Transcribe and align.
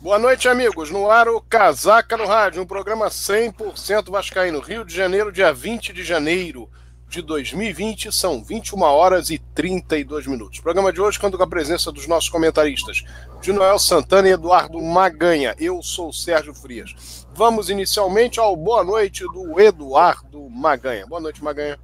Boa 0.00 0.18
noite, 0.18 0.48
amigos. 0.48 0.90
No 0.90 1.10
ar, 1.10 1.28
o 1.28 1.40
Casaca 1.40 2.16
no 2.16 2.26
Rádio, 2.26 2.62
um 2.62 2.66
programa 2.66 3.06
100% 3.06 4.10
Vascaíno. 4.10 4.60
Rio 4.60 4.84
de 4.84 4.94
Janeiro, 4.94 5.32
dia 5.32 5.52
20 5.52 5.92
de 5.92 6.04
janeiro 6.04 6.68
de 7.08 7.22
2020, 7.22 8.12
são 8.12 8.42
21 8.42 8.82
horas 8.82 9.30
e 9.30 9.38
32 9.38 10.26
minutos. 10.26 10.60
Programa 10.60 10.92
de 10.92 11.00
hoje 11.00 11.18
com 11.18 11.28
a 11.28 11.46
presença 11.46 11.90
dos 11.90 12.06
nossos 12.06 12.28
comentaristas, 12.28 13.04
de 13.40 13.52
Noel 13.52 13.78
Santana 13.78 14.28
e 14.28 14.32
Eduardo 14.32 14.80
Maganha. 14.82 15.54
Eu 15.58 15.82
sou 15.82 16.12
Sérgio 16.12 16.54
Frias. 16.54 17.26
Vamos 17.32 17.70
inicialmente 17.70 18.38
ao 18.38 18.54
boa 18.56 18.84
noite 18.84 19.24
do 19.24 19.58
Eduardo 19.60 20.50
Maganha. 20.50 21.06
Boa 21.06 21.20
noite, 21.20 21.42
Maganha. 21.42 21.78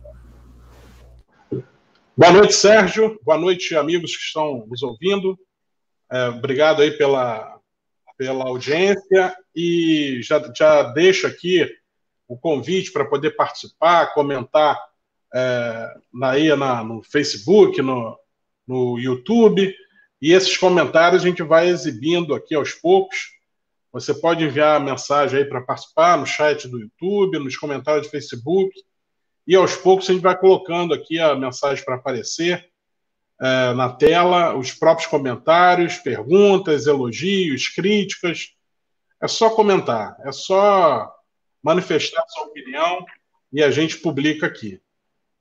Boa 2.17 2.33
noite, 2.33 2.55
Sérgio. 2.55 3.19
Boa 3.25 3.39
noite, 3.39 3.75
amigos 3.77 4.17
que 4.17 4.25
estão 4.25 4.67
nos 4.67 4.83
ouvindo. 4.83 5.39
É, 6.13 6.29
obrigado 6.29 6.83
aí 6.83 6.91
pela, 6.91 7.50
pela 8.21 8.45
audiência 8.45 9.35
e 9.57 10.21
já, 10.23 10.53
já 10.55 10.83
deixo 10.83 11.27
aqui 11.27 11.67
o 12.29 12.37
convite 12.37 12.93
para 12.93 13.07
poder 13.07 13.31
participar, 13.31 14.13
comentar 14.13 14.79
é, 15.35 15.95
na, 16.13 16.57
na, 16.59 16.85
no 16.85 17.03
Facebook, 17.03 17.81
no, 17.81 18.19
no 18.69 18.99
YouTube. 18.99 19.75
E 20.21 20.35
esses 20.35 20.55
comentários 20.55 21.23
a 21.23 21.27
gente 21.27 21.43
vai 21.43 21.69
exibindo 21.69 22.35
aqui 22.35 22.55
aos 22.55 22.73
poucos. 22.73 23.17
Você 23.91 24.13
pode 24.13 24.45
enviar 24.45 24.77
a 24.77 24.85
mensagem 24.85 25.39
aí 25.39 25.45
para 25.47 25.63
participar 25.63 26.19
no 26.19 26.27
chat 26.27 26.69
do 26.69 26.79
YouTube, 26.79 27.39
nos 27.39 27.57
comentários 27.57 28.07
do 28.07 28.11
Facebook. 28.11 28.71
E 29.47 29.57
aos 29.57 29.77
poucos 29.77 30.11
a 30.11 30.13
gente 30.13 30.21
vai 30.21 30.37
colocando 30.37 30.93
aqui 30.93 31.19
a 31.19 31.35
mensagem 31.35 31.83
para 31.83 31.95
aparecer 31.95 32.70
é, 33.41 33.73
na 33.73 33.89
tela 33.89 34.55
os 34.55 34.73
próprios 34.73 35.09
comentários, 35.09 35.97
perguntas, 35.97 36.87
elogios, 36.87 37.69
críticas. 37.69 38.55
É 39.23 39.27
só 39.27 39.51
comentar, 39.51 40.17
é 40.25 40.33
só 40.33 41.11
manifestar 41.63 42.25
sua 42.29 42.45
opinião 42.45 43.05
e 43.53 43.63
a 43.63 43.71
gente 43.71 43.99
publica 43.99 44.47
aqui. 44.47 44.81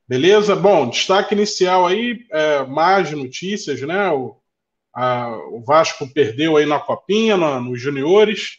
Beleza? 0.08 0.56
Bom, 0.56 0.88
destaque 0.88 1.34
inicial 1.34 1.86
aí, 1.86 2.26
é, 2.32 2.64
mais 2.64 3.10
notícias, 3.12 3.80
né? 3.82 4.10
O, 4.10 4.40
a, 4.92 5.28
o 5.50 5.62
Vasco 5.62 6.12
perdeu 6.12 6.56
aí 6.56 6.66
na 6.66 6.80
Copinha, 6.80 7.36
na, 7.36 7.60
nos 7.60 7.80
juniores, 7.80 8.58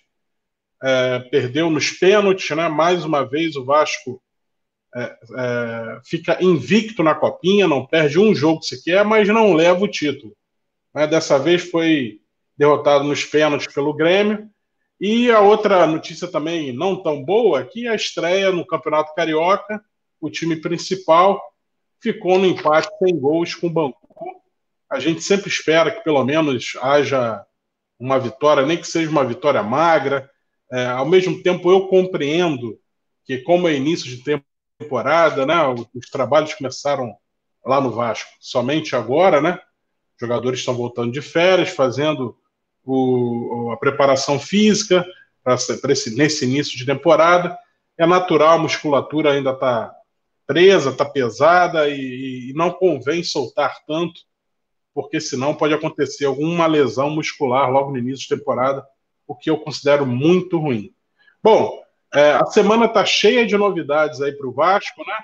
é, 0.81 1.19
perdeu 1.19 1.69
nos 1.69 1.91
pênaltis, 1.91 2.49
né? 2.55 2.69
Mais 2.69 3.03
uma 3.03 3.27
vez 3.27 3.55
o 3.55 3.65
Vasco 3.65 4.21
é, 4.95 5.17
é, 5.37 6.01
fica 6.03 6.43
invicto 6.43 7.01
na 7.01 7.15
Copinha, 7.15 7.67
não 7.67 7.85
perde 7.85 8.19
um 8.19 8.35
jogo 8.35 8.61
sequer, 8.61 9.05
mas 9.05 9.27
não 9.27 9.53
leva 9.53 9.83
o 9.83 9.87
título. 9.87 10.35
Né? 10.93 11.07
Dessa 11.07 11.39
vez 11.39 11.69
foi 11.69 12.19
derrotado 12.57 13.03
nos 13.03 13.23
pênaltis 13.23 13.73
pelo 13.73 13.93
Grêmio. 13.93 14.49
E 14.99 15.31
a 15.31 15.39
outra 15.39 15.87
notícia 15.87 16.27
também 16.27 16.71
não 16.71 17.01
tão 17.01 17.23
boa, 17.23 17.65
que 17.65 17.87
a 17.87 17.95
estreia 17.95 18.51
no 18.51 18.65
Campeonato 18.65 19.15
Carioca, 19.15 19.83
o 20.19 20.29
time 20.29 20.55
principal 20.55 21.41
ficou 21.99 22.37
no 22.37 22.45
empate 22.45 22.89
sem 22.99 23.17
gols 23.17 23.55
com 23.55 23.67
o 23.67 23.69
Bangu. 23.69 23.95
A 24.89 24.99
gente 24.99 25.21
sempre 25.21 25.49
espera 25.49 25.89
que 25.89 26.03
pelo 26.03 26.23
menos 26.23 26.73
haja 26.81 27.43
uma 27.97 28.19
vitória, 28.19 28.65
nem 28.65 28.77
que 28.77 28.87
seja 28.87 29.09
uma 29.09 29.23
vitória 29.23 29.63
magra. 29.63 30.29
É, 30.71 30.85
ao 30.87 31.05
mesmo 31.05 31.41
tempo, 31.41 31.71
eu 31.71 31.87
compreendo 31.87 32.77
que, 33.25 33.39
como 33.39 33.67
é 33.67 33.73
início 33.73 34.05
de 34.05 34.23
tempo 34.23 34.45
temporada, 34.81 35.45
né? 35.45 35.55
Os 35.93 36.09
trabalhos 36.09 36.53
começaram 36.53 37.15
lá 37.65 37.79
no 37.79 37.91
Vasco 37.91 38.29
somente 38.39 38.95
agora, 38.95 39.41
né? 39.41 39.59
Os 40.15 40.19
jogadores 40.19 40.59
estão 40.59 40.73
voltando 40.73 41.11
de 41.11 41.21
férias, 41.21 41.69
fazendo 41.69 42.37
o, 42.83 43.71
a 43.71 43.77
preparação 43.77 44.39
física 44.39 45.05
para 45.43 45.55
esse, 45.91 46.15
nesse 46.15 46.45
início 46.45 46.77
de 46.77 46.85
temporada. 46.85 47.57
É 47.97 48.05
natural, 48.05 48.55
a 48.55 48.61
musculatura 48.61 49.31
ainda 49.31 49.51
está 49.51 49.93
presa, 50.45 50.89
está 50.89 51.05
pesada 51.05 51.87
e, 51.87 52.49
e 52.49 52.53
não 52.53 52.71
convém 52.71 53.23
soltar 53.23 53.83
tanto, 53.87 54.21
porque 54.93 55.19
senão 55.19 55.55
pode 55.55 55.73
acontecer 55.73 56.25
alguma 56.25 56.67
lesão 56.67 57.09
muscular 57.09 57.71
logo 57.71 57.91
no 57.91 57.97
início 57.97 58.27
de 58.27 58.35
temporada, 58.35 58.85
o 59.27 59.35
que 59.35 59.49
eu 59.49 59.57
considero 59.59 60.05
muito 60.05 60.57
ruim. 60.59 60.93
Bom, 61.41 61.81
é, 62.13 62.33
a 62.33 62.45
semana 62.45 62.85
está 62.85 63.05
cheia 63.05 63.45
de 63.45 63.57
novidades 63.57 64.21
aí 64.21 64.31
para 64.33 64.47
o 64.47 64.51
Vasco, 64.51 65.01
né? 65.05 65.17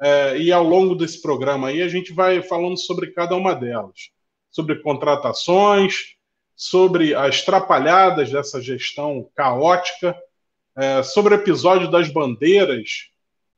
É, 0.00 0.38
e 0.38 0.52
ao 0.52 0.62
longo 0.62 0.94
desse 0.94 1.22
programa 1.22 1.68
aí 1.68 1.80
a 1.80 1.88
gente 1.88 2.12
vai 2.12 2.42
falando 2.42 2.76
sobre 2.76 3.12
cada 3.12 3.34
uma 3.34 3.54
delas, 3.54 4.10
sobre 4.50 4.76
contratações, 4.82 6.16
sobre 6.54 7.14
as 7.14 7.42
trapalhadas 7.42 8.30
dessa 8.30 8.60
gestão 8.60 9.30
caótica, 9.34 10.16
é, 10.76 11.02
sobre 11.02 11.34
o 11.34 11.38
episódio 11.38 11.90
das 11.90 12.10
bandeiras, 12.10 13.08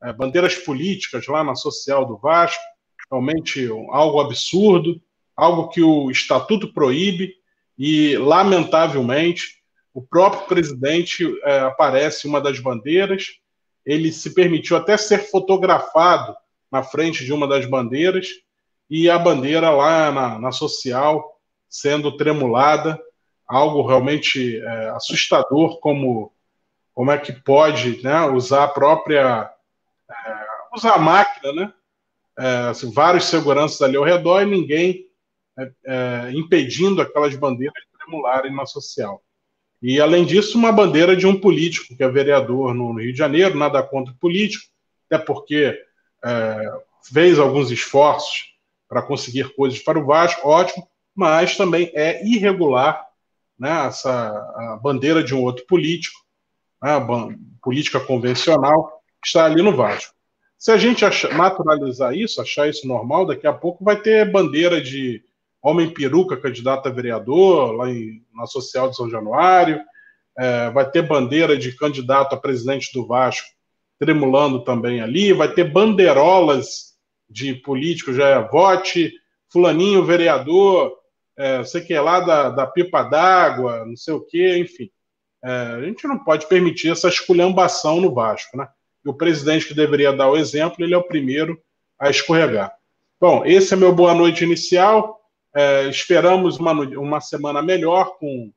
é, 0.02 0.12
bandeiras 0.12 0.54
políticas 0.54 1.26
lá 1.26 1.42
na 1.42 1.56
social 1.56 2.04
do 2.04 2.16
Vasco, 2.16 2.62
realmente 3.10 3.68
algo 3.90 4.20
absurdo, 4.20 5.00
algo 5.36 5.68
que 5.68 5.82
o 5.82 6.10
estatuto 6.10 6.72
proíbe 6.72 7.34
e 7.76 8.16
lamentavelmente 8.16 9.57
o 9.98 10.02
próprio 10.02 10.46
presidente 10.46 11.26
é, 11.42 11.58
aparece 11.58 12.28
uma 12.28 12.40
das 12.40 12.60
bandeiras. 12.60 13.40
Ele 13.84 14.12
se 14.12 14.32
permitiu 14.32 14.76
até 14.76 14.96
ser 14.96 15.28
fotografado 15.28 16.36
na 16.70 16.84
frente 16.84 17.24
de 17.24 17.32
uma 17.32 17.48
das 17.48 17.66
bandeiras 17.66 18.28
e 18.88 19.10
a 19.10 19.18
bandeira 19.18 19.70
lá 19.70 20.12
na, 20.12 20.38
na 20.38 20.52
social 20.52 21.36
sendo 21.68 22.16
tremulada, 22.16 22.96
algo 23.44 23.84
realmente 23.84 24.60
é, 24.60 24.90
assustador 24.90 25.80
como 25.80 26.32
como 26.94 27.10
é 27.10 27.18
que 27.18 27.32
pode 27.32 28.02
né, 28.02 28.22
usar 28.26 28.64
a 28.64 28.68
própria 28.68 29.52
é, 30.08 30.46
usar 30.76 30.94
a 30.94 30.98
máquina, 30.98 31.52
né? 31.52 31.72
É, 32.38 32.56
assim, 32.68 32.92
vários 32.92 33.24
seguranças 33.24 33.82
ali 33.82 33.96
ao 33.96 34.04
redor 34.04 34.42
e 34.42 34.46
ninguém 34.46 35.06
é, 35.58 35.72
é, 35.86 36.30
impedindo 36.34 37.02
aquelas 37.02 37.34
bandeiras 37.34 37.74
de 37.74 37.98
tremularem 37.98 38.54
na 38.54 38.64
social. 38.64 39.20
E, 39.80 40.00
além 40.00 40.24
disso, 40.24 40.58
uma 40.58 40.72
bandeira 40.72 41.16
de 41.16 41.26
um 41.26 41.38
político, 41.38 41.96
que 41.96 42.02
é 42.02 42.08
vereador 42.08 42.74
no 42.74 42.92
Rio 42.98 43.12
de 43.12 43.18
Janeiro, 43.18 43.56
nada 43.56 43.82
contra 43.82 44.12
o 44.12 44.16
político, 44.16 44.64
até 45.06 45.22
porque 45.22 45.78
é, 46.24 46.72
fez 47.12 47.38
alguns 47.38 47.70
esforços 47.70 48.54
para 48.88 49.02
conseguir 49.02 49.54
coisas 49.54 49.78
para 49.78 49.98
o 49.98 50.04
Vasco, 50.04 50.48
ótimo, 50.48 50.88
mas 51.14 51.56
também 51.56 51.90
é 51.94 52.24
irregular 52.26 53.06
né, 53.58 53.86
essa 53.86 54.10
a 54.10 54.78
bandeira 54.80 55.22
de 55.22 55.34
um 55.34 55.42
outro 55.42 55.66
político, 55.66 56.18
né, 56.82 56.92
política 57.62 57.98
convencional, 58.00 59.02
que 59.20 59.28
está 59.28 59.44
ali 59.44 59.62
no 59.62 59.74
Vasco. 59.74 60.14
Se 60.56 60.72
a 60.72 60.76
gente 60.76 61.04
achar, 61.04 61.32
naturalizar 61.34 62.14
isso, 62.14 62.40
achar 62.40 62.68
isso 62.68 62.86
normal, 62.86 63.26
daqui 63.26 63.46
a 63.46 63.52
pouco 63.52 63.84
vai 63.84 64.00
ter 64.00 64.30
bandeira 64.30 64.80
de 64.80 65.22
Homem 65.62 65.92
Peruca, 65.92 66.36
candidato 66.36 66.88
a 66.88 66.92
vereador, 66.92 67.72
lá 67.72 67.90
em, 67.90 68.22
na 68.34 68.46
Social 68.46 68.88
de 68.88 68.96
São 68.96 69.10
Januário. 69.10 69.80
É, 70.38 70.70
vai 70.70 70.88
ter 70.88 71.02
bandeira 71.02 71.56
de 71.56 71.76
candidato 71.76 72.34
a 72.34 72.38
presidente 72.38 72.92
do 72.92 73.06
Vasco 73.06 73.48
tremulando 73.98 74.62
também 74.62 75.00
ali. 75.00 75.32
Vai 75.32 75.52
ter 75.52 75.64
bandeirolas 75.64 76.94
de 77.28 77.54
políticos, 77.54 78.16
já 78.16 78.28
é 78.28 78.48
vote, 78.48 79.12
fulaninho 79.50 80.04
vereador, 80.04 80.96
é, 81.36 81.62
sei 81.64 81.80
que 81.80 81.94
é 81.94 82.00
lá 82.00 82.20
da, 82.20 82.50
da 82.50 82.66
pipa 82.66 83.02
d'água, 83.02 83.84
não 83.84 83.96
sei 83.96 84.14
o 84.14 84.20
quê, 84.20 84.58
enfim. 84.58 84.90
É, 85.44 85.50
a 85.50 85.82
gente 85.82 86.06
não 86.06 86.18
pode 86.18 86.46
permitir 86.46 86.90
essa 86.90 87.08
esculhambação 87.08 88.00
no 88.00 88.12
Vasco, 88.12 88.56
né? 88.56 88.68
E 89.04 89.08
o 89.08 89.14
presidente 89.14 89.66
que 89.66 89.74
deveria 89.74 90.12
dar 90.12 90.28
o 90.28 90.36
exemplo, 90.36 90.84
ele 90.84 90.94
é 90.94 90.98
o 90.98 91.06
primeiro 91.06 91.60
a 91.98 92.10
escorregar. 92.10 92.72
Bom, 93.20 93.44
esse 93.44 93.72
é 93.72 93.76
meu 93.76 93.94
boa 93.94 94.14
noite 94.14 94.44
inicial. 94.44 95.17
É, 95.58 95.88
esperamos 95.88 96.56
uma, 96.56 96.70
uma 96.70 97.20
semana 97.20 97.60
melhor, 97.60 98.16
com, 98.16 98.52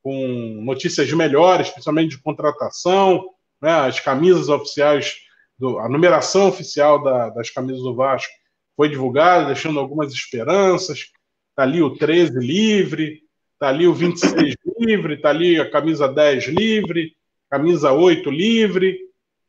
com 0.00 0.62
notícias 0.64 1.10
melhores, 1.12 1.70
principalmente 1.70 2.10
de 2.10 2.22
contratação, 2.22 3.30
né, 3.60 3.72
as 3.72 3.98
camisas 3.98 4.48
oficiais, 4.48 5.16
do, 5.58 5.80
a 5.80 5.88
numeração 5.88 6.46
oficial 6.46 7.02
da, 7.02 7.30
das 7.30 7.50
camisas 7.50 7.82
do 7.82 7.96
Vasco 7.96 8.32
foi 8.76 8.88
divulgada, 8.88 9.46
deixando 9.46 9.80
algumas 9.80 10.12
esperanças. 10.12 11.10
Está 11.50 11.64
ali 11.64 11.82
o 11.82 11.96
13 11.96 12.38
livre, 12.38 13.22
está 13.54 13.66
ali 13.66 13.88
o 13.88 13.92
26 13.92 14.54
livre, 14.78 15.14
está 15.14 15.30
ali 15.30 15.58
a 15.58 15.68
camisa 15.68 16.06
10 16.06 16.44
livre, 16.44 17.16
camisa 17.50 17.90
8 17.90 18.30
livre. 18.30 18.96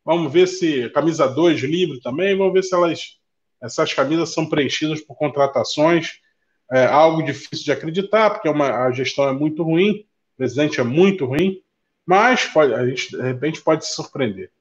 Vamos 0.04 0.34
ver 0.34 0.48
se 0.48 0.90
camisa 0.90 1.28
2 1.28 1.60
livre 1.62 2.02
também, 2.02 2.36
vamos 2.36 2.54
ver 2.54 2.64
se 2.64 2.74
elas 2.74 3.18
essas 3.62 3.94
camisas 3.94 4.34
são 4.34 4.50
preenchidas 4.50 5.02
por 5.02 5.16
contratações 5.16 6.26
é 6.72 6.86
algo 6.86 7.24
difícil 7.24 7.66
de 7.66 7.72
acreditar, 7.72 8.32
porque 8.32 8.48
é 8.48 8.52
uma, 8.52 8.86
a 8.86 8.92
gestão 8.92 9.28
é 9.28 9.34
muito 9.34 9.64
ruim, 9.64 10.06
o 10.34 10.38
presidente 10.38 10.80
é 10.80 10.84
muito 10.84 11.26
ruim, 11.26 11.62
mas 12.06 12.46
pode, 12.46 12.74
a 12.74 12.86
gente, 12.86 13.12
de 13.12 13.22
repente, 13.22 13.62
pode 13.62 13.86
se 13.86 13.94
surpreender. 13.94 14.52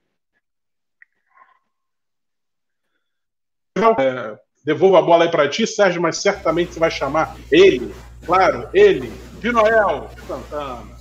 É, 3.99 4.39
devolvo 4.65 4.97
a 4.97 5.03
bola 5.03 5.25
aí 5.25 5.31
para 5.31 5.49
ti, 5.49 5.67
Sérgio, 5.67 6.01
mas 6.01 6.19
certamente 6.19 6.73
você 6.73 6.81
vai 6.81 6.91
chamar 6.91 7.37
ele, 7.51 7.95
claro, 8.25 8.69
ele, 8.73 9.13
de 9.41 9.53
Noel 9.53 10.11
Santana. 10.27 10.97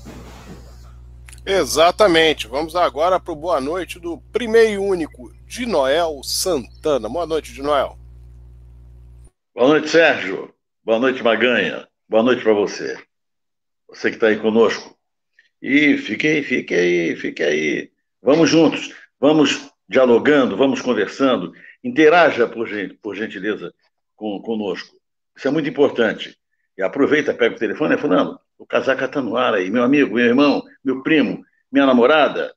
Exatamente. 1.45 2.47
Vamos 2.47 2.75
agora 2.75 3.19
para 3.19 3.31
o 3.31 3.35
boa 3.35 3.61
noite 3.61 3.99
do 3.99 4.17
primeiro 4.31 4.71
e 4.71 4.77
único 4.79 5.31
de 5.45 5.65
Noel 5.65 6.21
Santana. 6.23 7.07
Boa 7.07 7.27
noite, 7.27 7.53
de 7.53 7.61
Noel. 7.61 7.97
Boa 9.53 9.69
noite, 9.69 9.89
Sérgio. 9.89 10.54
Boa 10.85 10.99
noite, 10.99 11.23
Maganha. 11.23 11.87
Boa 12.07 12.21
noite 12.21 12.43
para 12.43 12.53
você. 12.53 12.95
Você 13.89 14.11
que 14.11 14.17
está 14.17 14.27
aí 14.27 14.37
conosco. 14.37 14.95
E 15.59 15.97
fique 15.97 16.27
aí, 16.27 16.43
fique 16.43 16.75
aí, 16.75 17.15
fique 17.15 17.41
aí. 17.41 17.91
Vamos 18.21 18.51
juntos, 18.51 18.93
vamos 19.19 19.67
dialogando, 19.89 20.55
vamos 20.55 20.83
conversando. 20.83 21.53
Interaja, 21.83 22.47
por, 22.47 22.69
por 23.01 23.15
gentileza, 23.15 23.73
com, 24.15 24.39
conosco. 24.43 24.95
Isso 25.35 25.47
é 25.47 25.51
muito 25.51 25.67
importante. 25.67 26.37
E 26.77 26.83
aproveita, 26.83 27.33
pega 27.33 27.55
o 27.55 27.59
telefone 27.59 27.95
e 27.95 27.97
falando, 27.97 28.39
o 28.55 28.63
casaca 28.63 29.05
está 29.05 29.19
no 29.23 29.35
ar 29.35 29.55
aí, 29.55 29.71
meu 29.71 29.81
amigo, 29.81 30.13
meu 30.13 30.25
irmão, 30.25 30.61
meu 30.83 31.01
primo, 31.01 31.43
minha 31.71 31.87
namorada. 31.87 32.53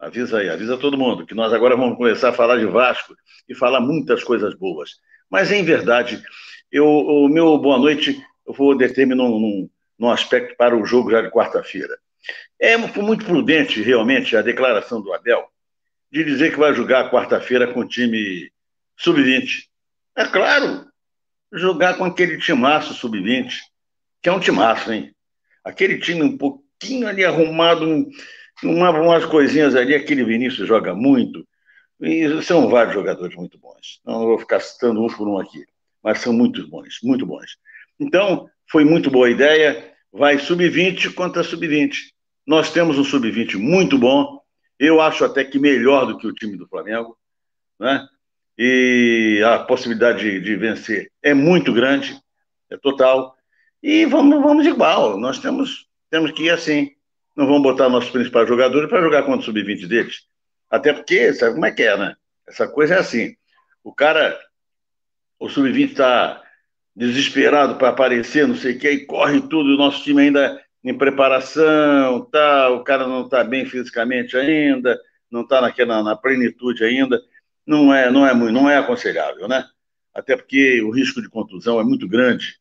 Avisa 0.00 0.38
aí, 0.38 0.48
avisa 0.48 0.76
todo 0.76 0.98
mundo, 0.98 1.24
que 1.24 1.32
nós 1.32 1.52
agora 1.52 1.76
vamos 1.76 1.96
começar 1.96 2.30
a 2.30 2.32
falar 2.32 2.58
de 2.58 2.66
Vasco 2.66 3.14
e 3.48 3.54
falar 3.54 3.80
muitas 3.80 4.24
coisas 4.24 4.52
boas. 4.52 4.96
Mas, 5.30 5.52
em 5.52 5.64
verdade, 5.64 6.20
eu, 6.72 6.86
o 6.86 7.28
meu 7.28 7.58
boa 7.58 7.78
noite 7.78 8.24
eu 8.46 8.54
vou 8.54 8.76
determinar 8.76 9.24
num, 9.24 9.68
num 9.98 10.10
aspecto 10.10 10.56
para 10.56 10.76
o 10.76 10.84
jogo 10.84 11.10
já 11.10 11.20
de 11.20 11.30
quarta-feira. 11.30 11.96
É 12.58 12.76
muito 12.76 13.24
prudente, 13.24 13.82
realmente, 13.82 14.36
a 14.36 14.42
declaração 14.42 15.00
do 15.00 15.12
Abel 15.12 15.46
de 16.10 16.24
dizer 16.24 16.52
que 16.52 16.58
vai 16.58 16.74
jogar 16.74 17.10
quarta-feira 17.10 17.72
com 17.72 17.80
o 17.80 17.88
time 17.88 18.50
sub-20. 18.98 19.64
É 20.14 20.26
claro, 20.26 20.86
jogar 21.52 21.96
com 21.96 22.04
aquele 22.04 22.38
timaço 22.38 22.92
sub-20, 22.92 23.50
que 24.20 24.28
é 24.28 24.32
um 24.32 24.40
timaço, 24.40 24.92
hein? 24.92 25.14
Aquele 25.64 25.98
time 25.98 26.22
um 26.22 26.36
pouquinho 26.36 27.08
ali 27.08 27.24
arrumado, 27.24 28.06
uma, 28.62 28.90
umas 28.90 29.24
coisinhas 29.24 29.74
ali, 29.74 29.94
aquele 29.94 30.22
Vinícius 30.22 30.68
joga 30.68 30.94
muito. 30.94 31.46
E 32.00 32.42
são 32.42 32.68
vários 32.68 32.94
jogadores 32.94 33.34
muito 33.34 33.58
bons. 33.58 34.00
Não 34.04 34.26
vou 34.26 34.38
ficar 34.38 34.60
citando 34.60 35.02
um 35.02 35.06
por 35.06 35.26
um 35.26 35.38
aqui, 35.38 35.64
mas 36.02 36.18
são 36.18 36.32
muito 36.32 36.66
bons, 36.68 36.98
muito 37.02 37.24
bons. 37.24 37.56
Então, 37.98 38.48
foi 38.70 38.84
muito 38.84 39.10
boa 39.10 39.30
ideia. 39.30 39.92
Vai 40.12 40.38
sub-20 40.38 41.14
contra 41.14 41.42
sub-20. 41.42 41.94
Nós 42.46 42.72
temos 42.72 42.98
um 42.98 43.04
sub-20 43.04 43.56
muito 43.56 43.96
bom. 43.96 44.40
Eu 44.78 45.00
acho 45.00 45.24
até 45.24 45.44
que 45.44 45.58
melhor 45.58 46.06
do 46.06 46.18
que 46.18 46.26
o 46.26 46.32
time 46.32 46.56
do 46.56 46.66
Flamengo. 46.66 47.16
Né? 47.78 48.06
E 48.58 49.42
a 49.44 49.60
possibilidade 49.60 50.20
de, 50.20 50.40
de 50.40 50.56
vencer 50.56 51.10
é 51.22 51.32
muito 51.32 51.72
grande, 51.72 52.20
é 52.70 52.76
total. 52.76 53.36
E 53.82 54.04
vamos, 54.06 54.42
vamos 54.42 54.66
igual. 54.66 55.18
Nós 55.18 55.38
temos, 55.38 55.86
temos 56.10 56.32
que 56.32 56.44
ir 56.44 56.50
assim. 56.50 56.90
Não 57.36 57.46
vamos 57.46 57.62
botar 57.62 57.88
nossos 57.88 58.10
principais 58.10 58.46
jogadores 58.46 58.88
para 58.88 59.00
jogar 59.00 59.22
contra 59.22 59.40
o 59.40 59.44
sub-20 59.44 59.86
deles. 59.86 60.22
Até 60.68 60.92
porque, 60.92 61.32
sabe 61.32 61.54
como 61.54 61.66
é 61.66 61.70
que 61.70 61.82
é, 61.82 61.96
né? 61.96 62.14
Essa 62.46 62.66
coisa 62.66 62.94
é 62.94 62.98
assim. 62.98 63.34
O 63.84 63.92
cara, 63.92 64.38
o 65.42 65.48
sub-20 65.48 65.90
está 65.90 66.40
desesperado 66.94 67.74
para 67.74 67.88
aparecer, 67.88 68.46
não 68.46 68.54
sei 68.54 68.76
o 68.76 68.78
que, 68.78 68.90
e 68.90 69.06
corre 69.06 69.40
tudo, 69.40 69.74
o 69.74 69.76
nosso 69.76 70.04
time 70.04 70.22
ainda 70.22 70.62
em 70.84 70.96
preparação, 70.96 72.24
tá, 72.30 72.70
o 72.70 72.84
cara 72.84 73.08
não 73.08 73.24
está 73.24 73.42
bem 73.42 73.66
fisicamente 73.66 74.36
ainda, 74.36 74.98
não 75.30 75.42
está 75.42 75.60
naquela 75.60 76.02
na 76.02 76.14
plenitude 76.14 76.84
ainda, 76.84 77.20
não 77.66 77.92
é, 77.92 78.10
não 78.10 78.26
é 78.26 78.32
muito, 78.32 78.52
não 78.52 78.70
é 78.70 78.76
aconselhável, 78.76 79.48
né? 79.48 79.64
Até 80.14 80.36
porque 80.36 80.80
o 80.82 80.90
risco 80.90 81.20
de 81.20 81.28
contusão 81.28 81.80
é 81.80 81.84
muito 81.84 82.06
grande 82.06 82.60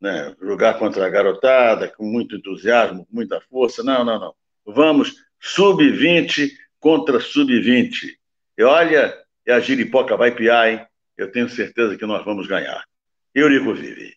né, 0.00 0.34
jogar 0.42 0.74
contra 0.74 1.06
a 1.06 1.08
garotada 1.08 1.88
com 1.88 2.04
muito 2.04 2.36
entusiasmo, 2.36 3.06
com 3.06 3.14
muita 3.14 3.40
força. 3.40 3.82
Não, 3.84 4.04
não, 4.04 4.18
não. 4.18 4.34
Vamos 4.66 5.14
sub-20 5.38 6.50
contra 6.80 7.20
sub-20. 7.20 8.16
E 8.58 8.62
olha, 8.64 9.16
a 9.48 9.60
giripoca 9.60 10.16
vai 10.16 10.32
piar, 10.32 10.68
hein? 10.68 10.86
Eu 11.16 11.30
tenho 11.30 11.48
certeza 11.48 11.96
que 11.96 12.06
nós 12.06 12.24
vamos 12.24 12.46
ganhar. 12.46 12.84
Eurico 13.34 13.74
vive. 13.74 14.16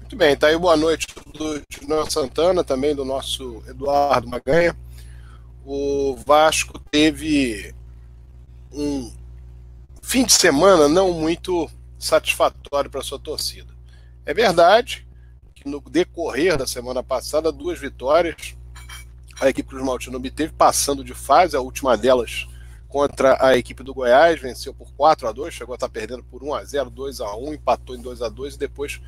Muito 0.00 0.16
bem, 0.16 0.36
tá 0.36 0.48
aí 0.48 0.58
boa 0.58 0.76
noite 0.76 1.06
do 1.32 1.62
Júnior 1.70 2.10
Santana, 2.10 2.62
também 2.62 2.94
do 2.94 3.04
nosso 3.04 3.62
Eduardo 3.66 4.28
Maganha. 4.28 4.76
O 5.64 6.16
Vasco 6.26 6.78
teve 6.90 7.74
um 8.72 9.12
fim 10.02 10.24
de 10.24 10.32
semana 10.32 10.88
não 10.88 11.12
muito 11.12 11.70
satisfatório 11.98 12.90
para 12.90 13.02
sua 13.02 13.18
torcida. 13.18 13.72
É 14.26 14.34
verdade 14.34 15.06
que 15.54 15.68
no 15.68 15.80
decorrer 15.80 16.56
da 16.56 16.66
semana 16.66 17.02
passada, 17.02 17.52
duas 17.52 17.78
vitórias 17.78 18.56
a 19.40 19.48
equipe 19.48 19.68
Cruz 19.68 19.84
Maltino 19.84 20.16
obteve, 20.16 20.52
passando 20.52 21.02
de 21.02 21.14
fase, 21.14 21.56
a 21.56 21.60
última 21.60 21.96
delas 21.96 22.46
contra 22.92 23.38
a 23.42 23.56
equipe 23.56 23.82
do 23.82 23.94
Goiás, 23.94 24.38
venceu 24.38 24.74
por 24.74 24.92
4 24.92 25.26
a 25.26 25.32
2 25.32 25.54
chegou 25.54 25.72
a 25.72 25.76
estar 25.76 25.88
perdendo 25.88 26.22
por 26.22 26.44
1 26.44 26.54
a 26.54 26.62
0 26.62 26.90
2 26.90 27.20
a 27.22 27.34
1 27.34 27.54
empatou 27.54 27.96
em 27.96 28.02
2 28.02 28.20
a 28.20 28.28
2 28.28 28.54
e 28.54 28.58
depois 28.58 29.00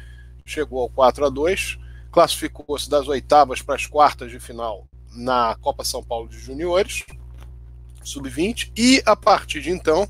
chegou 0.47 0.81
ao 0.81 0.89
4 0.89 1.27
a 1.27 1.29
2 1.29 1.79
classificou-se 2.11 2.89
das 2.89 3.07
oitavas 3.09 3.61
para 3.61 3.75
as 3.75 3.87
quartas 3.87 4.31
de 4.31 4.41
final 4.41 4.89
na 5.13 5.55
Copa 5.61 5.85
São 5.85 6.03
Paulo 6.03 6.29
de 6.29 6.39
Juniores, 6.39 7.05
sub-20, 8.03 8.73
e 8.75 9.03
a 9.05 9.15
partir 9.15 9.61
de 9.61 9.71
então 9.71 10.09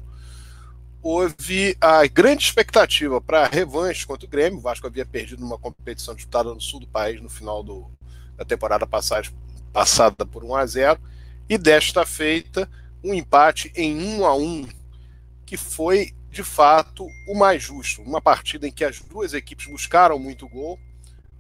houve 1.03 1.77
a 1.81 2.07
grande 2.07 2.45
expectativa 2.45 3.21
para 3.21 3.43
a 3.43 3.49
revanche 3.49 4.07
contra 4.07 4.27
o 4.27 4.31
Grêmio. 4.31 4.59
O 4.59 4.63
Vasco 4.63 4.87
havia 4.87 5.05
perdido 5.05 5.45
uma 5.45 5.59
competição 5.59 6.15
disputada 6.15 6.53
no 6.55 6.61
sul 6.61 6.79
do 6.79 6.87
país 6.87 7.21
no 7.21 7.29
final 7.29 7.63
do, 7.63 7.91
da 8.37 8.45
temporada 8.45 8.87
passada, 8.87 9.29
passada 9.73 10.25
por 10.25 10.45
1 10.45 10.55
a 10.55 10.67
0 10.67 11.01
e 11.49 11.59
desta 11.59 12.07
feita 12.07 12.71
um 13.05 13.13
empate 13.13 13.71
em 13.77 14.19
1 14.19 14.25
a 14.25 14.35
1 14.35 14.69
que 15.45 15.59
foi 15.59 16.13
de 16.31 16.43
fato 16.43 17.07
o 17.29 17.35
mais 17.35 17.63
justo. 17.63 18.03
Uma 18.03 18.21
partida 18.21 18.67
em 18.67 18.73
que 18.73 18.85
as 18.85 19.01
duas 19.01 19.35
equipes 19.35 19.67
buscaram 19.67 20.19
muito 20.19 20.49
gol. 20.49 20.79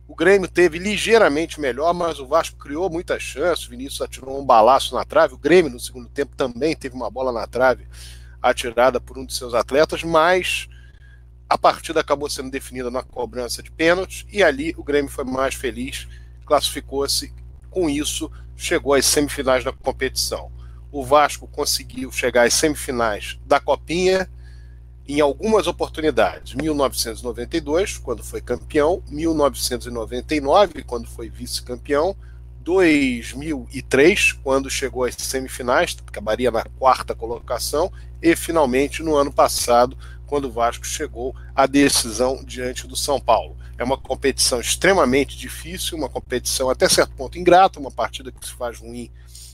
O 0.07 0.15
Grêmio 0.15 0.47
teve 0.47 0.79
ligeiramente 0.79 1.59
melhor, 1.59 1.95
mas 1.95 2.21
o 2.21 2.27
Vasco 2.27 2.59
criou 2.59 2.91
muitas 2.91 3.23
chances. 3.23 3.67
O 3.67 3.71
Vinícius 3.71 4.03
atirou 4.03 4.39
um 4.39 4.45
balaço 4.45 4.95
na 4.95 5.05
trave. 5.05 5.35
O 5.35 5.39
Grêmio, 5.39 5.73
no 5.73 5.81
segundo 5.81 6.09
tempo, 6.09 6.37
também 6.37 6.77
teve 6.77 6.95
uma 6.95 7.11
bola 7.11 7.33
na 7.33 7.47
trave 7.47 7.89
atirada 8.43 9.01
por 9.01 9.19
um 9.19 9.25
de 9.25 9.35
seus 9.35 9.55
atletas, 9.55 10.03
mas 10.03 10.69
a 11.49 11.57
partida 11.57 12.01
acabou 12.01 12.29
sendo 12.29 12.51
definida 12.51 12.91
na 12.91 13.03
cobrança 13.03 13.63
de 13.63 13.71
pênaltis 13.71 14.27
e 14.31 14.43
ali 14.43 14.75
o 14.77 14.85
Grêmio 14.85 15.11
foi 15.11 15.25
mais 15.25 15.55
feliz, 15.55 16.07
classificou-se 16.45 17.33
com 17.71 17.89
isso, 17.89 18.31
chegou 18.55 18.93
às 18.93 19.07
semifinais 19.07 19.65
da 19.65 19.73
competição. 19.73 20.53
O 20.95 21.03
Vasco 21.03 21.49
conseguiu 21.49 22.13
chegar 22.13 22.47
às 22.47 22.55
semifinais 22.55 23.37
da 23.45 23.59
Copinha 23.59 24.31
em 25.09 25.21
algumas 25.21 25.67
oportunidades. 25.67 26.55
1992, 26.55 27.99
quando 27.99 28.23
foi 28.23 28.41
campeão, 28.41 29.03
1999, 29.11 30.85
quando 30.85 31.09
foi 31.09 31.29
vice-campeão, 31.29 32.15
2003, 32.61 34.35
quando 34.35 34.71
chegou 34.71 35.03
às 35.03 35.17
semifinais, 35.17 35.97
acabaria 36.07 36.53
na 36.53 36.63
quarta 36.63 37.13
colocação, 37.13 37.93
e 38.23 38.37
finalmente 38.37 39.03
no 39.03 39.17
ano 39.17 39.33
passado, 39.33 39.99
quando 40.29 40.45
o 40.45 40.53
Vasco 40.53 40.87
chegou 40.87 41.35
à 41.57 41.67
decisão 41.67 42.45
diante 42.45 42.87
do 42.87 42.95
São 42.95 43.19
Paulo. 43.19 43.57
É 43.77 43.83
uma 43.83 43.99
competição 43.99 44.61
extremamente 44.61 45.37
difícil, 45.37 45.99
uma 45.99 46.09
competição 46.09 46.71
até 46.71 46.89
certo 46.89 47.15
ponto 47.17 47.37
ingrata, 47.37 47.81
uma 47.81 47.91
partida 47.91 48.31
que 48.31 48.47
se 48.47 48.53
faz 48.53 48.79
ruim, 48.79 49.11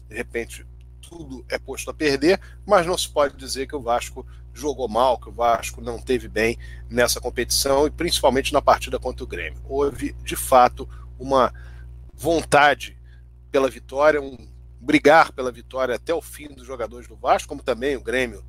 de 0.06 0.14
repente 0.14 0.66
tudo 1.10 1.44
é 1.48 1.58
posto 1.58 1.90
a 1.90 1.94
perder, 1.94 2.40
mas 2.64 2.86
não 2.86 2.96
se 2.96 3.08
pode 3.08 3.36
dizer 3.36 3.66
que 3.66 3.74
o 3.74 3.82
Vasco 3.82 4.24
jogou 4.54 4.88
mal, 4.88 5.18
que 5.18 5.28
o 5.28 5.32
Vasco 5.32 5.80
não 5.80 5.98
teve 5.98 6.28
bem 6.28 6.56
nessa 6.88 7.20
competição 7.20 7.86
e 7.86 7.90
principalmente 7.90 8.52
na 8.52 8.62
partida 8.62 8.98
contra 8.98 9.24
o 9.24 9.26
Grêmio. 9.26 9.60
Houve, 9.64 10.12
de 10.22 10.36
fato, 10.36 10.88
uma 11.18 11.52
vontade 12.14 12.96
pela 13.50 13.68
vitória, 13.68 14.22
um 14.22 14.36
brigar 14.80 15.32
pela 15.32 15.52
vitória 15.52 15.96
até 15.96 16.14
o 16.14 16.22
fim 16.22 16.48
dos 16.48 16.66
jogadores 16.66 17.08
do 17.08 17.16
Vasco, 17.16 17.48
como 17.48 17.62
também 17.62 17.96
o 17.96 18.02
Grêmio 18.02 18.44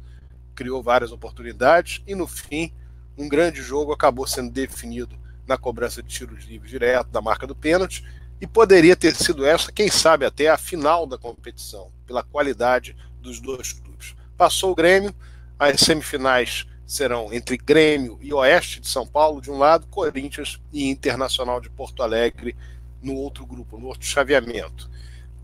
criou 0.54 0.84
várias 0.84 1.12
oportunidades 1.12 2.02
e 2.06 2.14
no 2.14 2.28
fim 2.28 2.72
um 3.18 3.28
grande 3.28 3.62
jogo 3.62 3.92
acabou 3.92 4.28
sendo 4.28 4.52
definido 4.52 5.20
na 5.48 5.58
cobrança 5.58 6.02
de 6.02 6.10
tiros 6.10 6.46
livres 6.46 6.70
direto 6.70 7.10
da 7.10 7.22
marca 7.22 7.48
do 7.48 7.56
pênalti 7.56 8.06
e 8.42 8.48
poderia 8.48 8.96
ter 8.96 9.16
sido 9.16 9.46
essa, 9.46 9.72
quem 9.72 9.88
sabe 9.88 10.26
até 10.26 10.50
a 10.50 10.58
final 10.58 11.06
da 11.06 11.16
competição, 11.16 11.92
pela 12.08 12.24
qualidade 12.24 12.98
dos 13.22 13.40
dois 13.40 13.72
clubes. 13.72 14.16
Passou 14.36 14.72
o 14.72 14.76
Grêmio, 14.76 15.14
as 15.60 15.80
semifinais 15.80 16.66
serão 16.88 17.32
entre 17.32 17.56
Grêmio 17.56 18.18
e 18.20 18.34
Oeste 18.34 18.80
de 18.80 18.88
São 18.88 19.06
Paulo 19.06 19.40
de 19.40 19.52
um 19.52 19.60
lado, 19.60 19.86
Corinthians 19.88 20.60
e 20.74 20.90
Internacional 20.90 21.62
de 21.62 21.70
Porto 21.70 22.02
Alegre 22.02 22.56
no 23.00 23.16
outro 23.16 23.46
grupo, 23.46 23.78
no 23.78 23.88
outro 23.88 24.08
chaveamento. 24.08 24.90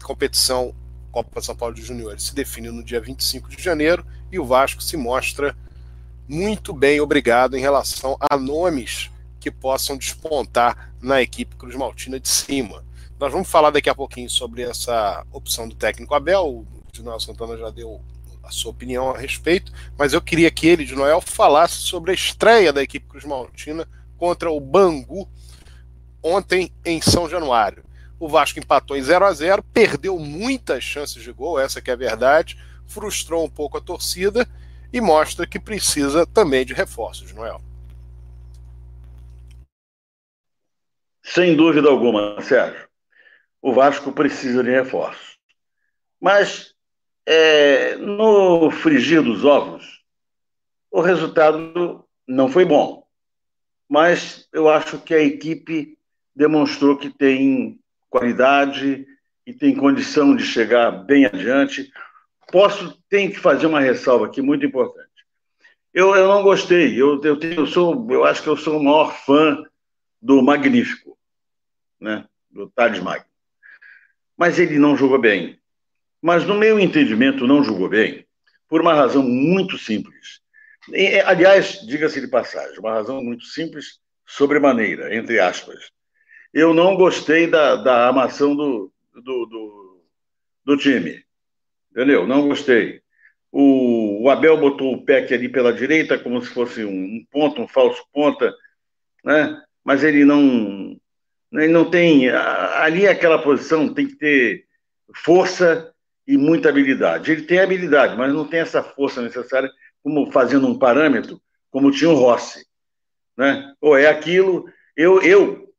Competição 0.03 0.75
Copa 1.11 1.41
São 1.41 1.55
Paulo 1.55 1.75
de 1.75 1.83
Juniores 1.83 2.23
se 2.23 2.35
define 2.35 2.69
no 2.69 2.83
dia 2.83 2.99
25 2.99 3.49
de 3.49 3.61
janeiro 3.61 4.05
e 4.31 4.39
o 4.39 4.45
Vasco 4.45 4.81
se 4.81 4.97
mostra 4.97 5.55
muito 6.27 6.73
bem 6.73 6.99
obrigado 6.99 7.55
em 7.55 7.61
relação 7.61 8.17
a 8.19 8.35
nomes 8.35 9.09
que 9.39 9.49
possam 9.49 9.95
despontar 9.95 10.91
na 11.01 11.21
equipe 11.21 11.55
Cruz 11.55 11.75
Maltina 11.75 12.19
de 12.19 12.27
cima. 12.27 12.83
Nós 13.19 13.31
vamos 13.31 13.49
falar 13.49 13.71
daqui 13.71 13.89
a 13.89 13.95
pouquinho 13.95 14.29
sobre 14.29 14.61
essa 14.61 15.25
opção 15.31 15.67
do 15.67 15.75
técnico 15.75 16.13
Abel. 16.13 16.45
O 16.45 16.67
Noel 17.01 17.19
Santana 17.19 17.57
já 17.57 17.71
deu 17.71 17.99
a 18.43 18.51
sua 18.51 18.69
opinião 18.69 19.09
a 19.09 19.17
respeito, 19.17 19.71
mas 19.97 20.13
eu 20.13 20.21
queria 20.21 20.51
que 20.51 20.67
ele, 20.67 20.85
de 20.85 20.95
Noel, 20.95 21.19
falasse 21.19 21.75
sobre 21.75 22.11
a 22.11 22.13
estreia 22.13 22.71
da 22.71 22.83
equipe 22.83 23.07
Cruz 23.07 23.25
Maltina 23.25 23.87
contra 24.17 24.51
o 24.51 24.59
Bangu 24.59 25.27
ontem 26.21 26.71
em 26.85 27.01
São 27.01 27.27
Januário. 27.27 27.83
O 28.19 28.27
Vasco 28.29 28.59
empatou 28.59 28.95
em 28.95 29.01
0 29.01 29.25
a 29.25 29.33
0 29.33 29.63
perdeu 29.63 30.17
muitas 30.19 30.83
chances 30.83 31.23
de 31.23 31.31
gol, 31.31 31.59
essa 31.59 31.81
que 31.81 31.89
é 31.89 31.93
a 31.93 31.97
verdade, 31.97 32.57
frustrou 32.85 33.43
um 33.43 33.49
pouco 33.49 33.77
a 33.77 33.81
torcida 33.81 34.47
e 34.93 35.01
mostra 35.01 35.47
que 35.47 35.59
precisa 35.59 36.25
também 36.25 36.63
de 36.63 36.73
reforços, 36.73 37.33
Noel. 37.33 37.61
Sem 41.23 41.55
dúvida 41.55 41.89
alguma, 41.89 42.41
Sérgio. 42.41 42.86
O 43.61 43.73
Vasco 43.73 44.11
precisa 44.11 44.63
de 44.63 44.69
reforços. 44.69 45.37
Mas 46.19 46.73
é, 47.25 47.95
no 47.97 48.71
frigir 48.71 49.21
dos 49.21 49.43
ovos, 49.43 50.03
o 50.89 51.01
resultado 51.01 52.05
não 52.27 52.49
foi 52.49 52.65
bom. 52.65 53.05
Mas 53.87 54.47
eu 54.51 54.69
acho 54.69 54.99
que 54.99 55.13
a 55.13 55.21
equipe 55.21 55.97
demonstrou 56.35 56.97
que 56.97 57.09
tem 57.09 57.79
qualidade 58.09 59.05
e 59.45 59.53
tem 59.53 59.75
condição 59.75 60.35
de 60.35 60.43
chegar 60.43 60.91
bem 60.91 61.25
adiante. 61.25 61.91
Posso, 62.51 63.01
tem 63.09 63.29
que 63.29 63.39
fazer 63.39 63.65
uma 63.65 63.79
ressalva 63.79 64.25
aqui 64.27 64.41
muito 64.41 64.65
importante. 64.65 65.07
Eu, 65.93 66.15
eu 66.15 66.27
não 66.27 66.43
gostei, 66.43 67.01
eu, 67.01 67.21
eu, 67.23 67.37
tenho, 67.37 67.61
eu, 67.61 67.65
sou, 67.65 68.07
eu 68.11 68.23
acho 68.23 68.43
que 68.43 68.49
eu 68.49 68.57
sou 68.57 68.77
o 68.77 68.83
maior 68.83 69.13
fã 69.13 69.63
do 70.21 70.41
Magnífico, 70.41 71.17
né? 71.99 72.25
do 72.51 72.69
Thales 72.69 72.99
Magno. 72.99 73.25
Mas 74.37 74.59
ele 74.59 74.77
não 74.77 74.95
jogou 74.95 75.19
bem. 75.19 75.59
Mas, 76.21 76.45
no 76.45 76.55
meu 76.55 76.79
entendimento, 76.79 77.47
não 77.47 77.63
jogou 77.63 77.89
bem 77.89 78.25
por 78.67 78.81
uma 78.81 78.93
razão 78.93 79.23
muito 79.23 79.77
simples. 79.77 80.41
E, 80.91 81.19
aliás, 81.21 81.79
diga-se 81.85 82.21
de 82.21 82.27
passagem, 82.27 82.79
uma 82.79 82.93
razão 82.93 83.23
muito 83.23 83.45
simples, 83.45 83.99
sobremaneira, 84.25 85.15
entre 85.15 85.39
aspas 85.39 85.91
eu 86.53 86.73
não 86.73 86.95
gostei 86.95 87.47
da, 87.47 87.75
da 87.75 88.07
armação 88.07 88.55
do, 88.55 88.91
do, 89.13 89.45
do, 89.45 90.03
do 90.65 90.77
time. 90.77 91.23
Entendeu? 91.91 92.27
Não 92.27 92.47
gostei. 92.47 93.01
O, 93.51 94.23
o, 94.23 94.29
Abel 94.29 94.57
botou 94.57 94.93
o 94.93 95.05
Peck 95.05 95.33
ali 95.33 95.49
pela 95.49 95.73
direita, 95.73 96.17
como 96.17 96.41
se 96.41 96.49
fosse 96.49 96.83
um, 96.83 96.91
um 96.91 97.25
ponto, 97.29 97.61
um 97.61 97.67
falso 97.67 98.03
ponta, 98.11 98.53
né? 99.23 99.61
mas 99.83 100.03
ele 100.03 100.25
não. 100.25 100.99
Ele 101.51 101.71
não 101.71 101.89
tem. 101.89 102.29
Ali 102.29 103.05
é 103.05 103.09
aquela 103.09 103.41
posição 103.41 103.93
tem 103.93 104.07
que 104.07 104.15
ter 104.15 104.65
força 105.15 105.93
e 106.27 106.37
muita 106.37 106.69
habilidade. 106.69 107.31
Ele 107.31 107.43
tem 107.43 107.59
habilidade, 107.59 108.17
mas 108.17 108.33
não 108.33 108.45
tem 108.45 108.59
essa 108.59 108.83
força 108.83 109.21
necessária, 109.21 109.71
como 110.03 110.31
fazendo 110.31 110.67
um 110.67 110.77
parâmetro, 110.77 111.41
como 111.71 111.91
tinha 111.91 112.09
o 112.09 112.15
Rossi. 112.15 112.65
Né? 113.37 113.73
Ou 113.79 113.97
é 113.97 114.07
aquilo. 114.07 114.65
Eu, 114.95 115.21
eu 115.21 115.73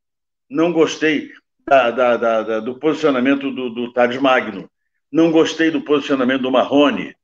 não 0.48 0.72
gostei 0.72 1.30
da, 1.66 1.90
da, 1.90 2.16
da, 2.16 2.60
do 2.60 2.78
posicionamento 2.78 3.50
do, 3.50 3.68
do 3.68 3.92
Magno. 4.22 4.70
Não 5.12 5.30
gostei 5.30 5.70
do 5.70 5.82
posicionamento 5.82 6.42
do 6.42 6.50
Marrone. 6.50 7.14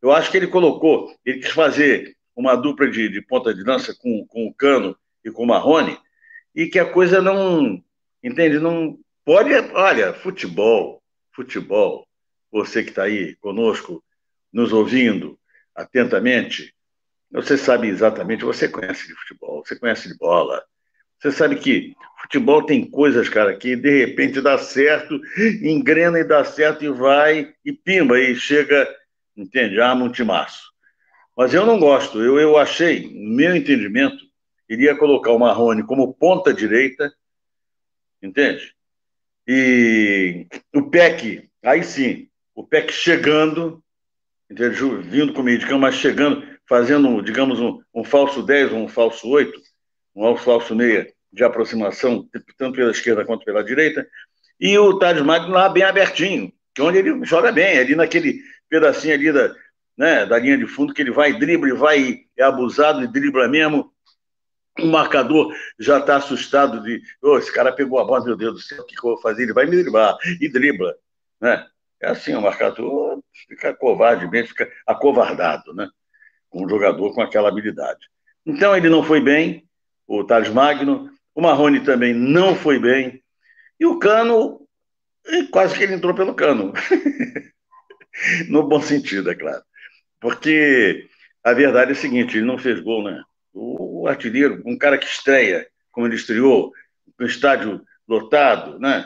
Eu 0.00 0.12
acho 0.12 0.30
que 0.30 0.36
ele 0.36 0.46
colocou, 0.46 1.12
ele 1.24 1.40
quis 1.40 1.50
fazer 1.50 2.16
uma 2.34 2.56
dupla 2.56 2.88
de, 2.88 3.08
de 3.08 3.20
ponta 3.20 3.52
de 3.52 3.62
lança 3.62 3.94
com, 3.94 4.24
com 4.26 4.46
o 4.46 4.54
Cano 4.54 4.96
e 5.24 5.30
com 5.30 5.42
o 5.44 5.46
Marrone, 5.46 5.98
e 6.54 6.66
que 6.66 6.78
a 6.78 6.90
coisa 6.90 7.20
não. 7.20 7.82
Entende? 8.22 8.58
Não 8.58 8.98
pode. 9.24 9.52
Olha, 9.72 10.12
futebol, 10.12 11.02
futebol, 11.32 12.06
você 12.50 12.82
que 12.82 12.90
está 12.90 13.04
aí 13.04 13.36
conosco, 13.36 14.02
nos 14.52 14.72
ouvindo 14.72 15.38
atentamente, 15.74 16.74
você 17.30 17.56
sabe 17.56 17.88
exatamente, 17.88 18.44
você 18.44 18.68
conhece 18.68 19.06
de 19.06 19.14
futebol, 19.14 19.64
você 19.64 19.78
conhece 19.78 20.08
de 20.08 20.18
bola, 20.18 20.62
você 21.20 21.30
sabe 21.30 21.56
que 21.56 21.94
futebol 22.22 22.64
tem 22.64 22.88
coisas, 22.88 23.28
cara, 23.28 23.56
que 23.56 23.76
de 23.76 24.06
repente 24.06 24.40
dá 24.40 24.58
certo, 24.58 25.20
engrena 25.62 26.18
e 26.18 26.24
dá 26.24 26.44
certo 26.44 26.84
e 26.84 26.90
vai, 26.90 27.52
e 27.64 27.72
pimba, 27.72 28.18
e 28.18 28.34
chega, 28.34 28.88
entende? 29.36 29.80
Arma 29.80 30.04
um 30.04 30.10
timaço. 30.10 30.70
Mas 31.36 31.54
eu 31.54 31.64
não 31.64 31.78
gosto. 31.78 32.20
Eu, 32.20 32.38
eu 32.38 32.56
achei, 32.56 33.08
no 33.14 33.36
meu 33.36 33.54
entendimento, 33.54 34.18
iria 34.70 34.96
colocar 34.96 35.32
o 35.32 35.38
Marrone 35.38 35.82
como 35.82 36.14
ponta 36.14 36.54
direita, 36.54 37.12
entende? 38.22 38.72
E 39.46 40.46
o 40.72 40.88
PEC, 40.88 41.50
aí 41.64 41.82
sim, 41.82 42.28
o 42.54 42.64
PEC 42.64 42.92
chegando, 42.92 43.82
entende? 44.48 44.76
vindo 45.02 45.32
com 45.32 45.40
o 45.40 45.44
meio 45.44 45.58
de 45.58 45.66
campo, 45.66 45.80
mas 45.80 45.96
chegando, 45.96 46.46
fazendo, 46.68 47.20
digamos, 47.20 47.58
um, 47.58 47.82
um 47.92 48.04
falso 48.04 48.44
10 48.44 48.72
ou 48.72 48.78
um 48.78 48.88
falso 48.88 49.28
8, 49.28 49.60
um 50.14 50.36
falso 50.36 50.74
meia 50.76 51.12
de 51.32 51.42
aproximação, 51.42 52.28
tanto 52.56 52.76
pela 52.76 52.92
esquerda 52.92 53.24
quanto 53.24 53.44
pela 53.44 53.64
direita, 53.64 54.06
e 54.60 54.78
o 54.78 54.98
Thales 54.98 55.22
Magno 55.22 55.50
lá 55.50 55.68
bem 55.68 55.82
abertinho, 55.82 56.52
onde 56.78 56.98
ele 56.98 57.24
joga 57.24 57.50
bem, 57.50 57.78
ali 57.78 57.96
naquele 57.96 58.40
pedacinho 58.68 59.14
ali 59.14 59.32
da, 59.32 59.52
né, 59.96 60.26
da 60.26 60.38
linha 60.38 60.56
de 60.56 60.66
fundo, 60.66 60.94
que 60.94 61.02
ele 61.02 61.10
vai, 61.10 61.38
dribla, 61.38 61.74
vai, 61.74 62.20
é 62.36 62.42
abusado 62.42 63.02
e 63.02 63.06
dribla 63.06 63.48
mesmo. 63.48 63.92
O 64.78 64.86
marcador 64.86 65.54
já 65.78 65.98
está 65.98 66.16
assustado 66.16 66.82
de, 66.82 67.02
oh, 67.22 67.38
esse 67.38 67.52
cara 67.52 67.72
pegou 67.72 67.98
a 67.98 68.04
bola, 68.04 68.24
meu 68.24 68.36
Deus 68.36 68.54
do 68.54 68.60
céu, 68.60 68.82
o 68.82 68.86
que, 68.86 68.96
eu 68.96 69.02
vou 69.02 69.20
fazer? 69.20 69.42
Ele 69.42 69.52
vai 69.52 69.66
me 69.66 69.76
driblar, 69.76 70.16
e 70.40 70.48
dribla, 70.48 70.94
né? 71.40 71.66
É 72.00 72.10
assim, 72.10 72.34
o 72.34 72.40
marcador 72.40 73.22
fica 73.46 73.74
covardemente, 73.74 74.48
fica 74.48 74.70
acovardado, 74.86 75.74
né? 75.74 75.88
Com 76.48 76.64
um 76.64 76.68
jogador 76.68 77.12
com 77.14 77.20
aquela 77.20 77.48
habilidade. 77.48 78.08
Então 78.46 78.74
ele 78.74 78.88
não 78.88 79.02
foi 79.02 79.20
bem, 79.20 79.68
o 80.06 80.24
Thales 80.24 80.48
Magno, 80.48 81.10
o 81.34 81.42
Marrone 81.42 81.80
também 81.80 82.14
não 82.14 82.54
foi 82.54 82.78
bem, 82.78 83.22
e 83.78 83.84
o 83.84 83.98
Cano, 83.98 84.66
quase 85.50 85.76
que 85.76 85.84
ele 85.84 85.94
entrou 85.94 86.14
pelo 86.14 86.34
Cano. 86.34 86.72
no 88.48 88.62
bom 88.62 88.80
sentido, 88.80 89.30
é 89.30 89.34
claro. 89.34 89.62
Porque 90.20 91.08
a 91.42 91.52
verdade 91.52 91.92
é 91.92 91.94
a 91.94 91.96
seguinte, 91.96 92.36
ele 92.36 92.46
não 92.46 92.58
fez 92.58 92.80
gol, 92.80 93.04
né? 93.04 93.22
O, 93.52 93.89
artilheiro, 94.06 94.62
um 94.64 94.76
cara 94.76 94.98
que 94.98 95.06
estreia, 95.06 95.66
como 95.90 96.06
ele 96.06 96.16
estreou, 96.16 96.72
no 97.18 97.26
estádio 97.26 97.82
lotado, 98.06 98.78
né? 98.78 99.04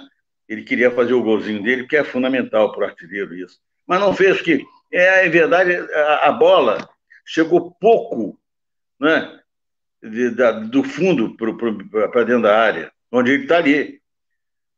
Ele 0.48 0.62
queria 0.62 0.90
fazer 0.90 1.14
o 1.14 1.22
golzinho 1.22 1.62
dele, 1.62 1.82
porque 1.82 1.96
é 1.96 2.04
fundamental 2.04 2.72
para 2.72 2.82
o 2.82 2.86
artilheiro 2.86 3.34
isso. 3.34 3.58
Mas 3.86 4.00
não 4.00 4.14
fez, 4.14 4.40
que 4.40 4.64
é, 4.92 5.26
é 5.26 5.28
verdade, 5.28 5.74
a, 5.74 6.28
a 6.28 6.32
bola 6.32 6.88
chegou 7.24 7.72
pouco, 7.80 8.38
né? 9.00 9.40
de, 10.04 10.30
da, 10.30 10.52
do 10.52 10.82
fundo 10.82 11.34
para 11.36 12.24
dentro 12.24 12.42
da 12.42 12.58
área, 12.58 12.92
onde 13.10 13.32
ele 13.32 13.42
está 13.44 13.56
ali. 13.56 14.00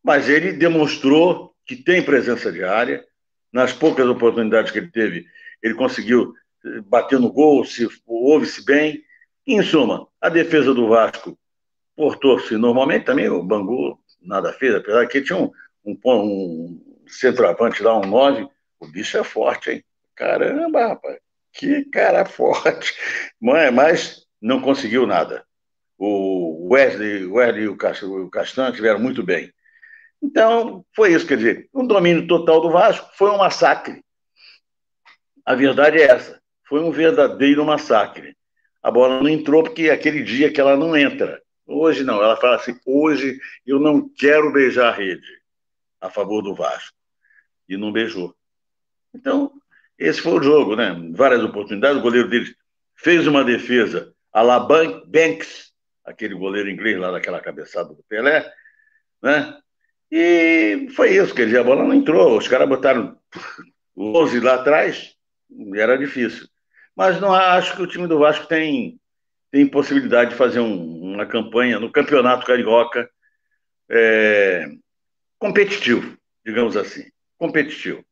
Mas 0.02 0.28
ele 0.28 0.52
demonstrou 0.52 1.52
que 1.66 1.74
tem 1.74 2.02
presença 2.02 2.52
de 2.52 2.62
área. 2.62 3.04
Nas 3.52 3.72
poucas 3.72 4.06
oportunidades 4.06 4.70
que 4.70 4.78
ele 4.78 4.90
teve, 4.90 5.26
ele 5.62 5.72
conseguiu 5.72 6.34
eh, 6.64 6.80
bater 6.82 7.18
no 7.18 7.32
gol, 7.32 7.64
se 7.64 7.88
ouve-se 8.06 8.62
bem. 8.64 9.02
Em 9.46 9.62
suma, 9.62 10.08
a 10.20 10.28
defesa 10.28 10.74
do 10.74 10.88
Vasco 10.88 11.38
portou-se 11.94 12.56
normalmente 12.56 13.04
também. 13.04 13.28
O 13.28 13.42
Bangu 13.42 13.98
nada 14.20 14.52
fez, 14.52 14.74
apesar 14.74 15.06
que 15.06 15.22
tinha 15.22 15.38
um, 15.38 15.52
um, 15.84 15.98
um 16.04 17.04
centroavante 17.06 17.82
lá, 17.82 17.96
um 17.96 18.06
9. 18.06 18.48
O 18.80 18.86
bicho 18.88 19.16
é 19.16 19.22
forte, 19.24 19.70
hein? 19.70 19.84
Caramba, 20.14 20.88
rapaz, 20.88 21.18
que 21.52 21.84
cara 21.84 22.24
forte. 22.26 22.94
Mas, 23.40 24.26
não 24.40 24.60
conseguiu 24.60 25.06
nada. 25.06 25.44
O 25.98 26.68
Wesley, 26.72 27.24
Wesley 27.24 27.64
e 27.64 27.68
o 27.68 28.30
Castan 28.30 28.72
tiveram 28.72 28.98
muito 28.98 29.22
bem. 29.22 29.52
Então, 30.22 30.84
foi 30.94 31.12
isso, 31.12 31.26
quer 31.26 31.36
dizer, 31.36 31.68
um 31.72 31.86
domínio 31.86 32.26
total 32.26 32.60
do 32.60 32.70
Vasco 32.70 33.08
foi 33.16 33.30
um 33.30 33.38
massacre. 33.38 34.02
A 35.44 35.54
verdade 35.54 35.98
é 35.98 36.10
essa, 36.10 36.40
foi 36.68 36.80
um 36.80 36.90
verdadeiro 36.90 37.64
massacre. 37.64 38.36
A 38.86 38.90
bola 38.92 39.20
não 39.20 39.28
entrou 39.28 39.64
porque 39.64 39.88
é 39.88 39.90
aquele 39.90 40.22
dia 40.22 40.52
que 40.52 40.60
ela 40.60 40.76
não 40.76 40.96
entra. 40.96 41.42
Hoje 41.66 42.04
não, 42.04 42.22
ela 42.22 42.36
fala 42.36 42.54
assim, 42.54 42.78
hoje 42.86 43.36
eu 43.66 43.80
não 43.80 44.08
quero 44.08 44.52
beijar 44.52 44.90
a 44.90 44.96
rede 44.96 45.26
a 46.00 46.08
favor 46.08 46.40
do 46.40 46.54
Vasco. 46.54 46.96
E 47.68 47.76
não 47.76 47.90
beijou. 47.90 48.32
Então, 49.12 49.50
esse 49.98 50.20
foi 50.20 50.34
o 50.34 50.42
jogo, 50.42 50.76
né? 50.76 50.96
Várias 51.16 51.42
oportunidades, 51.42 51.98
o 51.98 52.00
goleiro 52.00 52.28
deles 52.28 52.54
fez 52.94 53.26
uma 53.26 53.42
defesa 53.42 54.14
Alaban 54.32 55.02
Banks, 55.08 55.72
aquele 56.04 56.36
goleiro 56.36 56.70
inglês 56.70 56.96
lá 56.96 57.10
daquela 57.10 57.40
cabeçada 57.40 57.88
do 57.88 58.04
Pelé, 58.08 58.48
né? 59.20 59.58
E 60.12 60.86
foi 60.94 61.12
isso, 61.12 61.34
quer 61.34 61.46
dizer, 61.46 61.58
a 61.58 61.64
bola 61.64 61.82
não 61.82 61.92
entrou, 61.92 62.38
os 62.38 62.46
caras 62.46 62.68
botaram 62.68 63.18
11 63.98 64.38
lá 64.38 64.54
atrás, 64.54 65.16
era 65.74 65.98
difícil. 65.98 66.46
Mas 66.96 67.20
não 67.20 67.32
acho 67.32 67.76
que 67.76 67.82
o 67.82 67.86
time 67.86 68.06
do 68.06 68.18
Vasco 68.18 68.46
tem, 68.46 68.98
tem 69.50 69.66
possibilidade 69.66 70.30
de 70.30 70.36
fazer 70.36 70.60
um, 70.60 71.12
uma 71.14 71.26
campanha 71.26 71.78
no 71.78 71.92
Campeonato 71.92 72.46
Carioca 72.46 73.08
é, 73.90 74.66
competitivo, 75.38 76.16
digamos 76.44 76.76
assim. 76.76 77.04
Competitivo. 77.38 78.02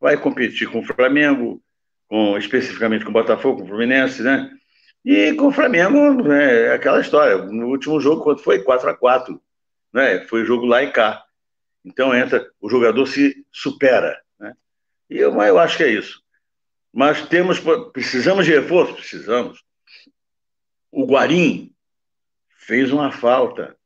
Vai 0.00 0.16
competir 0.16 0.68
com 0.68 0.80
o 0.80 0.84
Flamengo, 0.84 1.62
com, 2.08 2.36
especificamente 2.36 3.04
com 3.04 3.10
o 3.10 3.14
Botafogo, 3.14 3.58
com 3.58 3.64
o 3.64 3.68
Fluminense, 3.68 4.22
né? 4.22 4.50
E 5.04 5.32
com 5.34 5.48
o 5.48 5.52
Flamengo, 5.52 6.22
né, 6.22 6.68
é 6.68 6.72
aquela 6.72 7.00
história. 7.00 7.36
No 7.36 7.68
último 7.68 8.00
jogo, 8.00 8.22
quanto 8.22 8.42
foi? 8.42 8.62
4 8.62 8.90
a 8.90 8.94
4 8.94 9.40
né? 9.94 10.20
Foi 10.26 10.44
jogo 10.44 10.66
lá 10.66 10.82
e 10.82 10.90
cá. 10.90 11.24
Então 11.84 12.12
entra, 12.12 12.50
o 12.60 12.68
jogador 12.68 13.06
se 13.06 13.46
supera. 13.52 14.20
Né? 14.40 14.52
E 15.08 15.18
eu, 15.18 15.32
eu 15.40 15.58
acho 15.58 15.76
que 15.76 15.84
é 15.84 15.88
isso. 15.88 16.23
Mas 16.94 17.26
temos, 17.26 17.58
precisamos 17.92 18.46
de 18.46 18.52
reforço? 18.52 18.94
Precisamos. 18.94 19.64
O 20.92 21.04
Guarim 21.04 21.74
fez 22.56 22.92
uma 22.92 23.10
falta. 23.10 23.76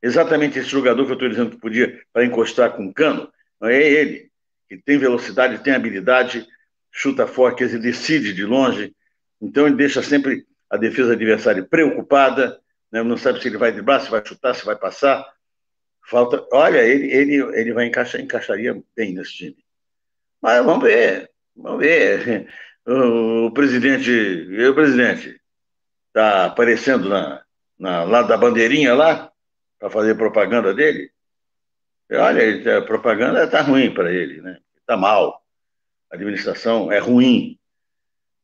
Exatamente 0.00 0.60
esse 0.60 0.68
jogador 0.68 1.04
que 1.04 1.10
eu 1.10 1.14
estou 1.14 1.28
dizendo 1.28 1.50
que 1.50 1.60
podia 1.60 2.00
para 2.12 2.24
encostar 2.24 2.72
com 2.76 2.86
o 2.86 2.94
cano, 2.94 3.32
é 3.64 3.82
ele, 3.82 4.30
que 4.68 4.76
tem 4.76 4.96
velocidade, 4.96 5.62
tem 5.62 5.74
habilidade, 5.74 6.46
chuta 6.92 7.26
forte, 7.26 7.64
ele 7.64 7.78
decide 7.78 8.32
de 8.32 8.44
longe. 8.44 8.94
Então 9.40 9.66
ele 9.66 9.74
deixa 9.74 10.00
sempre 10.00 10.46
a 10.70 10.76
defesa 10.76 11.14
adversária 11.14 11.64
preocupada, 11.64 12.60
né? 12.92 13.02
não 13.02 13.16
sabe 13.16 13.42
se 13.42 13.48
ele 13.48 13.58
vai 13.58 13.72
driblar, 13.72 14.00
se 14.00 14.10
vai 14.10 14.24
chutar, 14.24 14.54
se 14.54 14.64
vai 14.64 14.76
passar. 14.76 15.26
Falta, 16.04 16.46
olha, 16.52 16.78
ele, 16.78 17.12
ele, 17.12 17.58
ele 17.58 17.72
vai 17.72 17.86
encaixar, 17.86 18.20
encaixaria 18.20 18.80
bem 18.96 19.14
nesse 19.14 19.32
time. 19.32 19.56
Mas 20.40 20.64
vamos 20.64 20.84
ver, 20.84 21.31
vamos 21.56 21.80
ver. 21.80 22.48
O, 22.86 23.50
presidente, 23.52 24.10
o 24.68 24.74
presidente, 24.74 25.40
está 26.08 26.46
aparecendo 26.46 27.08
na, 27.08 27.42
na, 27.78 28.04
lá 28.04 28.22
da 28.22 28.36
bandeirinha 28.36 28.94
lá, 28.94 29.30
para 29.78 29.90
fazer 29.90 30.16
propaganda 30.16 30.74
dele. 30.74 31.10
Olha, 32.10 32.78
a 32.78 32.82
propaganda 32.82 33.44
está 33.44 33.62
ruim 33.62 33.92
para 33.92 34.12
ele, 34.12 34.40
né? 34.40 34.58
Está 34.76 34.96
mal. 34.96 35.42
A 36.10 36.16
administração 36.16 36.92
é 36.92 36.98
ruim. 36.98 37.58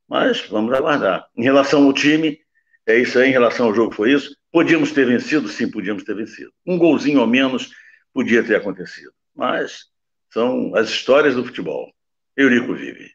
Mas 0.08 0.40
vamos 0.48 0.72
aguardar. 0.72 1.28
Em 1.36 1.42
relação 1.42 1.84
ao 1.84 1.92
time, 1.92 2.40
é 2.86 2.98
isso 2.98 3.18
aí, 3.18 3.28
em 3.28 3.32
relação 3.32 3.66
ao 3.66 3.74
jogo 3.74 3.94
foi 3.94 4.12
isso. 4.12 4.34
Podíamos 4.50 4.92
ter 4.92 5.06
vencido? 5.06 5.46
Sim, 5.48 5.70
podíamos 5.70 6.02
ter 6.02 6.14
vencido. 6.14 6.50
Um 6.66 6.78
golzinho 6.78 7.20
ou 7.20 7.26
menos 7.26 7.70
podia 8.14 8.42
ter 8.42 8.56
acontecido. 8.56 9.12
Mas 9.36 9.84
são 10.32 10.74
as 10.74 10.88
histórias 10.88 11.34
do 11.34 11.44
futebol. 11.44 11.92
Eurico 12.38 12.72
vive. 12.72 13.10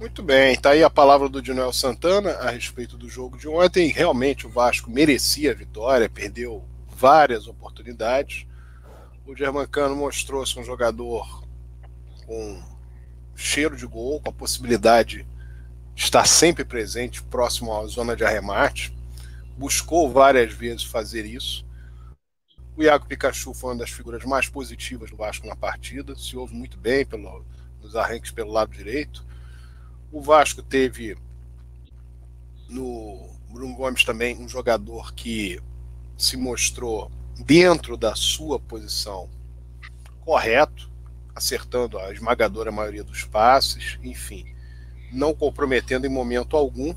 Muito 0.00 0.22
bem, 0.22 0.54
está 0.54 0.70
aí 0.70 0.82
a 0.82 0.88
palavra 0.88 1.28
do 1.28 1.42
Dinoel 1.42 1.70
Santana 1.70 2.30
a 2.30 2.48
respeito 2.48 2.96
do 2.96 3.10
jogo 3.10 3.36
de 3.36 3.46
ontem. 3.46 3.92
Realmente 3.92 4.46
o 4.46 4.48
Vasco 4.48 4.90
merecia 4.90 5.50
a 5.50 5.54
vitória, 5.54 6.08
perdeu 6.08 6.64
várias 6.88 7.46
oportunidades. 7.46 8.46
O 9.26 9.36
Germancano 9.36 9.94
mostrou-se 9.94 10.58
um 10.58 10.64
jogador 10.64 11.44
com 12.24 12.62
cheiro 13.34 13.76
de 13.76 13.86
gol, 13.86 14.18
com 14.22 14.30
a 14.30 14.32
possibilidade 14.32 15.26
está 15.94 16.24
sempre 16.24 16.64
presente 16.64 17.22
próximo 17.22 17.76
à 17.76 17.86
zona 17.86 18.16
de 18.16 18.24
arremate, 18.24 18.96
buscou 19.58 20.10
várias 20.10 20.54
vezes 20.54 20.84
fazer 20.84 21.26
isso. 21.26 21.65
O 22.76 22.82
Iago 22.82 23.06
Pikachu 23.06 23.54
foi 23.54 23.70
uma 23.70 23.78
das 23.78 23.90
figuras 23.90 24.24
mais 24.24 24.48
positivas 24.48 25.10
do 25.10 25.16
Vasco 25.16 25.46
na 25.46 25.56
partida, 25.56 26.14
se 26.14 26.36
ouve 26.36 26.54
muito 26.54 26.76
bem 26.76 27.06
pelo, 27.06 27.44
nos 27.82 27.96
arranques 27.96 28.30
pelo 28.30 28.52
lado 28.52 28.72
direito. 28.72 29.24
O 30.12 30.20
Vasco 30.20 30.62
teve 30.62 31.16
no 32.68 33.30
Bruno 33.48 33.74
Gomes 33.74 34.04
também 34.04 34.36
um 34.36 34.48
jogador 34.48 35.14
que 35.14 35.60
se 36.18 36.36
mostrou 36.36 37.10
dentro 37.38 37.96
da 37.96 38.14
sua 38.14 38.58
posição 38.58 39.30
correto, 40.20 40.90
acertando 41.34 41.98
a 41.98 42.12
esmagadora 42.12 42.72
maioria 42.72 43.04
dos 43.04 43.24
passes, 43.24 43.98
enfim 44.02 44.56
não 45.12 45.34
comprometendo 45.34 46.06
em 46.06 46.10
momento 46.10 46.56
algum. 46.56 46.94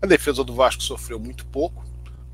A 0.00 0.06
defesa 0.06 0.42
do 0.42 0.54
Vasco 0.54 0.82
sofreu 0.82 1.18
muito 1.18 1.46
pouco. 1.46 1.84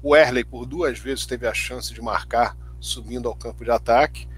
O 0.03 0.17
Erley, 0.17 0.45
por 0.45 0.65
duas 0.65 0.99
vezes, 0.99 1.27
teve 1.27 1.47
a 1.47 1.55
chance 1.55 1.93
de 1.93 2.01
marcar 2.01 2.57
subindo 2.81 3.29
ao 3.29 3.35
campo 3.35 3.65
de 3.65 3.71
ataque. 3.71 4.29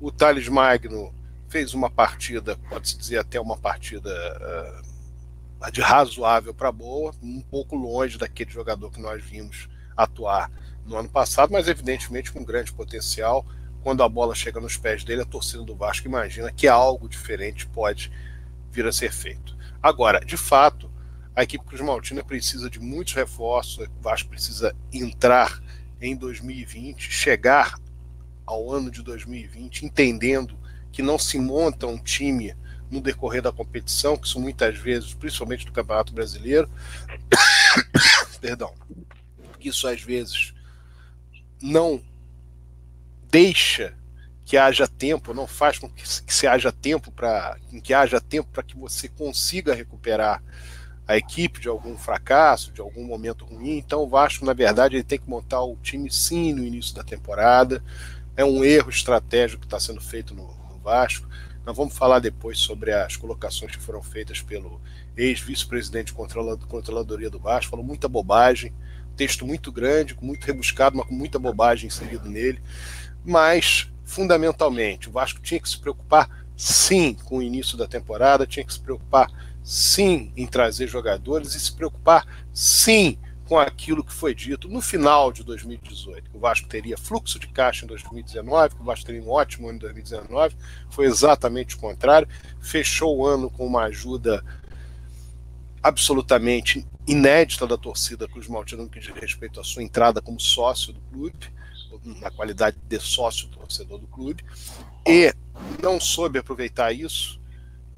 O 0.00 0.10
Thales 0.10 0.48
Magno 0.48 1.14
fez 1.48 1.74
uma 1.74 1.90
partida, 1.90 2.56
pode-se 2.68 2.96
dizer 2.96 3.18
até 3.18 3.40
uma 3.40 3.56
partida 3.56 4.10
uh, 5.60 5.70
de 5.70 5.80
razoável 5.80 6.54
para 6.54 6.70
boa, 6.70 7.12
um 7.22 7.40
pouco 7.40 7.76
longe 7.76 8.16
daquele 8.16 8.50
jogador 8.50 8.90
que 8.90 9.00
nós 9.00 9.22
vimos 9.22 9.68
atuar 9.96 10.50
no 10.86 10.96
ano 10.96 11.08
passado, 11.08 11.52
mas 11.52 11.68
evidentemente 11.68 12.32
com 12.32 12.44
grande 12.44 12.72
potencial. 12.72 13.44
Quando 13.82 14.02
a 14.02 14.08
bola 14.08 14.34
chega 14.34 14.60
nos 14.60 14.76
pés 14.76 15.04
dele, 15.04 15.22
a 15.22 15.26
torcida 15.26 15.62
do 15.62 15.74
Vasco 15.74 16.06
imagina 16.06 16.52
que 16.52 16.68
algo 16.68 17.08
diferente 17.08 17.66
pode 17.66 18.12
vir 18.70 18.86
a 18.86 18.92
ser 18.92 19.12
feito. 19.12 19.56
Agora, 19.82 20.20
de 20.20 20.36
fato, 20.36 20.90
a 21.34 21.42
equipe 21.42 21.64
Cruz 21.64 21.80
Maltina 21.80 22.22
precisa 22.22 22.68
de 22.68 22.78
muitos 22.78 23.14
reforços, 23.14 23.86
o 23.86 24.02
Vasco 24.02 24.28
precisa 24.28 24.74
entrar 24.92 25.60
em 26.00 26.14
2020, 26.14 27.10
chegar 27.10 27.78
ao 28.50 28.72
ano 28.72 28.90
de 28.90 29.00
2020 29.02 29.86
entendendo 29.86 30.58
que 30.90 31.02
não 31.02 31.18
se 31.18 31.38
monta 31.38 31.86
um 31.86 31.96
time 31.96 32.54
no 32.90 33.00
decorrer 33.00 33.40
da 33.40 33.52
competição, 33.52 34.16
que 34.16 34.26
isso 34.26 34.40
muitas 34.40 34.76
vezes, 34.76 35.14
principalmente 35.14 35.64
do 35.64 35.70
Campeonato 35.70 36.12
Brasileiro, 36.12 36.68
perdão, 38.40 38.74
que 39.60 39.68
isso 39.68 39.86
às 39.86 40.02
vezes 40.02 40.52
não 41.62 42.02
deixa 43.30 43.94
que 44.44 44.56
haja 44.56 44.88
tempo, 44.88 45.32
não 45.32 45.46
faz 45.46 45.78
com 45.78 45.88
que, 45.88 46.02
que 46.02 46.34
se 46.34 46.48
haja 46.48 46.72
tempo 46.72 47.12
para 47.12 47.56
que 47.84 47.94
haja 47.94 48.20
tempo 48.20 48.48
para 48.52 48.64
que 48.64 48.76
você 48.76 49.08
consiga 49.08 49.72
recuperar 49.72 50.42
a 51.06 51.16
equipe 51.16 51.60
de 51.60 51.68
algum 51.68 51.96
fracasso, 51.96 52.72
de 52.72 52.80
algum 52.80 53.04
momento 53.04 53.44
ruim. 53.44 53.78
Então 53.78 54.02
o 54.02 54.08
Vasco, 54.08 54.44
na 54.44 54.52
verdade, 54.52 54.96
ele 54.96 55.04
tem 55.04 55.18
que 55.18 55.28
montar 55.28 55.60
o 55.60 55.76
time 55.76 56.10
sim 56.10 56.52
no 56.52 56.64
início 56.64 56.94
da 56.94 57.04
temporada. 57.04 57.82
É 58.36 58.44
um 58.44 58.64
erro 58.64 58.90
estratégico 58.90 59.60
que 59.60 59.66
está 59.66 59.78
sendo 59.78 60.00
feito 60.00 60.34
no, 60.34 60.46
no 60.68 60.78
Vasco. 60.82 61.28
Nós 61.64 61.76
vamos 61.76 61.96
falar 61.96 62.20
depois 62.20 62.58
sobre 62.58 62.92
as 62.92 63.16
colocações 63.16 63.76
que 63.76 63.82
foram 63.82 64.02
feitas 64.02 64.40
pelo 64.40 64.80
ex-vice-presidente 65.16 66.12
de 66.12 66.66
controladoria 66.66 67.28
do 67.28 67.38
Vasco. 67.38 67.70
Falou 67.70 67.84
muita 67.84 68.08
bobagem, 68.08 68.72
texto 69.16 69.46
muito 69.46 69.70
grande, 69.70 70.16
muito 70.20 70.44
rebuscado, 70.44 70.96
mas 70.96 71.06
com 71.06 71.14
muita 71.14 71.38
bobagem 71.38 71.88
inserido 71.88 72.28
nele. 72.28 72.62
Mas 73.24 73.90
fundamentalmente, 74.04 75.08
o 75.08 75.12
Vasco 75.12 75.40
tinha 75.40 75.60
que 75.60 75.68
se 75.68 75.78
preocupar 75.78 76.28
sim 76.56 77.14
com 77.24 77.38
o 77.38 77.42
início 77.42 77.76
da 77.76 77.86
temporada, 77.86 78.46
tinha 78.46 78.64
que 78.64 78.72
se 78.72 78.80
preocupar 78.80 79.30
sim 79.62 80.32
em 80.36 80.46
trazer 80.46 80.88
jogadores 80.88 81.54
e 81.54 81.60
se 81.60 81.72
preocupar 81.72 82.26
sim 82.52 83.18
com 83.50 83.58
aquilo 83.58 84.04
que 84.04 84.12
foi 84.12 84.32
dito 84.32 84.68
no 84.68 84.80
final 84.80 85.32
de 85.32 85.42
2018, 85.42 86.30
que 86.30 86.36
o 86.36 86.38
Vasco 86.38 86.68
teria 86.68 86.96
fluxo 86.96 87.36
de 87.36 87.48
caixa 87.48 87.84
em 87.84 87.88
2019, 87.88 88.76
que 88.76 88.80
o 88.80 88.84
Vasco 88.84 89.04
teria 89.04 89.20
um 89.20 89.28
ótimo 89.28 89.66
ano 89.66 89.74
em 89.74 89.80
2019, 89.80 90.54
foi 90.88 91.06
exatamente 91.06 91.74
o 91.74 91.78
contrário, 91.80 92.28
fechou 92.60 93.18
o 93.18 93.26
ano 93.26 93.50
com 93.50 93.66
uma 93.66 93.86
ajuda 93.86 94.44
absolutamente 95.82 96.86
inédita 97.08 97.66
da 97.66 97.76
torcida 97.76 98.28
Cruz 98.28 98.46
Maltino 98.46 98.84
no 98.84 98.88
que 98.88 99.00
diz 99.00 99.08
respeito 99.08 99.58
à 99.58 99.64
sua 99.64 99.82
entrada 99.82 100.22
como 100.22 100.38
sócio 100.38 100.92
do 100.92 101.00
clube, 101.00 101.52
na 102.20 102.30
qualidade 102.30 102.76
de 102.86 103.00
sócio 103.00 103.48
torcedor 103.48 103.98
do 103.98 104.06
clube, 104.06 104.44
e 105.04 105.34
não 105.82 105.98
soube 105.98 106.38
aproveitar 106.38 106.92
isso, 106.92 107.40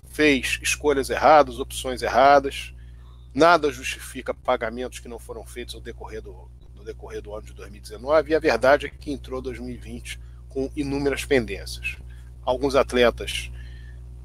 fez 0.09 0.59
escolhas 0.63 1.11
erradas, 1.11 1.59
opções 1.59 2.01
erradas, 2.01 2.73
nada 3.35 3.71
justifica 3.71 4.35
pagamentos 4.35 4.99
que 4.99 5.09
não 5.09 5.19
foram 5.19 5.45
feitos 5.45 5.75
no 5.75 5.81
decorrer 5.81 6.23
do, 6.23 6.51
decorrer 6.85 7.23
do 7.23 7.35
ano 7.35 7.47
de 7.47 7.55
2019, 7.55 8.33
e 8.33 8.35
a 8.35 8.39
verdade 8.39 8.87
é 8.87 8.89
que 8.89 9.13
entrou 9.13 9.41
2020 9.41 10.21
com 10.49 10.71
inúmeras 10.77 11.25
pendências. 11.25 11.97
Alguns 12.45 12.75
atletas 12.75 13.51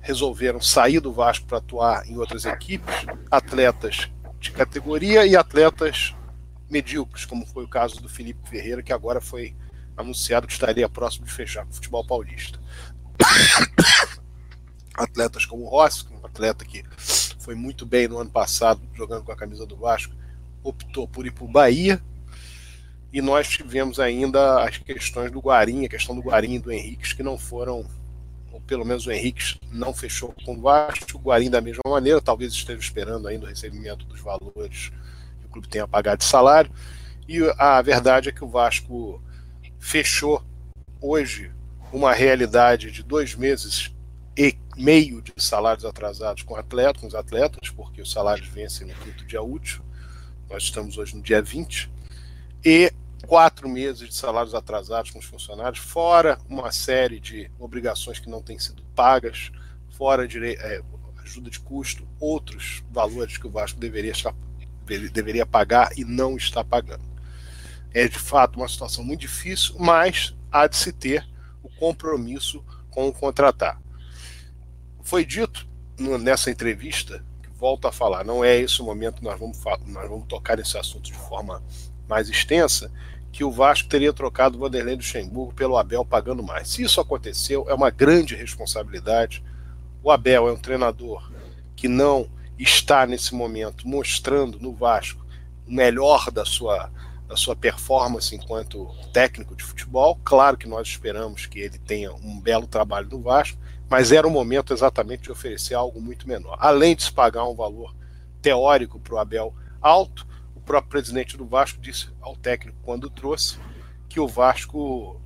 resolveram 0.01 0.61
sair 0.61 0.99
do 0.99 1.13
Vasco 1.13 1.45
para 1.45 1.57
atuar 1.59 2.07
em 2.07 2.17
outras 2.17 2.45
equipes, 2.45 3.05
atletas 3.29 4.09
de 4.39 4.51
categoria 4.51 5.25
e 5.25 5.35
atletas 5.35 6.15
medíocres, 6.69 7.25
como 7.25 7.45
foi 7.45 7.63
o 7.63 7.69
caso 7.69 8.01
do 8.01 8.09
Felipe 8.09 8.49
Ferreira, 8.49 8.83
que 8.83 8.93
agora 8.93 9.21
foi 9.21 9.55
anunciado 9.95 10.47
que 10.47 10.53
estaria 10.53 10.87
próximo 10.87 11.25
de 11.25 11.31
fechar 11.31 11.63
com 11.65 11.71
o 11.71 11.73
futebol 11.73 12.05
paulista. 12.05 12.59
Atletas 14.93 15.45
como 15.45 15.63
o 15.63 15.69
Rossi, 15.69 16.05
um 16.11 16.25
atleta 16.25 16.65
que 16.65 16.83
foi 17.47 17.55
muito 17.55 17.85
bem 17.85 18.09
no 18.09 18.17
ano 18.17 18.29
passado 18.29 18.81
jogando 18.93 19.23
com 19.23 19.31
a 19.31 19.35
camisa 19.35 19.65
do 19.65 19.77
Vasco, 19.77 20.13
optou 20.61 21.07
por 21.07 21.25
ir 21.25 21.31
para 21.31 21.45
o 21.45 21.47
Bahia. 21.47 22.03
E 23.13 23.21
nós 23.21 23.47
tivemos 23.47 24.01
ainda 24.01 24.65
as 24.65 24.77
questões 24.79 25.31
do 25.31 25.39
Guarim, 25.39 25.85
a 25.85 25.89
questão 25.89 26.13
do 26.13 26.21
Guarim 26.21 26.55
e 26.55 26.59
do 26.59 26.73
Henrique, 26.73 27.15
que 27.15 27.23
não 27.23 27.37
foram, 27.37 27.89
ou 28.51 28.59
pelo 28.59 28.83
menos 28.83 29.07
o 29.07 29.11
Henrique 29.13 29.57
não 29.71 29.93
fechou 29.93 30.35
com 30.43 30.55
o 30.55 30.61
Vasco, 30.61 31.05
o 31.17 31.21
Guarim 31.21 31.49
da 31.49 31.61
mesma 31.61 31.83
maneira, 31.87 32.19
talvez 32.19 32.51
esteja 32.51 32.81
esperando 32.81 33.29
ainda 33.29 33.45
o 33.45 33.47
recebimento 33.47 34.05
dos 34.05 34.19
valores 34.19 34.91
que 35.39 35.45
o 35.45 35.49
clube 35.49 35.69
tenha 35.69 35.87
pagado 35.87 36.17
de 36.17 36.25
salário. 36.25 36.69
E 37.29 37.39
a 37.57 37.81
verdade 37.81 38.27
é 38.27 38.33
que 38.33 38.43
o 38.43 38.49
Vasco 38.49 39.23
fechou 39.79 40.43
hoje 40.99 41.49
uma 41.93 42.11
realidade 42.11 42.91
de 42.91 43.03
dois 43.03 43.35
meses 43.35 43.95
e 44.37 44.55
meio 44.77 45.21
de 45.21 45.33
salários 45.37 45.83
atrasados 45.83 46.43
com, 46.43 46.55
atletas, 46.55 47.01
com 47.01 47.07
os 47.07 47.15
atletas, 47.15 47.69
porque 47.69 48.01
os 48.01 48.11
salários 48.11 48.47
vencem 48.47 48.87
no 48.87 48.93
quinto 48.93 49.25
dia 49.25 49.41
útil. 49.41 49.83
Nós 50.47 50.63
estamos 50.63 50.97
hoje 50.97 51.15
no 51.15 51.23
dia 51.23 51.41
20. 51.41 51.91
E 52.63 52.93
quatro 53.25 53.67
meses 53.67 54.07
de 54.07 54.15
salários 54.15 54.53
atrasados 54.53 55.09
com 55.09 55.17
os 55.17 55.25
funcionários, 55.25 55.79
fora 55.79 56.37
uma 56.47 56.71
série 56.71 57.19
de 57.19 57.49
obrigações 57.57 58.19
que 58.19 58.29
não 58.29 58.41
têm 58.41 58.59
sido 58.59 58.83
pagas, 58.95 59.51
fora 59.89 60.25
é, 60.25 60.81
ajuda 61.23 61.49
de 61.49 61.59
custo, 61.59 62.07
outros 62.19 62.83
valores 62.91 63.37
que 63.37 63.47
o 63.47 63.51
Vasco 63.51 63.79
deveria, 63.79 64.11
estar, 64.11 64.35
deveria 65.11 65.45
pagar 65.45 65.97
e 65.97 66.05
não 66.05 66.37
está 66.37 66.63
pagando. 66.63 67.03
É 67.91 68.07
de 68.07 68.19
fato 68.19 68.57
uma 68.57 68.67
situação 68.67 69.03
muito 69.03 69.21
difícil, 69.21 69.75
mas 69.79 70.35
há 70.51 70.67
de 70.67 70.77
se 70.77 70.91
ter 70.91 71.27
o 71.63 71.69
compromisso 71.69 72.63
com 72.91 73.07
o 73.07 73.13
contratar. 73.13 73.81
Foi 75.07 75.23
dito 75.23 75.65
nessa 75.97 76.51
entrevista, 76.51 77.23
que 77.41 77.49
volto 77.57 77.87
a 77.87 77.93
falar, 77.93 78.25
não 78.25 78.43
é 78.43 78.59
esse 78.59 78.81
o 78.81 78.83
momento 78.83 79.23
nós 79.23 79.39
vamos, 79.39 79.57
nós 79.85 80.09
vamos 80.09 80.27
tocar 80.27 80.59
esse 80.59 80.77
assunto 80.77 81.05
de 81.05 81.13
forma 81.13 81.63
mais 82.09 82.27
extensa, 82.27 82.91
que 83.31 83.41
o 83.41 83.49
Vasco 83.49 83.87
teria 83.87 84.11
trocado 84.11 84.57
o 84.57 84.59
Vanderlei 84.59 84.95
Luxemburgo 84.95 85.53
pelo 85.53 85.77
Abel 85.77 86.03
pagando 86.03 86.43
mais. 86.43 86.67
Se 86.67 86.83
isso 86.83 86.99
aconteceu, 86.99 87.65
é 87.69 87.73
uma 87.73 87.89
grande 87.89 88.35
responsabilidade. 88.35 89.41
O 90.03 90.11
Abel 90.11 90.49
é 90.49 90.51
um 90.51 90.57
treinador 90.57 91.31
que 91.73 91.87
não 91.87 92.29
está 92.59 93.05
nesse 93.07 93.33
momento 93.33 93.87
mostrando 93.87 94.59
no 94.59 94.73
Vasco 94.73 95.25
o 95.65 95.71
melhor 95.71 96.29
da 96.29 96.43
sua 96.43 96.91
da 97.25 97.35
sua 97.35 97.55
performance 97.55 98.33
enquanto 98.33 98.89
técnico 99.13 99.55
de 99.55 99.63
futebol. 99.63 100.19
Claro 100.23 100.57
que 100.57 100.67
nós 100.67 100.87
esperamos 100.87 101.45
que 101.45 101.59
ele 101.59 101.77
tenha 101.77 102.13
um 102.13 102.39
belo 102.39 102.67
trabalho 102.67 103.09
no 103.09 103.21
Vasco, 103.21 103.57
mas 103.89 104.11
era 104.11 104.27
o 104.27 104.31
momento 104.31 104.73
exatamente 104.73 105.23
de 105.23 105.31
oferecer 105.31 105.73
algo 105.73 106.01
muito 106.01 106.27
menor. 106.27 106.57
Além 106.59 106.95
de 106.95 107.03
se 107.03 107.11
pagar 107.11 107.45
um 107.45 107.55
valor 107.55 107.95
teórico 108.41 108.99
para 108.99 109.15
o 109.15 109.17
Abel 109.17 109.53
alto, 109.81 110.27
o 110.55 110.59
próprio 110.59 110.91
presidente 110.91 111.37
do 111.37 111.45
Vasco 111.45 111.79
disse 111.79 112.09
ao 112.19 112.35
técnico 112.35 112.77
quando 112.83 113.09
trouxe 113.09 113.57
que 114.09 114.19
o 114.19 114.27
Vasco 114.27 115.21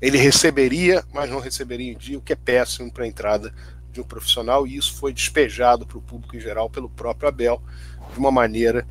ele 0.00 0.18
receberia, 0.18 1.04
mas 1.12 1.30
não 1.30 1.40
receberia 1.40 1.92
em 1.92 1.96
dia, 1.96 2.18
o 2.18 2.22
que 2.22 2.32
é 2.32 2.36
péssimo 2.36 2.92
para 2.92 3.04
a 3.04 3.08
entrada 3.08 3.54
de 3.90 4.00
um 4.00 4.04
profissional, 4.04 4.66
e 4.66 4.76
isso 4.76 4.94
foi 4.94 5.12
despejado 5.12 5.86
para 5.86 5.96
o 5.96 6.02
público 6.02 6.36
em 6.36 6.40
geral 6.40 6.68
pelo 6.68 6.90
próprio 6.90 7.28
Abel 7.28 7.62
de 8.12 8.18
uma 8.18 8.30
maneira 8.30 8.86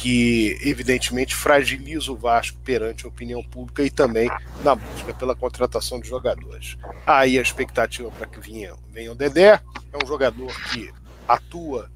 que 0.00 0.56
evidentemente 0.62 1.34
fragiliza 1.34 2.12
o 2.12 2.16
Vasco 2.16 2.56
perante 2.60 3.04
a 3.04 3.08
opinião 3.08 3.42
pública 3.42 3.82
e 3.82 3.90
também 3.90 4.30
na 4.62 4.76
busca 4.76 5.12
pela 5.12 5.34
contratação 5.34 5.98
de 5.98 6.08
jogadores. 6.08 6.78
Aí 7.04 7.36
a 7.36 7.42
expectativa 7.42 8.08
para 8.12 8.28
que 8.28 8.38
venha, 8.38 8.74
venha 8.92 9.10
o 9.10 9.14
Dedé, 9.16 9.60
é 9.92 10.04
um 10.04 10.06
jogador 10.06 10.54
que 10.70 10.92
atua 11.26 11.90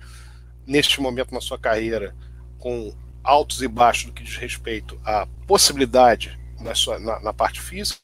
neste 0.67 1.01
momento 1.01 1.33
na 1.33 1.41
sua 1.41 1.57
carreira 1.57 2.13
com 2.59 2.93
altos 3.23 3.63
e 3.63 3.69
baixos 3.69 4.07
do 4.07 4.13
que 4.13 4.25
diz 4.25 4.37
respeito 4.37 5.01
à 5.05 5.29
possibilidade 5.47 6.37
na, 6.61 6.75
sua, 6.75 6.99
na, 6.99 7.21
na 7.21 7.33
parte 7.33 7.61
física, 7.61 8.01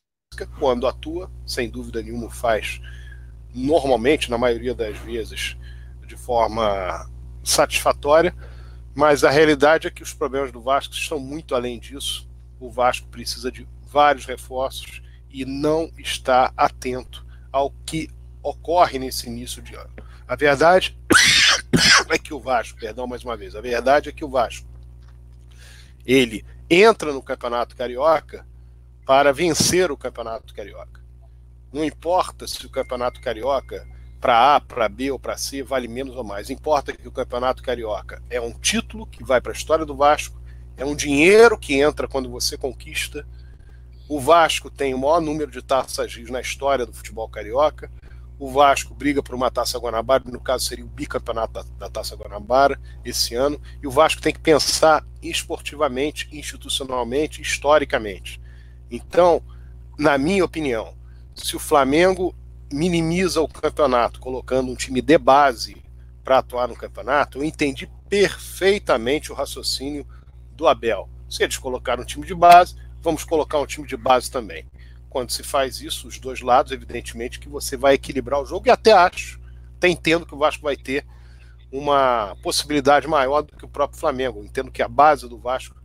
quando 0.61 0.87
atua, 0.87 1.28
sem 1.44 1.68
dúvida 1.68 2.00
nenhuma 2.00 2.30
faz 2.30 2.80
normalmente, 3.52 4.30
na 4.30 4.38
maioria 4.38 4.74
das 4.74 4.96
vezes, 4.98 5.56
de 6.06 6.16
forma 6.16 7.11
satisfatória, 7.42 8.32
mas 8.98 9.22
a 9.22 9.30
realidade 9.30 9.87
é 9.87 9.92
que 9.92 10.02
os 10.02 10.12
problemas 10.12 10.50
do 10.50 10.61
Vasco 10.61 10.92
estão 10.92 11.20
muito 11.20 11.54
além 11.54 11.78
disso. 11.78 12.28
O 12.58 12.68
Vasco 12.68 13.06
precisa 13.06 13.48
de 13.48 13.64
vários 13.80 14.26
reforços 14.26 15.00
e 15.30 15.44
não 15.44 15.88
está 15.96 16.52
atento 16.56 17.24
ao 17.52 17.70
que 17.87 18.11
ocorre 18.42 18.98
nesse 18.98 19.28
início 19.28 19.62
de 19.62 19.76
ano. 19.76 19.94
A 20.26 20.34
verdade 20.34 20.98
é 22.11 22.18
que 22.18 22.34
o 22.34 22.40
Vasco, 22.40 22.76
perdão 22.76 23.06
mais 23.06 23.22
uma 23.22 23.37
vez, 23.37 23.54
a 23.54 23.61
verdade 23.61 24.08
é 24.08 24.12
que 24.12 24.24
o 24.24 24.28
Vasco 24.28 24.66
ele 26.04 26.44
entra 26.68 27.12
no 27.12 27.22
Campeonato 27.22 27.76
Carioca 27.76 28.44
para 29.06 29.32
vencer 29.32 29.92
o 29.92 29.96
Campeonato 29.96 30.52
Carioca. 30.52 31.00
Não 31.72 31.84
importa 31.84 32.48
se 32.48 32.66
o 32.66 32.70
Campeonato 32.70 33.20
Carioca 33.20 33.87
para 34.20 34.57
A, 34.57 34.61
para 34.61 34.88
B 34.88 35.11
ou 35.11 35.18
para 35.18 35.37
C 35.37 35.62
vale 35.62 35.88
menos 35.88 36.16
ou 36.16 36.24
mais. 36.24 36.50
Importa 36.50 36.92
que 36.92 37.07
o 37.07 37.12
Campeonato 37.12 37.62
Carioca 37.62 38.22
é 38.28 38.40
um 38.40 38.52
título 38.52 39.07
que 39.07 39.22
vai 39.22 39.40
para 39.40 39.52
a 39.52 39.54
história 39.54 39.85
do 39.85 39.96
Vasco, 39.96 40.40
é 40.76 40.85
um 40.85 40.94
dinheiro 40.94 41.59
que 41.59 41.81
entra 41.81 42.09
quando 42.09 42.31
você 42.31 42.57
conquista. 42.57 43.26
O 44.09 44.20
Vasco 44.20 44.70
tem 44.70 44.94
o 44.94 44.98
maior 44.98 45.20
número 45.20 45.50
de 45.50 45.62
taças 45.62 46.14
Rios 46.14 46.31
na 46.31 46.40
história 46.40 46.87
do 46.87 46.92
futebol 46.92 47.28
carioca. 47.28 47.90
O 48.38 48.48
Vasco 48.50 48.94
briga 48.94 49.20
por 49.20 49.35
uma 49.35 49.50
taça 49.50 49.78
Guanabara, 49.78 50.22
no 50.26 50.40
caso 50.40 50.64
seria 50.64 50.85
o 50.85 50.88
bicampeonato 50.88 51.52
da, 51.52 51.62
da 51.78 51.90
taça 51.90 52.14
Guanabara 52.14 52.81
esse 53.04 53.35
ano. 53.35 53.61
E 53.83 53.87
o 53.87 53.90
Vasco 53.90 54.22
tem 54.22 54.33
que 54.33 54.38
pensar 54.38 55.04
esportivamente, 55.20 56.28
institucionalmente, 56.33 57.42
historicamente. 57.42 58.40
Então, 58.88 59.42
na 59.98 60.16
minha 60.16 60.44
opinião, 60.44 60.94
se 61.35 61.57
o 61.57 61.59
Flamengo 61.59 62.35
minimiza 62.70 63.40
o 63.40 63.48
campeonato, 63.48 64.20
colocando 64.20 64.70
um 64.70 64.74
time 64.74 65.00
de 65.00 65.18
base 65.18 65.83
para 66.22 66.38
atuar 66.38 66.68
no 66.68 66.76
campeonato, 66.76 67.38
eu 67.38 67.44
entendi 67.44 67.90
perfeitamente 68.09 69.33
o 69.33 69.35
raciocínio 69.35 70.07
do 70.52 70.66
Abel. 70.66 71.09
Se 71.28 71.42
eles 71.42 71.57
colocaram 71.57 72.02
um 72.02 72.07
time 72.07 72.26
de 72.26 72.35
base, 72.35 72.76
vamos 73.00 73.24
colocar 73.24 73.59
um 73.59 73.66
time 73.66 73.87
de 73.87 73.96
base 73.96 74.31
também. 74.31 74.66
Quando 75.09 75.31
se 75.31 75.42
faz 75.42 75.81
isso, 75.81 76.07
os 76.07 76.18
dois 76.18 76.40
lados, 76.40 76.72
evidentemente 76.72 77.38
que 77.38 77.48
você 77.48 77.76
vai 77.76 77.94
equilibrar 77.94 78.42
o 78.42 78.46
jogo, 78.46 78.68
e 78.68 78.70
até 78.70 78.92
acho, 78.92 79.40
até 79.76 79.88
entendo 79.88 80.26
que 80.26 80.35
o 80.35 80.38
Vasco 80.38 80.62
vai 80.62 80.76
ter 80.76 81.07
uma 81.72 82.37
possibilidade 82.42 83.07
maior 83.07 83.42
do 83.42 83.57
que 83.57 83.64
o 83.64 83.68
próprio 83.68 83.98
Flamengo. 83.98 84.44
Entendo 84.44 84.70
que 84.70 84.83
a 84.83 84.88
base 84.88 85.28
do 85.28 85.38
Vasco, 85.38 85.76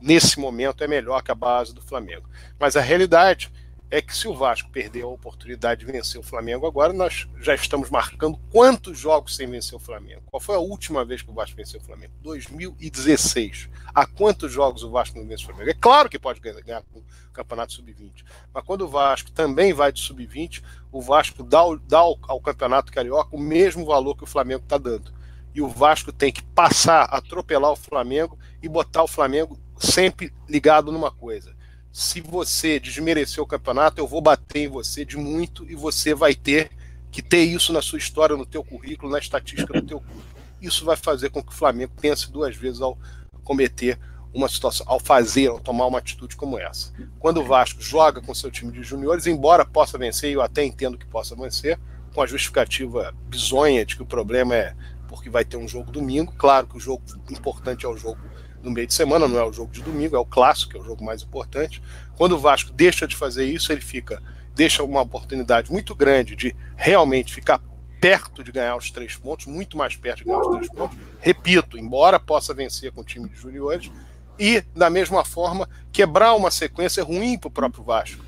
nesse 0.00 0.38
momento, 0.38 0.84
é 0.84 0.88
melhor 0.88 1.22
que 1.22 1.30
a 1.30 1.34
base 1.34 1.74
do 1.74 1.82
Flamengo. 1.82 2.28
Mas 2.58 2.76
a 2.76 2.80
realidade 2.80 3.50
é 3.92 4.00
que 4.00 4.16
se 4.16 4.26
o 4.26 4.34
Vasco 4.34 4.70
perder 4.70 5.02
a 5.02 5.06
oportunidade 5.06 5.84
de 5.84 5.92
vencer 5.92 6.18
o 6.18 6.22
Flamengo 6.24 6.66
agora, 6.66 6.94
nós 6.94 7.28
já 7.38 7.54
estamos 7.54 7.90
marcando 7.90 8.38
quantos 8.50 8.98
jogos 8.98 9.36
sem 9.36 9.46
vencer 9.46 9.76
o 9.76 9.78
Flamengo. 9.78 10.22
Qual 10.30 10.40
foi 10.40 10.56
a 10.56 10.60
última 10.60 11.04
vez 11.04 11.20
que 11.20 11.30
o 11.30 11.34
Vasco 11.34 11.54
venceu 11.54 11.78
o 11.78 11.84
Flamengo? 11.84 12.14
2016. 12.22 13.68
Há 13.94 14.06
quantos 14.06 14.50
jogos 14.50 14.82
o 14.82 14.90
Vasco 14.90 15.18
não 15.18 15.28
vence 15.28 15.42
o 15.42 15.46
Flamengo? 15.46 15.68
É 15.68 15.74
claro 15.74 16.08
que 16.08 16.18
pode 16.18 16.40
ganhar 16.40 16.82
com 16.90 17.00
o 17.00 17.04
Campeonato 17.34 17.74
Sub-20, 17.74 18.24
mas 18.54 18.64
quando 18.64 18.86
o 18.86 18.88
Vasco 18.88 19.30
também 19.30 19.74
vai 19.74 19.92
de 19.92 20.00
Sub-20, 20.00 20.62
o 20.90 21.02
Vasco 21.02 21.42
dá, 21.42 21.60
dá 21.86 21.98
ao, 21.98 22.18
ao 22.22 22.40
Campeonato 22.40 22.90
Carioca 22.90 23.36
o 23.36 23.38
mesmo 23.38 23.84
valor 23.84 24.16
que 24.16 24.24
o 24.24 24.26
Flamengo 24.26 24.62
está 24.62 24.78
dando. 24.78 25.12
E 25.54 25.60
o 25.60 25.68
Vasco 25.68 26.10
tem 26.10 26.32
que 26.32 26.42
passar, 26.42 27.02
atropelar 27.10 27.72
o 27.72 27.76
Flamengo 27.76 28.38
e 28.62 28.70
botar 28.70 29.02
o 29.02 29.08
Flamengo 29.08 29.60
sempre 29.76 30.32
ligado 30.48 30.90
numa 30.90 31.10
coisa 31.10 31.54
se 31.92 32.22
você 32.22 32.80
desmerecer 32.80 33.42
o 33.42 33.46
campeonato, 33.46 34.00
eu 34.00 34.06
vou 34.06 34.22
bater 34.22 34.60
em 34.60 34.68
você 34.68 35.04
de 35.04 35.18
muito 35.18 35.70
e 35.70 35.74
você 35.74 36.14
vai 36.14 36.34
ter 36.34 36.70
que 37.10 37.20
ter 37.20 37.42
isso 37.42 37.72
na 37.72 37.82
sua 37.82 37.98
história, 37.98 38.34
no 38.34 38.46
teu 38.46 38.64
currículo, 38.64 39.12
na 39.12 39.18
estatística 39.18 39.74
do 39.74 39.86
teu 39.86 40.00
clube. 40.00 40.22
Isso 40.60 40.86
vai 40.86 40.96
fazer 40.96 41.28
com 41.28 41.42
que 41.42 41.52
o 41.52 41.54
Flamengo 41.54 41.92
pense 42.00 42.30
duas 42.30 42.56
vezes 42.56 42.80
ao 42.80 42.96
cometer 43.44 43.98
uma 44.32 44.48
situação, 44.48 44.86
ao 44.88 44.98
fazer, 44.98 45.48
ao 45.48 45.60
tomar 45.60 45.86
uma 45.86 45.98
atitude 45.98 46.34
como 46.34 46.58
essa. 46.58 46.90
Quando 47.18 47.42
o 47.42 47.44
Vasco 47.44 47.82
joga 47.82 48.22
com 48.22 48.34
seu 48.34 48.50
time 48.50 48.72
de 48.72 48.82
juniores, 48.82 49.26
embora 49.26 49.62
possa 49.62 49.98
vencer, 49.98 50.32
eu 50.32 50.40
até 50.40 50.64
entendo 50.64 50.96
que 50.96 51.04
possa 51.04 51.36
vencer, 51.36 51.78
com 52.14 52.22
a 52.22 52.26
justificativa 52.26 53.14
bizonha 53.28 53.84
de 53.84 53.96
que 53.96 54.02
o 54.02 54.06
problema 54.06 54.54
é 54.54 54.74
porque 55.08 55.28
vai 55.28 55.44
ter 55.44 55.58
um 55.58 55.68
jogo 55.68 55.92
domingo, 55.92 56.32
claro 56.38 56.66
que 56.66 56.76
o 56.78 56.80
jogo 56.80 57.02
importante 57.30 57.84
é 57.84 57.88
o 57.88 57.96
jogo 57.96 58.18
no 58.62 58.70
meio 58.70 58.86
de 58.86 58.94
semana, 58.94 59.26
não 59.26 59.38
é 59.38 59.44
o 59.44 59.52
jogo 59.52 59.72
de 59.72 59.82
domingo, 59.82 60.16
é 60.16 60.18
o 60.18 60.24
clássico, 60.24 60.76
é 60.76 60.80
o 60.80 60.84
jogo 60.84 61.04
mais 61.04 61.22
importante. 61.22 61.82
Quando 62.16 62.32
o 62.32 62.38
Vasco 62.38 62.72
deixa 62.72 63.06
de 63.06 63.16
fazer 63.16 63.44
isso, 63.44 63.72
ele 63.72 63.80
fica 63.80 64.22
deixa 64.54 64.82
uma 64.82 65.00
oportunidade 65.00 65.72
muito 65.72 65.94
grande 65.94 66.36
de 66.36 66.54
realmente 66.76 67.32
ficar 67.32 67.60
perto 68.00 68.42
de 68.42 68.52
ganhar 68.52 68.76
os 68.76 68.90
três 68.90 69.16
pontos, 69.16 69.46
muito 69.46 69.76
mais 69.76 69.96
perto 69.96 70.18
de 70.18 70.24
ganhar 70.24 70.40
os 70.40 70.56
três 70.56 70.68
pontos. 70.68 70.98
Repito, 71.20 71.78
embora 71.78 72.18
possa 72.18 72.52
vencer 72.52 72.92
com 72.92 73.00
o 73.00 73.04
time 73.04 73.28
de 73.28 73.36
juniores, 73.36 73.90
e, 74.38 74.60
da 74.74 74.90
mesma 74.90 75.24
forma, 75.24 75.68
quebrar 75.92 76.34
uma 76.34 76.50
sequência 76.50 77.04
ruim 77.04 77.38
para 77.38 77.48
o 77.48 77.50
próprio 77.50 77.84
Vasco, 77.84 78.24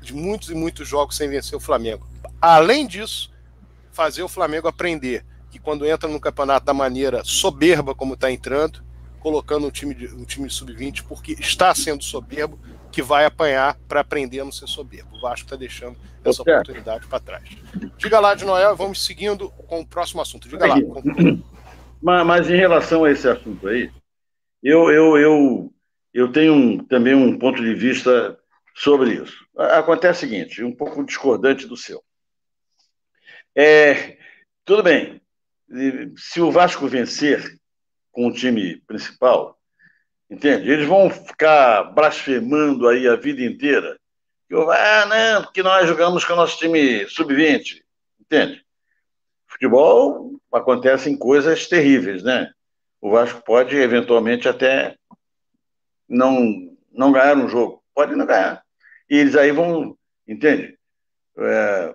de 0.00 0.14
muitos 0.14 0.50
e 0.50 0.54
muitos 0.54 0.86
jogos 0.86 1.16
sem 1.16 1.28
vencer 1.28 1.56
o 1.56 1.60
Flamengo. 1.60 2.06
Além 2.40 2.86
disso, 2.86 3.32
fazer 3.90 4.22
o 4.22 4.28
Flamengo 4.28 4.68
aprender 4.68 5.24
que 5.50 5.58
quando 5.58 5.86
entra 5.86 6.08
no 6.08 6.20
campeonato 6.20 6.66
da 6.66 6.74
maneira 6.74 7.22
soberba 7.24 7.94
como 7.94 8.14
está 8.14 8.30
entrando, 8.30 8.82
colocando 9.20 9.66
um 9.66 9.70
time, 9.70 9.94
de, 9.94 10.06
um 10.08 10.24
time 10.24 10.50
sub-20 10.50 11.04
porque 11.06 11.32
está 11.32 11.74
sendo 11.74 12.02
soberbo, 12.02 12.58
que 12.90 13.02
vai 13.02 13.24
apanhar 13.24 13.78
para 13.86 14.00
aprender 14.00 14.40
a 14.40 14.44
não 14.44 14.50
ser 14.50 14.66
soberbo. 14.66 15.16
O 15.16 15.20
Vasco 15.20 15.46
está 15.46 15.54
deixando 15.54 15.96
essa 16.24 16.42
oportunidade 16.42 17.06
para 17.06 17.20
trás. 17.20 17.48
Diga 17.96 18.18
lá, 18.18 18.34
de 18.34 18.44
Noel, 18.44 18.74
vamos 18.74 19.04
seguindo 19.04 19.48
com 19.50 19.80
o 19.80 19.86
próximo 19.86 20.20
assunto. 20.20 20.48
Diga 20.48 20.66
lá. 20.66 20.76
Mas, 22.02 22.26
mas, 22.26 22.48
em 22.48 22.56
relação 22.56 23.04
a 23.04 23.10
esse 23.10 23.28
assunto 23.28 23.68
aí, 23.68 23.90
eu, 24.62 24.90
eu, 24.90 25.18
eu, 25.18 25.74
eu 26.14 26.32
tenho 26.32 26.54
um, 26.54 26.78
também 26.78 27.14
um 27.14 27.38
ponto 27.38 27.62
de 27.62 27.74
vista 27.74 28.38
sobre 28.74 29.12
isso. 29.16 29.46
Acontece 29.54 30.24
o 30.24 30.30
seguinte, 30.30 30.64
um 30.64 30.74
pouco 30.74 31.04
discordante 31.04 31.66
do 31.66 31.76
seu. 31.76 32.02
É, 33.54 34.16
tudo 34.64 34.82
bem, 34.82 35.20
se 36.16 36.40
o 36.40 36.50
Vasco 36.50 36.88
vencer 36.88 37.59
com 38.12 38.26
o 38.26 38.32
time 38.32 38.76
principal, 38.86 39.58
entende? 40.28 40.70
Eles 40.70 40.86
vão 40.86 41.10
ficar 41.10 41.84
blasfemando 41.94 42.88
aí 42.88 43.06
a 43.06 43.16
vida 43.16 43.42
inteira. 43.42 43.98
Eu, 44.48 44.70
ah, 44.70 45.06
não, 45.06 45.42
porque 45.44 45.62
nós 45.62 45.86
jogamos 45.86 46.24
com 46.24 46.32
o 46.32 46.36
nosso 46.36 46.58
time 46.58 47.06
sub-20, 47.08 47.82
entende? 48.20 48.64
Futebol 49.46 50.40
acontecem 50.52 51.16
coisas 51.16 51.66
terríveis, 51.66 52.22
né? 52.22 52.50
O 53.00 53.10
Vasco 53.10 53.42
pode 53.44 53.76
eventualmente 53.76 54.48
até 54.48 54.96
não 56.08 56.68
não 56.92 57.12
ganhar 57.12 57.36
um 57.36 57.48
jogo, 57.48 57.82
pode 57.94 58.14
não 58.16 58.26
ganhar. 58.26 58.62
E 59.08 59.16
eles 59.16 59.36
aí 59.36 59.52
vão, 59.52 59.96
entende? 60.26 60.76
É, 61.38 61.94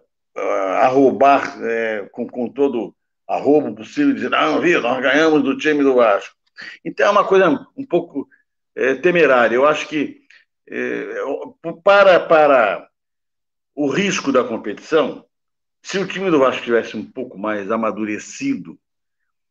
arrobar 0.81 1.61
é, 1.63 2.07
com, 2.11 2.27
com 2.27 2.49
todo 2.49 2.95
arrobo 3.27 3.75
possível, 3.75 4.13
dizer, 4.13 4.29
não, 4.29 4.61
viu, 4.61 4.81
nós 4.81 5.01
ganhamos 5.01 5.43
do 5.43 5.57
time 5.57 5.83
do 5.83 5.95
Vasco. 5.95 6.35
Então 6.83 7.07
é 7.07 7.09
uma 7.09 7.25
coisa 7.25 7.67
um 7.75 7.85
pouco 7.85 8.27
é, 8.75 8.95
temerária. 8.95 9.55
Eu 9.55 9.65
acho 9.65 9.87
que 9.87 10.21
é, 10.67 11.15
para, 11.83 12.19
para 12.19 12.89
o 13.75 13.87
risco 13.87 14.31
da 14.31 14.43
competição, 14.43 15.25
se 15.81 15.99
o 15.99 16.07
time 16.07 16.31
do 16.31 16.39
Vasco 16.39 16.63
tivesse 16.63 16.95
um 16.95 17.05
pouco 17.05 17.37
mais 17.37 17.69
amadurecido, 17.71 18.79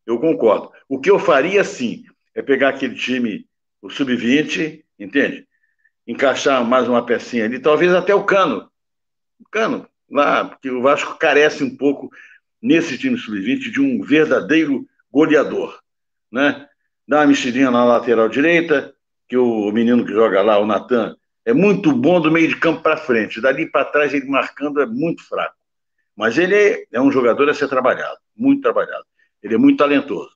eu 0.06 0.18
concordo. 0.18 0.72
O 0.88 1.00
que 1.00 1.10
eu 1.10 1.18
faria, 1.18 1.62
sim, 1.64 2.04
é 2.34 2.42
pegar 2.42 2.70
aquele 2.70 2.94
time, 2.94 3.46
o 3.80 3.88
sub-20, 3.88 4.84
entende? 4.98 5.46
Encaixar 6.06 6.64
mais 6.64 6.88
uma 6.88 7.04
pecinha 7.04 7.44
ali, 7.44 7.58
talvez 7.58 7.94
até 7.94 8.14
o 8.14 8.24
Cano. 8.24 8.70
O 9.38 9.48
Cano, 9.48 9.88
lá, 10.10 10.44
porque 10.44 10.70
o 10.70 10.82
Vasco 10.82 11.16
carece 11.16 11.62
um 11.62 11.76
pouco 11.76 12.10
nesse 12.64 12.96
time 12.96 13.18
sub-20 13.18 13.70
de 13.70 13.78
um 13.78 14.00
verdadeiro 14.00 14.86
goleador, 15.12 15.78
né? 16.32 16.66
Dá 17.06 17.18
uma 17.18 17.26
mexidinha 17.26 17.70
na 17.70 17.84
lateral 17.84 18.26
direita, 18.26 18.94
que 19.28 19.36
o 19.36 19.70
menino 19.70 20.02
que 20.02 20.12
joga 20.12 20.40
lá, 20.40 20.58
o 20.58 20.64
Natan, 20.64 21.14
é 21.44 21.52
muito 21.52 21.92
bom 21.92 22.18
do 22.18 22.32
meio 22.32 22.48
de 22.48 22.56
campo 22.56 22.82
para 22.82 22.96
frente. 22.96 23.38
Dali 23.38 23.70
para 23.70 23.84
trás 23.84 24.14
ele 24.14 24.24
marcando 24.26 24.80
é 24.80 24.86
muito 24.86 25.22
fraco. 25.28 25.54
Mas 26.16 26.38
ele 26.38 26.86
é 26.90 26.98
um 26.98 27.12
jogador 27.12 27.50
a 27.50 27.54
ser 27.54 27.68
trabalhado, 27.68 28.16
muito 28.34 28.62
trabalhado. 28.62 29.04
Ele 29.42 29.56
é 29.56 29.58
muito 29.58 29.76
talentoso. 29.76 30.30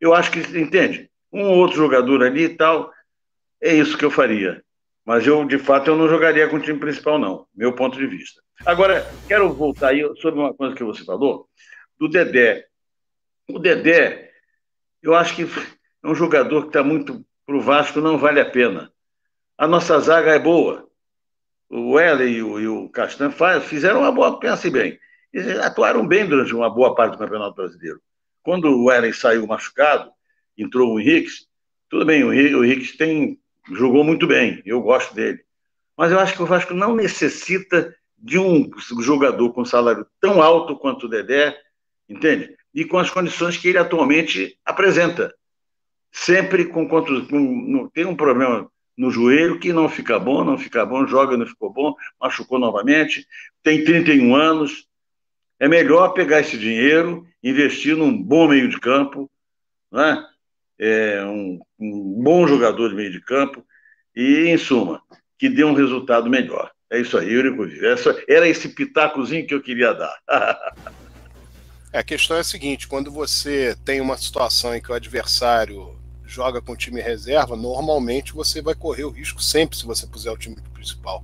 Eu 0.00 0.14
acho 0.14 0.30
que, 0.30 0.38
entende? 0.56 1.10
Um 1.32 1.48
outro 1.48 1.76
jogador 1.76 2.22
ali 2.22 2.44
e 2.44 2.56
tal, 2.56 2.92
é 3.60 3.74
isso 3.74 3.98
que 3.98 4.04
eu 4.04 4.10
faria. 4.10 4.62
Mas 5.04 5.26
eu, 5.26 5.44
de 5.44 5.58
fato, 5.58 5.88
eu 5.88 5.96
não 5.96 6.08
jogaria 6.08 6.46
com 6.46 6.56
o 6.56 6.60
time 6.60 6.78
principal, 6.78 7.18
não. 7.18 7.44
Meu 7.52 7.72
ponto 7.72 7.98
de 7.98 8.06
vista. 8.06 8.40
Agora, 8.64 9.06
quero 9.28 9.52
voltar 9.52 9.88
aí 9.88 10.02
sobre 10.20 10.40
uma 10.40 10.54
coisa 10.54 10.74
que 10.74 10.84
você 10.84 11.04
falou, 11.04 11.48
do 11.98 12.08
Dedé. 12.08 12.66
O 13.48 13.58
Dedé, 13.58 14.30
eu 15.02 15.14
acho 15.14 15.36
que 15.36 15.42
é 15.42 16.06
um 16.06 16.14
jogador 16.14 16.62
que 16.62 16.68
está 16.68 16.82
muito 16.82 17.24
para 17.44 17.56
o 17.56 17.60
Vasco, 17.60 18.00
não 18.00 18.18
vale 18.18 18.40
a 18.40 18.50
pena. 18.50 18.90
A 19.56 19.66
nossa 19.66 19.98
zaga 20.00 20.32
é 20.32 20.38
boa. 20.38 20.88
O 21.68 21.92
Weller 21.92 22.28
e 22.28 22.42
o, 22.42 22.60
e 22.60 22.68
o 22.68 22.88
Castan 22.88 23.30
fizeram 23.60 24.00
uma 24.00 24.12
boa, 24.12 24.38
pense 24.38 24.70
bem. 24.70 24.98
Eles 25.32 25.58
atuaram 25.58 26.06
bem 26.06 26.26
durante 26.26 26.54
uma 26.54 26.70
boa 26.70 26.94
parte 26.94 27.12
do 27.12 27.18
Campeonato 27.18 27.54
Brasileiro. 27.54 28.00
Quando 28.42 28.68
o 28.68 28.84
Weller 28.86 29.16
saiu 29.16 29.46
machucado, 29.46 30.10
entrou 30.56 30.94
o 30.94 31.00
Henrique, 31.00 31.30
tudo 31.88 32.04
bem, 32.04 32.24
o 32.24 32.32
Henrique 32.32 32.96
tem, 32.96 33.38
jogou 33.72 34.02
muito 34.02 34.26
bem, 34.26 34.62
eu 34.64 34.80
gosto 34.80 35.14
dele. 35.14 35.44
Mas 35.96 36.12
eu 36.12 36.18
acho 36.18 36.34
que 36.34 36.42
o 36.42 36.46
Vasco 36.46 36.74
não 36.74 36.94
necessita 36.94 37.94
de 38.26 38.38
um 38.40 38.68
jogador 39.00 39.52
com 39.52 39.64
salário 39.64 40.04
tão 40.20 40.42
alto 40.42 40.76
quanto 40.76 41.06
o 41.06 41.08
Dedé, 41.08 41.56
entende? 42.08 42.56
E 42.74 42.84
com 42.84 42.98
as 42.98 43.08
condições 43.08 43.56
que 43.56 43.68
ele 43.68 43.78
atualmente 43.78 44.58
apresenta. 44.64 45.32
Sempre 46.10 46.64
com, 46.64 46.88
com 46.88 47.88
tem 47.94 48.04
um 48.04 48.16
problema 48.16 48.68
no 48.96 49.12
joelho 49.12 49.60
que 49.60 49.72
não 49.72 49.88
fica 49.88 50.18
bom, 50.18 50.42
não 50.42 50.58
fica 50.58 50.84
bom, 50.84 51.06
joga, 51.06 51.36
não 51.36 51.46
ficou 51.46 51.72
bom, 51.72 51.94
machucou 52.20 52.58
novamente, 52.58 53.24
tem 53.62 53.84
31 53.84 54.34
anos. 54.34 54.88
É 55.60 55.68
melhor 55.68 56.08
pegar 56.08 56.40
esse 56.40 56.58
dinheiro, 56.58 57.24
investir 57.42 57.96
num 57.96 58.20
bom 58.20 58.48
meio 58.48 58.68
de 58.68 58.80
campo, 58.80 59.30
né? 59.92 60.26
é 60.78 61.24
um, 61.24 61.60
um 61.78 62.22
bom 62.22 62.46
jogador 62.46 62.88
de 62.88 62.96
meio 62.96 63.12
de 63.12 63.20
campo 63.20 63.64
e, 64.14 64.48
em 64.48 64.58
suma, 64.58 65.00
que 65.38 65.48
dê 65.48 65.64
um 65.64 65.74
resultado 65.74 66.28
melhor. 66.28 66.72
É 66.90 67.00
isso 67.00 67.18
aí, 67.18 67.32
Eurico 67.32 67.64
Essa, 67.84 68.16
era 68.28 68.46
esse 68.46 68.68
pitacozinho 68.68 69.46
que 69.46 69.54
eu 69.54 69.60
queria 69.60 69.92
dar. 69.92 70.16
é, 71.92 71.98
a 71.98 72.02
questão 72.04 72.36
é 72.36 72.40
a 72.40 72.44
seguinte: 72.44 72.86
quando 72.86 73.10
você 73.10 73.76
tem 73.84 74.00
uma 74.00 74.16
situação 74.16 74.74
em 74.74 74.80
que 74.80 74.92
o 74.92 74.94
adversário 74.94 75.98
joga 76.24 76.60
com 76.60 76.72
o 76.72 76.76
time 76.76 77.00
reserva, 77.00 77.56
normalmente 77.56 78.32
você 78.32 78.60
vai 78.60 78.74
correr 78.74 79.04
o 79.04 79.10
risco 79.10 79.42
sempre 79.42 79.76
se 79.76 79.86
você 79.86 80.06
puser 80.06 80.32
o 80.32 80.38
time 80.38 80.56
principal. 80.74 81.22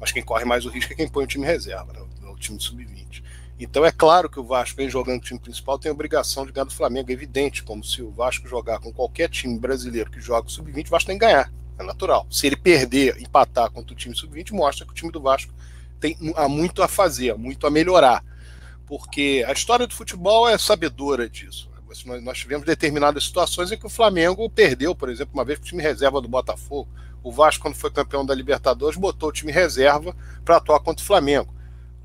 Mas 0.00 0.12
quem 0.12 0.22
corre 0.22 0.44
mais 0.44 0.64
o 0.64 0.68
risco 0.68 0.92
é 0.92 0.96
quem 0.96 1.08
põe 1.08 1.24
o 1.24 1.28
time 1.28 1.44
reserva, 1.44 1.92
né? 1.92 2.00
o 2.22 2.36
time 2.36 2.60
sub-20. 2.60 3.22
Então 3.60 3.84
é 3.84 3.90
claro 3.90 4.30
que 4.30 4.38
o 4.38 4.44
Vasco, 4.44 4.76
vem 4.76 4.88
jogando 4.88 5.18
o 5.18 5.24
time 5.24 5.40
principal, 5.40 5.78
tem 5.78 5.90
a 5.90 5.92
obrigação 5.92 6.46
de 6.46 6.52
ganhar 6.52 6.64
do 6.64 6.74
Flamengo. 6.74 7.10
É 7.10 7.12
evidente, 7.12 7.64
como 7.64 7.82
se 7.82 8.00
o 8.02 8.10
Vasco 8.10 8.46
jogar 8.46 8.78
com 8.78 8.92
qualquer 8.92 9.28
time 9.28 9.58
brasileiro 9.58 10.10
que 10.10 10.20
joga 10.20 10.46
o 10.46 10.50
sub-20, 10.50 10.86
o 10.86 10.90
Vasco 10.90 11.08
tem 11.08 11.18
que 11.18 11.26
ganhar. 11.26 11.52
É 11.78 11.82
natural. 11.82 12.26
Se 12.30 12.46
ele 12.46 12.56
perder, 12.56 13.20
empatar 13.20 13.70
contra 13.70 13.92
o 13.92 13.96
time 13.96 14.14
sub-20, 14.14 14.52
mostra 14.52 14.84
que 14.84 14.92
o 14.92 14.94
time 14.94 15.12
do 15.12 15.20
Vasco 15.20 15.52
tem 16.00 16.16
há 16.36 16.48
muito 16.48 16.82
a 16.82 16.88
fazer, 16.88 17.34
muito 17.36 17.66
a 17.66 17.70
melhorar. 17.70 18.24
Porque 18.86 19.44
a 19.46 19.52
história 19.52 19.86
do 19.86 19.94
futebol 19.94 20.48
é 20.48 20.56
sabedora 20.58 21.28
disso. 21.28 21.68
Nós 22.22 22.38
tivemos 22.38 22.66
determinadas 22.66 23.24
situações 23.24 23.72
em 23.72 23.78
que 23.78 23.86
o 23.86 23.90
Flamengo 23.90 24.48
perdeu, 24.50 24.94
por 24.94 25.08
exemplo, 25.08 25.34
uma 25.34 25.44
vez 25.44 25.58
com 25.58 25.64
o 25.64 25.68
time 25.68 25.82
reserva 25.82 26.20
do 26.20 26.28
Botafogo. 26.28 26.88
O 27.22 27.32
Vasco, 27.32 27.62
quando 27.62 27.74
foi 27.74 27.90
campeão 27.90 28.24
da 28.24 28.34
Libertadores, 28.34 28.98
botou 28.98 29.30
o 29.30 29.32
time 29.32 29.50
reserva 29.50 30.14
para 30.44 30.56
atuar 30.56 30.80
contra 30.80 31.02
o 31.02 31.06
Flamengo. 31.06 31.54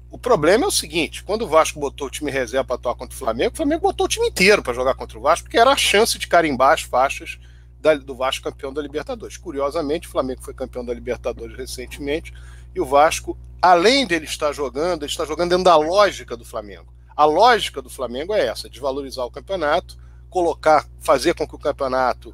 O 0.09 0.17
problema 0.17 0.65
é 0.65 0.67
o 0.67 0.71
seguinte: 0.71 1.23
quando 1.23 1.43
o 1.43 1.47
Vasco 1.47 1.79
botou 1.79 2.07
o 2.07 2.09
time 2.09 2.31
reserva 2.31 2.65
para 2.65 2.75
atuar 2.75 2.95
contra 2.95 3.15
o 3.15 3.17
Flamengo, 3.17 3.53
o 3.53 3.57
Flamengo 3.57 3.81
botou 3.81 4.05
o 4.05 4.09
time 4.09 4.27
inteiro 4.27 4.61
para 4.61 4.73
jogar 4.73 4.93
contra 4.95 5.17
o 5.17 5.21
Vasco, 5.21 5.45
porque 5.45 5.57
era 5.57 5.71
a 5.71 5.77
chance 5.77 6.17
de 6.17 6.27
carimbar 6.27 6.73
as 6.73 6.81
faixas 6.81 7.39
da, 7.83 7.95
do 7.95 8.15
Vasco 8.15 8.45
campeão 8.45 8.73
da 8.73 8.81
Libertadores. 8.81 9.35
Curiosamente, 9.35 10.07
o 10.07 10.11
Flamengo 10.11 10.41
foi 10.41 10.53
campeão 10.53 10.85
da 10.85 10.93
Libertadores 10.93 11.57
recentemente 11.57 12.33
e 12.73 12.79
o 12.79 12.85
Vasco, 12.85 13.37
além 13.61 14.07
dele 14.07 14.23
estar 14.23 14.53
jogando, 14.53 15.03
ele 15.03 15.11
está 15.11 15.25
jogando 15.25 15.49
dentro 15.49 15.65
da 15.65 15.75
lógica 15.75 16.37
do 16.37 16.45
Flamengo. 16.45 16.93
A 17.15 17.25
lógica 17.25 17.81
do 17.81 17.89
Flamengo 17.89 18.33
é 18.33 18.47
essa: 18.47 18.69
desvalorizar 18.69 19.25
o 19.25 19.31
campeonato, 19.31 19.97
colocar, 20.29 20.87
fazer 21.01 21.35
com 21.35 21.45
que 21.45 21.55
o 21.55 21.59
campeonato 21.59 22.33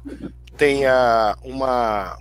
tenha 0.56 1.36
uma 1.42 2.16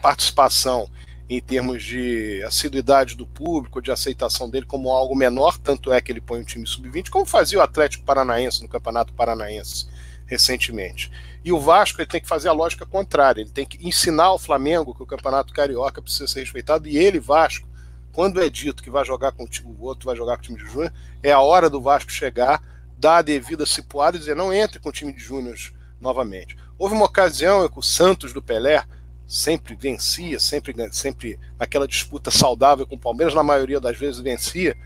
participação 0.00 0.88
em 1.28 1.40
termos 1.40 1.82
de 1.82 2.42
assiduidade 2.44 3.16
do 3.16 3.26
público, 3.26 3.82
de 3.82 3.90
aceitação 3.90 4.48
dele 4.48 4.66
como 4.66 4.90
algo 4.90 5.14
menor, 5.14 5.58
tanto 5.58 5.92
é 5.92 6.00
que 6.00 6.10
ele 6.10 6.20
põe 6.20 6.40
um 6.40 6.44
time 6.44 6.66
sub-20, 6.66 7.08
como 7.08 7.24
fazia 7.24 7.58
o 7.58 7.62
Atlético 7.62 8.04
Paranaense 8.04 8.62
no 8.62 8.68
Campeonato 8.68 9.12
Paranaense 9.12 9.86
recentemente. 10.30 11.10
E 11.44 11.52
o 11.52 11.58
Vasco 11.58 12.00
ele 12.00 12.08
tem 12.08 12.20
que 12.20 12.28
fazer 12.28 12.48
a 12.48 12.52
lógica 12.52 12.86
contrária, 12.86 13.40
ele 13.40 13.50
tem 13.50 13.66
que 13.66 13.84
ensinar 13.86 14.26
ao 14.26 14.38
Flamengo 14.38 14.94
que 14.94 15.02
o 15.02 15.06
Campeonato 15.06 15.52
Carioca 15.52 16.00
precisa 16.00 16.28
ser 16.28 16.40
respeitado, 16.40 16.86
e 16.86 16.96
ele, 16.96 17.18
Vasco, 17.18 17.68
quando 18.12 18.40
é 18.40 18.48
dito 18.48 18.82
que 18.82 18.90
vai 18.90 19.04
jogar 19.04 19.32
com 19.32 19.44
o, 19.44 19.48
time, 19.48 19.74
o 19.76 19.82
outro 19.82 20.06
vai 20.06 20.16
jogar 20.16 20.36
com 20.36 20.42
o 20.42 20.46
time 20.46 20.58
de 20.58 20.70
júnior, 20.70 20.92
é 21.22 21.32
a 21.32 21.40
hora 21.40 21.68
do 21.68 21.80
Vasco 21.80 22.12
chegar, 22.12 22.62
dar 22.96 23.18
a 23.18 23.22
devida 23.22 23.66
cipuada 23.66 24.16
e 24.16 24.20
dizer 24.20 24.36
não 24.36 24.52
entre 24.52 24.78
com 24.78 24.88
o 24.88 24.92
time 24.92 25.12
de 25.12 25.20
júnior 25.20 25.56
novamente. 26.00 26.56
Houve 26.78 26.94
uma 26.94 27.06
ocasião 27.06 27.68
que 27.68 27.78
o 27.78 27.82
Santos 27.82 28.32
do 28.32 28.40
Pelé 28.40 28.84
sempre 29.26 29.74
vencia, 29.74 30.38
sempre, 30.38 30.74
sempre 30.92 31.38
naquela 31.58 31.86
disputa 31.86 32.30
saudável 32.30 32.86
com 32.86 32.94
o 32.96 33.00
Palmeiras, 33.00 33.34
na 33.34 33.42
maioria 33.42 33.80
das 33.80 33.96
vezes 33.96 34.20
vencia, 34.20 34.76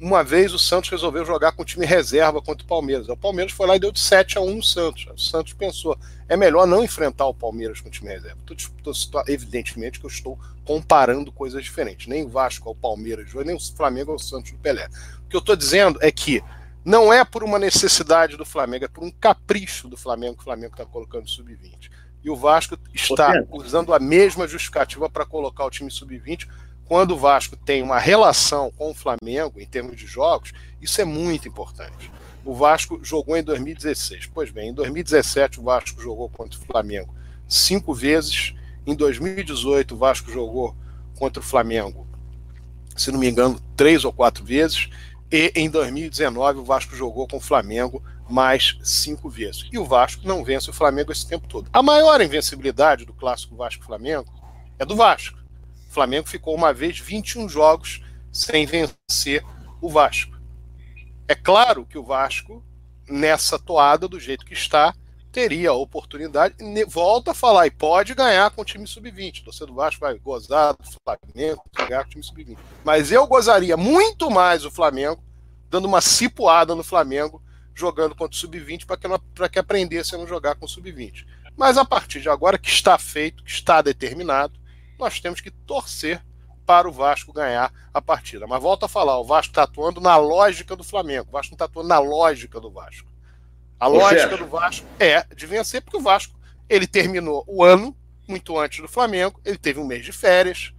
uma 0.00 0.22
vez 0.22 0.52
o 0.52 0.58
Santos 0.58 0.90
resolveu 0.90 1.24
jogar 1.24 1.52
com 1.52 1.62
o 1.62 1.64
time 1.64 1.86
reserva 1.86 2.42
contra 2.42 2.64
o 2.64 2.68
Palmeiras. 2.68 3.08
O 3.08 3.16
Palmeiras 3.16 3.52
foi 3.52 3.66
lá 3.66 3.76
e 3.76 3.80
deu 3.80 3.92
de 3.92 4.00
7 4.00 4.38
a 4.38 4.40
1 4.40 4.56
no 4.56 4.62
Santos. 4.62 5.06
O 5.14 5.18
Santos 5.18 5.52
pensou, 5.52 5.96
é 6.28 6.36
melhor 6.36 6.66
não 6.66 6.82
enfrentar 6.82 7.26
o 7.26 7.34
Palmeiras 7.34 7.80
com 7.80 7.88
o 7.88 7.90
time 7.90 8.10
reserva. 8.10 8.38
evidentemente 9.28 10.00
que 10.00 10.06
eu 10.06 10.10
estou 10.10 10.38
comparando 10.64 11.32
coisas 11.32 11.62
diferentes. 11.62 12.06
Nem 12.06 12.24
o 12.24 12.28
Vasco 12.28 12.68
ao 12.68 12.74
Palmeiras, 12.74 13.32
nem 13.34 13.56
o 13.56 13.60
Flamengo 13.60 14.12
ao 14.12 14.18
Santos 14.18 14.52
do 14.52 14.58
Pelé. 14.58 14.88
O 15.24 15.28
que 15.28 15.36
eu 15.36 15.40
estou 15.40 15.56
dizendo 15.56 15.98
é 16.02 16.10
que 16.10 16.42
não 16.84 17.12
é 17.12 17.24
por 17.24 17.44
uma 17.44 17.58
necessidade 17.58 18.36
do 18.36 18.44
Flamengo, 18.44 18.84
é 18.84 18.88
por 18.88 19.04
um 19.04 19.10
capricho 19.10 19.88
do 19.88 19.96
Flamengo 19.96 20.34
que 20.34 20.40
o 20.40 20.44
Flamengo 20.44 20.72
está 20.72 20.84
colocando 20.84 21.28
sub-20. 21.28 21.90
E 22.24 22.30
o 22.30 22.36
Vasco 22.36 22.78
está 22.94 23.32
usando 23.50 23.92
a 23.92 23.98
mesma 23.98 24.46
justificativa 24.46 25.08
para 25.10 25.26
colocar 25.26 25.64
o 25.64 25.70
time 25.70 25.90
sub-20 25.90 26.48
quando 26.92 27.12
o 27.12 27.16
Vasco 27.16 27.56
tem 27.56 27.82
uma 27.82 27.98
relação 27.98 28.70
com 28.70 28.90
o 28.90 28.94
Flamengo 28.94 29.58
em 29.58 29.64
termos 29.64 29.96
de 29.96 30.06
jogos, 30.06 30.52
isso 30.78 31.00
é 31.00 31.06
muito 31.06 31.48
importante. 31.48 32.12
O 32.44 32.54
Vasco 32.54 33.00
jogou 33.02 33.34
em 33.34 33.42
2016. 33.42 34.26
Pois 34.26 34.50
bem, 34.50 34.68
em 34.68 34.74
2017 34.74 35.58
o 35.58 35.62
Vasco 35.62 35.98
jogou 36.02 36.28
contra 36.28 36.60
o 36.60 36.62
Flamengo 36.62 37.14
cinco 37.48 37.94
vezes. 37.94 38.52
Em 38.86 38.94
2018 38.94 39.94
o 39.94 39.96
Vasco 39.96 40.30
jogou 40.30 40.76
contra 41.18 41.40
o 41.40 41.42
Flamengo, 41.42 42.06
se 42.94 43.10
não 43.10 43.18
me 43.18 43.30
engano, 43.30 43.58
três 43.74 44.04
ou 44.04 44.12
quatro 44.12 44.44
vezes. 44.44 44.90
E 45.30 45.50
em 45.56 45.70
2019 45.70 46.58
o 46.58 46.64
Vasco 46.64 46.94
jogou 46.94 47.26
com 47.26 47.38
o 47.38 47.40
Flamengo 47.40 48.02
mais 48.28 48.76
cinco 48.82 49.30
vezes. 49.30 49.66
E 49.72 49.78
o 49.78 49.84
Vasco 49.86 50.28
não 50.28 50.44
vence 50.44 50.68
o 50.68 50.74
Flamengo 50.74 51.10
esse 51.10 51.26
tempo 51.26 51.48
todo. 51.48 51.70
A 51.72 51.82
maior 51.82 52.20
invencibilidade 52.20 53.06
do 53.06 53.14
clássico 53.14 53.56
Vasco-Flamengo 53.56 54.30
é 54.78 54.84
do 54.84 54.94
Vasco. 54.94 55.41
O 55.92 55.94
Flamengo 55.94 56.26
ficou 56.26 56.54
uma 56.54 56.72
vez 56.72 56.98
21 56.98 57.50
jogos 57.50 58.00
sem 58.32 58.64
vencer 58.64 59.44
o 59.78 59.90
Vasco. 59.90 60.34
É 61.28 61.34
claro 61.34 61.84
que 61.84 61.98
o 61.98 62.02
Vasco, 62.02 62.64
nessa 63.06 63.58
toada, 63.58 64.08
do 64.08 64.18
jeito 64.18 64.46
que 64.46 64.54
está, 64.54 64.94
teria 65.30 65.68
a 65.68 65.74
oportunidade, 65.74 66.54
volta 66.88 67.32
a 67.32 67.34
falar, 67.34 67.66
e 67.66 67.70
pode 67.70 68.14
ganhar 68.14 68.50
com 68.52 68.62
o 68.62 68.64
time 68.64 68.86
sub-20. 68.86 69.40
O 69.40 69.44
torcedor 69.44 69.68
do 69.68 69.74
Vasco 69.74 70.00
vai 70.00 70.18
gozar 70.18 70.74
do 70.74 70.82
Flamengo, 70.82 71.62
ganhar 71.76 72.04
com 72.04 72.08
o 72.08 72.10
time 72.12 72.24
sub-20. 72.24 72.56
Mas 72.82 73.12
eu 73.12 73.26
gozaria 73.26 73.76
muito 73.76 74.30
mais 74.30 74.64
o 74.64 74.70
Flamengo, 74.70 75.22
dando 75.68 75.84
uma 75.84 76.00
cipuada 76.00 76.74
no 76.74 76.82
Flamengo, 76.82 77.42
jogando 77.74 78.14
contra 78.14 78.34
o 78.34 78.40
sub-20, 78.40 78.86
para 78.86 78.96
que, 78.96 79.08
que 79.50 79.58
aprendesse 79.58 80.14
a 80.14 80.18
não 80.18 80.26
jogar 80.26 80.54
com 80.54 80.64
o 80.64 80.68
sub-20. 80.68 81.26
Mas 81.54 81.76
a 81.76 81.84
partir 81.84 82.22
de 82.22 82.30
agora, 82.30 82.56
que 82.56 82.70
está 82.70 82.96
feito, 82.96 83.44
que 83.44 83.50
está 83.50 83.82
determinado, 83.82 84.61
nós 85.02 85.20
temos 85.20 85.40
que 85.40 85.50
torcer 85.50 86.22
para 86.64 86.88
o 86.88 86.92
Vasco 86.92 87.32
ganhar 87.32 87.72
a 87.92 88.00
partida. 88.00 88.46
Mas 88.46 88.62
volta 88.62 88.86
a 88.86 88.88
falar, 88.88 89.18
o 89.18 89.24
Vasco 89.24 89.50
está 89.50 89.64
atuando 89.64 90.00
na 90.00 90.16
lógica 90.16 90.76
do 90.76 90.84
Flamengo, 90.84 91.28
o 91.28 91.32
Vasco 91.32 91.52
não 91.52 91.56
está 91.56 91.64
atuando 91.64 91.88
na 91.88 91.98
lógica 91.98 92.60
do 92.60 92.70
Vasco. 92.70 93.10
A 93.78 93.88
lógica 93.88 94.36
do 94.36 94.46
Vasco 94.46 94.86
é 94.98 95.26
de 95.34 95.44
vencer, 95.44 95.82
porque 95.82 95.96
o 95.96 96.02
Vasco 96.02 96.38
ele 96.68 96.86
terminou 96.86 97.44
o 97.48 97.64
ano 97.64 97.96
muito 98.28 98.56
antes 98.56 98.80
do 98.80 98.88
Flamengo, 98.88 99.40
ele 99.44 99.58
teve 99.58 99.80
um 99.80 99.84
mês 99.84 100.04
de 100.04 100.12
férias, 100.12 100.72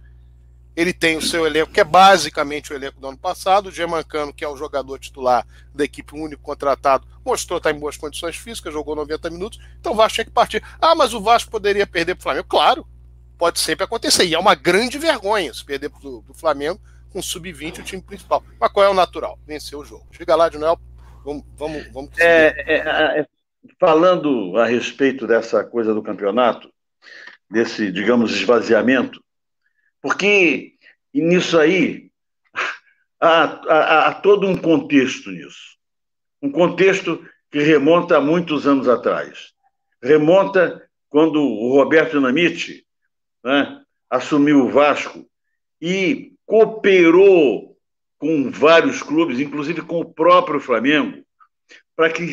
ele 0.74 0.92
tem 0.92 1.16
o 1.16 1.22
seu 1.22 1.46
elenco, 1.46 1.70
que 1.70 1.80
é 1.80 1.84
basicamente 1.84 2.72
o 2.72 2.74
elenco 2.74 2.98
do 2.98 3.06
ano 3.06 3.18
passado. 3.18 3.68
O 3.68 3.70
Gemancano, 3.70 4.32
que 4.32 4.44
é 4.44 4.48
o 4.48 4.56
jogador 4.56 4.98
titular 4.98 5.46
da 5.72 5.84
equipe 5.84 6.16
único 6.16 6.42
contratado, 6.42 7.06
mostrou 7.24 7.58
estar 7.58 7.70
em 7.70 7.78
boas 7.78 7.96
condições 7.96 8.36
físicas, 8.36 8.72
jogou 8.72 8.96
90 8.96 9.30
minutos. 9.30 9.60
Então 9.78 9.92
o 9.92 9.94
Vasco 9.94 10.14
tinha 10.14 10.24
que 10.24 10.32
partir. 10.32 10.64
Ah, 10.80 10.94
mas 10.94 11.14
o 11.14 11.20
Vasco 11.20 11.50
poderia 11.50 11.86
perder 11.86 12.16
para 12.16 12.20
o 12.20 12.24
Flamengo? 12.24 12.48
Claro, 12.48 12.86
pode 13.38 13.60
sempre 13.60 13.84
acontecer. 13.84 14.24
E 14.24 14.34
é 14.34 14.38
uma 14.38 14.54
grande 14.54 14.98
vergonha 14.98 15.52
se 15.52 15.64
perder 15.64 15.90
para 15.90 16.08
o 16.08 16.24
Flamengo 16.34 16.80
com 17.10 17.22
sub-20, 17.22 17.80
o 17.80 17.84
time 17.84 18.02
principal. 18.02 18.42
Mas 18.58 18.72
qual 18.72 18.86
é 18.86 18.88
o 18.88 18.94
natural? 18.94 19.38
Vencer 19.46 19.78
o 19.78 19.84
jogo. 19.84 20.06
Chega 20.12 20.34
lá 20.34 20.48
de 20.48 20.58
Noel, 20.58 20.78
Vamos, 21.24 21.44
vamos, 21.56 21.88
vamos 21.90 22.18
é, 22.18 22.54
é, 22.66 23.20
é, 23.20 23.26
falando 23.80 24.58
a 24.58 24.66
respeito 24.66 25.26
dessa 25.26 25.64
coisa 25.64 25.94
do 25.94 26.02
campeonato, 26.02 26.70
desse, 27.50 27.90
digamos, 27.90 28.32
esvaziamento, 28.32 29.24
porque 30.02 30.74
nisso 31.14 31.58
aí 31.58 32.10
há, 33.18 33.44
há, 33.44 34.08
há 34.08 34.14
todo 34.14 34.46
um 34.46 34.54
contexto 34.54 35.30
nisso. 35.30 35.78
Um 36.42 36.52
contexto 36.52 37.26
que 37.50 37.62
remonta 37.62 38.18
a 38.18 38.20
muitos 38.20 38.66
anos 38.66 38.86
atrás. 38.86 39.54
Remonta 40.02 40.86
quando 41.08 41.40
o 41.40 41.72
Roberto 41.72 42.18
Dinamite 42.18 42.83
né, 43.44 43.82
assumiu 44.08 44.64
o 44.64 44.70
Vasco 44.70 45.28
e 45.80 46.32
cooperou 46.46 47.76
com 48.18 48.50
vários 48.50 49.02
clubes, 49.02 49.38
inclusive 49.38 49.82
com 49.82 50.00
o 50.00 50.12
próprio 50.12 50.58
Flamengo, 50.58 51.22
para 51.94 52.10
que, 52.10 52.32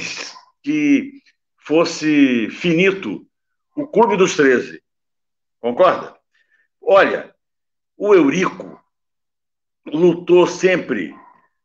que 0.64 1.22
fosse 1.58 2.50
finito 2.50 3.28
o 3.76 3.86
Clube 3.88 4.16
dos 4.16 4.36
13. 4.36 4.82
Concorda? 5.60 6.16
Olha, 6.82 7.34
o 7.98 8.16
Eurico 8.16 8.82
lutou 9.86 10.48
sempre 10.48 11.14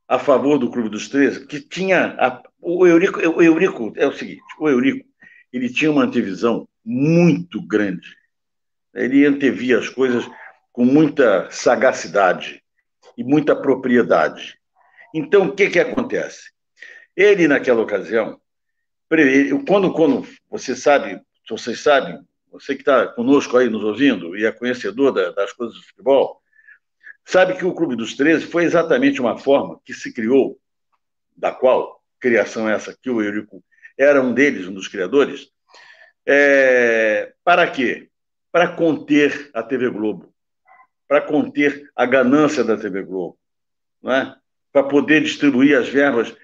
a 0.08 0.18
favor 0.18 0.58
do 0.58 0.70
Clube 0.70 0.88
dos 0.88 1.08
13, 1.08 1.46
que 1.46 1.60
tinha. 1.60 2.16
A, 2.18 2.42
o, 2.60 2.86
Eurico, 2.86 3.20
o 3.20 3.42
Eurico 3.42 3.92
é 3.96 4.06
o 4.06 4.12
seguinte: 4.12 4.42
o 4.58 4.68
Eurico 4.68 5.08
ele 5.52 5.72
tinha 5.72 5.90
uma 5.90 6.04
antevisão 6.04 6.68
muito 6.84 7.60
grande. 7.66 8.06
Ele 8.96 9.26
antevia 9.26 9.78
as 9.78 9.88
coisas 9.88 10.28
com 10.72 10.84
muita 10.84 11.50
sagacidade 11.50 12.62
e 13.16 13.22
muita 13.22 13.54
propriedade. 13.54 14.58
Então, 15.14 15.46
o 15.46 15.54
que, 15.54 15.70
que 15.70 15.78
acontece? 15.78 16.50
Ele, 17.16 17.48
naquela 17.48 17.80
ocasião, 17.80 18.40
quando, 19.66 19.92
quando 19.92 20.26
você 20.50 20.74
sabe, 20.74 21.20
vocês 21.48 21.80
sabem, 21.80 22.18
você 22.50 22.74
que 22.74 22.82
está 22.82 23.06
conosco 23.06 23.56
aí 23.56 23.68
nos 23.68 23.84
ouvindo 23.84 24.36
e 24.36 24.44
é 24.44 24.52
conhecedor 24.52 25.12
das 25.12 25.52
coisas 25.52 25.76
do 25.76 25.82
futebol, 25.82 26.40
sabe 27.24 27.54
que 27.56 27.64
o 27.64 27.74
Clube 27.74 27.96
dos 27.96 28.14
13 28.14 28.46
foi 28.46 28.64
exatamente 28.64 29.20
uma 29.20 29.38
forma 29.38 29.80
que 29.84 29.94
se 29.94 30.12
criou, 30.12 30.58
da 31.36 31.52
qual 31.52 32.02
criação 32.18 32.68
essa 32.68 32.96
que 33.00 33.10
o 33.10 33.22
Eurico 33.22 33.62
era 33.98 34.20
um 34.20 34.32
deles, 34.32 34.66
um 34.66 34.74
dos 34.74 34.88
criadores, 34.88 35.48
é, 36.26 37.32
para 37.44 37.70
quê? 37.70 38.08
Para 38.56 38.68
conter 38.68 39.50
a 39.52 39.62
TV 39.62 39.90
Globo 39.90 40.34
para 41.06 41.20
conter 41.20 41.90
a 41.94 42.06
ganância 42.06 42.64
da 42.64 42.74
TV 42.74 43.02
Globo, 43.02 43.38
é? 44.06 44.34
para 44.72 44.82
poder 44.82 45.22
distribuir 45.22 45.78
as 45.78 45.90
verbas 45.90 46.34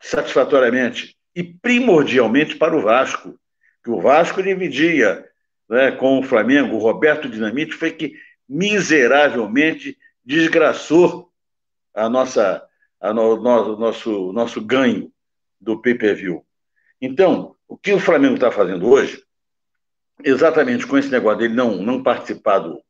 satisfatoriamente 0.00 1.16
e 1.32 1.44
primordialmente 1.44 2.56
para 2.56 2.76
o 2.76 2.82
Vasco, 2.82 3.38
que 3.84 3.90
o 3.90 4.00
Vasco 4.00 4.42
dividia 4.42 5.24
né, 5.68 5.92
com 5.92 6.18
o 6.18 6.22
Flamengo, 6.24 6.74
o 6.74 6.80
Roberto 6.80 7.28
Dinamite 7.28 7.74
foi 7.74 7.92
que 7.92 8.14
miseravelmente 8.48 9.96
desgraçou 10.24 11.30
a 11.94 12.08
nossa, 12.08 12.66
a 13.00 13.14
no, 13.14 13.36
no, 13.36 13.78
nosso, 13.78 14.32
nosso 14.32 14.60
ganho 14.60 15.08
do 15.60 15.80
pay-per-view. 15.80 16.44
Então, 17.00 17.56
o 17.68 17.76
que 17.76 17.92
o 17.92 18.00
Flamengo 18.00 18.34
está 18.34 18.50
fazendo 18.50 18.88
hoje, 18.88 19.23
exatamente 20.22 20.86
com 20.86 20.98
esse 20.98 21.10
negócio 21.10 21.40
dele 21.40 21.54
não, 21.54 21.76
não 21.76 22.02
participar 22.02 22.58
do, 22.58 22.82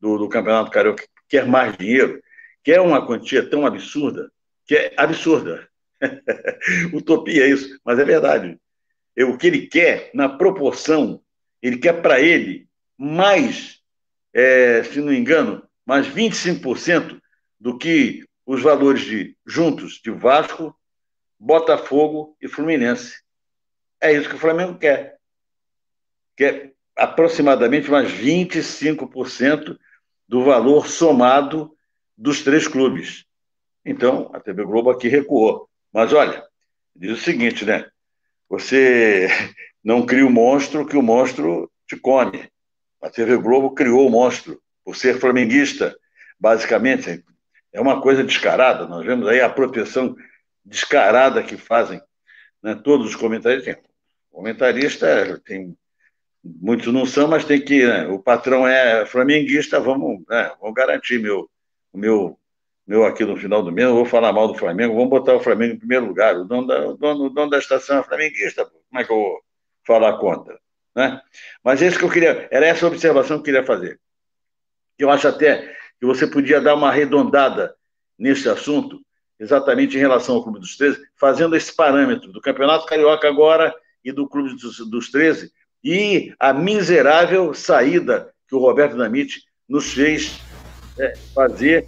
do, 0.00 0.18
do 0.18 0.28
Campeonato 0.28 0.70
Carioca 0.70 1.04
quer 1.28 1.46
mais 1.46 1.76
dinheiro, 1.76 2.22
quer 2.62 2.80
uma 2.80 3.04
quantia 3.04 3.48
tão 3.48 3.66
absurda, 3.66 4.30
que 4.66 4.74
é 4.74 4.94
absurda. 4.96 5.68
Utopia 6.92 7.44
é 7.44 7.48
isso, 7.48 7.78
mas 7.84 7.98
é 7.98 8.04
verdade. 8.04 8.58
O 9.18 9.36
que 9.38 9.46
ele 9.46 9.66
quer, 9.66 10.10
na 10.12 10.28
proporção, 10.28 11.22
ele 11.62 11.78
quer 11.78 12.02
para 12.02 12.20
ele 12.20 12.68
mais, 12.98 13.80
é, 14.32 14.82
se 14.82 15.00
não 15.00 15.08
me 15.08 15.18
engano, 15.18 15.66
mais 15.86 16.06
25% 16.06 17.20
do 17.58 17.78
que 17.78 18.24
os 18.44 18.62
valores 18.62 19.02
de 19.02 19.36
juntos 19.46 20.00
de 20.02 20.10
Vasco, 20.10 20.76
Botafogo 21.38 22.36
e 22.40 22.48
Fluminense. 22.48 23.20
É 24.00 24.12
isso 24.12 24.28
que 24.28 24.36
o 24.36 24.38
Flamengo 24.38 24.78
quer. 24.78 25.15
Quer 26.36 26.72
aproximadamente 26.96 27.90
mais 27.90 28.10
25% 28.10 29.78
do 30.28 30.44
valor 30.44 30.86
somado 30.86 31.76
dos 32.16 32.42
três 32.42 32.66
clubes. 32.66 33.24
Então, 33.84 34.30
a 34.32 34.40
TV 34.40 34.64
Globo 34.64 34.90
aqui 34.90 35.08
recuou. 35.08 35.68
Mas 35.92 36.12
olha, 36.12 36.42
diz 36.94 37.18
o 37.18 37.22
seguinte, 37.22 37.64
né? 37.64 37.86
Você 38.48 39.28
não 39.84 40.04
cria 40.04 40.26
o 40.26 40.30
monstro 40.30 40.86
que 40.86 40.96
o 40.96 41.02
monstro 41.02 41.70
te 41.86 41.96
come. 41.96 42.50
A 43.00 43.10
TV 43.10 43.36
Globo 43.36 43.70
criou 43.70 44.06
o 44.06 44.10
monstro 44.10 44.60
por 44.84 44.96
ser 44.96 45.20
flamenguista, 45.20 45.96
basicamente. 46.40 47.24
É 47.72 47.80
uma 47.80 48.00
coisa 48.00 48.24
descarada. 48.24 48.86
Nós 48.86 49.04
vemos 49.04 49.28
aí 49.28 49.40
a 49.40 49.48
proteção 49.48 50.16
descarada 50.64 51.42
que 51.42 51.56
fazem 51.56 52.00
né, 52.62 52.74
todos 52.74 53.06
os 53.06 53.14
comentaristas. 53.14 53.76
Comentarista 54.30 55.40
tem 55.44 55.76
muitos 56.60 56.92
não 56.92 57.06
são, 57.06 57.28
mas 57.28 57.44
tem 57.44 57.60
que. 57.60 57.86
Né? 57.86 58.06
O 58.08 58.18
patrão 58.18 58.66
é 58.66 59.04
flamenguista, 59.06 59.80
vamos, 59.80 60.22
né? 60.28 60.52
vamos 60.60 60.74
garantir 60.74 61.18
meu, 61.18 61.48
o 61.92 61.98
meu, 61.98 62.38
meu 62.86 63.04
aqui 63.04 63.24
no 63.24 63.36
final 63.36 63.62
do 63.62 63.72
mês. 63.72 63.88
vou 63.88 64.04
falar 64.04 64.32
mal 64.32 64.48
do 64.48 64.54
Flamengo, 64.54 64.94
vamos 64.94 65.10
botar 65.10 65.34
o 65.34 65.40
Flamengo 65.40 65.74
em 65.74 65.78
primeiro 65.78 66.06
lugar. 66.06 66.36
O 66.36 66.44
dono 66.44 66.66
da, 66.66 66.88
o 66.88 66.96
dono, 66.96 67.24
o 67.24 67.30
dono 67.30 67.50
da 67.50 67.58
estação 67.58 67.98
é 67.98 68.02
flamenguista, 68.02 68.64
como 68.64 69.00
é 69.00 69.04
que 69.04 69.12
eu 69.12 69.16
vou 69.16 69.40
falar 69.86 70.18
contra? 70.18 70.58
Né? 70.94 71.20
Mas 71.62 71.82
esse 71.82 71.98
que 71.98 72.04
eu 72.04 72.10
queria, 72.10 72.48
era 72.50 72.66
essa 72.66 72.86
observação 72.86 73.36
que 73.36 73.40
eu 73.40 73.54
queria 73.54 73.64
fazer. 73.66 74.00
Eu 74.98 75.10
acho 75.10 75.28
até 75.28 75.74
que 76.00 76.06
você 76.06 76.26
podia 76.26 76.60
dar 76.60 76.74
uma 76.74 76.88
arredondada 76.88 77.74
nesse 78.18 78.48
assunto, 78.48 79.00
exatamente 79.38 79.96
em 79.96 80.00
relação 80.00 80.36
ao 80.36 80.42
Clube 80.42 80.58
dos 80.58 80.76
13, 80.76 80.98
fazendo 81.16 81.54
esse 81.54 81.74
parâmetro 81.74 82.32
do 82.32 82.40
Campeonato 82.40 82.86
Carioca 82.86 83.28
agora 83.28 83.74
e 84.02 84.10
do 84.10 84.26
Clube 84.28 84.54
dos, 84.56 84.78
dos 84.88 85.10
13, 85.10 85.52
e 85.86 86.34
a 86.40 86.52
miserável 86.52 87.54
saída 87.54 88.30
que 88.48 88.56
o 88.56 88.58
Roberto 88.58 88.96
Namite 88.96 89.42
nos 89.68 89.92
fez 89.92 90.40
é, 90.98 91.14
fazer 91.32 91.86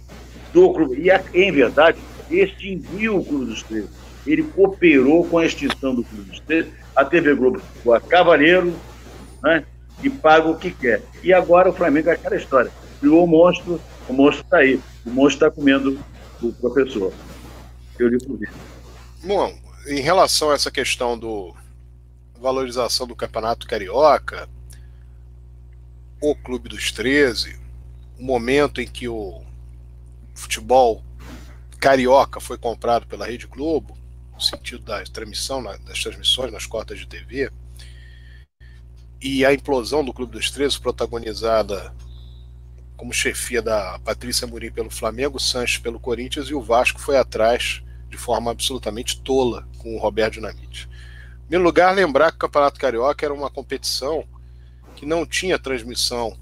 do 0.53 0.71
clube. 0.71 1.01
E, 1.05 1.37
em 1.37 1.51
verdade, 1.51 1.99
extinguiu 2.31 3.17
o 3.17 3.25
Clube 3.25 3.47
dos 3.47 3.61
Três. 3.61 3.89
Ele 4.25 4.43
cooperou 4.43 5.27
com 5.27 5.37
a 5.37 5.45
extinção 5.45 5.93
do 5.93 6.05
Clube 6.05 6.29
dos 6.29 6.39
Três. 6.39 6.67
A 6.95 7.03
TV 7.03 7.35
Globo 7.35 7.59
ficou 7.59 7.93
a 7.93 7.99
cavaleiro 7.99 8.73
né, 9.43 9.65
e 10.01 10.09
paga 10.09 10.47
o 10.47 10.57
que 10.57 10.71
quer. 10.71 11.01
E 11.21 11.33
agora 11.33 11.69
o 11.69 11.73
Flamengo 11.73 12.09
é 12.09 12.13
aquela 12.13 12.37
história. 12.37 12.71
Criou 13.01 13.25
o 13.25 13.27
monstro 13.27 13.81
O 14.07 14.13
monstro 14.13 14.45
está 14.45 14.59
aí. 14.59 14.79
O 15.05 15.09
monstro 15.09 15.45
está 15.45 15.51
comendo 15.51 15.99
o 16.41 16.53
professor. 16.53 17.11
Eu 17.99 18.07
lhe 18.07 18.25
convido. 18.25 18.53
Bom, 19.25 19.53
em 19.87 19.99
relação 19.99 20.51
a 20.51 20.53
essa 20.53 20.71
questão 20.71 21.19
do 21.19 21.53
valorização 22.39 23.05
do 23.05 23.15
campeonato 23.15 23.67
carioca, 23.67 24.49
o 26.21 26.35
Clube 26.35 26.69
dos 26.69 26.91
13, 26.91 27.59
o 28.17 28.23
momento 28.23 28.81
em 28.81 28.87
que 28.87 29.07
o 29.07 29.41
futebol 30.33 31.03
carioca 31.79 32.39
foi 32.39 32.57
comprado 32.57 33.07
pela 33.07 33.25
Rede 33.25 33.47
Globo, 33.47 33.97
no 34.33 34.41
sentido 34.41 34.83
da 34.83 35.03
transmissão, 35.03 35.63
das 35.63 36.01
transmissões 36.01 36.51
nas 36.51 36.65
cotas 36.65 36.99
de 36.99 37.07
TV, 37.07 37.51
e 39.21 39.45
a 39.45 39.53
implosão 39.53 40.03
do 40.03 40.13
Clube 40.13 40.33
dos 40.33 40.49
13, 40.49 40.79
protagonizada 40.79 41.93
como 42.95 43.13
chefia 43.13 43.61
da 43.61 43.99
Patrícia 43.99 44.47
Murim 44.47 44.71
pelo 44.71 44.89
Flamengo, 44.89 45.39
Sanches 45.39 45.77
pelo 45.77 45.99
Corinthians 45.99 46.47
e 46.49 46.53
o 46.53 46.61
Vasco 46.61 46.99
foi 46.99 47.17
atrás 47.17 47.81
de 48.09 48.17
forma 48.17 48.51
absolutamente 48.51 49.21
tola 49.21 49.67
com 49.77 49.95
o 49.95 49.99
Roberto 49.99 50.33
Dinamite. 50.33 50.89
Primeiro 51.49 51.65
lugar, 51.65 51.95
lembrar 51.95 52.29
que 52.29 52.35
o 52.35 52.41
Campeonato 52.41 52.79
Carioca 52.79 53.25
era 53.25 53.33
uma 53.33 53.49
competição 53.49 54.23
que 54.95 55.03
não 55.03 55.25
tinha 55.25 55.57
transmissão 55.57 56.37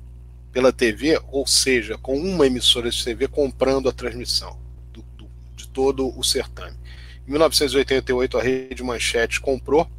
pela 0.52 0.74
TV, 0.74 1.18
ou 1.32 1.48
seja, 1.48 1.98
com 1.98 2.18
uma 2.18 2.46
emissora 2.46 2.90
de 2.90 3.02
TV 3.02 3.26
comprando 3.30 3.88
a 3.88 3.94
transmissão 3.94 4.60
do, 4.92 5.02
do, 5.16 5.30
de 5.56 5.66
todo 5.70 6.14
o 6.20 6.22
certame. 6.26 6.78
Em 7.26 7.32
1988, 7.32 8.38
a 8.38 8.42
Rede 8.42 8.84
Manchete 8.84 9.40
comprou 9.40 9.90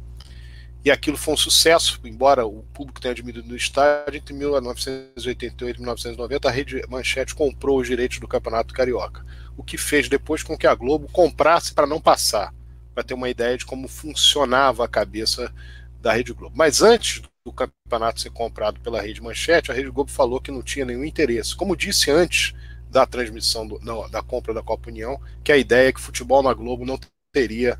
e 0.85 0.91
aquilo 0.91 1.17
foi 1.17 1.33
um 1.33 1.37
sucesso, 1.37 1.99
embora 2.03 2.45
o 2.45 2.61
público 2.71 3.01
tenha 3.01 3.15
diminuído 3.15 3.49
no 3.49 3.55
estádio. 3.55 4.15
Entre 4.15 4.31
1988 4.35 5.75
e 5.75 5.79
1990, 5.79 6.47
a 6.47 6.51
Rede 6.51 6.83
Manchete 6.87 7.33
comprou 7.33 7.79
os 7.79 7.87
direitos 7.87 8.19
do 8.19 8.27
Campeonato 8.27 8.75
Carioca, 8.75 9.25
o 9.57 9.63
que 9.63 9.75
fez 9.75 10.07
depois 10.07 10.43
com 10.43 10.55
que 10.55 10.67
a 10.67 10.75
Globo 10.75 11.09
comprasse 11.11 11.73
para 11.73 11.87
não 11.87 11.99
passar, 11.99 12.53
para 12.99 13.03
ter 13.03 13.13
uma 13.13 13.29
ideia 13.29 13.57
de 13.57 13.65
como 13.65 13.87
funcionava 13.87 14.83
a 14.83 14.87
cabeça 14.87 15.53
da 16.01 16.11
Rede 16.11 16.33
Globo. 16.33 16.53
Mas 16.57 16.81
antes 16.81 17.21
do 17.45 17.53
campeonato 17.53 18.19
ser 18.19 18.29
comprado 18.29 18.81
pela 18.81 19.01
Rede 19.01 19.21
Manchete, 19.21 19.71
a 19.71 19.73
Rede 19.73 19.89
Globo 19.89 20.11
falou 20.11 20.41
que 20.41 20.51
não 20.51 20.61
tinha 20.61 20.83
nenhum 20.83 21.05
interesse. 21.05 21.55
Como 21.55 21.77
disse 21.77 22.11
antes 22.11 22.53
da 22.89 23.05
transmissão 23.05 23.65
do, 23.65 23.79
não, 23.79 24.09
da 24.09 24.21
compra 24.21 24.53
da 24.53 24.61
Copa 24.61 24.89
União, 24.89 25.17
que 25.45 25.51
a 25.51 25.57
ideia 25.57 25.87
é 25.87 25.93
que 25.93 26.01
futebol 26.01 26.43
na 26.43 26.53
Globo 26.53 26.85
não 26.85 26.99
teria 27.31 27.79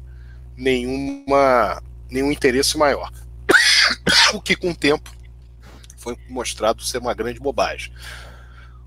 nenhuma 0.56 1.84
nenhum 2.10 2.32
interesse 2.32 2.78
maior. 2.78 3.12
o 4.34 4.40
que, 4.40 4.56
com 4.56 4.72
o 4.72 4.76
tempo, 4.76 5.14
foi 5.98 6.18
mostrado 6.30 6.82
ser 6.82 7.00
uma 7.00 7.14
grande 7.14 7.42
bobagem. 7.42 7.92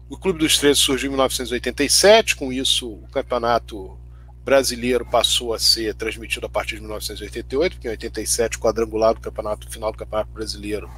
O 0.08 0.16
Clube 0.16 0.38
dos 0.38 0.56
13 0.56 0.80
surgiu 0.80 1.08
em 1.08 1.10
1987, 1.10 2.36
com 2.36 2.50
isso 2.50 2.90
o 2.90 3.08
campeonato 3.08 3.98
brasileiro 4.44 5.04
passou 5.04 5.54
a 5.54 5.58
ser 5.58 5.94
transmitido 5.94 6.46
a 6.46 6.48
partir 6.48 6.76
de 6.76 6.80
1988, 6.82 7.76
porque 7.76 7.88
em 7.88 7.92
87 7.92 8.56
o 8.56 8.60
quadrangular 8.60 9.14
do 9.14 9.20
campeonato 9.20 9.70
final 9.70 9.92
do 9.92 9.98
Campeonato 9.98 10.32
Brasileiro 10.32 10.90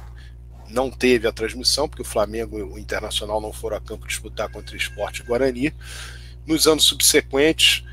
não 0.69 0.89
teve 0.89 1.27
a 1.27 1.31
transmissão, 1.31 1.87
porque 1.87 2.01
o 2.01 2.05
Flamengo 2.05 2.57
e 2.57 2.63
o 2.63 2.77
Internacional 2.77 3.39
não 3.39 3.53
foram 3.53 3.77
a 3.77 3.81
campo 3.81 4.07
disputar 4.07 4.49
contra 4.49 4.73
o 4.73 4.77
Esporte 4.77 5.21
Guarani. 5.23 5.73
Nos 6.45 6.65
anos 6.67 6.85
subsequentes, 6.85 7.83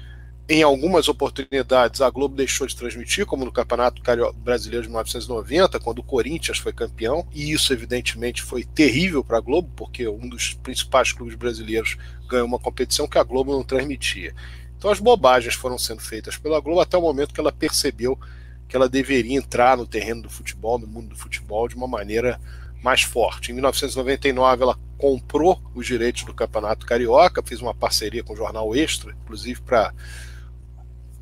em 0.48 0.62
algumas 0.62 1.08
oportunidades, 1.08 2.00
a 2.00 2.10
Globo 2.10 2.34
deixou 2.34 2.66
de 2.66 2.74
transmitir, 2.74 3.24
como 3.24 3.44
no 3.44 3.52
Campeonato 3.52 4.02
Brasileiro 4.36 4.82
de 4.82 4.88
1990, 4.88 5.78
quando 5.80 6.00
o 6.00 6.02
Corinthians 6.02 6.58
foi 6.58 6.72
campeão, 6.72 7.26
e 7.32 7.52
isso, 7.52 7.72
evidentemente, 7.72 8.42
foi 8.42 8.64
terrível 8.64 9.22
para 9.22 9.38
a 9.38 9.40
Globo, 9.40 9.70
porque 9.76 10.08
um 10.08 10.28
dos 10.28 10.54
principais 10.54 11.12
clubes 11.12 11.36
brasileiros 11.36 11.96
ganhou 12.28 12.46
uma 12.46 12.58
competição 12.58 13.06
que 13.06 13.18
a 13.18 13.22
Globo 13.22 13.52
não 13.52 13.62
transmitia. 13.62 14.34
Então, 14.82 14.90
as 14.90 14.98
bobagens 14.98 15.54
foram 15.54 15.78
sendo 15.78 16.00
feitas 16.00 16.36
pela 16.36 16.58
Globo 16.58 16.80
até 16.80 16.98
o 16.98 17.00
momento 17.00 17.32
que 17.32 17.38
ela 17.38 17.52
percebeu 17.52 18.18
que 18.66 18.74
ela 18.74 18.88
deveria 18.88 19.38
entrar 19.38 19.76
no 19.76 19.86
terreno 19.86 20.22
do 20.22 20.28
futebol, 20.28 20.76
no 20.76 20.88
mundo 20.88 21.10
do 21.10 21.16
futebol, 21.16 21.68
de 21.68 21.76
uma 21.76 21.86
maneira 21.86 22.40
mais 22.82 23.02
forte. 23.02 23.52
Em 23.52 23.54
1999, 23.54 24.60
ela 24.64 24.76
comprou 24.98 25.62
os 25.72 25.86
direitos 25.86 26.24
do 26.24 26.34
Campeonato 26.34 26.84
Carioca, 26.84 27.44
fez 27.44 27.62
uma 27.62 27.72
parceria 27.72 28.24
com 28.24 28.32
o 28.32 28.36
Jornal 28.36 28.74
Extra, 28.74 29.12
inclusive 29.22 29.60
para 29.60 29.94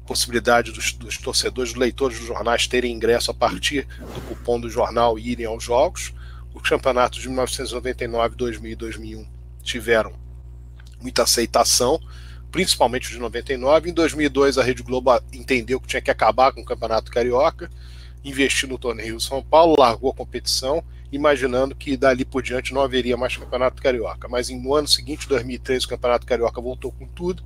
possibilidade 0.07 0.73
dos, 0.73 0.95
dos, 0.95 1.19
torcedores, 1.19 1.73
dos 1.73 1.79
leitores 1.79 2.19
dos 2.19 2.27
jornais 2.27 2.67
terem 2.67 2.95
ingresso 2.95 3.31
a 3.31 3.35
partir 3.35 3.87
do 3.99 4.23
cupom 4.23 4.59
do 4.59 4.71
jornal 4.71 5.19
e 5.19 5.33
irem 5.33 5.45
aos 5.45 5.63
jogos. 5.63 6.15
Os 6.55 6.63
campeonatos 6.63 7.21
de 7.21 7.29
1999, 7.29 8.37
2000 8.37 8.73
e 8.73 8.75
2001 8.75 9.27
tiveram 9.63 10.15
muita 10.99 11.25
aceitação, 11.25 12.01
principalmente 12.51 13.09
os 13.09 13.13
de 13.13 13.19
99. 13.19 13.91
Em 13.91 13.93
2002, 13.93 14.59
a 14.59 14.63
Rede 14.63 14.83
Globo 14.83 15.11
entendeu 15.33 15.81
que 15.81 15.89
tinha 15.89 16.03
que 16.03 16.11
acabar 16.11 16.53
com 16.53 16.61
o 16.61 16.65
Campeonato 16.65 17.11
Carioca, 17.11 17.71
investiu 18.25 18.69
no 18.69 18.79
torneio 18.79 19.21
São 19.21 19.43
Paulo, 19.43 19.77
largou 19.79 20.11
a 20.11 20.15
competição, 20.15 20.83
imaginando 21.13 21.75
que 21.75 21.97
dali 21.97 22.25
por 22.25 22.43
diante 22.43 22.73
não 22.73 22.83
haveria 22.83 23.17
mais 23.17 23.37
Campeonato 23.37 23.83
Carioca. 23.83 24.29
Mas 24.29 24.51
no 24.51 24.75
ano 24.75 24.89
seguinte, 24.89 25.29
2003, 25.29 25.85
o 25.85 25.89
Campeonato 25.89 26.27
Carioca 26.27 26.61
voltou 26.61 26.93
com 26.93 27.07
tudo. 27.07 27.43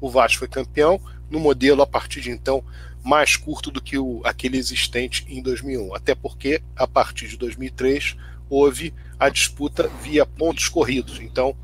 O 0.00 0.10
Vasco 0.10 0.40
foi 0.40 0.48
campeão, 0.48 1.00
no 1.30 1.40
modelo 1.40 1.82
a 1.82 1.86
partir 1.86 2.20
de 2.20 2.30
então 2.30 2.62
mais 3.02 3.36
curto 3.36 3.70
do 3.70 3.80
que 3.80 3.98
o, 3.98 4.20
aquele 4.24 4.58
existente 4.58 5.24
em 5.28 5.42
2001. 5.42 5.94
Até 5.94 6.14
porque 6.14 6.62
a 6.74 6.86
partir 6.86 7.28
de 7.28 7.36
2003 7.36 8.16
houve 8.48 8.92
a 9.18 9.28
disputa 9.28 9.88
via 10.02 10.26
pontos 10.26 10.68
corridos. 10.68 11.20
Então 11.20 11.56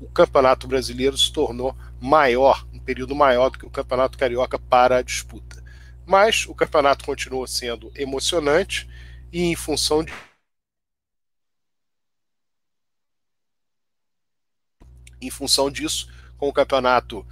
o 0.00 0.06
Campeonato 0.06 0.66
Brasileiro 0.66 1.16
se 1.16 1.32
tornou 1.32 1.74
maior, 2.00 2.66
um 2.72 2.78
período 2.78 3.14
maior 3.14 3.50
do 3.50 3.58
que 3.58 3.66
o 3.66 3.70
Campeonato 3.70 4.18
Carioca 4.18 4.58
para 4.58 4.98
a 4.98 5.02
disputa. 5.02 5.62
Mas 6.06 6.46
o 6.46 6.54
campeonato 6.54 7.04
continuou 7.04 7.46
sendo 7.46 7.92
emocionante 7.94 8.88
e 9.32 9.42
em 9.42 9.54
função 9.54 10.02
de 10.02 10.12
em 15.20 15.30
função 15.30 15.70
disso, 15.70 16.08
com 16.38 16.48
o 16.48 16.52
campeonato 16.52 17.26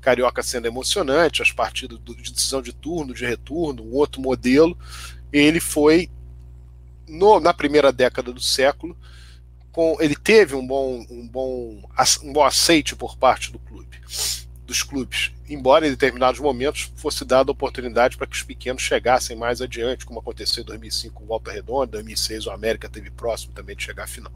carioca 0.00 0.42
sendo 0.42 0.66
emocionante, 0.66 1.42
as 1.42 1.50
partidas 1.50 1.98
de 1.98 2.32
decisão 2.32 2.60
de 2.60 2.72
turno, 2.72 3.14
de 3.14 3.24
retorno, 3.24 3.82
um 3.82 3.94
outro 3.94 4.20
modelo. 4.20 4.78
Ele 5.32 5.58
foi 5.58 6.10
no, 7.08 7.40
na 7.40 7.52
primeira 7.52 7.90
década 7.90 8.32
do 8.32 8.40
século, 8.40 8.96
com, 9.72 9.96
ele 10.00 10.16
teve 10.16 10.54
um 10.54 10.66
bom, 10.66 11.04
um, 11.10 11.26
bom, 11.26 11.82
um 12.22 12.32
bom 12.32 12.44
aceite 12.44 12.94
por 12.94 13.16
parte 13.16 13.50
do 13.50 13.58
clube, 13.58 13.89
dos 14.70 14.84
clubes, 14.84 15.32
embora 15.48 15.84
em 15.84 15.90
determinados 15.90 16.38
momentos 16.38 16.92
fosse 16.94 17.24
dada 17.24 17.50
oportunidade 17.50 18.16
para 18.16 18.26
que 18.28 18.36
os 18.36 18.42
pequenos 18.44 18.82
chegassem 18.82 19.36
mais 19.36 19.60
adiante, 19.60 20.06
como 20.06 20.20
aconteceu 20.20 20.62
em 20.62 20.66
2005 20.66 21.14
com 21.14 21.26
Volta 21.26 21.50
Redonda, 21.50 21.92
2006 21.92 22.46
o 22.46 22.50
América 22.52 22.88
teve 22.88 23.10
próximo 23.10 23.52
também 23.52 23.74
de 23.74 23.82
chegar 23.82 24.04
à 24.04 24.06
final. 24.06 24.32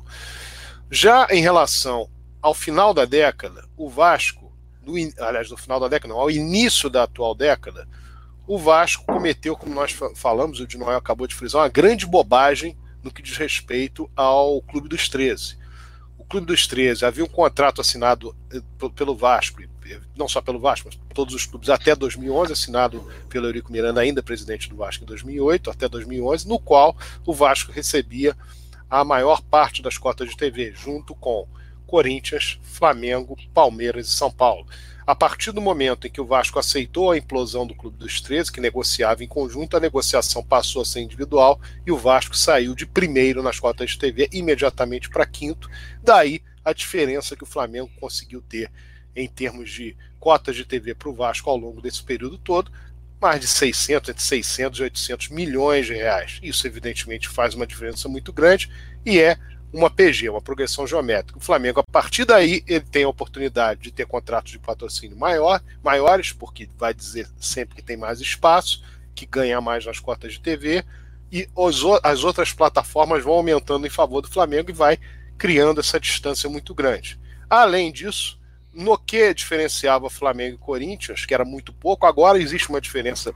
Já 0.90 1.28
em 1.30 1.40
relação 1.40 2.10
ao 2.42 2.52
final 2.52 2.92
da 2.92 3.04
década, 3.04 3.64
o 3.76 3.88
Vasco, 3.88 4.52
aliás, 5.18 5.50
no 5.50 5.56
final 5.56 5.78
da 5.78 5.86
década, 5.86 6.12
não, 6.12 6.20
ao 6.20 6.30
início 6.30 6.90
da 6.90 7.04
atual 7.04 7.34
década, 7.34 7.88
o 8.46 8.58
Vasco 8.58 9.06
cometeu, 9.06 9.56
como 9.56 9.72
nós 9.72 9.96
falamos, 10.16 10.60
o 10.60 10.66
de 10.66 10.76
Noel 10.76 10.98
acabou 10.98 11.26
de 11.26 11.34
frisar, 11.34 11.62
uma 11.62 11.68
grande 11.68 12.06
bobagem 12.06 12.76
no 13.02 13.12
que 13.12 13.22
diz 13.22 13.36
respeito 13.36 14.10
ao 14.16 14.60
Clube 14.62 14.88
dos 14.88 15.08
13. 15.08 15.56
O 16.24 16.26
Clube 16.26 16.46
dos 16.46 16.66
13 16.66 17.04
havia 17.04 17.22
um 17.22 17.28
contrato 17.28 17.80
assinado 17.80 18.34
eh, 18.52 18.60
pelo 18.96 19.14
Vasco, 19.14 19.62
não 20.16 20.26
só 20.26 20.40
pelo 20.40 20.58
Vasco, 20.58 20.88
mas 20.90 20.98
todos 21.14 21.34
os 21.34 21.44
clubes 21.44 21.68
até 21.68 21.94
2011, 21.94 22.52
assinado 22.52 23.06
pelo 23.28 23.46
Eurico 23.46 23.70
Miranda, 23.70 24.00
ainda 24.00 24.22
presidente 24.22 24.68
do 24.68 24.76
Vasco 24.76 25.04
em 25.04 25.06
2008, 25.06 25.70
até 25.70 25.88
2011, 25.88 26.48
no 26.48 26.58
qual 26.58 26.96
o 27.26 27.34
Vasco 27.34 27.70
recebia 27.70 28.34
a 28.88 29.04
maior 29.04 29.42
parte 29.42 29.82
das 29.82 29.98
cotas 29.98 30.30
de 30.30 30.36
TV, 30.36 30.72
junto 30.74 31.14
com 31.14 31.46
Corinthians, 31.86 32.58
Flamengo, 32.62 33.36
Palmeiras 33.52 34.08
e 34.08 34.10
São 34.10 34.30
Paulo. 34.30 34.66
A 35.06 35.14
partir 35.14 35.52
do 35.52 35.60
momento 35.60 36.06
em 36.06 36.10
que 36.10 36.20
o 36.20 36.24
Vasco 36.24 36.58
aceitou 36.58 37.10
a 37.10 37.18
implosão 37.18 37.66
do 37.66 37.74
Clube 37.74 37.98
dos 37.98 38.22
13, 38.22 38.50
que 38.50 38.60
negociava 38.60 39.22
em 39.22 39.28
conjunto, 39.28 39.76
a 39.76 39.80
negociação 39.80 40.42
passou 40.42 40.80
a 40.80 40.84
ser 40.84 41.00
individual 41.00 41.60
e 41.86 41.92
o 41.92 41.98
Vasco 41.98 42.34
saiu 42.34 42.74
de 42.74 42.86
primeiro 42.86 43.42
nas 43.42 43.60
cotas 43.60 43.90
de 43.90 43.98
TV 43.98 44.30
imediatamente 44.32 45.10
para 45.10 45.26
quinto. 45.26 45.68
Daí 46.02 46.40
a 46.64 46.72
diferença 46.72 47.36
que 47.36 47.42
o 47.42 47.46
Flamengo 47.46 47.90
conseguiu 48.00 48.40
ter 48.40 48.70
em 49.14 49.28
termos 49.28 49.70
de 49.70 49.94
cotas 50.18 50.56
de 50.56 50.64
TV 50.64 50.94
para 50.94 51.10
o 51.10 51.14
Vasco 51.14 51.50
ao 51.50 51.58
longo 51.58 51.82
desse 51.82 52.02
período 52.02 52.38
todo, 52.38 52.72
mais 53.20 53.40
de 53.40 53.46
600, 53.46 54.08
entre 54.08 54.22
600 54.22 54.80
e 54.80 54.82
800 54.84 55.28
milhões 55.28 55.86
de 55.86 55.92
reais. 55.92 56.40
Isso, 56.42 56.66
evidentemente, 56.66 57.28
faz 57.28 57.54
uma 57.54 57.66
diferença 57.66 58.08
muito 58.08 58.32
grande 58.32 58.70
e 59.04 59.18
é 59.18 59.36
uma 59.74 59.90
PG, 59.90 60.28
uma 60.30 60.40
progressão 60.40 60.86
geométrica. 60.86 61.36
O 61.36 61.42
Flamengo, 61.42 61.80
a 61.80 61.92
partir 61.92 62.24
daí, 62.24 62.62
ele 62.64 62.84
tem 62.84 63.02
a 63.02 63.08
oportunidade 63.08 63.80
de 63.80 63.90
ter 63.90 64.06
contratos 64.06 64.52
de 64.52 64.58
patrocínio 64.60 65.18
maior, 65.18 65.60
maiores, 65.82 66.32
porque 66.32 66.68
vai 66.78 66.94
dizer 66.94 67.28
sempre 67.40 67.74
que 67.74 67.82
tem 67.82 67.96
mais 67.96 68.20
espaço, 68.20 68.84
que 69.16 69.26
ganha 69.26 69.60
mais 69.60 69.84
nas 69.84 69.98
cotas 69.98 70.34
de 70.34 70.40
TV, 70.40 70.84
e 71.30 71.48
os, 71.56 71.82
as 72.04 72.22
outras 72.22 72.52
plataformas 72.52 73.24
vão 73.24 73.34
aumentando 73.34 73.84
em 73.84 73.90
favor 73.90 74.20
do 74.20 74.30
Flamengo 74.30 74.70
e 74.70 74.72
vai 74.72 74.96
criando 75.36 75.80
essa 75.80 75.98
distância 75.98 76.48
muito 76.48 76.72
grande. 76.72 77.18
Além 77.50 77.90
disso, 77.90 78.38
no 78.72 78.96
que 78.96 79.34
diferenciava 79.34 80.08
Flamengo 80.08 80.54
e 80.54 80.58
Corinthians, 80.58 81.26
que 81.26 81.34
era 81.34 81.44
muito 81.44 81.72
pouco, 81.72 82.06
agora 82.06 82.38
existe 82.38 82.68
uma 82.68 82.80
diferença 82.80 83.34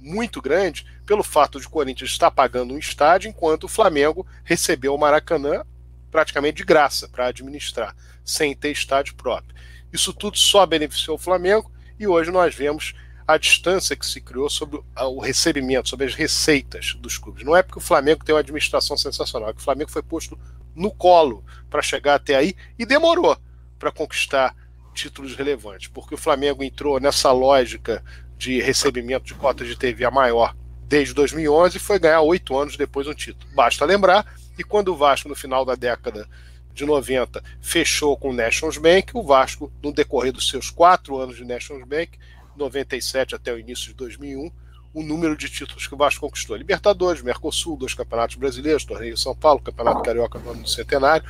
muito 0.00 0.40
grande 0.40 0.86
pelo 1.04 1.24
fato 1.24 1.60
de 1.60 1.68
Corinthians 1.68 2.10
estar 2.10 2.30
pagando 2.30 2.74
um 2.74 2.78
estádio, 2.78 3.28
enquanto 3.28 3.64
o 3.64 3.68
Flamengo 3.68 4.24
recebeu 4.44 4.94
o 4.94 4.98
Maracanã 4.98 5.64
praticamente 6.10 6.58
de 6.58 6.64
graça 6.64 7.08
para 7.08 7.26
administrar, 7.26 7.94
sem 8.24 8.54
ter 8.54 8.70
estádio 8.70 9.14
próprio. 9.14 9.54
Isso 9.92 10.12
tudo 10.12 10.36
só 10.36 10.64
beneficiou 10.66 11.16
o 11.16 11.20
Flamengo 11.20 11.70
e 11.98 12.06
hoje 12.06 12.30
nós 12.30 12.54
vemos 12.54 12.94
a 13.26 13.36
distância 13.36 13.94
que 13.94 14.06
se 14.06 14.20
criou 14.20 14.50
sobre 14.50 14.80
o 14.96 15.20
recebimento, 15.20 15.88
sobre 15.88 16.06
as 16.06 16.14
receitas 16.14 16.94
dos 16.94 17.16
clubes. 17.16 17.44
Não 17.44 17.56
é 17.56 17.62
porque 17.62 17.78
o 17.78 17.82
Flamengo 17.82 18.24
tem 18.24 18.34
uma 18.34 18.40
administração 18.40 18.96
sensacional, 18.96 19.50
é 19.50 19.52
que 19.52 19.60
o 19.60 19.64
Flamengo 19.64 19.90
foi 19.90 20.02
posto 20.02 20.38
no 20.74 20.90
colo 20.90 21.44
para 21.68 21.82
chegar 21.82 22.16
até 22.16 22.34
aí 22.34 22.54
e 22.78 22.84
demorou 22.84 23.36
para 23.78 23.92
conquistar 23.92 24.54
títulos 24.92 25.36
relevantes, 25.36 25.88
porque 25.88 26.14
o 26.14 26.18
Flamengo 26.18 26.64
entrou 26.64 26.98
nessa 26.98 27.30
lógica 27.30 28.04
de 28.36 28.60
recebimento 28.60 29.26
de 29.26 29.34
cotas 29.34 29.68
de 29.68 29.76
TV 29.76 30.04
a 30.04 30.10
maior 30.10 30.56
desde 30.82 31.14
2011 31.14 31.76
e 31.76 31.80
foi 31.80 31.98
ganhar 31.98 32.20
oito 32.22 32.58
anos 32.58 32.76
depois 32.76 33.06
um 33.06 33.14
título. 33.14 33.52
Basta 33.54 33.84
lembrar 33.84 34.26
que 34.60 34.64
quando 34.64 34.88
o 34.88 34.96
Vasco, 34.96 35.26
no 35.26 35.34
final 35.34 35.64
da 35.64 35.74
década 35.74 36.28
de 36.74 36.84
90, 36.84 37.42
fechou 37.62 38.14
com 38.14 38.28
o 38.28 38.32
National 38.32 38.78
Bank, 38.78 39.10
o 39.14 39.22
Vasco, 39.22 39.72
no 39.82 39.90
decorrer 39.90 40.32
dos 40.32 40.50
seus 40.50 40.68
quatro 40.68 41.16
anos 41.16 41.36
de 41.36 41.44
National 41.46 41.86
Bank, 41.86 42.18
97 42.54 43.34
até 43.34 43.54
o 43.54 43.58
início 43.58 43.88
de 43.88 43.94
2001, 43.94 44.52
o 44.92 45.02
número 45.02 45.34
de 45.34 45.48
títulos 45.48 45.86
que 45.86 45.94
o 45.94 45.96
Vasco 45.96 46.20
conquistou. 46.20 46.56
Libertadores, 46.56 47.22
Mercosul, 47.22 47.74
dois 47.74 47.94
campeonatos 47.94 48.36
brasileiros, 48.36 48.84
Torneio 48.84 49.16
São 49.16 49.34
Paulo, 49.34 49.62
Campeonato 49.62 50.02
Carioca 50.02 50.38
no 50.38 50.50
ano 50.50 50.62
do 50.62 50.68
centenário, 50.68 51.26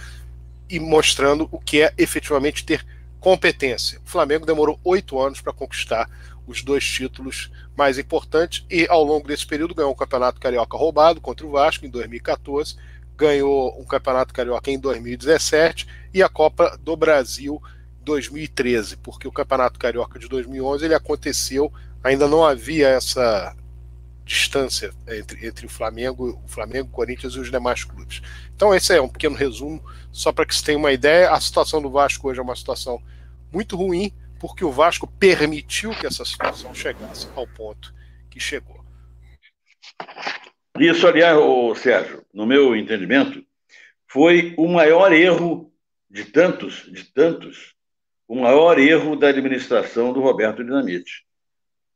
e 0.68 0.80
mostrando 0.80 1.48
o 1.52 1.60
que 1.60 1.82
é 1.82 1.94
efetivamente 1.96 2.64
ter 2.64 2.84
competência. 3.20 4.00
O 4.04 4.10
Flamengo 4.10 4.44
demorou 4.44 4.80
oito 4.82 5.20
anos 5.20 5.40
para 5.40 5.52
conquistar 5.52 6.10
os 6.48 6.64
dois 6.64 6.84
títulos 6.84 7.48
mais 7.76 7.96
importantes 7.96 8.66
e, 8.68 8.88
ao 8.88 9.04
longo 9.04 9.28
desse 9.28 9.46
período, 9.46 9.74
ganhou 9.74 9.92
o 9.92 9.96
Campeonato 9.96 10.40
Carioca 10.40 10.76
roubado 10.76 11.20
contra 11.20 11.46
o 11.46 11.50
Vasco 11.50 11.86
em 11.86 11.90
2014, 11.90 12.76
ganhou 13.20 13.78
um 13.78 13.84
Campeonato 13.84 14.32
Carioca 14.32 14.70
em 14.70 14.78
2017 14.78 15.86
e 16.14 16.22
a 16.22 16.28
Copa 16.28 16.78
do 16.82 16.96
Brasil 16.96 17.62
2013, 18.02 18.96
porque 18.96 19.28
o 19.28 19.32
Campeonato 19.32 19.78
Carioca 19.78 20.18
de 20.18 20.26
2011 20.26 20.86
ele 20.86 20.94
aconteceu, 20.94 21.70
ainda 22.02 22.26
não 22.26 22.42
havia 22.42 22.88
essa 22.88 23.54
distância 24.24 24.90
entre, 25.06 25.46
entre 25.46 25.66
o 25.66 25.68
Flamengo, 25.68 26.40
o 26.42 26.48
Flamengo, 26.48 26.88
o 26.88 26.92
Corinthians 26.92 27.34
e 27.34 27.40
os 27.40 27.50
demais 27.50 27.84
clubes. 27.84 28.22
Então 28.56 28.74
esse 28.74 28.94
é 28.96 29.02
um 29.02 29.08
pequeno 29.08 29.36
resumo, 29.36 29.84
só 30.10 30.32
para 30.32 30.46
que 30.46 30.54
se 30.54 30.64
tenha 30.64 30.78
uma 30.78 30.92
ideia. 30.92 31.30
A 31.30 31.40
situação 31.40 31.82
do 31.82 31.90
Vasco 31.90 32.26
hoje 32.26 32.40
é 32.40 32.42
uma 32.42 32.56
situação 32.56 33.02
muito 33.52 33.76
ruim, 33.76 34.14
porque 34.38 34.64
o 34.64 34.72
Vasco 34.72 35.06
permitiu 35.06 35.90
que 35.90 36.06
essa 36.06 36.24
situação 36.24 36.74
chegasse 36.74 37.28
ao 37.36 37.46
ponto 37.46 37.92
que 38.30 38.40
chegou. 38.40 38.82
Isso, 40.80 41.06
aliás, 41.06 41.36
o 41.36 41.74
Sérgio, 41.74 42.24
no 42.32 42.46
meu 42.46 42.74
entendimento, 42.74 43.44
foi 44.08 44.54
o 44.56 44.66
maior 44.66 45.12
erro 45.12 45.70
de 46.08 46.24
tantos, 46.24 46.90
de 46.90 47.04
tantos, 47.04 47.74
o 48.26 48.34
maior 48.34 48.78
erro 48.78 49.14
da 49.14 49.28
administração 49.28 50.10
do 50.10 50.22
Roberto 50.22 50.64
Dinamite. 50.64 51.26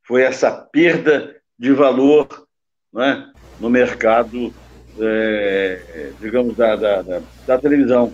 Foi 0.07 0.20
essa 0.20 0.53
perda 0.53 1.35
de 1.59 1.72
valor 1.72 2.47
né, 2.93 3.32
no 3.59 3.70
mercado, 3.70 4.53
é, 5.01 6.12
digamos, 6.20 6.55
da, 6.55 6.76
da, 6.76 7.01
da, 7.01 7.22
da 7.47 7.59
televisão, 7.59 8.12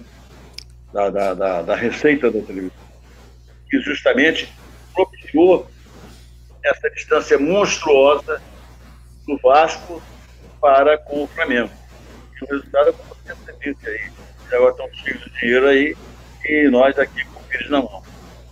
da, 0.92 1.10
da, 1.10 1.62
da, 1.62 1.74
receita 1.74 2.30
da 2.30 2.40
televisão, 2.42 2.78
que 3.68 3.80
justamente 3.80 4.48
propiciou 4.94 5.68
essa 6.62 6.88
distância 6.90 7.36
monstruosa 7.40 8.40
do 9.26 9.36
Vasco 9.38 10.00
para 10.60 10.98
com 10.98 11.24
o 11.24 11.26
Flamengo. 11.26 11.70
E 12.40 12.44
o 12.44 12.48
resultado 12.48 12.90
é 12.90 12.92
como 12.92 13.14
você 13.24 13.52
disse 13.60 13.88
aí, 13.88 14.10
agora 14.52 14.70
estão 14.72 14.92
cheios 14.94 15.24
de 15.24 15.30
dinheiro 15.38 15.68
aí 15.68 15.96
e 16.44 16.68
nós 16.68 16.98
aqui 16.98 17.24
com 17.26 17.40
o 17.40 17.44
pires 17.44 17.70
na 17.70 17.82
mão 17.82 18.02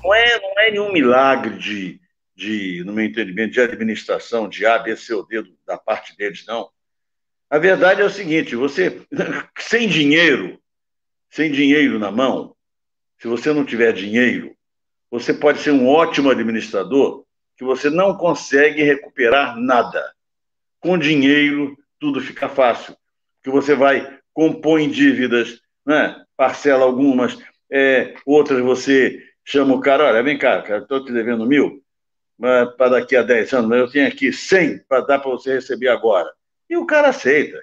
não 0.03 0.15
é, 0.15 0.41
não 0.41 0.61
é 0.61 0.71
nenhum 0.71 0.93
milagre 0.93 1.57
de, 1.59 2.01
de, 2.35 2.83
no 2.85 2.93
meu 2.93 3.05
entendimento, 3.05 3.53
de 3.53 3.61
administração, 3.61 4.49
de 4.49 4.65
A, 4.65 4.79
B, 4.79 4.97
C 4.97 5.15
ou 5.15 5.27
D 5.27 5.43
da 5.67 5.77
parte 5.77 6.17
deles, 6.17 6.45
não. 6.47 6.71
A 7.51 7.59
verdade 7.59 8.01
é 8.01 8.05
o 8.05 8.11
seguinte: 8.11 8.57
você, 8.57 9.03
sem 9.59 9.89
dinheiro, 9.89 10.59
sem 11.31 11.51
dinheiro 11.51 11.99
na 11.99 12.11
mão, 12.11 12.55
se 13.19 13.29
você 13.29 13.53
não 13.53 13.65
tiver 13.65 13.93
dinheiro, 13.93 14.55
você 15.11 15.35
pode 15.35 15.61
ser 15.61 15.73
um 15.73 15.89
ótimo 15.89 16.31
administrador, 16.31 17.25
que 17.57 17.65
você 17.65 17.91
não 17.91 18.17
consegue 18.17 18.83
recuperar 18.83 19.57
nada. 19.57 20.13
Com 20.81 20.97
dinheiro, 20.97 21.77
tudo 21.99 22.21
fica 22.21 22.49
fácil, 22.49 22.97
que 23.43 23.51
você 23.51 23.75
vai 23.75 24.19
compor 24.33 24.81
em 24.81 24.89
dívidas, 24.91 25.61
né? 25.85 26.25
parcela 26.37 26.85
algumas, 26.85 27.39
é, 27.71 28.15
outras 28.25 28.61
você 28.61 29.23
chama 29.45 29.75
o 29.75 29.81
cara, 29.81 30.05
olha, 30.05 30.23
vem 30.23 30.39
cá, 30.39 30.63
cara, 30.63 30.83
estou 30.83 31.05
te 31.05 31.13
devendo 31.13 31.47
mil 31.47 31.83
para 32.39 32.91
daqui 32.91 33.17
a 33.17 33.23
10 33.23 33.53
anos, 33.53 33.69
mas 33.69 33.79
eu 33.81 33.91
tenho 33.91 34.07
aqui 34.07 34.33
100 34.33 34.79
para 34.89 35.01
dar 35.01 35.19
para 35.19 35.31
você 35.31 35.55
receber 35.55 35.89
agora. 35.89 36.31
E 36.71 36.77
o 36.77 36.87
cara 36.87 37.09
aceita. 37.09 37.61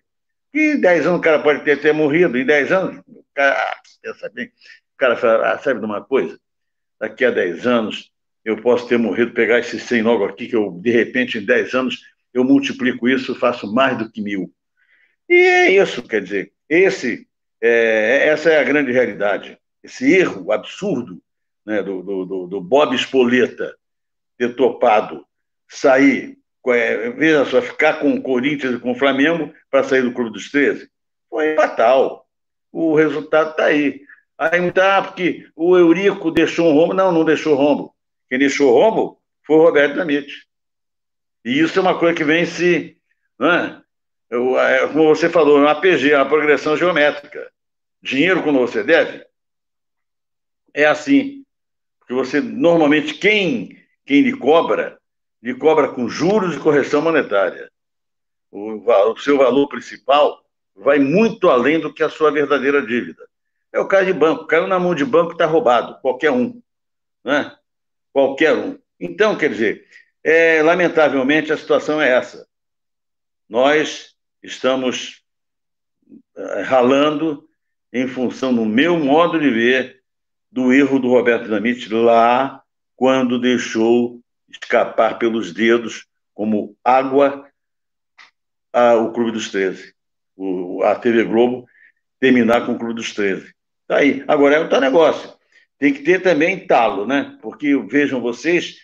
E 0.54 0.74
em 0.74 0.82
10 0.82 1.08
anos 1.08 1.20
o 1.20 1.22
cara 1.22 1.40
pode 1.40 1.64
ter, 1.64 1.80
ter 1.80 1.94
morrido, 1.94 2.38
em 2.38 2.46
10 2.46 2.72
anos, 2.72 3.02
o 3.08 3.26
cara, 3.34 3.56
ah, 3.58 3.78
pensa 4.02 4.30
bem, 4.30 4.48
o 4.48 4.98
cara 4.98 5.16
fala, 5.16 5.54
ah, 5.54 5.58
sabe 5.60 5.80
de 5.80 5.86
uma 5.86 6.04
coisa? 6.04 6.38
Daqui 7.00 7.24
a 7.24 7.32
10 7.32 7.66
anos 7.66 8.12
eu 8.44 8.62
posso 8.62 8.88
ter 8.88 8.98
morrido, 8.98 9.34
pegar 9.34 9.60
esses 9.60 9.82
100 9.84 10.04
logo 10.04 10.26
aqui, 10.26 10.48
que 10.48 10.56
eu, 10.56 10.72
de 10.72 10.92
repente, 10.92 11.38
em 11.38 11.46
10 11.46 11.74
anos, 11.74 12.02
eu 12.36 12.44
multiplico 12.44 13.08
isso, 13.08 13.34
faço 13.34 13.74
mais 13.74 13.98
do 13.98 14.12
que 14.12 14.22
mil. 14.22 14.52
E 15.30 15.34
é 15.34 15.72
isso, 15.72 16.04
quer 16.04 16.22
dizer, 16.22 16.52
esse, 16.70 17.26
é, 17.62 18.28
essa 18.28 18.50
é 18.50 18.60
a 18.60 18.64
grande 18.64 18.92
realidade. 18.92 19.58
Esse 19.82 20.14
erro 20.14 20.52
absurdo 20.52 21.22
né, 21.66 21.82
do, 21.82 22.04
do, 22.04 22.48
do 22.48 22.62
Bob 22.62 22.94
Espoleta 22.94 23.74
ter 24.38 24.54
topado 24.54 25.26
sair, 25.70 26.38
é, 26.68 27.10
veja 27.12 27.46
só, 27.46 27.62
ficar 27.62 28.00
com 28.00 28.14
o 28.14 28.22
Corinthians 28.22 28.76
e 28.76 28.80
com 28.80 28.92
o 28.92 29.00
Flamengo 29.00 29.54
para 29.72 29.84
sair 29.84 30.02
do 30.02 30.12
Clube 30.12 30.32
dos 30.32 30.52
13, 30.52 30.90
foi 31.30 31.56
fatal. 31.56 32.28
O 32.70 32.96
resultado 32.96 33.52
está 33.52 33.66
aí. 33.66 34.02
Aí 34.38 34.72
tá, 34.74 35.02
porque 35.02 35.48
o 35.56 35.78
Eurico 35.78 36.30
deixou 36.32 36.70
um 36.70 36.74
rombo. 36.74 36.94
Não, 36.94 37.12
não 37.14 37.24
deixou 37.24 37.56
rombo. 37.56 37.96
Quem 38.30 38.38
deixou 38.38 38.74
rombo 38.74 39.22
foi 39.46 39.56
o 39.56 39.62
Roberto 39.62 39.96
Damite. 39.96 40.45
E 41.46 41.60
isso 41.60 41.78
é 41.78 41.82
uma 41.84 42.00
coisa 42.00 42.16
que 42.16 42.24
vem 42.24 42.44
se. 42.44 42.98
Né? 43.40 43.80
É, 44.32 44.88
como 44.88 45.16
você 45.16 45.30
falou, 45.30 45.60
é 45.60 45.62
uma 45.62 45.72
APG, 45.72 46.12
é 46.12 46.18
uma 46.18 46.28
progressão 46.28 46.76
geométrica. 46.76 47.52
Dinheiro, 48.02 48.42
quando 48.42 48.58
você 48.58 48.84
deve, 48.84 49.24
é 50.74 50.86
assim. 50.86 51.46
Porque 52.00 52.14
você, 52.14 52.42
normalmente, 52.42 53.14
quem, 53.14 53.78
quem 54.06 54.22
lhe 54.22 54.36
cobra, 54.36 55.00
lhe 55.42 55.54
cobra 55.54 55.90
com 55.90 56.10
juros 56.10 56.56
e 56.56 56.60
correção 56.60 57.02
monetária. 57.02 57.72
O, 58.52 58.84
o 59.12 59.18
seu 59.18 59.38
valor 59.38 59.68
principal 59.68 60.44
vai 60.76 60.98
muito 60.98 61.50
além 61.50 61.80
do 61.80 61.94
que 61.94 62.02
a 62.02 62.10
sua 62.10 62.32
verdadeira 62.32 62.82
dívida. 62.86 63.28
É 63.72 63.80
o 63.80 63.88
caso 63.88 64.06
de 64.06 64.14
banco. 64.14 64.48
Caiu 64.48 64.68
na 64.68 64.80
mão 64.80 64.96
de 64.96 65.06
banco, 65.06 65.34
está 65.34 65.46
roubado. 65.46 66.00
Qualquer 66.02 66.32
um. 66.32 66.60
Né? 67.24 67.56
Qualquer 68.12 68.54
um. 68.54 68.80
Então, 69.00 69.38
quer 69.38 69.50
dizer, 69.50 69.86
é, 70.26 70.64
lamentavelmente 70.64 71.54
a 71.54 71.58
situação 71.58 72.02
é 72.02 72.10
essa. 72.10 72.48
Nós 73.48 74.16
estamos 74.42 75.22
é, 76.36 76.62
ralando 76.64 77.48
em 77.94 78.08
função, 78.08 78.52
no 78.52 78.66
meu 78.66 78.98
modo 78.98 79.40
de 79.40 79.52
ver, 79.52 80.02
do 80.52 80.74
erro 80.74 80.98
do 80.98 81.10
Roberto 81.10 81.44
Dinamite 81.44 81.94
lá 81.94 82.64
quando 82.96 83.40
deixou 83.40 84.20
escapar 84.50 85.20
pelos 85.20 85.54
dedos 85.54 86.08
como 86.34 86.76
água 86.84 87.48
a, 88.74 88.96
o 88.96 89.14
Clube 89.14 89.32
dos 89.32 89.52
13. 89.52 89.94
O, 90.36 90.82
a 90.82 90.96
TV 90.96 91.24
Globo 91.24 91.68
terminar 92.20 92.66
com 92.66 92.72
o 92.72 92.80
Clube 92.80 92.96
dos 92.96 93.14
13. 93.14 93.54
Tá 93.88 93.98
aí. 93.98 94.24
Agora 94.28 94.56
é 94.56 94.60
outro 94.60 94.80
negócio. 94.80 95.38
Tem 95.78 95.94
que 95.94 96.02
ter 96.02 96.24
também 96.24 96.66
talo, 96.66 97.06
né? 97.06 97.38
Porque 97.44 97.78
vejam 97.78 98.20
vocês 98.20 98.78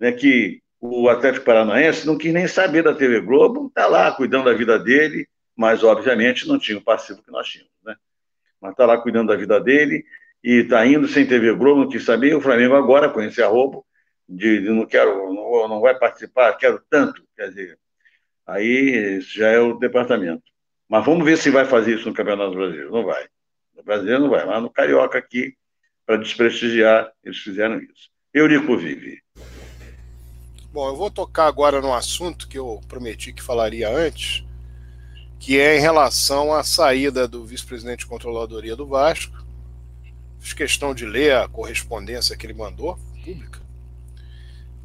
né, 0.00 0.10
que 0.10 0.60
o 0.80 1.08
Atlético 1.08 1.44
Paranaense 1.44 2.06
não 2.06 2.16
quis 2.16 2.32
nem 2.32 2.48
saber 2.48 2.82
da 2.82 2.94
TV 2.94 3.20
Globo, 3.20 3.66
está 3.66 3.86
lá 3.86 4.10
cuidando 4.12 4.46
da 4.46 4.54
vida 4.54 4.78
dele, 4.78 5.28
mas 5.54 5.84
obviamente 5.84 6.48
não 6.48 6.58
tinha 6.58 6.78
o 6.78 6.82
passivo 6.82 7.22
que 7.22 7.30
nós 7.30 7.46
tínhamos, 7.46 7.72
né? 7.84 7.96
Mas 8.60 8.72
está 8.72 8.86
lá 8.86 8.96
cuidando 8.98 9.28
da 9.28 9.36
vida 9.36 9.60
dele 9.60 10.04
e 10.42 10.62
está 10.62 10.86
indo 10.86 11.06
sem 11.06 11.26
TV 11.26 11.52
Globo, 11.54 11.82
não 11.82 11.88
quis 11.88 12.04
saber. 12.04 12.34
O 12.34 12.40
Flamengo 12.40 12.74
agora, 12.74 13.10
com 13.10 13.20
esse 13.20 13.42
arrobo, 13.42 13.84
de, 14.26 14.60
de 14.60 14.70
não 14.70 14.86
quero, 14.86 15.32
não, 15.34 15.68
não 15.68 15.80
vai 15.80 15.98
participar, 15.98 16.56
quero 16.56 16.82
tanto. 16.88 17.22
Quer 17.36 17.48
dizer, 17.48 17.78
aí 18.46 19.18
isso 19.18 19.36
já 19.36 19.48
é 19.48 19.58
o 19.58 19.74
departamento. 19.74 20.44
Mas 20.88 21.04
vamos 21.04 21.24
ver 21.24 21.36
se 21.36 21.50
vai 21.50 21.66
fazer 21.66 21.96
isso 21.96 22.08
no 22.08 22.14
Campeonato 22.14 22.54
Brasileiro. 22.54 22.90
Não 22.90 23.04
vai. 23.04 23.28
No 23.76 23.82
Brasileiro 23.82 24.22
não 24.22 24.30
vai, 24.30 24.46
mas 24.46 24.62
no 24.62 24.70
Carioca 24.70 25.18
aqui, 25.18 25.54
para 26.06 26.16
desprestigiar, 26.16 27.12
eles 27.22 27.38
fizeram 27.38 27.78
isso. 27.78 28.10
Eurico 28.32 28.76
Vive. 28.76 29.20
Bom, 30.72 30.86
eu 30.86 30.94
vou 30.94 31.10
tocar 31.10 31.48
agora 31.48 31.80
no 31.80 31.92
assunto 31.92 32.46
que 32.46 32.56
eu 32.56 32.80
prometi 32.86 33.32
que 33.32 33.42
falaria 33.42 33.88
antes, 33.88 34.44
que 35.36 35.58
é 35.58 35.76
em 35.76 35.80
relação 35.80 36.54
à 36.54 36.62
saída 36.62 37.26
do 37.26 37.44
vice-presidente 37.44 38.00
de 38.00 38.06
controladoria 38.06 38.76
do 38.76 38.86
Vasco. 38.86 39.44
Fiz 40.38 40.52
questão 40.52 40.94
de 40.94 41.04
ler 41.04 41.34
a 41.34 41.48
correspondência 41.48 42.36
que 42.36 42.46
ele 42.46 42.54
mandou, 42.54 42.96
pública, 43.24 43.60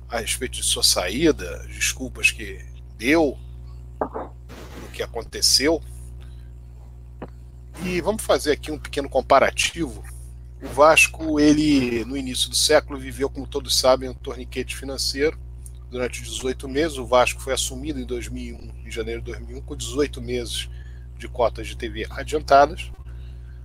a 0.10 0.18
respeito 0.18 0.54
de 0.54 0.64
sua 0.64 0.82
saída, 0.82 1.64
desculpas 1.68 2.32
que 2.32 2.66
deu, 2.98 3.38
do 4.00 4.92
que 4.92 5.04
aconteceu. 5.04 5.80
E 7.84 8.02
vamos 8.02 8.24
fazer 8.24 8.54
aqui 8.54 8.72
um 8.72 8.80
pequeno 8.80 9.08
comparativo. 9.08 10.04
O 10.64 10.68
Vasco, 10.68 11.40
ele 11.40 12.04
no 12.06 12.18
início 12.18 12.50
do 12.50 12.56
século 12.56 12.98
viveu, 12.98 13.30
como 13.30 13.46
todos 13.46 13.78
sabem, 13.78 14.10
um 14.10 14.16
torniquete 14.16 14.76
financeiro. 14.76 15.45
Durante 15.96 16.22
18 16.22 16.68
meses, 16.68 16.98
o 16.98 17.06
Vasco 17.06 17.40
foi 17.40 17.54
assumido 17.54 17.98
em 18.02 18.06
2001, 18.06 18.86
em 18.86 18.92
janeiro 18.92 19.22
de 19.22 19.28
2001, 19.28 19.62
com 19.62 19.78
18 19.78 20.22
meses 20.22 20.70
de 21.18 21.26
cotas 21.26 21.68
de 21.68 21.78
TV 21.78 22.06
adiantadas, 22.10 22.92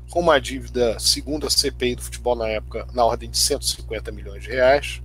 com 0.09 0.21
uma 0.21 0.41
dívida, 0.41 0.97
segundo 1.01 1.45
a 1.45 1.51
CPI 1.51 1.97
do 1.97 2.03
futebol 2.03 2.37
na 2.37 2.47
época, 2.47 2.87
na 2.95 3.05
ordem 3.05 3.29
de 3.29 3.37
150 3.37 4.13
milhões 4.13 4.45
de 4.45 4.51
reais, 4.51 5.03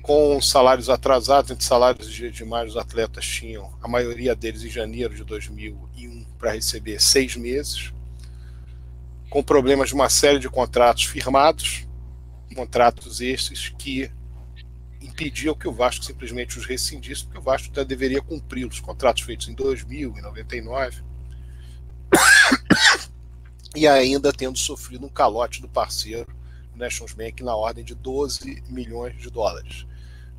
com 0.00 0.40
salários 0.40 0.88
atrasados, 0.88 1.50
entre 1.50 1.66
salários 1.66 2.10
de 2.10 2.30
demais, 2.30 2.70
os 2.70 2.78
atletas 2.78 3.26
tinham, 3.26 3.70
a 3.82 3.86
maioria 3.86 4.34
deles 4.34 4.64
em 4.64 4.70
janeiro 4.70 5.14
de 5.14 5.22
2001, 5.22 6.24
para 6.38 6.52
receber 6.52 6.98
seis 6.98 7.36
meses, 7.36 7.92
com 9.28 9.42
problemas 9.42 9.90
de 9.90 9.94
uma 9.94 10.08
série 10.08 10.38
de 10.38 10.48
contratos 10.48 11.04
firmados, 11.04 11.86
contratos 12.54 13.20
esses 13.20 13.68
que 13.68 14.10
impediam 15.16 15.54
que 15.54 15.66
o 15.66 15.72
Vasco 15.72 16.04
simplesmente 16.04 16.58
os 16.58 16.66
rescindisse, 16.66 17.24
porque 17.24 17.38
o 17.38 17.42
Vasco 17.42 17.68
até 17.72 17.82
deveria 17.84 18.20
cumprir 18.20 18.66
os 18.66 18.80
contratos 18.80 19.22
feitos 19.22 19.48
em 19.48 19.54
2000, 19.54 20.14
em 20.18 20.20
99, 20.20 21.02
e 23.74 23.88
ainda 23.88 24.30
tendo 24.32 24.58
sofrido 24.58 25.06
um 25.06 25.08
calote 25.08 25.62
do 25.62 25.68
parceiro 25.68 26.28
Nations 26.74 27.14
Bank 27.14 27.42
na 27.42 27.56
ordem 27.56 27.82
de 27.82 27.94
12 27.94 28.62
milhões 28.68 29.16
de 29.16 29.30
dólares. 29.30 29.86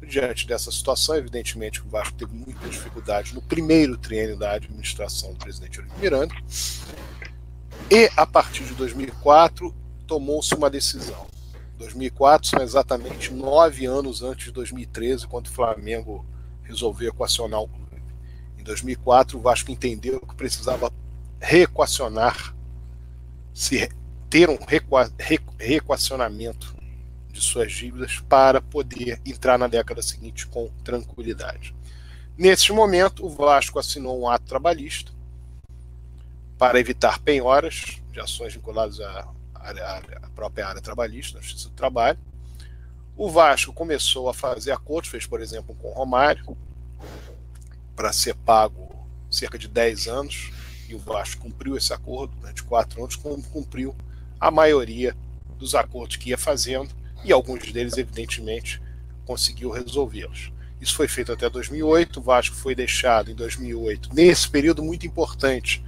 Diante 0.07 0.45
dessa 0.45 0.71
situação, 0.71 1.15
evidentemente 1.15 1.81
o 1.81 1.89
Vasco 1.89 2.15
teve 2.15 2.31
muita 2.31 2.69
dificuldade 2.69 3.33
no 3.33 3.41
primeiro 3.41 3.97
triênio 3.97 4.37
da 4.37 4.51
administração 4.51 5.33
do 5.33 5.39
presidente 5.39 5.79
Olívio 5.79 5.97
Miranda, 5.99 6.35
e 7.89 8.11
a 8.15 8.27
partir 8.27 8.63
de 8.63 8.75
2004 8.75 9.73
tomou-se 10.05 10.53
uma 10.53 10.69
decisão. 10.69 11.25
2004 11.77 12.49
são 12.49 12.61
exatamente 12.61 13.31
nove 13.31 13.85
anos 13.85 14.23
antes 14.23 14.45
de 14.45 14.51
2013, 14.51 15.27
quando 15.27 15.47
o 15.47 15.51
Flamengo 15.51 16.25
resolveu 16.63 17.09
equacionar 17.09 17.61
o 17.61 17.67
clube. 17.67 18.01
Em 18.57 18.63
2004, 18.63 19.37
o 19.37 19.41
Vasco 19.41 19.71
entendeu 19.71 20.19
que 20.19 20.35
precisava 20.35 20.91
reequacionar, 21.39 22.55
se 23.53 23.89
ter 24.29 24.49
um 24.49 24.57
reequacionamento 25.57 26.75
de 27.31 27.39
suas 27.39 27.71
dívidas 27.71 28.19
para 28.27 28.59
poder 28.59 29.21
entrar 29.25 29.57
na 29.57 29.67
década 29.67 30.01
seguinte 30.01 30.47
com 30.47 30.69
tranquilidade. 30.83 31.75
Nesse 32.35 32.71
momento, 32.71 33.25
o 33.25 33.29
Vasco 33.29 33.79
assinou 33.79 34.19
um 34.19 34.29
ato 34.29 34.45
trabalhista 34.45 35.11
para 36.57 36.79
evitar 36.79 37.19
penhoras 37.19 38.01
de 38.11 38.19
ações 38.19 38.53
vinculadas 38.53 38.99
à, 38.99 39.27
à, 39.67 39.97
à 39.97 40.29
própria 40.29 40.67
área 40.67 40.81
trabalhista, 40.81 41.37
na 41.37 41.43
Justiça 41.43 41.69
do 41.69 41.75
Trabalho. 41.75 42.19
O 43.15 43.29
Vasco 43.29 43.73
começou 43.73 44.29
a 44.29 44.33
fazer 44.33 44.71
acordos, 44.71 45.09
fez, 45.09 45.25
por 45.25 45.41
exemplo, 45.41 45.75
com 45.75 45.89
o 45.89 45.93
Romário, 45.93 46.55
para 47.95 48.13
ser 48.13 48.35
pago 48.35 48.87
cerca 49.29 49.57
de 49.57 49.67
10 49.67 50.07
anos, 50.07 50.51
e 50.87 50.95
o 50.95 50.99
Vasco 50.99 51.41
cumpriu 51.41 51.75
esse 51.75 51.91
acordo 51.91 52.35
durante 52.39 52.63
quatro 52.63 53.01
anos, 53.01 53.15
cumpriu 53.15 53.95
a 54.39 54.51
maioria 54.51 55.15
dos 55.57 55.73
acordos 55.73 56.15
que 56.15 56.29
ia 56.29 56.37
fazendo, 56.37 56.95
e 57.23 57.33
alguns 57.33 57.71
deles, 57.71 57.97
evidentemente, 57.97 58.81
conseguiu 59.25 59.71
resolvê-los. 59.71 60.51
Isso 60.79 60.95
foi 60.95 61.07
feito 61.07 61.31
até 61.31 61.49
2008. 61.49 62.19
O 62.19 62.23
Vasco 62.23 62.55
foi 62.55 62.75
deixado 62.75 63.31
em 63.31 63.35
2008, 63.35 64.13
nesse 64.13 64.49
período 64.49 64.83
muito 64.83 65.05
importante 65.05 65.83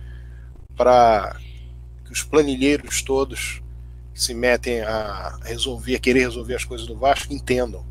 para 0.75 1.39
que 2.05 2.11
os 2.11 2.23
planilheiros 2.23 3.01
todos 3.01 3.61
se 4.19 4.33
metem 4.33 4.81
a 4.81 5.39
resolver, 5.43 5.95
a 5.95 5.99
querer 5.99 6.19
resolver 6.19 6.55
as 6.55 6.65
coisas 6.65 6.85
do 6.85 6.97
Vasco, 6.97 7.33
entendam. 7.33 7.85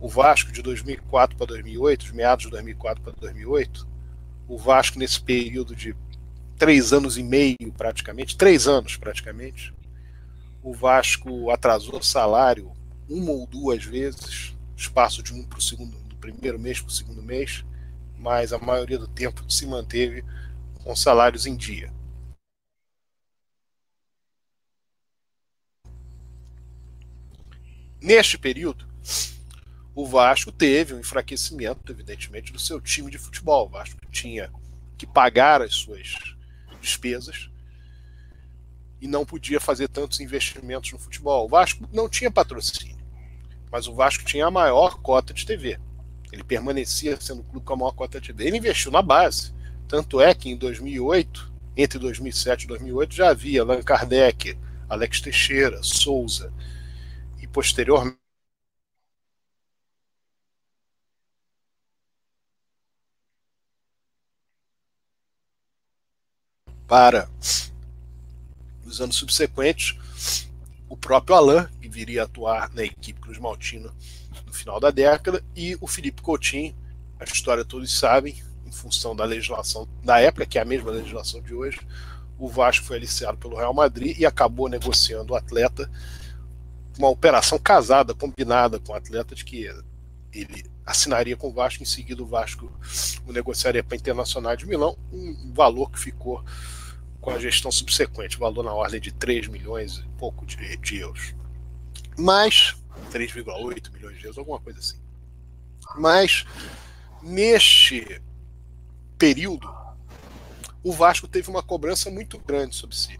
O 0.00 0.08
Vasco 0.08 0.50
de 0.50 0.62
2004 0.62 1.36
para 1.36 1.46
2008, 1.46 2.02
os 2.02 2.12
meados 2.12 2.44
de 2.46 2.50
2004 2.50 3.02
para 3.02 3.12
2008, 3.12 3.86
o 4.48 4.56
Vasco 4.56 4.98
nesse 4.98 5.20
período 5.20 5.76
de 5.76 5.94
três 6.56 6.94
anos 6.94 7.18
e 7.18 7.22
meio, 7.22 7.56
praticamente, 7.76 8.38
três 8.38 8.66
anos 8.66 8.96
praticamente, 8.96 9.74
o 10.62 10.72
Vasco 10.72 11.50
atrasou 11.50 12.02
salário 12.02 12.72
uma 13.08 13.30
ou 13.30 13.46
duas 13.46 13.84
vezes, 13.84 14.56
espaço 14.74 15.22
de 15.22 15.34
um 15.34 15.44
para 15.44 15.58
o 15.58 15.62
segundo, 15.62 15.96
do 16.08 16.16
primeiro 16.16 16.58
mês 16.58 16.80
para 16.80 16.88
o 16.88 16.92
segundo 16.92 17.22
mês, 17.22 17.64
mas 18.18 18.52
a 18.52 18.58
maioria 18.58 18.98
do 18.98 19.06
tempo 19.06 19.44
se 19.50 19.66
manteve 19.66 20.24
com 20.82 20.96
salários 20.96 21.44
em 21.46 21.54
dia. 21.54 21.92
Neste 28.06 28.38
período, 28.38 28.86
o 29.92 30.06
Vasco 30.06 30.52
teve 30.52 30.94
um 30.94 31.00
enfraquecimento, 31.00 31.90
evidentemente, 31.90 32.52
do 32.52 32.58
seu 32.60 32.80
time 32.80 33.10
de 33.10 33.18
futebol. 33.18 33.66
O 33.66 33.70
Vasco 33.70 33.98
tinha 34.12 34.48
que 34.96 35.04
pagar 35.04 35.60
as 35.60 35.74
suas 35.74 36.14
despesas 36.80 37.50
e 39.00 39.08
não 39.08 39.26
podia 39.26 39.58
fazer 39.58 39.88
tantos 39.88 40.20
investimentos 40.20 40.92
no 40.92 41.00
futebol. 41.00 41.46
O 41.46 41.48
Vasco 41.48 41.84
não 41.92 42.08
tinha 42.08 42.30
patrocínio 42.30 42.96
mas 43.72 43.88
o 43.88 43.94
Vasco 43.94 44.24
tinha 44.24 44.46
a 44.46 44.50
maior 44.50 45.00
cota 45.00 45.34
de 45.34 45.44
TV. 45.44 45.76
Ele 46.32 46.44
permanecia 46.44 47.20
sendo 47.20 47.40
o 47.40 47.44
clube 47.44 47.66
com 47.66 47.72
a 47.72 47.76
maior 47.76 47.92
cota 47.92 48.20
de 48.20 48.28
TV. 48.28 48.46
Ele 48.46 48.58
investiu 48.58 48.92
na 48.92 49.02
base. 49.02 49.52
Tanto 49.88 50.20
é 50.20 50.32
que 50.32 50.48
em 50.48 50.56
2008, 50.56 51.52
entre 51.76 51.98
2007 51.98 52.62
e 52.62 52.66
2008, 52.68 53.14
já 53.16 53.30
havia 53.30 53.62
Allan 53.62 53.82
Kardec, 53.82 54.56
Alex 54.88 55.20
Teixeira, 55.20 55.82
Souza 55.82 56.52
posteriormente 57.56 58.18
para 66.86 67.30
os 68.84 69.00
anos 69.00 69.16
subsequentes 69.16 69.96
o 70.86 70.98
próprio 70.98 71.34
Alain, 71.34 71.66
que 71.80 71.88
viria 71.88 72.20
a 72.20 72.24
atuar 72.26 72.70
na 72.74 72.84
equipe 72.84 73.18
Cruz 73.22 73.38
Maltina 73.38 73.90
no 74.44 74.52
final 74.52 74.78
da 74.78 74.90
década, 74.90 75.42
e 75.56 75.78
o 75.80 75.86
Felipe 75.86 76.20
Coutinho, 76.20 76.76
a 77.18 77.24
história 77.24 77.64
todos 77.64 77.98
sabem, 77.98 78.36
em 78.66 78.70
função 78.70 79.16
da 79.16 79.24
legislação 79.24 79.88
da 80.04 80.20
época, 80.20 80.44
que 80.44 80.58
é 80.58 80.60
a 80.60 80.66
mesma 80.66 80.90
legislação 80.90 81.40
de 81.40 81.54
hoje, 81.54 81.80
o 82.38 82.48
Vasco 82.48 82.84
foi 82.84 82.98
aliciado 82.98 83.38
pelo 83.38 83.56
Real 83.56 83.72
Madrid 83.72 84.18
e 84.18 84.26
acabou 84.26 84.68
negociando 84.68 85.32
o 85.32 85.36
atleta, 85.36 85.90
uma 86.98 87.08
operação 87.08 87.58
casada, 87.58 88.14
combinada 88.14 88.78
com 88.78 88.92
o 88.92 88.94
atleta, 88.94 89.34
de 89.34 89.44
que 89.44 89.68
ele 90.32 90.64
assinaria 90.84 91.36
com 91.36 91.48
o 91.48 91.52
Vasco, 91.52 91.82
em 91.82 91.86
seguida 91.86 92.22
o 92.22 92.26
Vasco 92.26 92.70
o 93.26 93.32
negociaria 93.32 93.82
para 93.82 93.96
a 93.96 93.98
Internacional 93.98 94.56
de 94.56 94.66
Milão, 94.66 94.96
um 95.12 95.52
valor 95.52 95.90
que 95.90 95.98
ficou 95.98 96.44
com 97.20 97.30
a 97.30 97.38
gestão 97.38 97.72
subsequente, 97.72 98.38
valor 98.38 98.62
na 98.62 98.72
ordem 98.72 99.00
de 99.00 99.12
3 99.12 99.48
milhões 99.48 99.98
e 99.98 100.08
pouco 100.16 100.46
de, 100.46 100.76
de 100.76 100.98
euros. 100.98 101.34
Mas, 102.16 102.76
3,8 103.12 103.92
milhões 103.92 104.18
de 104.18 104.24
euros, 104.24 104.38
alguma 104.38 104.60
coisa 104.60 104.78
assim. 104.78 105.00
Mas, 105.98 106.44
neste 107.22 108.22
período, 109.18 109.68
o 110.84 110.92
Vasco 110.92 111.26
teve 111.26 111.50
uma 111.50 111.62
cobrança 111.62 112.10
muito 112.10 112.38
grande 112.38 112.76
sobre 112.76 112.94
si. 112.94 113.18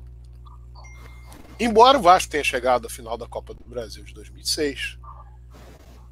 Embora 1.59 1.98
o 1.98 2.02
Vasco 2.02 2.30
tenha 2.30 2.44
chegado 2.44 2.86
à 2.86 2.90
final 2.90 3.16
da 3.16 3.26
Copa 3.26 3.54
do 3.54 3.64
Brasil 3.64 4.04
de 4.04 4.12
2006, 4.12 4.98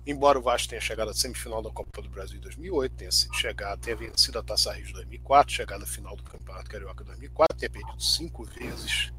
Embora 0.07 0.39
o 0.39 0.43
Vasco 0.43 0.69
tenha 0.69 0.83
chegado 0.83 1.11
à 1.11 1.15
semifinal 1.15 1.63
da 1.63 1.71
Copa 1.71 2.03
do 2.03 2.11
Brasil 2.11 2.37
em 2.37 2.41
2008, 2.41 2.95
tenha 2.95 3.11
chegado, 3.11 3.81
tenha 3.81 3.97
vencido 3.97 4.39
a 4.39 4.43
Taça 4.43 4.71
Rio 4.71 4.85
de 4.85 4.93
2004, 4.93 5.55
chegado 5.55 5.83
à 5.83 5.87
final 5.87 6.15
do 6.15 6.23
Campeonato 6.23 6.69
Carioca 6.69 7.03
de 7.03 7.09
2004, 7.09 7.57
tenha 7.57 7.71
perdido 7.71 8.03
cinco 8.03 8.45
vezes 8.45 9.11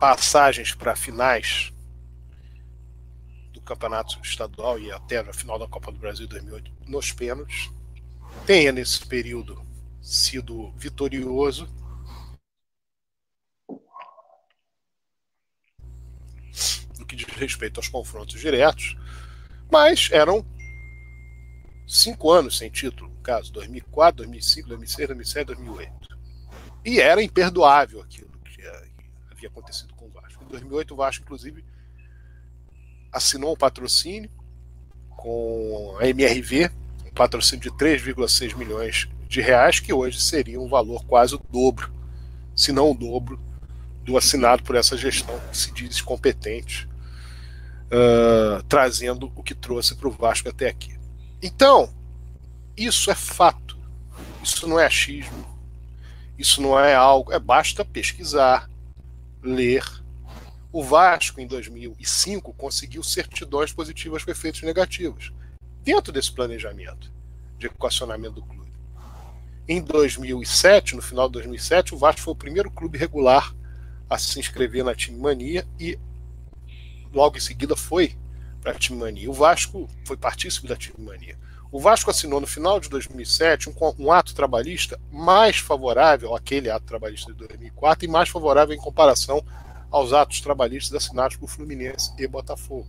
passagens 0.00 0.74
para 0.74 0.96
finais 0.96 1.72
do 3.52 3.60
Campeonato 3.60 4.18
Estadual 4.20 4.80
e 4.80 4.90
até 4.90 5.18
a 5.18 5.32
final 5.32 5.60
da 5.60 5.68
Copa 5.68 5.92
do 5.92 5.98
Brasil 5.98 6.26
2008 6.26 6.72
nos 6.88 7.12
pênaltis, 7.12 7.70
tenha 8.44 8.72
nesse 8.72 9.06
período 9.06 9.64
sido 10.02 10.72
vitorioso. 10.72 11.68
Que 17.06 17.16
diz 17.16 17.26
respeito 17.34 17.78
aos 17.78 17.88
confrontos 17.88 18.40
diretos, 18.40 18.96
mas 19.70 20.08
eram 20.12 20.44
cinco 21.86 22.30
anos 22.30 22.58
sem 22.58 22.70
título, 22.70 23.10
no 23.10 23.20
caso, 23.20 23.52
2004, 23.52 24.24
2005, 24.24 24.68
2006, 24.68 25.08
2007, 25.08 25.46
2008. 25.46 25.92
E 26.84 27.00
era 27.00 27.22
imperdoável 27.22 28.00
aquilo 28.00 28.30
que 28.44 28.62
havia 29.30 29.48
acontecido 29.48 29.94
com 29.94 30.06
o 30.06 30.10
Vasco. 30.10 30.44
Em 30.44 30.48
2008, 30.48 30.94
o 30.94 30.96
Vasco, 30.96 31.24
inclusive, 31.24 31.64
assinou 33.12 33.54
um 33.54 33.56
patrocínio 33.56 34.30
com 35.10 35.96
a 36.00 36.06
MRV, 36.08 36.70
um 37.06 37.10
patrocínio 37.12 37.62
de 37.62 37.70
3,6 37.70 38.56
milhões 38.56 39.08
de 39.28 39.40
reais, 39.40 39.80
que 39.80 39.92
hoje 39.92 40.20
seria 40.20 40.60
um 40.60 40.68
valor 40.68 41.04
quase 41.06 41.34
o 41.34 41.40
dobro, 41.50 41.92
se 42.54 42.72
não 42.72 42.90
o 42.90 42.94
dobro, 42.94 43.40
do 44.06 44.16
assinado 44.16 44.62
por 44.62 44.76
essa 44.76 44.96
gestão 44.96 45.38
que 45.50 45.56
se 45.58 45.72
diz 45.72 46.00
competente, 46.00 46.88
uh, 47.86 48.62
trazendo 48.68 49.32
o 49.34 49.42
que 49.42 49.52
trouxe 49.52 49.96
para 49.96 50.08
o 50.08 50.12
Vasco 50.12 50.48
até 50.48 50.68
aqui. 50.68 50.96
Então, 51.42 51.92
isso 52.76 53.10
é 53.10 53.16
fato, 53.16 53.76
isso 54.44 54.68
não 54.68 54.78
é 54.78 54.86
achismo, 54.86 55.44
isso 56.38 56.62
não 56.62 56.78
é 56.78 56.94
algo, 56.94 57.32
é 57.32 57.38
basta 57.38 57.84
pesquisar, 57.84 58.70
ler. 59.42 59.84
O 60.70 60.84
Vasco, 60.84 61.40
em 61.40 61.46
2005, 61.46 62.52
conseguiu 62.52 63.02
certidões 63.02 63.72
positivas 63.72 64.22
com 64.22 64.30
efeitos 64.30 64.62
negativos, 64.62 65.32
dentro 65.82 66.12
desse 66.12 66.30
planejamento 66.30 67.12
de 67.58 67.66
equacionamento 67.66 68.36
do 68.36 68.42
clube. 68.42 68.72
Em 69.66 69.82
2007, 69.82 70.94
no 70.94 71.02
final 71.02 71.26
de 71.26 71.32
2007, 71.32 71.92
o 71.92 71.98
Vasco 71.98 72.20
foi 72.20 72.32
o 72.32 72.36
primeiro 72.36 72.70
clube 72.70 72.98
regular 72.98 73.55
a 74.08 74.18
se 74.18 74.38
inscrever 74.38 74.84
na 74.84 74.94
Time 74.94 75.18
Mania 75.18 75.66
e 75.78 75.98
logo 77.12 77.36
em 77.36 77.40
seguida 77.40 77.76
foi 77.76 78.16
para 78.60 78.72
a 78.72 78.74
Time 78.74 78.98
Mania. 78.98 79.30
O 79.30 79.32
Vasco 79.32 79.88
foi 80.04 80.16
partícipe 80.16 80.66
da 80.66 80.76
Time 80.76 81.04
Mania. 81.06 81.38
O 81.70 81.80
Vasco 81.80 82.10
assinou 82.10 82.40
no 82.40 82.46
final 82.46 82.78
de 82.78 82.88
2007 82.88 83.68
um, 83.68 83.74
um 83.98 84.12
ato 84.12 84.34
trabalhista 84.34 85.00
mais 85.12 85.58
favorável 85.58 86.34
àquele 86.34 86.70
ato 86.70 86.86
trabalhista 86.86 87.32
de 87.32 87.38
2004 87.38 88.04
e 88.04 88.08
mais 88.08 88.28
favorável 88.28 88.74
em 88.74 88.78
comparação 88.78 89.44
aos 89.90 90.12
atos 90.12 90.40
trabalhistas 90.40 90.94
assinados 90.94 91.36
por 91.36 91.48
Fluminense 91.48 92.12
e 92.18 92.26
Botafogo. 92.26 92.86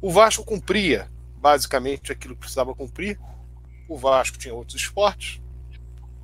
O 0.00 0.10
Vasco 0.10 0.44
cumpria 0.44 1.08
basicamente 1.36 2.12
aquilo 2.12 2.34
que 2.34 2.40
precisava 2.40 2.74
cumprir. 2.74 3.18
O 3.88 3.96
Vasco 3.96 4.38
tinha 4.38 4.54
outros 4.54 4.80
esportes. 4.80 5.40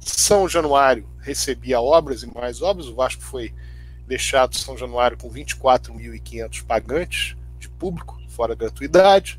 São 0.00 0.48
Januário 0.48 1.08
recebia 1.20 1.80
obras 1.80 2.22
e 2.22 2.34
mais 2.34 2.62
obras. 2.62 2.88
O 2.88 2.94
Vasco 2.94 3.22
foi 3.22 3.54
deixado 4.06 4.56
São 4.56 4.76
Januário 4.76 5.16
com 5.16 5.30
24.500 5.30 6.64
pagantes 6.64 7.36
de 7.58 7.68
público, 7.68 8.20
fora 8.28 8.54
gratuidade, 8.54 9.38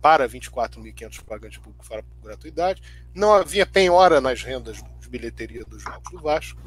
para 0.00 0.28
24.500 0.28 1.22
pagantes 1.24 1.58
de 1.58 1.60
público 1.60 1.84
fora 1.84 2.04
gratuidade. 2.22 2.82
Não 3.14 3.34
havia 3.34 3.66
penhora 3.66 4.20
nas 4.20 4.42
rendas 4.42 4.82
de 5.00 5.08
bilheteria 5.08 5.64
dos 5.64 5.82
jogos 5.82 6.10
do 6.10 6.20
Vasco. 6.20 6.60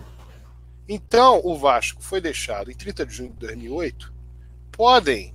Então, 0.88 1.40
o 1.44 1.58
Vasco 1.58 2.02
foi 2.02 2.20
deixado 2.20 2.70
em 2.70 2.76
30 2.76 3.06
de 3.06 3.14
junho 3.14 3.30
de 3.30 3.38
2008. 3.38 4.14
Podem 4.72 5.34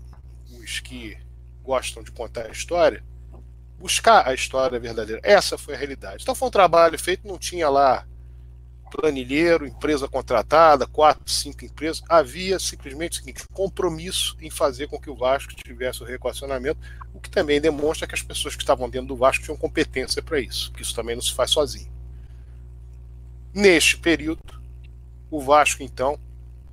os 0.60 0.80
que 0.80 1.16
gostam 1.62 2.02
de 2.02 2.10
contar 2.10 2.46
a 2.46 2.50
história 2.50 3.02
buscar 3.84 4.26
a 4.26 4.32
história 4.32 4.80
verdadeira. 4.80 5.20
Essa 5.22 5.58
foi 5.58 5.74
a 5.74 5.76
realidade. 5.76 6.22
Então, 6.22 6.34
foi 6.34 6.48
um 6.48 6.50
trabalho 6.50 6.98
feito, 6.98 7.28
não 7.28 7.36
tinha 7.36 7.68
lá 7.68 8.06
planilheiro, 8.90 9.66
empresa 9.66 10.08
contratada, 10.08 10.86
quatro, 10.86 11.30
cinco 11.30 11.66
empresas. 11.66 12.02
Havia 12.08 12.58
simplesmente 12.58 13.12
o 13.12 13.14
seguinte: 13.16 13.44
compromisso 13.52 14.38
em 14.40 14.48
fazer 14.48 14.88
com 14.88 14.98
que 14.98 15.10
o 15.10 15.14
Vasco 15.14 15.54
tivesse 15.54 16.02
o 16.02 16.06
reequacionamento, 16.06 16.80
o 17.12 17.20
que 17.20 17.28
também 17.28 17.60
demonstra 17.60 18.06
que 18.06 18.14
as 18.14 18.22
pessoas 18.22 18.56
que 18.56 18.62
estavam 18.62 18.88
dentro 18.88 19.08
do 19.08 19.16
Vasco 19.16 19.44
tinham 19.44 19.56
competência 19.58 20.22
para 20.22 20.40
isso, 20.40 20.72
que 20.72 20.80
isso 20.80 20.94
também 20.94 21.14
não 21.14 21.22
se 21.22 21.34
faz 21.34 21.50
sozinho. 21.50 21.92
Neste 23.52 23.98
período, 23.98 24.40
o 25.30 25.42
Vasco, 25.42 25.82
então, 25.82 26.18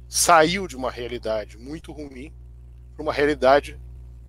saiu 0.07 0.65
de 0.65 0.77
uma 0.77 0.89
realidade 0.89 1.57
muito 1.57 1.91
ruim 1.91 2.31
para 2.95 3.03
uma 3.03 3.11
realidade 3.11 3.77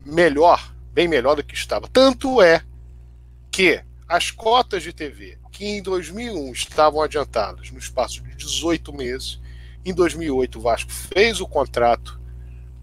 melhor, 0.04 0.74
bem 0.92 1.06
melhor 1.06 1.36
do 1.36 1.44
que 1.44 1.54
estava. 1.54 1.86
Tanto 1.86 2.42
é 2.42 2.64
que 3.52 3.84
as 4.08 4.30
cotas 4.30 4.82
de 4.82 4.92
TV 4.92 5.38
que 5.52 5.66
em 5.66 5.82
2001 5.82 6.50
estavam 6.52 7.02
adiantadas 7.02 7.70
no 7.70 7.78
espaço 7.78 8.22
de 8.22 8.34
18 8.34 8.92
meses, 8.94 9.38
em 9.84 9.92
2008 9.92 10.58
o 10.58 10.62
Vasco 10.62 10.90
fez 10.90 11.40
o 11.40 11.46
contrato 11.46 12.18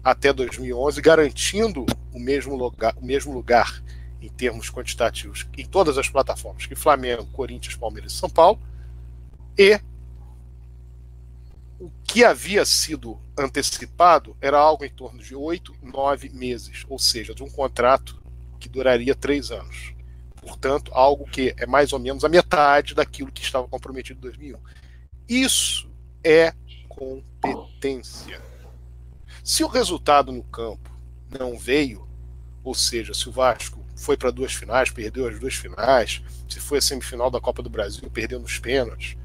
até 0.02 0.32
2011, 0.32 1.00
garantindo 1.02 1.84
o 2.14 2.20
mesmo 2.20 2.54
lugar, 2.56 2.94
o 2.96 3.04
mesmo 3.04 3.32
lugar 3.32 3.82
em 4.22 4.28
termos 4.28 4.70
quantitativos 4.70 5.46
em 5.58 5.66
todas 5.66 5.98
as 5.98 6.08
plataformas 6.08 6.66
que 6.66 6.76
Flamengo, 6.76 7.26
Corinthians, 7.32 7.74
Palmeiras 7.74 8.12
e 8.12 8.16
São 8.16 8.30
Paulo, 8.30 8.60
e 9.58 9.80
o 11.80 11.90
que 12.04 12.22
havia 12.22 12.64
sido 12.64 13.18
antecipado 13.36 14.36
era 14.40 14.58
algo 14.58 14.84
em 14.84 14.90
torno 14.90 15.20
de 15.20 15.34
oito, 15.34 15.74
nove 15.82 16.28
meses, 16.28 16.84
ou 16.88 16.98
seja, 16.98 17.34
de 17.34 17.42
um 17.42 17.50
contrato 17.50 18.22
que 18.60 18.68
duraria 18.68 19.14
três 19.14 19.50
anos. 19.50 19.94
Portanto, 20.40 20.90
algo 20.94 21.24
que 21.24 21.54
é 21.58 21.66
mais 21.66 21.92
ou 21.92 21.98
menos 21.98 22.24
a 22.24 22.28
metade 22.28 22.94
daquilo 22.94 23.30
que 23.30 23.42
estava 23.42 23.68
comprometido 23.68 24.18
em 24.18 24.22
2001. 24.22 24.58
Isso 25.28 25.90
é 26.24 26.52
competência. 26.88 28.40
Se 29.44 29.64
o 29.64 29.68
resultado 29.68 30.32
no 30.32 30.42
campo 30.44 30.90
não 31.38 31.58
veio, 31.58 32.08
ou 32.62 32.74
seja, 32.74 33.14
se 33.14 33.28
o 33.28 33.32
Vasco 33.32 33.84
foi 33.96 34.16
para 34.16 34.30
duas 34.30 34.52
finais, 34.52 34.90
perdeu 34.90 35.28
as 35.28 35.38
duas 35.38 35.54
finais, 35.54 36.22
se 36.48 36.58
foi 36.58 36.78
a 36.78 36.82
semifinal 36.82 37.30
da 37.30 37.40
Copa 37.40 37.62
do 37.62 37.70
Brasil, 37.70 38.10
perdeu 38.10 38.40
nos 38.40 38.58
pênaltis, 38.58 39.16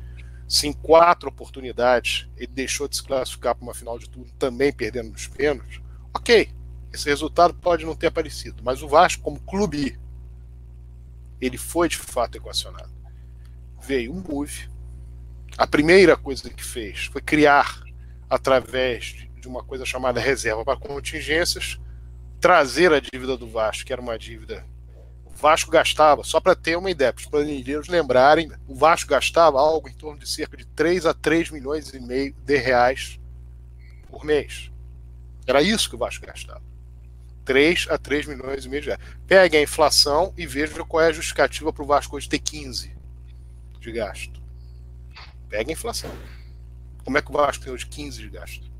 se 0.47 0.67
em 0.67 0.73
quatro 0.73 1.29
oportunidades 1.29 2.27
ele 2.37 2.51
deixou 2.51 2.87
de 2.87 2.97
se 2.97 3.03
classificar 3.03 3.55
para 3.55 3.63
uma 3.63 3.73
final 3.73 3.97
de 3.97 4.09
turno, 4.09 4.29
também 4.37 4.71
perdendo 4.71 5.11
nos 5.11 5.27
pênaltis, 5.27 5.81
ok, 6.13 6.49
esse 6.93 7.09
resultado 7.09 7.53
pode 7.53 7.85
não 7.85 7.95
ter 7.95 8.07
aparecido, 8.07 8.63
mas 8.63 8.81
o 8.81 8.87
Vasco, 8.87 9.23
como 9.23 9.39
clube 9.41 9.97
ele 11.39 11.57
foi 11.57 11.89
de 11.89 11.97
fato 11.97 12.35
equacionado. 12.35 12.93
Veio 13.81 14.13
um 14.13 14.23
move. 14.27 14.69
A 15.57 15.67
primeira 15.67 16.17
coisa 16.17 16.49
que 16.49 16.63
fez 16.63 17.05
foi 17.05 17.21
criar, 17.21 17.81
através 18.29 19.27
de 19.39 19.47
uma 19.47 19.63
coisa 19.63 19.85
chamada 19.85 20.19
reserva 20.19 20.65
para 20.65 20.79
contingências, 20.79 21.79
trazer 22.39 22.91
a 22.91 22.99
dívida 22.99 23.37
do 23.37 23.47
Vasco, 23.47 23.85
que 23.85 23.93
era 23.93 24.01
uma 24.01 24.17
dívida. 24.17 24.65
O 25.25 25.29
Vasco 25.29 25.69
gastava, 25.69 26.23
só 26.23 26.39
para 26.39 26.55
ter 26.55 26.77
uma 26.77 26.89
ideia, 26.89 27.13
para 27.13 27.21
os 27.21 27.27
planilheiros 27.27 27.87
lembrarem, 27.87 28.51
o 28.67 28.75
Vasco 28.75 29.09
gastava 29.09 29.59
algo 29.59 29.89
em 29.89 29.93
torno 29.93 30.19
de 30.19 30.27
cerca 30.27 30.57
de 30.57 30.65
3 30.65 31.05
a 31.05 31.13
3 31.13 31.51
milhões 31.51 31.93
e 31.93 31.99
meio 31.99 32.33
de 32.33 32.57
reais 32.57 33.19
por 34.09 34.23
mês. 34.23 34.71
Era 35.45 35.61
isso 35.61 35.89
que 35.89 35.95
o 35.95 35.99
Vasco 35.99 36.25
gastava. 36.25 36.74
3 37.45 37.87
a 37.91 37.97
3 37.97 38.25
milhões 38.25 38.65
e 38.65 38.69
meio 38.69 38.81
de 38.81 38.87
reais. 38.89 39.01
Pegue 39.27 39.55
a 39.55 39.61
inflação 39.61 40.33
e 40.35 40.45
veja 40.47 40.83
qual 40.83 41.03
é 41.03 41.07
a 41.07 41.13
justificativa 41.13 41.71
para 41.71 41.83
o 41.83 41.87
Vasco 41.87 42.17
hoje 42.17 42.27
ter 42.27 42.39
15 42.39 42.91
de 43.79 43.91
gasto. 43.91 44.41
Pegue 45.47 45.69
a 45.69 45.73
inflação. 45.73 46.11
Como 47.03 47.17
é 47.17 47.21
que 47.21 47.29
o 47.29 47.33
Vasco 47.33 47.63
tem 47.63 47.71
hoje 47.71 47.85
15 47.85 48.19
de 48.19 48.29
gasto? 48.29 48.71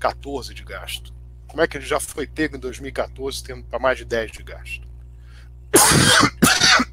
14 0.00 0.52
de 0.52 0.64
gasto. 0.64 1.14
Como 1.46 1.62
é 1.62 1.68
que 1.68 1.76
ele 1.76 1.86
já 1.86 2.00
foi 2.00 2.26
pego 2.26 2.56
em 2.56 2.60
2014 2.60 3.44
tendo 3.44 3.64
para 3.64 3.78
mais 3.78 3.98
de 3.98 4.04
10 4.04 4.32
de 4.32 4.42
gasto? 4.42 4.88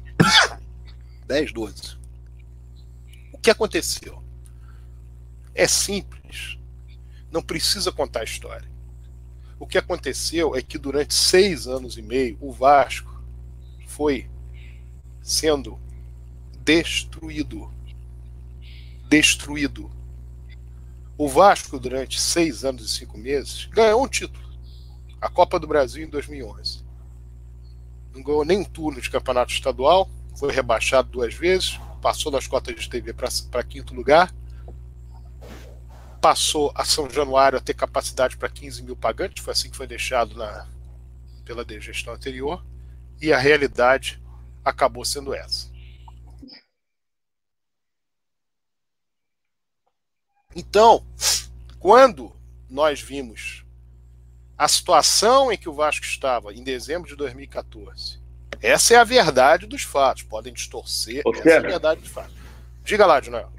10, 1.26 1.52
12. 1.52 1.98
O 3.32 3.38
que 3.38 3.50
aconteceu? 3.50 4.22
É 5.54 5.66
simples. 5.66 6.56
Não 7.30 7.42
precisa 7.42 7.90
contar 7.92 8.20
a 8.20 8.24
história. 8.24 8.77
O 9.58 9.66
que 9.66 9.78
aconteceu 9.78 10.54
é 10.54 10.62
que 10.62 10.78
durante 10.78 11.14
seis 11.14 11.66
anos 11.66 11.98
e 11.98 12.02
meio 12.02 12.38
o 12.40 12.52
Vasco 12.52 13.22
foi 13.86 14.28
sendo 15.20 15.78
destruído. 16.60 17.72
Destruído. 19.08 19.90
O 21.16 21.28
Vasco, 21.28 21.80
durante 21.80 22.20
seis 22.20 22.64
anos 22.64 22.84
e 22.84 22.88
cinco 22.88 23.18
meses, 23.18 23.64
ganhou 23.66 24.04
um 24.04 24.08
título. 24.08 24.46
A 25.20 25.28
Copa 25.28 25.58
do 25.58 25.66
Brasil 25.66 26.04
em 26.06 26.10
2011. 26.10 26.84
Não 28.14 28.22
ganhou 28.22 28.44
nem 28.44 28.58
um 28.58 28.64
turno 28.64 29.00
de 29.00 29.10
campeonato 29.10 29.52
estadual, 29.52 30.08
foi 30.36 30.52
rebaixado 30.52 31.08
duas 31.10 31.34
vezes, 31.34 31.80
passou 32.00 32.30
nas 32.30 32.46
cotas 32.46 32.76
de 32.76 32.88
TV 32.88 33.12
para 33.12 33.64
quinto 33.64 33.92
lugar 33.92 34.32
passou 36.20 36.72
a 36.74 36.84
São 36.84 37.08
Januário 37.08 37.58
a 37.58 37.60
ter 37.60 37.74
capacidade 37.74 38.36
para 38.36 38.48
15 38.48 38.82
mil 38.82 38.96
pagantes, 38.96 39.42
foi 39.42 39.52
assim 39.52 39.70
que 39.70 39.76
foi 39.76 39.86
deixado 39.86 40.36
na, 40.36 40.66
pela 41.44 41.64
gestão 41.80 42.14
anterior, 42.14 42.64
e 43.20 43.32
a 43.32 43.38
realidade 43.38 44.22
acabou 44.64 45.04
sendo 45.04 45.34
essa. 45.34 45.68
Então, 50.54 51.06
quando 51.78 52.34
nós 52.68 53.00
vimos 53.00 53.64
a 54.58 54.66
situação 54.66 55.52
em 55.52 55.56
que 55.56 55.68
o 55.68 55.72
Vasco 55.72 56.04
estava 56.04 56.52
em 56.52 56.64
dezembro 56.64 57.08
de 57.08 57.14
2014. 57.14 58.18
Essa 58.60 58.94
é 58.94 58.96
a 58.96 59.04
verdade 59.04 59.66
dos 59.66 59.84
fatos. 59.84 60.24
Podem 60.24 60.52
distorcer, 60.52 61.22
Ô, 61.24 61.32
essa 61.32 61.48
é 61.48 61.56
a 61.58 61.60
verdade 61.60 62.00
dos 62.00 62.10
fatos. 62.10 62.34
Diga 62.82 63.06
lá, 63.06 63.20
Dinoel. 63.20 63.52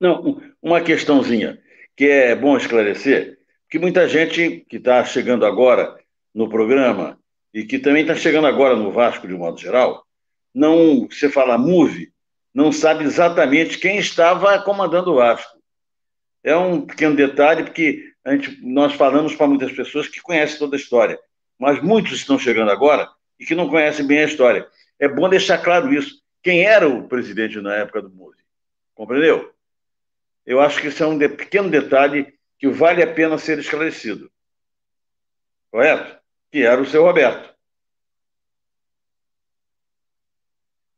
Não, 0.00 0.40
uma 0.62 0.80
questãozinha 0.80 1.58
que 1.96 2.06
é 2.06 2.34
bom 2.34 2.56
esclarecer, 2.56 3.38
que 3.70 3.78
muita 3.78 4.08
gente 4.08 4.64
que 4.68 4.76
está 4.76 5.02
chegando 5.04 5.46
agora 5.46 5.98
no 6.34 6.48
programa 6.48 7.18
e 7.52 7.64
que 7.64 7.78
também 7.78 8.02
está 8.02 8.14
chegando 8.14 8.46
agora 8.46 8.76
no 8.76 8.92
Vasco 8.92 9.26
de 9.26 9.32
um 9.32 9.38
modo 9.38 9.58
geral, 9.58 10.06
não, 10.54 11.08
você 11.08 11.30
fala 11.30 11.56
move, 11.56 12.12
não 12.52 12.70
sabe 12.70 13.04
exatamente 13.04 13.78
quem 13.78 13.96
estava 13.96 14.60
comandando 14.62 15.12
o 15.12 15.16
Vasco. 15.16 15.56
É 16.44 16.54
um 16.56 16.82
pequeno 16.82 17.16
detalhe, 17.16 17.64
porque 17.64 18.12
a 18.24 18.32
gente, 18.32 18.60
nós 18.62 18.92
falamos 18.92 19.34
para 19.34 19.46
muitas 19.46 19.72
pessoas 19.72 20.08
que 20.08 20.20
conhecem 20.20 20.58
toda 20.58 20.76
a 20.76 20.78
história, 20.78 21.18
mas 21.58 21.82
muitos 21.82 22.12
estão 22.12 22.38
chegando 22.38 22.70
agora 22.70 23.08
e 23.40 23.44
que 23.46 23.54
não 23.54 23.68
conhecem 23.68 24.06
bem 24.06 24.20
a 24.20 24.24
história. 24.24 24.66
É 24.98 25.08
bom 25.08 25.28
deixar 25.28 25.58
claro 25.58 25.92
isso. 25.92 26.22
Quem 26.42 26.64
era 26.64 26.88
o 26.88 27.08
presidente 27.08 27.60
na 27.60 27.74
época 27.74 28.02
do 28.02 28.10
Mose? 28.10 28.38
Compreendeu? 28.94 29.55
Eu 30.46 30.60
acho 30.60 30.80
que 30.80 30.86
isso 30.86 31.02
é 31.02 31.06
um 31.06 31.18
de, 31.18 31.28
pequeno 31.28 31.68
detalhe 31.68 32.32
que 32.58 32.68
vale 32.68 33.02
a 33.02 33.12
pena 33.12 33.36
ser 33.36 33.58
esclarecido. 33.58 34.30
Correto? 35.70 36.18
Que 36.50 36.62
era 36.62 36.80
o 36.80 36.86
seu 36.86 37.02
Roberto. 37.02 37.54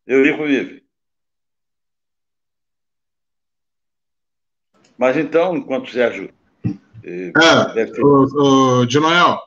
Eurico 0.06 0.44
vive. 0.44 0.86
Mas 4.96 5.16
então, 5.16 5.56
enquanto 5.56 5.88
o 5.88 5.90
Sérgio 5.90 6.32
é, 7.04 7.86
ter... 7.86 8.04
o, 8.04 8.80
o, 8.80 8.86
de 8.86 8.98
Noel, 8.98 9.38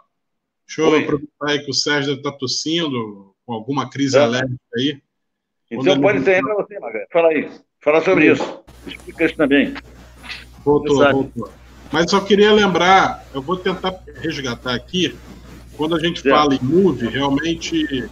deixa 0.66 0.82
eu 0.82 0.96
aproveitar 0.96 1.50
aí 1.50 1.64
que 1.64 1.72
o 1.72 1.74
Sérgio 1.74 2.14
está 2.14 2.32
tossindo, 2.32 3.36
com 3.46 3.54
alguma 3.54 3.90
crise 3.90 4.18
é. 4.18 4.22
alérgica 4.22 4.62
aí. 4.76 5.02
Então 5.70 6.02
pode 6.02 6.24
ser 6.24 6.42
para 6.42 6.56
você, 6.56 6.80
Magalhães. 6.80 7.08
Fala 7.12 7.28
aí. 7.30 7.52
Fala 7.80 8.02
sobre 8.02 8.32
isso. 8.32 8.64
Explica 8.86 9.26
isso 9.26 9.36
também. 9.36 9.74
Voltou, 10.64 10.98
voltou. 10.98 11.50
Mas 11.92 12.10
só 12.10 12.20
queria 12.22 12.54
lembrar, 12.54 13.26
eu 13.34 13.42
vou 13.42 13.58
tentar 13.58 14.00
resgatar 14.22 14.74
aqui, 14.74 15.16
quando 15.76 15.96
a 15.96 16.00
gente 16.00 16.22
fala 16.22 16.56
em 16.56 16.60
movie, 16.62 17.08
realmente 17.08 18.10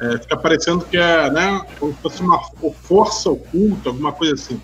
é, 0.00 0.18
fica 0.18 0.36
parecendo 0.36 0.84
que 0.84 0.96
é 0.96 1.30
né, 1.30 1.64
como 1.78 1.94
se 1.94 2.00
fosse 2.00 2.22
uma 2.22 2.42
força 2.72 3.30
oculta, 3.30 3.90
alguma 3.90 4.12
coisa 4.12 4.34
assim. 4.34 4.60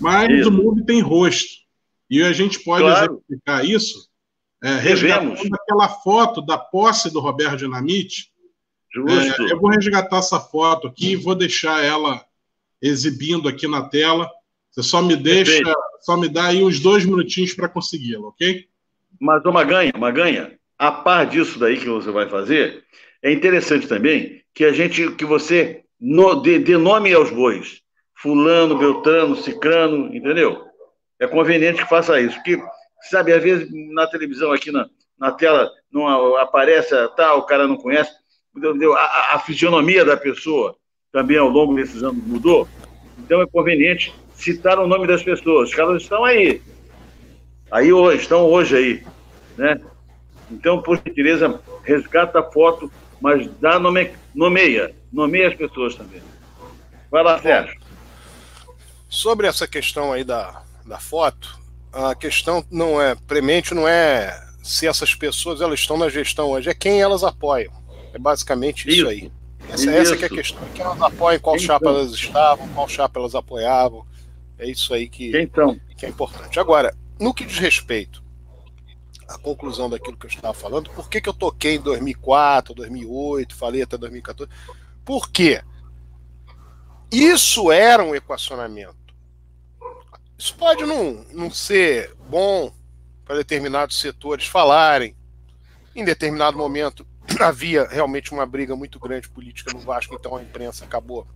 Mas 0.00 0.30
isso. 0.30 0.48
o 0.48 0.52
movie 0.52 0.84
tem 0.84 1.00
rosto. 1.00 1.58
E 2.10 2.22
a 2.22 2.32
gente 2.32 2.60
pode 2.60 2.84
claro. 2.84 3.14
exemplificar 3.14 3.64
isso 3.64 4.08
é, 4.62 4.76
resgatando 4.76 5.54
aquela 5.54 5.88
foto 5.88 6.40
da 6.42 6.56
posse 6.56 7.12
do 7.12 7.20
Roberto 7.20 7.58
Dinamite. 7.58 8.30
Justo. 8.92 9.42
É, 9.42 9.52
eu 9.52 9.60
vou 9.60 9.70
resgatar 9.70 10.18
essa 10.18 10.40
foto 10.40 10.88
aqui 10.88 11.12
e 11.12 11.16
vou 11.16 11.34
deixar 11.34 11.84
ela 11.84 12.24
exibindo 12.80 13.48
aqui 13.48 13.68
na 13.68 13.82
tela. 13.82 14.30
Você 14.70 14.82
só 14.82 15.02
me 15.02 15.16
deixa, 15.16 15.52
Perfeito. 15.52 15.78
só 16.00 16.16
me 16.16 16.28
dá 16.28 16.46
aí 16.46 16.62
uns 16.62 16.80
dois 16.80 17.04
minutinhos 17.04 17.54
para 17.54 17.68
consegui-la, 17.68 18.28
ok? 18.28 18.66
Mas 19.20 19.44
uma 19.44 19.64
ganha, 19.64 19.92
uma 19.94 20.10
ganha. 20.10 20.58
A 20.78 20.92
par 20.92 21.26
disso 21.26 21.58
daí 21.58 21.78
que 21.78 21.88
você 21.88 22.10
vai 22.10 22.28
fazer, 22.28 22.84
é 23.22 23.32
interessante 23.32 23.88
também 23.88 24.42
que 24.54 24.64
a 24.64 24.72
gente, 24.72 25.10
que 25.12 25.24
você 25.24 25.82
no, 26.00 26.36
dê, 26.36 26.58
dê 26.58 26.76
nome 26.76 27.12
aos 27.12 27.30
bois. 27.30 27.80
Fulano, 28.14 28.78
Beltrano, 28.78 29.36
Cicrano, 29.36 30.14
entendeu? 30.14 30.68
é 31.18 31.26
conveniente 31.26 31.82
que 31.82 31.88
faça 31.88 32.20
isso. 32.20 32.36
Porque, 32.36 32.62
sabe, 33.10 33.32
às 33.32 33.42
vezes 33.42 33.68
na 33.92 34.06
televisão, 34.06 34.52
aqui 34.52 34.70
na, 34.70 34.88
na 35.18 35.32
tela, 35.32 35.70
não 35.90 36.36
aparece, 36.36 36.90
tá, 37.16 37.34
o 37.34 37.42
cara 37.42 37.66
não 37.66 37.76
conhece. 37.76 38.10
A, 38.96 39.36
a 39.36 39.38
fisionomia 39.40 40.04
da 40.04 40.16
pessoa 40.16 40.76
também 41.12 41.36
ao 41.36 41.48
longo 41.48 41.74
desses 41.74 42.02
anos 42.02 42.22
mudou. 42.24 42.68
Então 43.18 43.42
é 43.42 43.46
conveniente 43.46 44.12
citar 44.38 44.78
o 44.78 44.86
nome 44.86 45.06
das 45.06 45.22
pessoas. 45.22 45.68
Os 45.68 45.74
caras 45.74 46.02
estão 46.02 46.24
aí. 46.24 46.62
Aí 47.70 47.90
estão 48.14 48.44
hoje 48.44 48.76
aí. 48.76 49.02
Né? 49.56 49.78
Então, 50.50 50.80
por 50.80 50.96
gentileza, 50.96 51.60
resgata 51.84 52.38
a 52.38 52.42
foto, 52.42 52.90
mas 53.20 53.46
dá 53.60 53.78
nome, 53.78 54.12
nomeia. 54.34 54.94
Nomeia 55.12 55.48
as 55.48 55.54
pessoas 55.54 55.94
também. 55.94 56.22
Vai 57.10 57.22
lá, 57.22 57.38
Sérgio. 57.40 57.78
Sobre 59.08 59.46
essa 59.46 59.66
questão 59.66 60.12
aí 60.12 60.22
da, 60.22 60.62
da 60.86 60.98
foto, 60.98 61.58
a 61.92 62.14
questão 62.14 62.64
não 62.70 63.00
é 63.00 63.14
premente, 63.14 63.74
não 63.74 63.88
é 63.88 64.38
se 64.62 64.86
essas 64.86 65.14
pessoas 65.14 65.60
elas 65.60 65.80
estão 65.80 65.96
na 65.96 66.08
gestão 66.10 66.50
hoje, 66.50 66.68
é 66.68 66.74
quem 66.74 67.00
elas 67.00 67.24
apoiam. 67.24 67.72
É 68.12 68.18
basicamente 68.18 68.88
isso, 68.88 68.98
isso. 68.98 69.08
aí. 69.08 69.32
Essa, 69.70 69.82
isso. 69.82 69.90
essa 69.90 70.14
é 70.14 70.26
a 70.26 70.28
questão. 70.28 70.62
Quem 70.74 70.84
elas 70.84 71.00
apoiam, 71.00 71.40
qual 71.40 71.58
chapa 71.58 71.88
elas 71.88 72.12
estavam, 72.12 72.68
qual 72.68 72.88
chapa 72.88 73.18
elas 73.18 73.34
apoiavam. 73.34 74.06
É 74.58 74.68
isso 74.68 74.92
aí 74.92 75.08
que, 75.08 75.36
então. 75.38 75.78
que 75.96 76.04
é 76.04 76.08
importante. 76.08 76.58
Agora, 76.58 76.94
no 77.18 77.32
que 77.32 77.44
diz 77.44 77.58
respeito 77.58 78.22
à 79.28 79.38
conclusão 79.38 79.88
daquilo 79.88 80.16
que 80.16 80.26
eu 80.26 80.30
estava 80.30 80.54
falando, 80.54 80.90
por 80.90 81.08
que, 81.08 81.20
que 81.20 81.28
eu 81.28 81.34
toquei 81.34 81.76
em 81.76 81.80
2004, 81.80 82.74
2008, 82.74 83.54
falei 83.54 83.82
até 83.82 83.96
2014? 83.96 84.50
Por 85.04 85.30
quê? 85.30 85.62
Isso 87.10 87.70
era 87.70 88.02
um 88.02 88.14
equacionamento 88.14 88.98
isso 90.38 90.54
pode 90.54 90.84
não, 90.84 91.24
não 91.32 91.50
ser 91.50 92.14
bom 92.30 92.72
para 93.24 93.36
determinados 93.36 93.98
setores 93.98 94.46
falarem. 94.46 95.16
Em 95.96 96.04
determinado 96.04 96.56
momento 96.56 97.04
havia 97.40 97.88
realmente 97.88 98.30
uma 98.32 98.46
briga 98.46 98.76
muito 98.76 99.00
grande 99.00 99.28
política 99.28 99.72
no 99.72 99.80
Vasco, 99.80 100.14
então 100.14 100.36
a 100.36 100.42
imprensa 100.42 100.84
acabou 100.84 101.26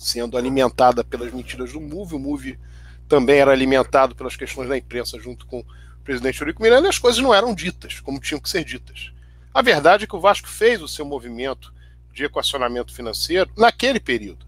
sendo 0.00 0.38
alimentada 0.38 1.04
pelas 1.04 1.30
mentiras 1.30 1.74
do 1.74 1.80
MUVE. 1.80 2.14
O 2.14 2.18
MUVE 2.18 2.58
também 3.06 3.38
era 3.38 3.52
alimentado 3.52 4.14
pelas 4.14 4.34
questões 4.34 4.66
da 4.66 4.78
imprensa 4.78 5.20
junto 5.20 5.44
com 5.44 5.60
o 5.60 5.66
presidente 6.02 6.40
Eurico 6.40 6.62
Miranda 6.62 6.86
e 6.86 6.88
as 6.88 6.98
coisas 6.98 7.20
não 7.20 7.34
eram 7.34 7.54
ditas 7.54 8.00
como 8.00 8.18
tinham 8.18 8.40
que 8.40 8.48
ser 8.48 8.64
ditas. 8.64 9.12
A 9.52 9.60
verdade 9.60 10.04
é 10.04 10.06
que 10.06 10.16
o 10.16 10.20
Vasco 10.20 10.48
fez 10.48 10.80
o 10.80 10.88
seu 10.88 11.04
movimento 11.04 11.70
de 12.14 12.24
equacionamento 12.24 12.94
financeiro 12.94 13.50
naquele 13.58 14.00
período. 14.00 14.46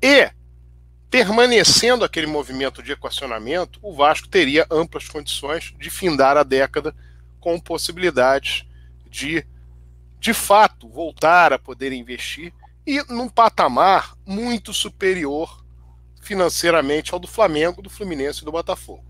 E 0.00 0.30
permanecendo 1.10 2.04
aquele 2.04 2.28
movimento 2.28 2.80
de 2.80 2.92
equacionamento, 2.92 3.80
o 3.82 3.92
Vasco 3.94 4.28
teria 4.28 4.64
amplas 4.70 5.08
condições 5.08 5.74
de 5.76 5.90
findar 5.90 6.36
a 6.36 6.44
década 6.44 6.94
com 7.40 7.58
possibilidades 7.58 8.64
de, 9.10 9.44
de 10.20 10.32
fato, 10.32 10.88
voltar 10.88 11.52
a 11.52 11.58
poder 11.58 11.92
investir 11.92 12.52
e 12.86 13.02
num 13.12 13.28
patamar 13.28 14.14
muito 14.26 14.72
superior 14.72 15.64
financeiramente 16.20 17.12
ao 17.12 17.20
do 17.20 17.26
Flamengo, 17.26 17.82
do 17.82 17.90
Fluminense 17.90 18.42
e 18.42 18.44
do 18.44 18.52
Botafogo. 18.52 19.04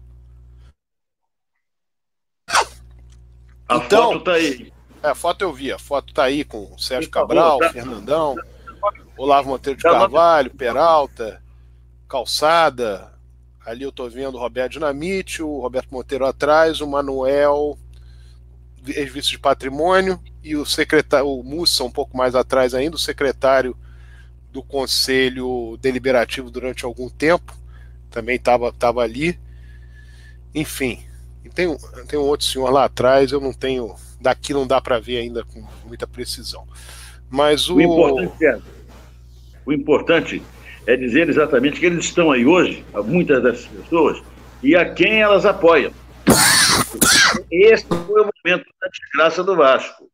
A 3.68 3.76
então, 3.76 4.12
foto 4.12 4.24
tá 4.24 4.32
aí. 4.32 4.72
É, 5.02 5.08
a 5.08 5.14
foto 5.14 5.42
eu 5.42 5.52
vi, 5.52 5.72
a 5.72 5.78
foto 5.78 6.12
tá 6.12 6.24
aí 6.24 6.44
com 6.44 6.72
o 6.72 6.78
Sérgio 6.78 7.10
Cabral, 7.10 7.58
tá. 7.58 7.70
Fernandão, 7.70 8.36
Olavo 9.16 9.50
Monteiro 9.50 9.76
de 9.76 9.82
Carvalho, 9.82 10.50
Peralta, 10.50 11.42
calçada. 12.08 13.12
Ali 13.64 13.82
eu 13.82 13.88
estou 13.88 14.10
vendo 14.10 14.34
o 14.34 14.40
Roberto 14.40 14.72
Dinamite, 14.72 15.42
o 15.42 15.60
Roberto 15.60 15.90
Monteiro 15.90 16.26
atrás, 16.26 16.80
o 16.80 16.86
Manuel, 16.86 17.78
ex-vice 18.86 19.30
de 19.30 19.38
patrimônio, 19.38 20.20
e 20.44 20.54
o 20.54 20.66
secretário, 20.66 21.26
o 21.26 21.42
Mussa 21.42 21.82
um 21.82 21.90
pouco 21.90 22.16
mais 22.16 22.34
atrás 22.34 22.74
ainda, 22.74 22.96
o 22.96 22.98
secretário 22.98 23.74
do 24.52 24.62
Conselho 24.62 25.78
Deliberativo 25.80 26.50
durante 26.50 26.84
algum 26.84 27.08
tempo, 27.08 27.56
também 28.10 28.36
estava 28.36 28.70
tava 28.70 29.00
ali. 29.00 29.38
Enfim, 30.54 31.02
e 31.42 31.48
tem, 31.48 31.74
tem 32.06 32.18
um 32.18 32.22
outro 32.22 32.46
senhor 32.46 32.70
lá 32.70 32.84
atrás, 32.84 33.32
eu 33.32 33.40
não 33.40 33.52
tenho. 33.52 33.94
Daqui 34.20 34.52
não 34.52 34.66
dá 34.66 34.80
para 34.80 35.00
ver 35.00 35.18
ainda 35.18 35.44
com 35.44 35.66
muita 35.86 36.06
precisão. 36.06 36.66
Mas 37.28 37.68
o. 37.68 37.76
O 37.76 37.80
importante, 37.80 38.44
é, 38.44 38.60
o 39.66 39.72
importante 39.72 40.42
é 40.86 40.96
dizer 40.96 41.28
exatamente 41.28 41.80
que 41.80 41.86
eles 41.86 42.04
estão 42.04 42.30
aí 42.30 42.44
hoje, 42.44 42.84
muitas 43.06 43.42
dessas 43.42 43.66
pessoas, 43.66 44.22
e 44.62 44.76
a 44.76 44.88
quem 44.92 45.22
elas 45.22 45.46
apoiam. 45.46 45.92
Esse 47.50 47.86
foi 47.86 48.20
o 48.20 48.30
momento 48.44 48.66
da 48.80 48.88
desgraça 48.88 49.42
do 49.42 49.56
Vasco. 49.56 50.08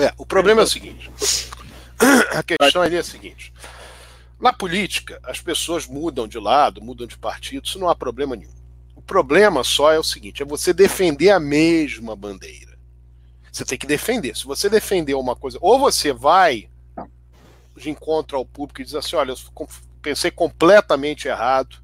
É, 0.00 0.14
o 0.16 0.24
problema 0.24 0.62
é 0.62 0.64
o 0.64 0.66
seguinte: 0.66 1.10
a 2.32 2.42
questão 2.42 2.82
ali 2.82 2.96
é 2.96 3.00
a 3.00 3.04
seguinte. 3.04 3.52
Na 4.40 4.52
política, 4.52 5.20
as 5.22 5.40
pessoas 5.40 5.86
mudam 5.86 6.26
de 6.26 6.38
lado, 6.38 6.82
mudam 6.82 7.06
de 7.06 7.18
partido, 7.18 7.66
isso 7.66 7.78
não 7.78 7.90
há 7.90 7.94
problema 7.94 8.34
nenhum. 8.34 8.54
O 8.96 9.02
problema 9.02 9.62
só 9.62 9.92
é 9.92 9.98
o 9.98 10.04
seguinte: 10.04 10.42
é 10.42 10.46
você 10.46 10.72
defender 10.72 11.30
a 11.30 11.38
mesma 11.38 12.16
bandeira. 12.16 12.78
Você 13.52 13.64
tem 13.64 13.76
que 13.76 13.86
defender. 13.86 14.36
Se 14.36 14.44
você 14.46 14.70
defender 14.70 15.14
uma 15.14 15.36
coisa, 15.36 15.58
ou 15.60 15.78
você 15.78 16.12
vai 16.12 16.70
de 17.76 17.90
encontro 17.90 18.36
ao 18.36 18.44
público 18.44 18.80
e 18.80 18.84
diz 18.84 18.94
assim: 18.94 19.16
olha, 19.16 19.32
eu 19.32 19.68
pensei 20.00 20.30
completamente 20.30 21.28
errado. 21.28 21.76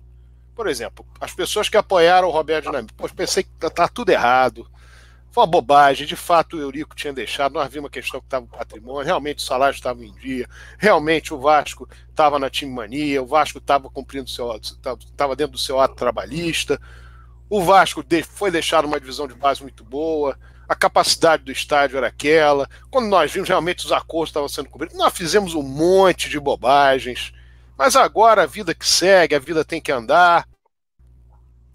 Por 0.55 0.69
exemplo, 0.69 1.05
as 1.21 1.35
pessoas 1.35 1.69
que 1.69 1.77
apoiaram 1.77 2.29
o 2.29 2.31
Roberto 2.31 2.67
Dinamite, 2.67 2.95
pensei 3.15 3.43
que 3.43 3.51
tá, 3.59 3.69
tá 3.69 3.89
tudo 3.89 4.09
errado. 4.09 4.67
Foi 5.37 5.43
uma 5.43 5.51
bobagem. 5.51 6.07
De 6.07 6.17
fato, 6.17 6.57
o 6.57 6.61
Eurico 6.63 6.97
tinha 6.97 7.13
deixado. 7.13 7.53
Nós 7.53 7.69
vimos 7.71 7.85
uma 7.85 7.91
questão 7.91 8.21
que 8.21 8.27
estava 8.27 8.47
no 8.47 8.57
patrimônio. 8.57 9.05
Realmente, 9.05 9.41
o 9.41 9.47
salário 9.47 9.75
estava 9.75 10.03
em 10.03 10.11
dia. 10.15 10.49
Realmente, 10.79 11.35
o 11.35 11.39
Vasco 11.39 11.87
estava 12.09 12.39
na 12.39 12.49
time 12.49 12.73
mania. 12.73 13.23
O 13.23 13.27
Vasco 13.27 13.59
estava 13.59 13.91
cumprindo 13.91 14.31
seu. 14.31 14.51
estava 14.57 15.37
dentro 15.37 15.53
do 15.53 15.59
seu 15.59 15.79
ato 15.79 15.95
trabalhista. 15.95 16.81
O 17.51 17.63
Vasco 17.63 18.03
foi 18.31 18.51
deixado 18.51 18.87
uma 18.87 18.99
divisão 18.99 19.29
de 19.29 19.35
base 19.35 19.61
muito 19.61 19.85
boa. 19.85 20.39
A 20.67 20.75
capacidade 20.75 21.45
do 21.45 21.53
estádio 21.53 21.99
era 21.99 22.07
aquela. 22.07 22.67
Quando 22.91 23.09
nós 23.09 23.31
vimos 23.31 23.47
realmente 23.47 23.85
os 23.85 23.93
acordos 23.93 24.31
estavam 24.31 24.49
sendo 24.49 24.71
cumpridos, 24.71 24.97
nós 24.97 25.13
fizemos 25.13 25.53
um 25.53 25.63
monte 25.63 26.31
de 26.31 26.41
bobagens. 26.41 27.31
Mas 27.77 27.95
agora 27.95 28.45
a 28.45 28.47
vida 28.47 28.75
que 28.75 28.89
segue, 28.89 29.35
a 29.35 29.39
vida 29.39 29.67
tem 29.67 29.83
que 29.83 29.93
andar. 29.93 30.49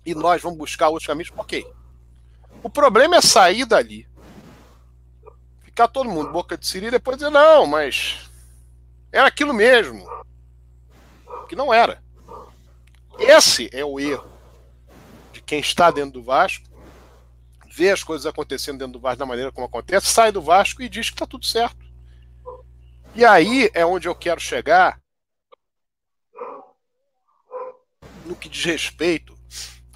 E 0.03 0.16
nós 0.16 0.41
vamos 0.41 0.57
buscar 0.57 0.89
outros 0.89 1.05
caminhos. 1.05 1.32
Ok, 1.38 1.64
o 2.64 2.70
problema 2.70 3.16
é 3.16 3.22
sair 3.22 3.66
dali. 3.66 4.07
Ficar 5.64 5.88
todo 5.88 6.09
mundo 6.09 6.32
boca 6.32 6.57
de 6.57 6.68
siri 6.68 6.88
e 6.88 6.91
depois 6.91 7.18
dizer, 7.18 7.30
não, 7.30 7.66
mas 7.66 8.30
era 9.12 9.28
aquilo 9.28 9.53
mesmo. 9.53 10.05
Que 11.47 11.55
não 11.55 11.74
era. 11.74 12.01
Esse 13.20 13.70
é 13.74 13.84
o 13.84 13.99
erro 13.99 14.32
de 15.32 15.41
quem 15.41 15.59
está 15.59 15.91
dentro 15.91 16.14
do 16.14 16.24
Vasco, 16.24 16.66
vê 17.68 17.89
as 17.89 18.03
coisas 18.03 18.26
acontecendo 18.26 18.80
dentro 18.80 18.93
do 18.93 18.99
Vasco 18.99 19.20
da 19.20 19.26
maneira 19.26 19.51
como 19.51 19.66
acontece, 19.66 20.07
sai 20.07 20.32
do 20.32 20.41
Vasco 20.41 20.82
e 20.82 20.89
diz 20.89 21.09
que 21.09 21.16
está 21.16 21.26
tudo 21.26 21.45
certo. 21.45 21.86
E 23.14 23.26
aí 23.26 23.70
é 23.74 23.86
onde 23.86 24.07
eu 24.07 24.16
quero 24.16 24.39
chegar 24.39 25.01
no 28.26 28.36
que 28.36 28.49
diz 28.49 28.64
respeito 28.64 29.40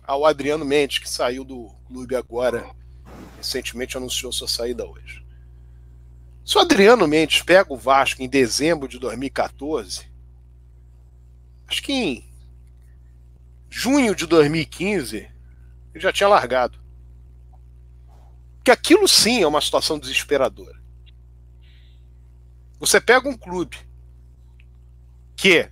ao 0.08 0.26
Adriano 0.26 0.66
Mendes, 0.66 1.00
que 1.00 1.10
saiu 1.10 1.44
do 1.44 1.70
clube 1.88 2.16
agora, 2.16 2.70
recentemente 3.38 3.98
anunciou 3.98 4.32
sua 4.32 4.48
saída 4.48 4.86
hoje. 4.86 5.26
Se 6.46 6.58
o 6.58 6.62
Adriano 6.62 7.08
Mendes 7.08 7.42
pega 7.42 7.74
o 7.74 7.78
Vasco 7.78 8.22
em 8.22 8.30
dezembro 8.30 8.88
de 8.88 9.00
2014, 9.00 10.06
acho 11.68 11.82
que 11.82 11.92
em 11.92 12.30
junho 13.70 14.16
de 14.16 14.26
2015 14.26 15.18
ele 15.94 16.04
já 16.04 16.14
tinha 16.14 16.30
largado. 16.30 16.80
Que 18.64 18.72
aquilo 18.72 19.08
sim 19.08 19.42
é 19.42 19.48
uma 19.48 19.62
situação 19.62 19.98
desesperadora. 19.98 20.80
Você 22.80 23.02
pega 23.02 23.28
um 23.28 23.38
clube 23.38 23.78
que 25.36 25.70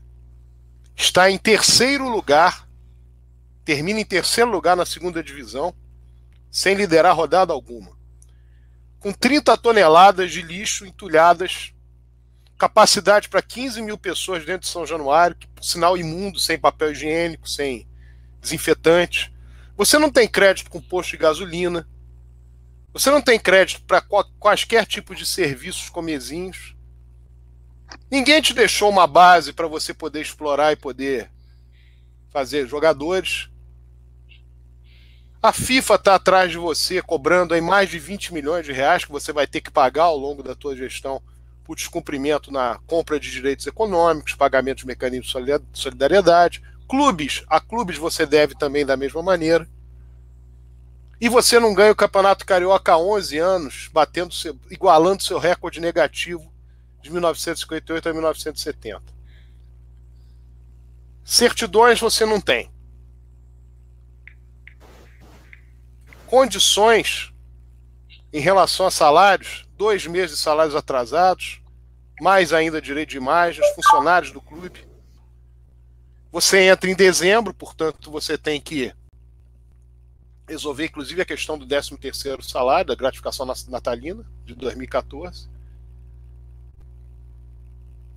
está 0.95 1.29
em 1.29 1.37
terceiro 1.37 2.09
lugar, 2.09 2.67
termina 3.65 3.99
em 3.99 4.05
terceiro 4.05 4.49
lugar 4.49 4.75
na 4.75 4.85
segunda 4.85 5.23
divisão, 5.23 5.73
sem 6.51 6.75
liderar 6.75 7.15
rodada 7.15 7.53
alguma. 7.53 7.97
Com 8.99 9.11
30 9.11 9.57
toneladas 9.57 10.31
de 10.31 10.41
lixo 10.41 10.85
entulhadas, 10.85 11.73
capacidade 12.57 13.27
para 13.27 13.41
15 13.41 13.81
mil 13.81 13.97
pessoas 13.97 14.45
dentro 14.45 14.61
de 14.61 14.67
São 14.67 14.85
Januário, 14.85 15.35
que, 15.35 15.47
por 15.47 15.63
sinal 15.63 15.97
imundo, 15.97 16.39
sem 16.39 16.57
papel 16.57 16.91
higiênico, 16.91 17.49
sem 17.49 17.87
desinfetante. 18.39 19.33
Você 19.75 19.97
não 19.97 20.11
tem 20.11 20.27
crédito 20.27 20.69
com 20.69 20.81
posto 20.81 21.11
de 21.11 21.17
gasolina. 21.17 21.87
Você 22.93 23.09
não 23.09 23.21
tem 23.21 23.39
crédito 23.39 23.83
para 23.85 24.01
quaisquer 24.39 24.85
tipo 24.85 25.15
de 25.15 25.25
serviços 25.25 25.89
comezinhos. 25.89 26.75
Ninguém 28.09 28.41
te 28.41 28.53
deixou 28.53 28.89
uma 28.89 29.07
base 29.07 29.51
para 29.51 29.67
você 29.67 29.93
poder 29.93 30.21
explorar 30.21 30.71
e 30.71 30.75
poder 30.75 31.31
fazer 32.29 32.67
jogadores. 32.67 33.49
A 35.43 35.51
FIFA 35.51 35.95
está 35.95 36.15
atrás 36.15 36.51
de 36.51 36.57
você, 36.57 37.01
cobrando 37.01 37.53
aí 37.53 37.59
mais 37.59 37.89
de 37.89 37.99
20 37.99 38.33
milhões 38.33 38.65
de 38.65 38.71
reais 38.71 39.03
que 39.03 39.11
você 39.11 39.33
vai 39.33 39.45
ter 39.45 39.59
que 39.59 39.69
pagar 39.69 40.03
ao 40.03 40.17
longo 40.17 40.41
da 40.41 40.55
tua 40.55 40.73
gestão 40.73 41.21
por 41.65 41.75
descumprimento 41.75 42.49
na 42.49 42.79
compra 42.87 43.19
de 43.19 43.29
direitos 43.29 43.67
econômicos, 43.67 44.35
pagamento 44.35 44.77
de 44.77 44.87
mecanismos 44.87 45.27
de 45.27 45.61
solidariedade. 45.73 46.63
Clubes, 46.87 47.43
a 47.49 47.59
clubes 47.59 47.97
você 47.97 48.25
deve 48.25 48.55
também 48.55 48.85
da 48.85 48.95
mesma 48.95 49.21
maneira. 49.21 49.67
E 51.19 51.27
você 51.27 51.59
não 51.59 51.73
ganha 51.73 51.91
o 51.91 51.95
Campeonato 51.95 52.45
Carioca 52.45 52.93
há 52.93 52.97
11 52.97 53.37
anos, 53.37 53.89
batendo 53.91 54.33
seu, 54.33 54.57
igualando 54.71 55.23
seu 55.23 55.39
recorde 55.39 55.81
negativo 55.81 56.49
de 57.01 57.11
1958 57.11 58.07
a 58.07 58.13
1970. 58.13 59.03
Certidões 61.25 61.99
você 61.99 62.25
não 62.25 62.39
tem. 62.39 62.72
Condições 66.33 67.31
em 68.33 68.39
relação 68.39 68.87
a 68.87 68.91
salários, 68.91 69.67
dois 69.77 70.07
meses 70.07 70.37
de 70.37 70.41
salários 70.41 70.75
atrasados, 70.75 71.61
mais 72.19 72.51
ainda 72.51 72.81
direito 72.81 73.09
de 73.09 73.17
imagem, 73.17 73.63
os 73.63 73.75
funcionários 73.75 74.31
do 74.31 74.41
clube. 74.41 74.83
Você 76.31 76.61
entra 76.61 76.89
em 76.89 76.95
dezembro, 76.95 77.53
portanto, 77.53 78.09
você 78.09 78.35
tem 78.35 78.59
que 78.59 78.91
resolver, 80.47 80.85
inclusive, 80.85 81.21
a 81.21 81.25
questão 81.25 81.55
do 81.55 81.67
13 81.67 81.95
terceiro 81.97 82.41
salário, 82.41 82.87
da 82.87 82.95
gratificação 82.95 83.45
natalina 83.67 84.25
de 84.43 84.55
2014. 84.55 85.47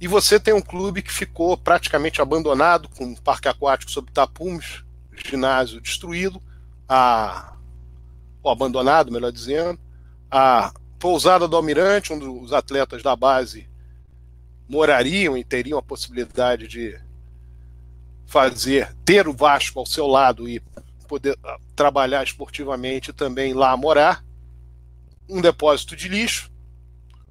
E 0.00 0.08
você 0.08 0.40
tem 0.40 0.54
um 0.54 0.62
clube 0.62 1.02
que 1.02 1.12
ficou 1.12 1.54
praticamente 1.54 2.22
abandonado, 2.22 2.88
com 2.88 3.04
um 3.04 3.14
parque 3.14 3.46
aquático 3.46 3.90
sob 3.90 4.10
tapumes, 4.10 4.82
ginásio 5.14 5.82
destruído, 5.82 6.42
a 6.88 7.55
ou 8.47 8.53
abandonado, 8.53 9.12
melhor 9.12 9.32
dizendo. 9.32 9.78
A 10.30 10.72
pousada 10.99 11.47
do 11.47 11.57
Almirante, 11.57 12.12
onde 12.12 12.24
os 12.24 12.53
atletas 12.53 13.03
da 13.03 13.14
base 13.14 13.68
morariam 14.68 15.36
e 15.36 15.44
teriam 15.44 15.78
a 15.78 15.82
possibilidade 15.82 16.66
de 16.66 16.99
fazer, 18.26 18.94
ter 19.05 19.28
o 19.28 19.32
Vasco 19.32 19.78
ao 19.78 19.86
seu 19.86 20.07
lado 20.07 20.49
e 20.49 20.61
poder 21.07 21.38
ah, 21.44 21.59
trabalhar 21.76 22.24
esportivamente 22.24 23.12
também 23.12 23.55
lá 23.55 23.76
morar. 23.76 24.24
Um 25.28 25.40
depósito 25.40 25.94
de 25.97 26.09
lixo, 26.09 26.51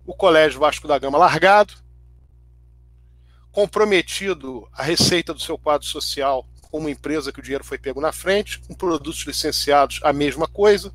o 0.06 0.14
Colégio 0.14 0.60
Vasco 0.60 0.88
da 0.88 1.00
Gama 1.00 1.18
largado, 1.18 1.74
comprometido 3.52 4.68
a 4.74 4.84
receita 4.84 5.34
do 5.34 5.40
seu 5.40 5.58
quadro 5.58 5.88
social 5.88 6.46
com 6.70 6.80
uma 6.80 6.92
empresa 6.92 7.32
que 7.32 7.40
o 7.40 7.44
dinheiro 7.44 7.64
foi 7.64 7.78
pego 7.78 8.02
na 8.02 8.12
frente, 8.12 8.60
com 8.60 8.74
produtos 8.74 9.26
licenciados, 9.26 10.00
a 10.04 10.12
mesma 10.12 10.46
coisa. 10.48 10.94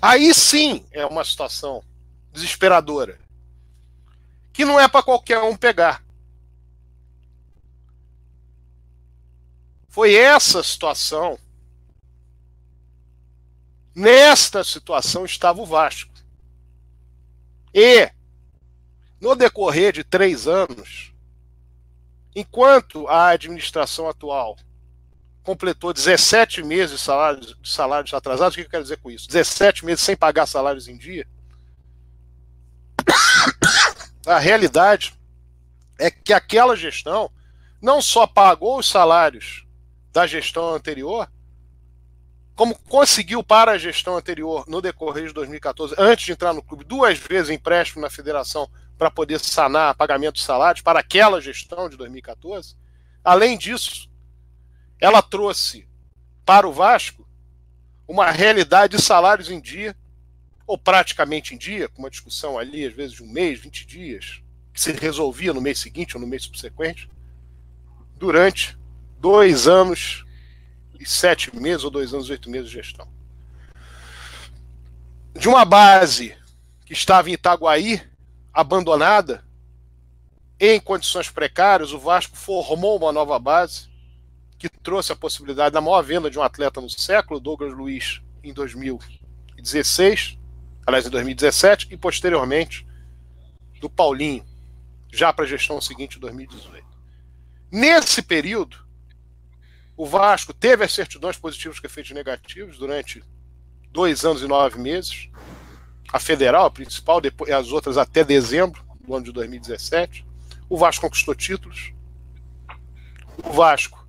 Aí 0.00 0.32
sim 0.34 0.84
é 0.92 1.04
uma 1.06 1.24
situação 1.24 1.82
desesperadora. 2.32 3.18
Que 4.52 4.64
não 4.64 4.78
é 4.78 4.88
para 4.88 5.02
qualquer 5.02 5.40
um 5.42 5.56
pegar. 5.56 6.04
Foi 9.88 10.14
essa 10.14 10.62
situação. 10.62 11.38
Nesta 13.94 14.62
situação 14.62 15.24
estava 15.24 15.60
o 15.60 15.66
Vasco. 15.66 16.12
E, 17.72 18.10
no 19.20 19.34
decorrer 19.34 19.92
de 19.92 20.04
três 20.04 20.46
anos, 20.46 21.14
enquanto 22.34 23.08
a 23.08 23.28
administração 23.28 24.08
atual 24.08 24.56
completou 25.46 25.92
17 25.92 26.64
meses 26.64 26.98
de 26.98 27.04
salários, 27.04 27.56
salários 27.62 28.12
atrasados. 28.12 28.54
O 28.54 28.58
que 28.58 28.66
eu 28.66 28.68
quero 28.68 28.82
dizer 28.82 28.96
com 28.96 29.08
isso? 29.08 29.28
17 29.28 29.84
meses 29.84 30.04
sem 30.04 30.16
pagar 30.16 30.44
salários 30.44 30.88
em 30.88 30.98
dia. 30.98 31.24
A 34.26 34.40
realidade 34.40 35.14
é 35.96 36.10
que 36.10 36.32
aquela 36.32 36.74
gestão 36.74 37.30
não 37.80 38.02
só 38.02 38.26
pagou 38.26 38.80
os 38.80 38.88
salários 38.88 39.64
da 40.12 40.26
gestão 40.26 40.74
anterior, 40.74 41.30
como 42.56 42.76
conseguiu 42.88 43.44
para 43.44 43.72
a 43.72 43.78
gestão 43.78 44.16
anterior, 44.16 44.64
no 44.66 44.80
decorrer 44.80 45.28
de 45.28 45.34
2014, 45.34 45.94
antes 45.96 46.24
de 46.24 46.32
entrar 46.32 46.54
no 46.54 46.62
clube, 46.62 46.84
duas 46.84 47.18
vezes 47.18 47.50
empréstimo 47.50 48.00
na 48.00 48.10
federação 48.10 48.68
para 48.98 49.10
poder 49.10 49.38
sanar 49.38 49.94
pagamento 49.94 50.36
de 50.36 50.42
salários 50.42 50.82
para 50.82 50.98
aquela 50.98 51.40
gestão 51.40 51.88
de 51.88 51.96
2014. 51.96 52.74
Além 53.22 53.56
disso, 53.56 54.08
ela 55.00 55.22
trouxe 55.22 55.86
para 56.44 56.66
o 56.66 56.72
Vasco 56.72 57.26
uma 58.08 58.30
realidade 58.30 58.96
de 58.96 59.02
salários 59.02 59.50
em 59.50 59.60
dia, 59.60 59.96
ou 60.66 60.78
praticamente 60.78 61.54
em 61.54 61.58
dia, 61.58 61.88
com 61.88 62.02
uma 62.02 62.10
discussão 62.10 62.58
ali, 62.58 62.86
às 62.86 62.94
vezes 62.94 63.16
de 63.16 63.22
um 63.22 63.30
mês, 63.30 63.60
20 63.60 63.86
dias, 63.86 64.42
que 64.72 64.80
se 64.80 64.92
resolvia 64.92 65.52
no 65.52 65.60
mês 65.60 65.78
seguinte 65.78 66.16
ou 66.16 66.20
no 66.20 66.26
mês 66.26 66.44
subsequente, 66.44 67.08
durante 68.16 68.78
dois 69.18 69.66
anos 69.66 70.24
e 70.98 71.06
sete 71.06 71.54
meses, 71.54 71.84
ou 71.84 71.90
dois 71.90 72.14
anos 72.14 72.28
e 72.28 72.32
oito 72.32 72.48
meses 72.48 72.70
de 72.70 72.76
gestão. 72.76 73.08
De 75.34 75.48
uma 75.48 75.64
base 75.64 76.34
que 76.84 76.92
estava 76.92 77.28
em 77.28 77.34
Itaguaí, 77.34 78.02
abandonada, 78.52 79.44
em 80.58 80.80
condições 80.80 81.28
precárias, 81.28 81.92
o 81.92 81.98
Vasco 81.98 82.36
formou 82.36 82.96
uma 82.96 83.12
nova 83.12 83.38
base 83.38 83.90
que 84.58 84.68
trouxe 84.68 85.12
a 85.12 85.16
possibilidade 85.16 85.72
da 85.72 85.80
maior 85.80 86.02
venda 86.02 86.30
de 86.30 86.38
um 86.38 86.42
atleta 86.42 86.80
no 86.80 86.88
século, 86.88 87.40
Douglas 87.40 87.72
Luiz, 87.72 88.22
em 88.42 88.52
2019, 88.52 89.20
2016, 89.56 90.38
aliás, 90.86 91.06
em 91.06 91.10
2017, 91.10 91.88
e 91.90 91.96
posteriormente 91.96 92.86
do 93.80 93.90
Paulinho, 93.90 94.44
já 95.12 95.32
para 95.32 95.44
a 95.44 95.48
gestão 95.48 95.80
seguinte, 95.80 96.18
2018. 96.18 96.86
Nesse 97.70 98.22
período, 98.22 98.78
o 99.96 100.06
Vasco 100.06 100.52
teve 100.52 100.84
as 100.84 100.92
certidões 100.92 101.36
positivas 101.36 101.80
com 101.80 101.86
efeitos 101.86 102.12
negativos 102.12 102.78
durante 102.78 103.22
dois 103.90 104.24
anos 104.24 104.42
e 104.42 104.46
nove 104.46 104.78
meses. 104.78 105.28
A 106.12 106.20
federal, 106.20 106.66
a 106.66 106.70
principal, 106.70 107.20
depois, 107.20 107.50
as 107.50 107.72
outras 107.72 107.96
até 107.96 108.22
dezembro 108.22 108.84
do 109.00 109.14
ano 109.14 109.24
de 109.24 109.32
2017. 109.32 110.24
O 110.68 110.76
Vasco 110.76 111.02
conquistou 111.02 111.34
títulos. 111.34 111.92
O 113.42 113.52
Vasco 113.52 114.05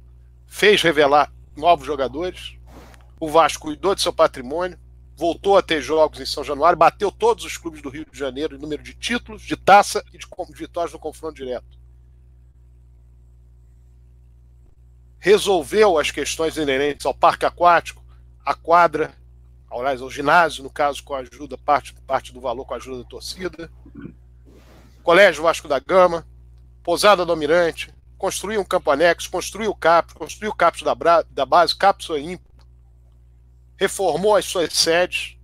fez 0.47 0.81
revelar 0.81 1.31
novos 1.55 1.85
jogadores. 1.85 2.57
O 3.19 3.29
Vasco 3.29 3.67
cuidou 3.67 3.93
de 3.93 4.01
seu 4.01 4.13
patrimônio, 4.13 4.79
voltou 5.15 5.57
a 5.57 5.61
ter 5.61 5.81
jogos 5.81 6.19
em 6.19 6.25
São 6.25 6.43
Januário, 6.43 6.77
bateu 6.77 7.11
todos 7.11 7.43
os 7.43 7.57
clubes 7.57 7.81
do 7.81 7.89
Rio 7.89 8.05
de 8.09 8.17
Janeiro 8.17 8.55
em 8.55 8.59
número 8.59 8.81
de 8.81 8.93
títulos, 8.93 9.41
de 9.41 9.55
taça 9.55 10.03
e 10.13 10.17
de 10.17 10.27
vitórias 10.53 10.93
no 10.93 10.99
confronto 10.99 11.35
direto. 11.35 11.77
Resolveu 15.19 15.97
as 15.97 16.11
questões 16.11 16.57
inerentes 16.57 17.05
ao 17.05 17.13
parque 17.13 17.45
aquático, 17.45 18.05
à 18.45 18.53
quadra, 18.53 19.13
aliás, 19.69 20.01
ao 20.01 20.09
ginásio, 20.09 20.63
no 20.63 20.69
caso, 20.69 21.03
com 21.03 21.15
a 21.15 21.19
ajuda, 21.19 21.57
parte, 21.57 21.93
parte 22.05 22.31
do 22.31 22.39
valor 22.39 22.65
com 22.65 22.75
a 22.75 22.77
ajuda 22.77 23.03
da 23.03 23.09
torcida. 23.09 23.69
Colégio 25.03 25.43
Vasco 25.43 25.67
da 25.67 25.79
Gama, 25.79 26.25
Pousada 26.83 27.25
do 27.25 27.31
Almirante, 27.31 27.93
construiu 28.18 28.61
um 28.61 28.65
campo 28.65 28.89
anexo, 28.91 29.30
construiu 29.30 29.72
o 29.72 29.76
CAPS, 29.76 30.13
construiu 30.13 30.51
o 30.51 30.55
CAPS 30.55 30.82
da, 30.82 31.22
da 31.30 31.45
base, 31.45 31.76
CAPS 31.76 32.09
Olimpo, 32.09 32.47
reformou 33.78 34.36
as 34.36 34.45
suas 34.45 34.74
sedes, 34.74 35.38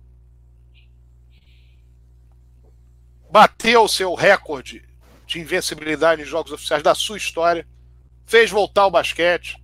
bateu 3.30 3.84
o 3.84 3.88
seu 3.88 4.14
recorde 4.14 4.86
de 5.26 5.40
invencibilidade 5.40 6.22
em 6.22 6.24
jogos 6.24 6.52
oficiais 6.52 6.82
da 6.82 6.94
sua 6.94 7.16
história, 7.16 7.66
fez 8.26 8.50
voltar 8.50 8.86
o 8.86 8.90
basquete, 8.90 9.62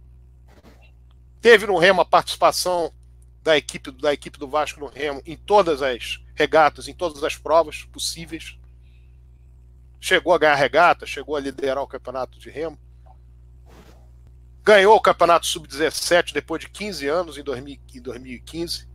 teve 1.41 1.67
no 1.67 1.79
Remo 1.79 2.01
a 2.01 2.05
participação 2.05 2.93
da 3.43 3.57
equipe, 3.57 3.91
da 3.91 4.13
equipe 4.13 4.39
do 4.39 4.49
Vasco 4.49 4.81
no 4.81 4.87
Remo 4.87 5.23
em 5.27 5.37
todas 5.37 5.83
as 5.83 6.23
regatas, 6.35 6.89
em 6.89 6.95
todas 6.95 7.25
as 7.25 7.37
provas 7.37 7.85
possíveis. 7.85 8.59
Chegou 10.01 10.33
a 10.33 10.39
ganhar 10.39 10.55
regata, 10.55 11.07
chegou 11.07 11.37
a 11.37 11.41
liderar 11.41 11.83
o 11.83 11.87
campeonato 11.87 12.39
de 12.39 12.51
Remo. 12.51 12.79
Ganhou 14.63 14.95
o 14.95 15.01
campeonato 15.01 15.47
sub-17 15.47 16.35
depois 16.35 16.61
de 16.61 16.69
15 16.69 17.09
anos, 17.09 17.39
em 17.39 17.43
2015. 17.43 18.87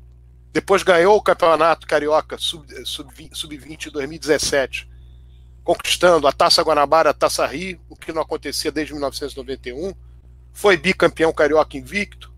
Depois 0.54 0.84
ganhou 0.84 1.18
o 1.18 1.22
campeonato 1.22 1.88
carioca 1.88 2.38
sub-20 2.38 2.86
sub, 2.86 3.30
sub 3.34 3.56
em 3.56 3.92
2017, 3.92 4.88
conquistando 5.64 6.28
a 6.28 6.32
Taça 6.32 6.62
Guanabara, 6.62 7.10
a 7.10 7.14
Taça 7.14 7.46
Rio, 7.48 7.82
o 7.90 7.96
que 7.96 8.14
não 8.14 8.22
acontecia 8.22 8.72
desde 8.72 8.94
1991. 8.94 9.94
Foi 10.54 10.78
bicampeão 10.78 11.34
carioca 11.34 11.76
invicto. 11.76 12.32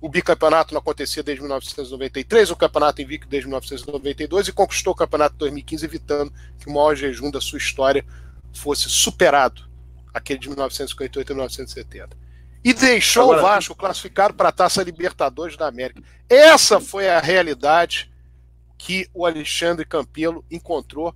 O 0.00 0.08
bicampeonato 0.08 0.72
não 0.72 0.78
acontecia 0.78 1.24
desde 1.24 1.42
1993, 1.42 2.52
o 2.52 2.56
campeonato 2.56 3.02
invicto 3.02 3.28
desde 3.28 3.48
1992 3.48 4.48
e 4.48 4.52
conquistou 4.52 4.92
o 4.92 4.96
campeonato 4.96 5.36
2015, 5.36 5.84
evitando 5.84 6.32
que 6.56 6.68
o 6.68 6.72
maior 6.72 6.94
jejum 6.94 7.30
da 7.32 7.40
sua 7.40 7.58
história 7.58 8.06
fosse 8.54 8.88
superado, 8.88 9.68
aquele 10.14 10.38
de 10.38 10.48
1958 10.48 11.32
e 11.32 11.34
1970 11.34 12.27
e 12.64 12.74
deixou 12.74 13.24
Agora, 13.24 13.38
o 13.38 13.42
Vasco 13.42 13.74
classificado 13.74 14.34
para 14.34 14.48
a 14.48 14.52
Taça 14.52 14.82
Libertadores 14.82 15.56
da 15.56 15.66
América. 15.66 16.02
Essa 16.28 16.80
foi 16.80 17.08
a 17.08 17.20
realidade 17.20 18.10
que 18.76 19.08
o 19.12 19.26
Alexandre 19.26 19.84
Campelo 19.84 20.44
encontrou, 20.50 21.14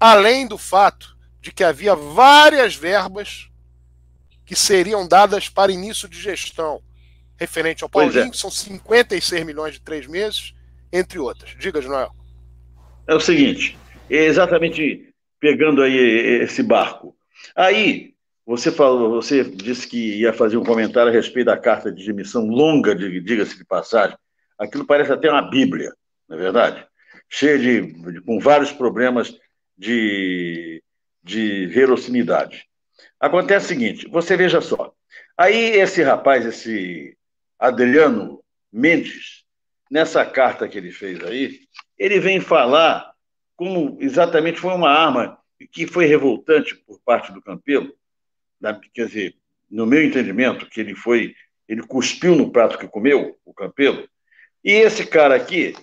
além 0.00 0.46
do 0.46 0.58
fato 0.58 1.16
de 1.40 1.52
que 1.52 1.62
havia 1.62 1.94
várias 1.94 2.74
verbas 2.74 3.48
que 4.44 4.56
seriam 4.56 5.06
dadas 5.06 5.48
para 5.48 5.72
início 5.72 6.08
de 6.08 6.20
gestão, 6.20 6.82
referente 7.38 7.84
ao 7.84 7.90
Paulinho, 7.90 8.24
é. 8.24 8.30
que 8.30 8.36
são 8.36 8.50
56 8.50 9.44
milhões 9.44 9.74
de 9.74 9.80
três 9.80 10.06
meses, 10.06 10.54
entre 10.92 11.18
outras. 11.18 11.54
Diga, 11.58 11.80
Noel. 11.82 12.14
É 13.06 13.14
o 13.14 13.20
seguinte, 13.20 13.78
é 14.10 14.24
exatamente 14.24 15.14
pegando 15.38 15.82
aí 15.82 15.96
esse 16.42 16.62
barco. 16.62 17.14
Aí 17.54 18.14
você 18.48 18.72
falou, 18.72 19.10
você 19.10 19.44
disse 19.44 19.86
que 19.86 20.20
ia 20.20 20.32
fazer 20.32 20.56
um 20.56 20.64
comentário 20.64 21.10
a 21.10 21.14
respeito 21.14 21.48
da 21.48 21.58
carta 21.58 21.92
de 21.92 22.02
demissão 22.06 22.46
longa, 22.46 22.94
diga-se 22.94 23.58
de 23.58 23.64
passagem. 23.64 24.16
Aquilo 24.58 24.86
parece 24.86 25.12
até 25.12 25.30
uma 25.30 25.42
Bíblia, 25.42 25.92
não 26.26 26.38
é 26.38 26.40
verdade? 26.40 26.86
Cheia 27.28 27.58
de, 27.58 27.82
de 28.10 28.22
com 28.22 28.40
vários 28.40 28.72
problemas 28.72 29.38
de, 29.76 30.82
de 31.22 31.66
verossimilidade. 31.66 32.64
Acontece 33.20 33.66
o 33.66 33.68
seguinte, 33.68 34.08
você 34.08 34.34
veja 34.34 34.62
só. 34.62 34.94
Aí 35.36 35.76
esse 35.76 36.02
rapaz, 36.02 36.46
esse 36.46 37.14
Adriano 37.58 38.42
Mendes, 38.72 39.44
nessa 39.90 40.24
carta 40.24 40.66
que 40.66 40.78
ele 40.78 40.90
fez 40.90 41.22
aí, 41.22 41.58
ele 41.98 42.18
vem 42.18 42.40
falar 42.40 43.12
como 43.54 43.98
exatamente 44.00 44.58
foi 44.58 44.72
uma 44.72 44.90
arma 44.90 45.38
que 45.70 45.86
foi 45.86 46.06
revoltante 46.06 46.74
por 46.74 46.98
parte 47.04 47.30
do 47.30 47.42
Campelo, 47.42 47.92
quer 48.92 49.06
dizer, 49.06 49.34
no 49.70 49.86
meu 49.86 50.04
entendimento, 50.04 50.68
que 50.68 50.80
ele 50.80 50.94
foi, 50.94 51.34
ele 51.68 51.82
cuspiu 51.82 52.34
no 52.34 52.50
prato 52.50 52.78
que 52.78 52.88
comeu, 52.88 53.36
o 53.44 53.52
Campelo, 53.52 54.08
e 54.64 54.72
esse 54.72 55.06
cara 55.06 55.34
aqui, 55.34 55.74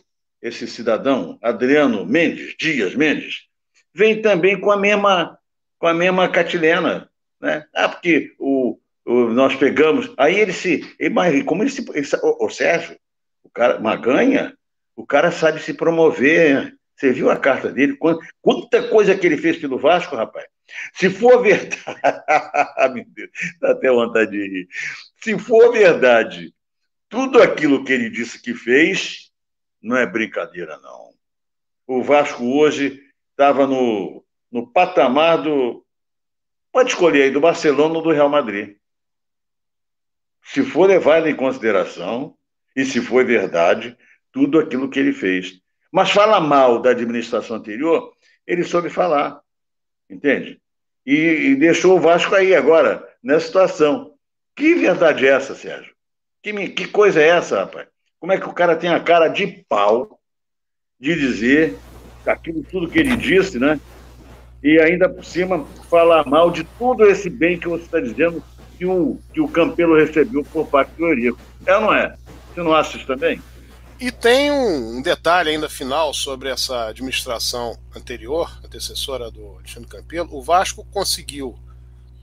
esse 0.41 0.67
cidadão, 0.67 1.39
Adriano 1.41 2.05
Mendes, 2.05 2.55
Dias 2.57 2.95
Mendes, 2.95 3.45
vem 3.93 4.21
também 4.21 4.59
com 4.59 4.71
a 4.71 4.77
mesma, 4.77 5.37
com 5.79 5.87
a 5.87 5.93
mesma 5.93 6.27
catilena, 6.29 7.09
né? 7.39 7.65
Ah, 7.73 7.89
porque 7.89 8.33
o, 8.37 8.77
o 9.05 9.29
nós 9.29 9.55
pegamos, 9.55 10.13
aí 10.17 10.39
ele 10.39 10.53
se, 10.53 10.95
ele, 10.99 11.43
como 11.43 11.63
ele 11.63 11.69
se, 11.69 11.85
ele, 11.93 12.07
o, 12.21 12.45
o 12.45 12.49
Sérgio, 12.49 12.97
o 13.43 13.49
cara, 13.49 13.79
Maganha, 13.79 14.55
o 14.95 15.05
cara 15.05 15.31
sabe 15.31 15.59
se 15.61 15.73
promover, 15.73 16.74
você 16.95 17.11
viu 17.11 17.29
a 17.29 17.37
carta 17.37 17.71
dele? 17.71 17.97
Quanta, 18.41 18.87
coisa 18.89 19.17
que 19.17 19.25
ele 19.25 19.37
fez 19.37 19.57
pelo 19.57 19.77
Vasco, 19.77 20.15
rapaz. 20.15 20.45
Se 20.93 21.09
for 21.09 21.41
verdade. 21.43 22.93
Meu 22.93 23.05
Deus, 23.05 23.29
dá 23.59 23.71
até 23.71 23.89
vontade 23.89 24.31
de 24.31 24.47
rir. 24.47 24.67
Se 25.21 25.37
for 25.37 25.71
verdade, 25.71 26.53
tudo 27.09 27.41
aquilo 27.41 27.83
que 27.83 27.91
ele 27.91 28.09
disse 28.09 28.41
que 28.41 28.53
fez, 28.53 29.31
não 29.81 29.97
é 29.97 30.05
brincadeira, 30.05 30.77
não. 30.79 31.13
O 31.85 32.01
Vasco 32.01 32.43
hoje 32.43 33.01
estava 33.31 33.67
no, 33.67 34.25
no 34.51 34.65
patamar 34.71 35.41
do. 35.41 35.85
Pode 36.71 36.89
escolher 36.89 37.23
aí, 37.23 37.31
do 37.31 37.39
Barcelona 37.39 37.95
ou 37.95 38.01
do 38.01 38.11
Real 38.11 38.29
Madrid. 38.29 38.75
Se 40.43 40.63
for 40.63 40.87
levado 40.87 41.27
em 41.27 41.35
consideração, 41.35 42.37
e 42.75 42.85
se 42.85 43.01
for 43.01 43.25
verdade, 43.25 43.97
tudo 44.31 44.59
aquilo 44.59 44.89
que 44.89 44.99
ele 44.99 45.13
fez. 45.13 45.61
Mas 45.95 46.11
fala 46.11 46.41
mal 46.41 46.81
da 46.81 46.89
administração 46.89 47.55
anterior, 47.55 48.11
ele 48.45 48.65
soube 48.65 48.89
falar. 48.89 49.39
Entende? 50.09 50.59
E, 51.05 51.13
e 51.13 51.55
deixou 51.55 51.95
o 51.95 52.01
Vasco 52.01 52.35
aí 52.35 52.53
agora, 52.53 53.07
nessa 53.23 53.45
situação. 53.45 54.11
Que 54.53 54.75
verdade 54.75 55.25
é 55.25 55.29
essa, 55.29 55.55
Sérgio? 55.55 55.93
Que, 56.43 56.67
que 56.67 56.85
coisa 56.89 57.21
é 57.21 57.29
essa, 57.29 57.61
rapaz? 57.61 57.87
Como 58.19 58.33
é 58.33 58.37
que 58.37 58.45
o 58.45 58.51
cara 58.51 58.75
tem 58.75 58.89
a 58.89 58.99
cara 58.99 59.29
de 59.29 59.47
pau 59.69 60.19
de 60.99 61.15
dizer 61.15 61.77
aquilo 62.25 62.61
tudo 62.69 62.89
que 62.89 62.99
ele 62.99 63.15
disse, 63.15 63.57
né? 63.57 63.79
E 64.61 64.77
ainda 64.81 65.07
por 65.07 65.23
cima 65.23 65.65
falar 65.89 66.25
mal 66.25 66.51
de 66.51 66.65
tudo 66.77 67.05
esse 67.05 67.29
bem 67.29 67.57
que 67.57 67.69
você 67.69 67.85
está 67.85 68.01
dizendo 68.01 68.43
que 68.77 68.85
o, 68.85 69.17
que 69.33 69.39
o 69.39 69.47
Campelo 69.47 69.95
recebeu 69.95 70.43
por 70.43 70.67
parte 70.67 70.91
do 70.97 71.05
Eurico. 71.05 71.39
É 71.65 71.73
ou 71.73 71.81
não 71.83 71.93
é? 71.93 72.17
Você 72.53 72.61
não 72.61 72.73
acha 72.75 72.97
isso 72.97 73.07
também? 73.07 73.41
E 73.97 74.11
tem 74.11 74.51
um, 74.51 75.01
detalhe 75.01 75.51
ainda 75.51 75.69
final 75.69 76.13
sobre 76.13 76.49
essa 76.49 76.87
administração 76.87 77.79
anterior, 77.95 78.59
antecessora 78.63 79.31
do 79.31 79.55
Alexandre 79.55 79.89
Campelo. 79.89 80.35
O 80.35 80.41
Vasco 80.41 80.85
conseguiu 80.91 81.57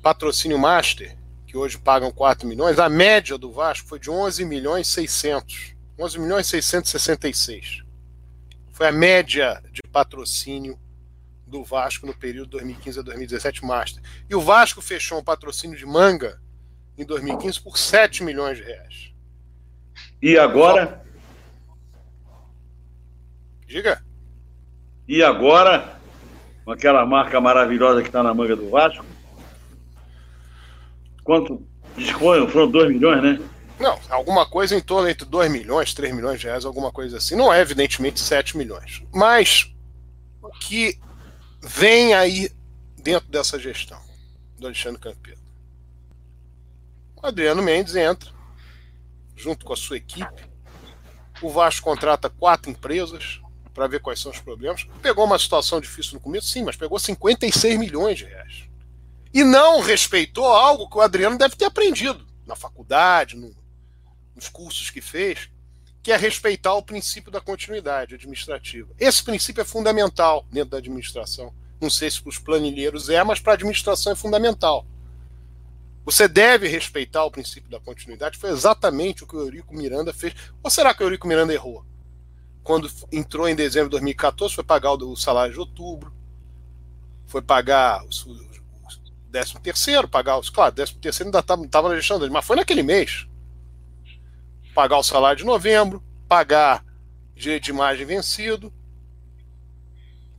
patrocínio 0.03 0.59
master, 0.59 1.17
que 1.47 1.57
hoje 1.57 1.79
pagam 1.79 2.13
4 2.13 2.47
milhões. 2.47 2.79
A 2.79 2.91
média 2.91 3.39
do 3.39 3.51
Vasco 3.51 3.89
foi 3.89 3.99
de 3.99 4.11
11 4.11 4.45
milhões 4.45 4.87
600. 4.89 5.75
11 5.99 6.19
milhões 6.19 6.47
666. 6.47 7.83
Foi 8.71 8.89
a 8.89 8.93
média 8.93 9.63
de 9.73 9.81
patrocínio 9.91 10.79
do 11.47 11.65
Vasco 11.65 12.07
no 12.07 12.15
período 12.15 12.51
2015 12.51 12.99
a 12.99 13.03
2017 13.03 13.65
master. 13.65 14.03
E 14.29 14.35
o 14.35 14.41
Vasco 14.41 14.83
fechou 14.83 15.19
um 15.19 15.25
patrocínio 15.25 15.77
de 15.77 15.87
manga 15.87 16.39
em 16.99 17.05
2015 17.05 17.61
por 17.63 17.79
7 17.79 18.23
milhões 18.23 18.59
de 18.59 18.65
reais. 18.65 19.13
E 20.21 20.37
agora? 20.37 21.02
Diga. 23.73 24.05
E 25.09 25.23
agora, 25.23 25.99
com 26.63 26.73
aquela 26.73 27.07
marca 27.07 27.41
maravilhosa 27.41 28.03
que 28.03 28.09
está 28.09 28.23
na 28.23 28.35
manga 28.35 28.55
do 28.55 28.69
Vasco, 28.69 29.03
quanto 31.25 31.67
dispõe? 31.97 32.47
Foram 32.49 32.71
2 32.71 32.91
milhões, 32.91 33.23
né? 33.23 33.49
Não, 33.81 33.99
alguma 34.11 34.45
coisa 34.45 34.77
em 34.77 34.81
torno 34.83 35.09
entre 35.09 35.25
2 35.25 35.51
milhões, 35.51 35.95
3 35.95 36.15
milhões 36.15 36.39
de 36.39 36.49
reais, 36.49 36.67
alguma 36.67 36.93
coisa 36.93 37.17
assim. 37.17 37.35
Não 37.35 37.51
é, 37.51 37.63
evidentemente, 37.63 38.21
7 38.21 38.59
milhões. 38.59 39.03
Mas 39.11 39.75
o 40.43 40.51
que 40.51 41.01
vem 41.63 42.13
aí 42.13 42.51
dentro 42.99 43.31
dessa 43.31 43.59
gestão 43.59 43.99
do 44.59 44.67
Alexandre 44.67 45.01
Campeiro? 45.01 45.41
O 47.17 47.27
Adriano 47.27 47.63
Mendes 47.63 47.97
entra, 47.97 48.31
junto 49.35 49.65
com 49.65 49.73
a 49.73 49.77
sua 49.77 49.97
equipe. 49.97 50.53
O 51.41 51.49
Vasco 51.49 51.83
contrata 51.83 52.29
quatro 52.29 52.71
empresas 52.71 53.42
para 53.73 53.87
ver 53.87 54.01
quais 54.01 54.21
são 54.21 54.31
os 54.31 54.39
problemas. 54.39 54.87
Pegou 55.01 55.25
uma 55.25 55.39
situação 55.39 55.81
difícil 55.81 56.15
no 56.15 56.21
começo, 56.21 56.49
sim, 56.49 56.63
mas 56.63 56.77
pegou 56.77 56.99
56 56.99 57.79
milhões 57.79 58.19
de 58.19 58.25
reais. 58.25 58.65
E 59.33 59.43
não 59.45 59.81
respeitou 59.81 60.47
algo 60.47 60.89
que 60.89 60.97
o 60.97 61.01
Adriano 61.01 61.39
deve 61.39 61.57
ter 61.57 61.65
aprendido 61.65 62.27
na 62.47 62.55
faculdade, 62.55 63.37
no, 63.37 63.55
nos 64.35 64.49
cursos 64.49 64.91
que 64.91 65.01
fez, 65.01 65.49
que 66.03 66.13
é 66.13 66.17
respeitar 66.17 66.75
o 66.75 66.83
princípio 66.83 67.31
da 67.31 67.41
continuidade 67.41 68.15
administrativa. 68.15 68.93
Esse 68.99 69.23
princípio 69.23 69.63
é 69.63 69.65
fundamental 69.65 70.45
dentro 70.51 70.71
da 70.71 70.79
administração. 70.79 71.55
Não 71.81 71.89
sei 71.89 72.11
se 72.11 72.21
para 72.21 72.31
os 72.31 72.39
planilheiros 72.39 73.09
é, 73.09 73.23
mas 73.25 73.41
para 73.41 73.53
a 73.53 73.55
administração 73.55 74.13
é 74.13 74.17
fundamental. 74.17 74.85
Você 76.05 76.27
deve 76.27 76.67
respeitar 76.67 77.25
o 77.25 77.31
princípio 77.31 77.71
da 77.71 77.79
continuidade. 77.79 78.37
Foi 78.37 78.51
exatamente 78.51 79.23
o 79.23 79.27
que 79.27 79.37
o 79.37 79.41
Eurico 79.41 79.75
Miranda 79.75 80.13
fez. 80.13 80.35
Ou 80.63 80.71
será 80.71 80.93
que 80.93 81.03
o 81.03 81.07
Eurico 81.07 81.29
Miranda 81.29 81.55
errou? 81.55 81.85
Quando 82.63 82.91
entrou 83.11 83.49
em 83.49 83.55
dezembro 83.55 83.89
de 83.89 83.93
2014, 83.93 84.55
foi 84.55 84.65
pagar 84.65 84.93
o 84.93 85.17
salário 85.17 85.53
de 85.53 85.59
outubro, 85.59 86.13
foi 87.27 87.43
pagar 87.43 88.05
o, 88.05 88.09
décimo 89.33 89.61
terceiro, 89.61 90.07
pagar 90.07 90.39
os. 90.39 90.51
Claro, 90.51 90.75
décimo 90.75 91.01
terceiro 91.01 91.29
ainda 91.29 91.41
estava 91.41 91.89
na 91.89 91.97
gestão 91.97 92.21
dele, 92.21 92.31
mas 92.31 92.45
foi 92.45 92.55
naquele 92.55 92.83
mês. 92.83 93.27
Pagar 94.75 94.99
o 94.99 95.03
salário 95.03 95.39
de 95.39 95.45
novembro, 95.45 96.03
pagar 96.29 96.85
direito 97.35 97.65
de 97.65 97.71
imagem 97.71 98.07
vencido. 98.07 98.73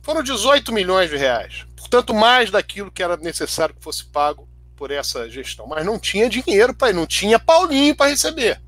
Foram 0.02 0.22
18 0.22 0.72
milhões 0.72 1.10
de 1.10 1.16
reais. 1.16 1.66
Portanto, 1.76 2.14
mais 2.14 2.50
daquilo 2.50 2.90
que 2.90 3.02
era 3.02 3.16
necessário 3.16 3.74
que 3.74 3.82
fosse 3.82 4.04
pago 4.04 4.48
por 4.76 4.90
essa 4.90 5.28
gestão. 5.28 5.66
Mas 5.66 5.84
não 5.84 5.98
tinha 5.98 6.28
dinheiro 6.28 6.74
para 6.74 6.92
não 6.92 7.06
tinha 7.06 7.38
Paulinho 7.38 7.94
para 7.94 8.10
receber. 8.10 8.60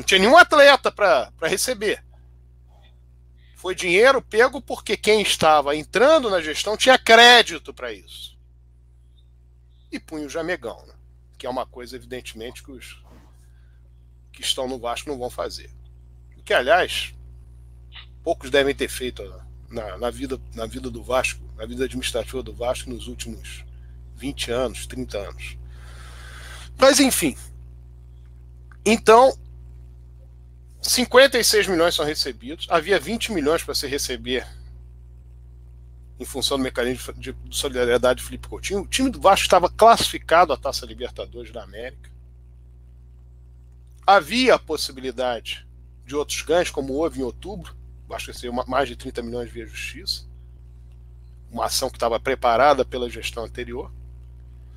Não 0.00 0.04
tinha 0.04 0.18
nenhum 0.18 0.38
atleta 0.38 0.90
para 0.90 1.30
receber. 1.42 2.02
Foi 3.54 3.74
dinheiro 3.74 4.22
pego 4.22 4.58
porque 4.62 4.96
quem 4.96 5.20
estava 5.20 5.76
entrando 5.76 6.30
na 6.30 6.40
gestão 6.40 6.74
tinha 6.74 6.98
crédito 6.98 7.74
para 7.74 7.92
isso 7.92 8.34
e 9.92 10.00
punha 10.00 10.26
o 10.26 10.30
Jamegão, 10.30 10.82
né? 10.86 10.94
que 11.36 11.46
é 11.46 11.50
uma 11.50 11.66
coisa, 11.66 11.96
evidentemente, 11.96 12.62
que 12.62 12.72
os 12.72 13.04
que 14.32 14.40
estão 14.40 14.66
no 14.66 14.78
Vasco 14.78 15.10
não 15.10 15.18
vão 15.18 15.28
fazer. 15.28 15.70
O 16.34 16.42
que, 16.42 16.54
aliás, 16.54 17.14
poucos 18.22 18.50
devem 18.50 18.74
ter 18.74 18.88
feito 18.88 19.22
na, 19.68 19.98
na, 19.98 20.08
vida, 20.08 20.40
na 20.54 20.64
vida 20.64 20.90
do 20.90 21.02
Vasco, 21.02 21.44
na 21.56 21.66
vida 21.66 21.84
administrativa 21.84 22.42
do 22.42 22.54
Vasco 22.54 22.88
nos 22.88 23.06
últimos 23.06 23.66
20 24.14 24.50
anos, 24.50 24.86
30 24.86 25.18
anos. 25.18 25.58
Mas, 26.78 27.00
enfim. 27.00 27.36
Então, 28.86 29.36
56 30.82 31.66
milhões 31.66 31.94
são 31.94 32.04
recebidos. 32.04 32.66
Havia 32.70 32.98
20 32.98 33.32
milhões 33.32 33.62
para 33.62 33.74
se 33.74 33.86
receber 33.86 34.46
em 36.20 36.24
função 36.26 36.58
do 36.58 36.62
mecanismo 36.62 37.14
de 37.14 37.34
solidariedade 37.50 38.20
de 38.20 38.26
Felipe 38.26 38.46
Coutinho, 38.46 38.82
o 38.82 38.86
time 38.86 39.08
do 39.08 39.18
Vasco 39.18 39.44
estava 39.44 39.70
classificado 39.70 40.52
à 40.52 40.56
Taça 40.56 40.84
Libertadores 40.84 41.50
da 41.50 41.62
América. 41.62 42.10
Havia 44.06 44.56
a 44.56 44.58
possibilidade 44.58 45.66
de 46.04 46.14
outros 46.14 46.42
ganhos, 46.42 46.70
como 46.70 46.92
houve 46.92 47.20
em 47.20 47.22
outubro. 47.22 47.74
O 48.04 48.08
Vasco 48.10 48.30
recebeu 48.30 48.52
mais 48.52 48.86
de 48.86 48.96
30 48.96 49.22
milhões 49.22 49.50
via 49.50 49.66
justiça. 49.66 50.28
Uma 51.50 51.66
ação 51.66 51.88
que 51.88 51.96
estava 51.96 52.20
preparada 52.20 52.84
pela 52.84 53.08
gestão 53.08 53.44
anterior. 53.44 53.90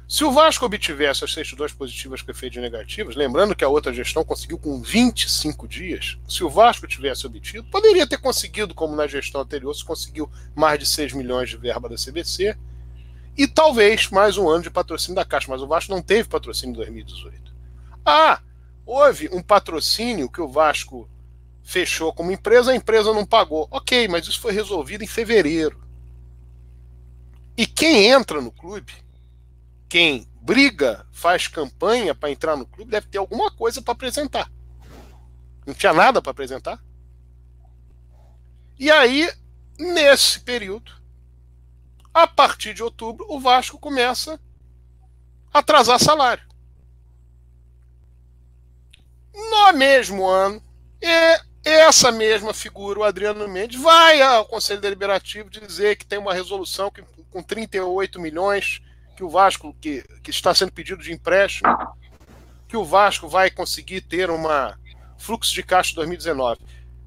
Se 0.08 0.24
o 0.24 0.32
Vasco 0.32 0.66
obtivesse 0.66 1.24
as 1.24 1.34
certidões 1.34 1.72
positivas 1.72 2.22
com 2.22 2.30
efeitos 2.30 2.62
negativos, 2.62 3.16
lembrando 3.16 3.56
que 3.56 3.64
a 3.64 3.70
outra 3.70 3.94
gestão 3.94 4.24
conseguiu 4.24 4.60
com 4.60 4.82
25 4.82 5.68
dias, 5.68 6.18
se 6.28 6.44
o 6.44 6.50
Vasco 6.50 6.86
tivesse 6.88 7.26
obtido, 7.26 7.64
poderia 7.72 8.06
ter 8.06 8.18
conseguido, 8.18 8.76
como 8.76 8.96
na 8.96 9.08
gestão 9.08 9.42
anterior, 9.42 9.74
se 9.74 9.84
conseguiu 9.84 10.30
mais 10.54 10.78
de 10.78 10.86
6 10.86 11.14
milhões 11.14 11.50
de 11.50 11.58
verba 11.58 11.90
da 11.90 11.96
CBC 11.96 12.56
e 13.36 13.48
talvez 13.48 14.10
mais 14.10 14.38
um 14.38 14.48
ano 14.50 14.64
de 14.64 14.70
patrocínio 14.70 15.16
da 15.16 15.26
Caixa, 15.26 15.48
mas 15.50 15.62
o 15.62 15.68
Vasco 15.68 15.92
não 15.92 16.02
teve 16.02 16.30
patrocínio 16.30 16.74
em 16.74 16.78
2018. 16.78 17.54
Ah, 18.06 18.42
houve 18.86 19.30
um 19.32 19.42
patrocínio 19.42 20.30
que 20.30 20.42
o 20.42 20.48
Vasco 20.48 21.10
fechou 21.64 22.14
como 22.14 22.32
empresa, 22.32 22.72
a 22.72 22.76
empresa 22.76 23.14
não 23.14 23.26
pagou. 23.26 23.68
Ok, 23.72 24.08
mas 24.08 24.28
isso 24.28 24.40
foi 24.40 24.52
resolvido 24.52 25.04
em 25.04 25.08
fevereiro. 25.08 25.82
E 27.58 27.66
quem 27.66 28.08
entra 28.10 28.42
no 28.42 28.52
clube 28.52 28.94
quem 29.94 30.28
briga, 30.42 31.06
faz 31.12 31.48
campanha 31.48 32.16
para 32.16 32.32
entrar 32.32 32.58
no 32.58 32.66
clube, 32.66 32.90
deve 32.90 33.06
ter 33.10 33.20
alguma 33.20 33.52
coisa 33.52 33.80
para 33.80 33.92
apresentar. 33.92 34.52
Não 35.68 35.74
tinha 35.76 35.94
nada 35.94 36.20
para 36.20 36.32
apresentar. 36.32 36.84
E 38.80 38.90
aí, 38.90 39.32
nesse 39.78 40.40
período, 40.40 40.92
a 42.12 42.26
partir 42.26 42.74
de 42.74 42.82
outubro, 42.82 43.28
o 43.30 43.40
Vasco 43.40 43.78
começa 43.78 44.40
a 45.54 45.60
atrasar 45.60 46.00
salário. 46.00 46.44
No 49.32 49.74
mesmo 49.74 50.26
ano, 50.26 50.60
essa 51.64 52.12
mesma 52.12 52.52
figura, 52.52 53.00
o 53.00 53.04
Adriano 53.04 53.48
Mendes, 53.48 53.80
vai 53.80 54.24
ao 54.24 54.48
Conselho 54.48 54.82
Deliberativo 54.82 55.52
dizer 55.52 55.98
que 55.98 56.06
tem 56.08 56.18
uma 56.18 56.34
resolução 56.34 56.90
que, 56.90 57.04
com 57.30 57.44
38 57.44 58.20
milhões 58.20 58.82
que 59.16 59.24
o 59.24 59.30
Vasco, 59.30 59.76
que, 59.80 60.04
que 60.22 60.32
está 60.32 60.54
sendo 60.54 60.72
pedido 60.72 61.02
de 61.02 61.12
empréstimo, 61.14 61.70
que 62.68 62.78
o 62.78 62.84
Vasco 62.84 63.28
vai 63.28 63.52
conseguir 63.52 64.02
ter 64.02 64.30
uma 64.30 64.78
fluxo 65.18 65.54
de 65.54 65.64
caixa 65.64 65.92
em 65.92 65.96
2019. 65.96 66.60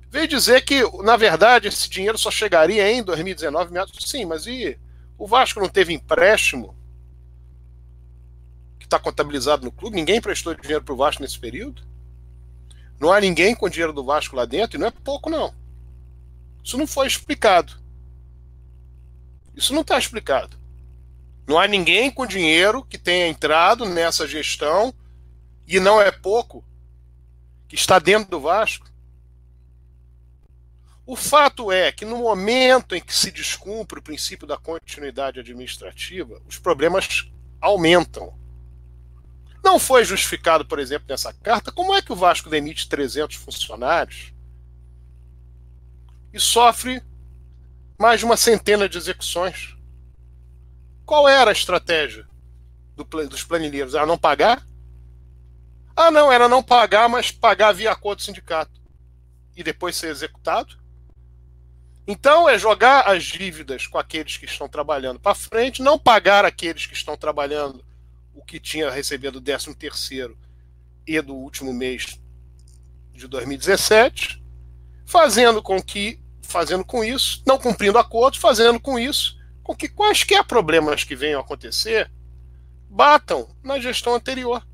Veio 0.09 0.29
dizer 0.29 0.65
que, 0.65 0.83
na 1.03 1.17
verdade, 1.17 1.69
esse 1.69 1.91
dinheiro 1.91 2.17
só 2.17 2.31
chegaria 2.31 2.91
em 2.91 3.03
2019. 3.03 3.75
Sim, 4.01 4.25
mas 4.25 4.47
e 4.47 4.79
o 5.19 5.27
Vasco 5.27 5.61
não 5.61 5.69
teve 5.69 5.93
empréstimo 5.93 6.77
que 8.79 8.87
está 8.87 8.99
contabilizado 8.99 9.65
no 9.65 9.73
clube? 9.73 9.97
Ninguém 9.97 10.21
prestou 10.21 10.55
dinheiro 10.55 10.85
para 10.85 10.95
o 10.95 10.97
Vasco 10.97 11.23
nesse 11.23 11.39
período? 11.39 11.83
Não 12.99 13.13
há 13.13 13.21
ninguém 13.21 13.55
com 13.55 13.69
dinheiro 13.69 13.93
do 13.93 14.05
Vasco 14.05 14.37
lá 14.37 14.45
dentro, 14.45 14.79
e 14.79 14.81
não 14.81 14.87
é 14.87 14.91
pouco, 14.91 15.29
não. 15.29 15.55
Isso 16.65 16.79
não 16.79 16.87
foi 16.87 17.07
explicado. 17.07 17.75
Isso 19.55 19.75
não 19.75 19.83
está 19.83 19.99
explicado. 19.99 20.57
Não 21.47 21.59
há 21.59 21.69
ninguém 21.69 22.11
com 22.11 22.27
dinheiro 22.27 22.85
que 22.85 22.99
tenha 22.99 23.29
entrado 23.29 23.85
nessa 23.85 24.27
gestão, 24.27 24.93
e 25.67 25.79
não 25.79 26.01
é 26.01 26.11
pouco, 26.11 26.65
que 27.69 27.75
está 27.75 27.99
dentro 27.99 28.31
do 28.31 28.41
Vasco. 28.41 28.87
O 31.07 31.15
fato 31.15 31.71
é 31.71 31.93
que 31.93 32.05
no 32.05 32.19
momento 32.19 32.97
em 32.97 33.01
que 33.01 33.15
se 33.15 33.31
descumpre 33.31 34.01
o 34.01 34.03
princípio 34.03 34.45
da 34.47 34.57
continuidade 34.57 35.39
administrativa, 35.39 36.43
os 36.49 36.59
problemas 36.59 37.31
aumentam. 37.61 38.37
Não 39.63 39.79
foi 39.79 40.05
justificado, 40.05 40.65
por 40.65 40.81
exemplo, 40.81 41.07
nessa 41.09 41.33
carta, 41.33 41.71
como 41.71 41.95
é 41.95 42.03
que 42.03 42.13
o 42.13 42.17
Vasco 42.17 42.51
demite 42.51 42.89
300 42.89 43.37
funcionários 43.37 44.33
e 46.33 46.41
sofre 46.41 47.01
mais 47.99 48.19
de 48.21 48.27
uma 48.27 48.37
centena 48.37 48.89
de 48.89 48.99
execuções? 48.99 49.76
Qual 51.07 51.29
era 51.29 51.51
a 51.51 51.53
estratégia 51.53 52.27
do, 52.97 53.05
dos 53.05 53.45
planilheiros? 53.45 53.95
Era 53.95 54.05
não 54.05 54.19
pagar? 54.19 54.67
Ah, 55.95 56.11
não, 56.11 56.33
era 56.33 56.49
não 56.49 56.63
pagar, 56.63 57.09
mas 57.09 57.31
pagar 57.31 57.73
via 57.73 57.93
acordo 57.93 58.19
do 58.19 58.25
sindicato. 58.25 58.83
E 59.57 59.63
depois 59.63 59.97
ser 59.97 60.09
executado? 60.09 60.77
Então 62.09 62.49
é 62.49 62.59
jogar 62.59 63.09
as 63.09 63.23
dívidas 63.23 63.87
com 63.87 63.99
aqueles 63.99 64.37
que 64.37 64.45
estão 64.45 64.69
trabalhando 64.69 65.21
para 65.21 65.35
frente, 65.35 65.81
não 65.81 65.99
pagar 65.99 66.45
aqueles 66.45 66.87
que 66.87 66.95
estão 66.95 67.17
trabalhando 67.17 67.85
o 68.35 68.45
que 68.45 68.61
tinha 68.61 68.91
recebido 68.91 69.41
do 69.41 69.45
13 69.45 69.75
terceiro 69.75 70.37
e 71.07 71.21
do 71.21 71.35
último 71.35 71.73
mês 71.73 72.21
de 73.13 73.27
2017, 73.27 74.45
fazendo 75.07 75.63
com 75.63 75.81
que, 75.81 76.21
fazendo 76.43 76.85
com 76.85 77.03
isso, 77.03 77.43
não 77.47 77.59
cumprindo 77.59 77.99
acordos, 77.99 78.39
fazendo 78.39 78.79
com 78.79 78.99
isso 78.99 79.36
com 79.67 79.75
que 79.75 79.89
quaisquer 79.89 80.45
problemas 80.45 81.03
que 81.03 81.17
venham 81.17 81.41
a 81.41 81.43
acontecer 81.43 82.09
batam 82.89 83.49
na 83.65 83.81
gestão 83.81 84.15
anterior. 84.15 84.65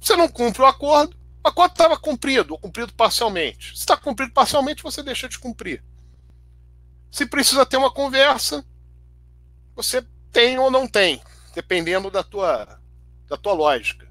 Você 0.00 0.16
não 0.16 0.26
cumpre 0.26 0.62
o 0.62 0.66
acordo, 0.66 1.16
o 1.44 1.48
acordo 1.48 1.70
estava 1.70 1.96
cumprido, 1.96 2.54
ou 2.54 2.58
cumprido 2.58 2.92
parcialmente. 2.92 3.68
Se 3.68 3.82
está 3.82 3.96
cumprido 3.96 4.32
parcialmente, 4.32 4.82
você 4.82 5.00
deixa 5.00 5.28
de 5.28 5.38
cumprir. 5.38 5.80
Se 7.08 7.24
precisa 7.24 7.64
ter 7.64 7.76
uma 7.76 7.90
conversa, 7.92 8.66
você 9.76 10.04
tem 10.32 10.58
ou 10.58 10.72
não 10.72 10.88
tem, 10.88 11.22
dependendo 11.54 12.10
da 12.10 12.24
tua, 12.24 12.80
da 13.28 13.36
tua 13.36 13.52
lógica. 13.52 14.08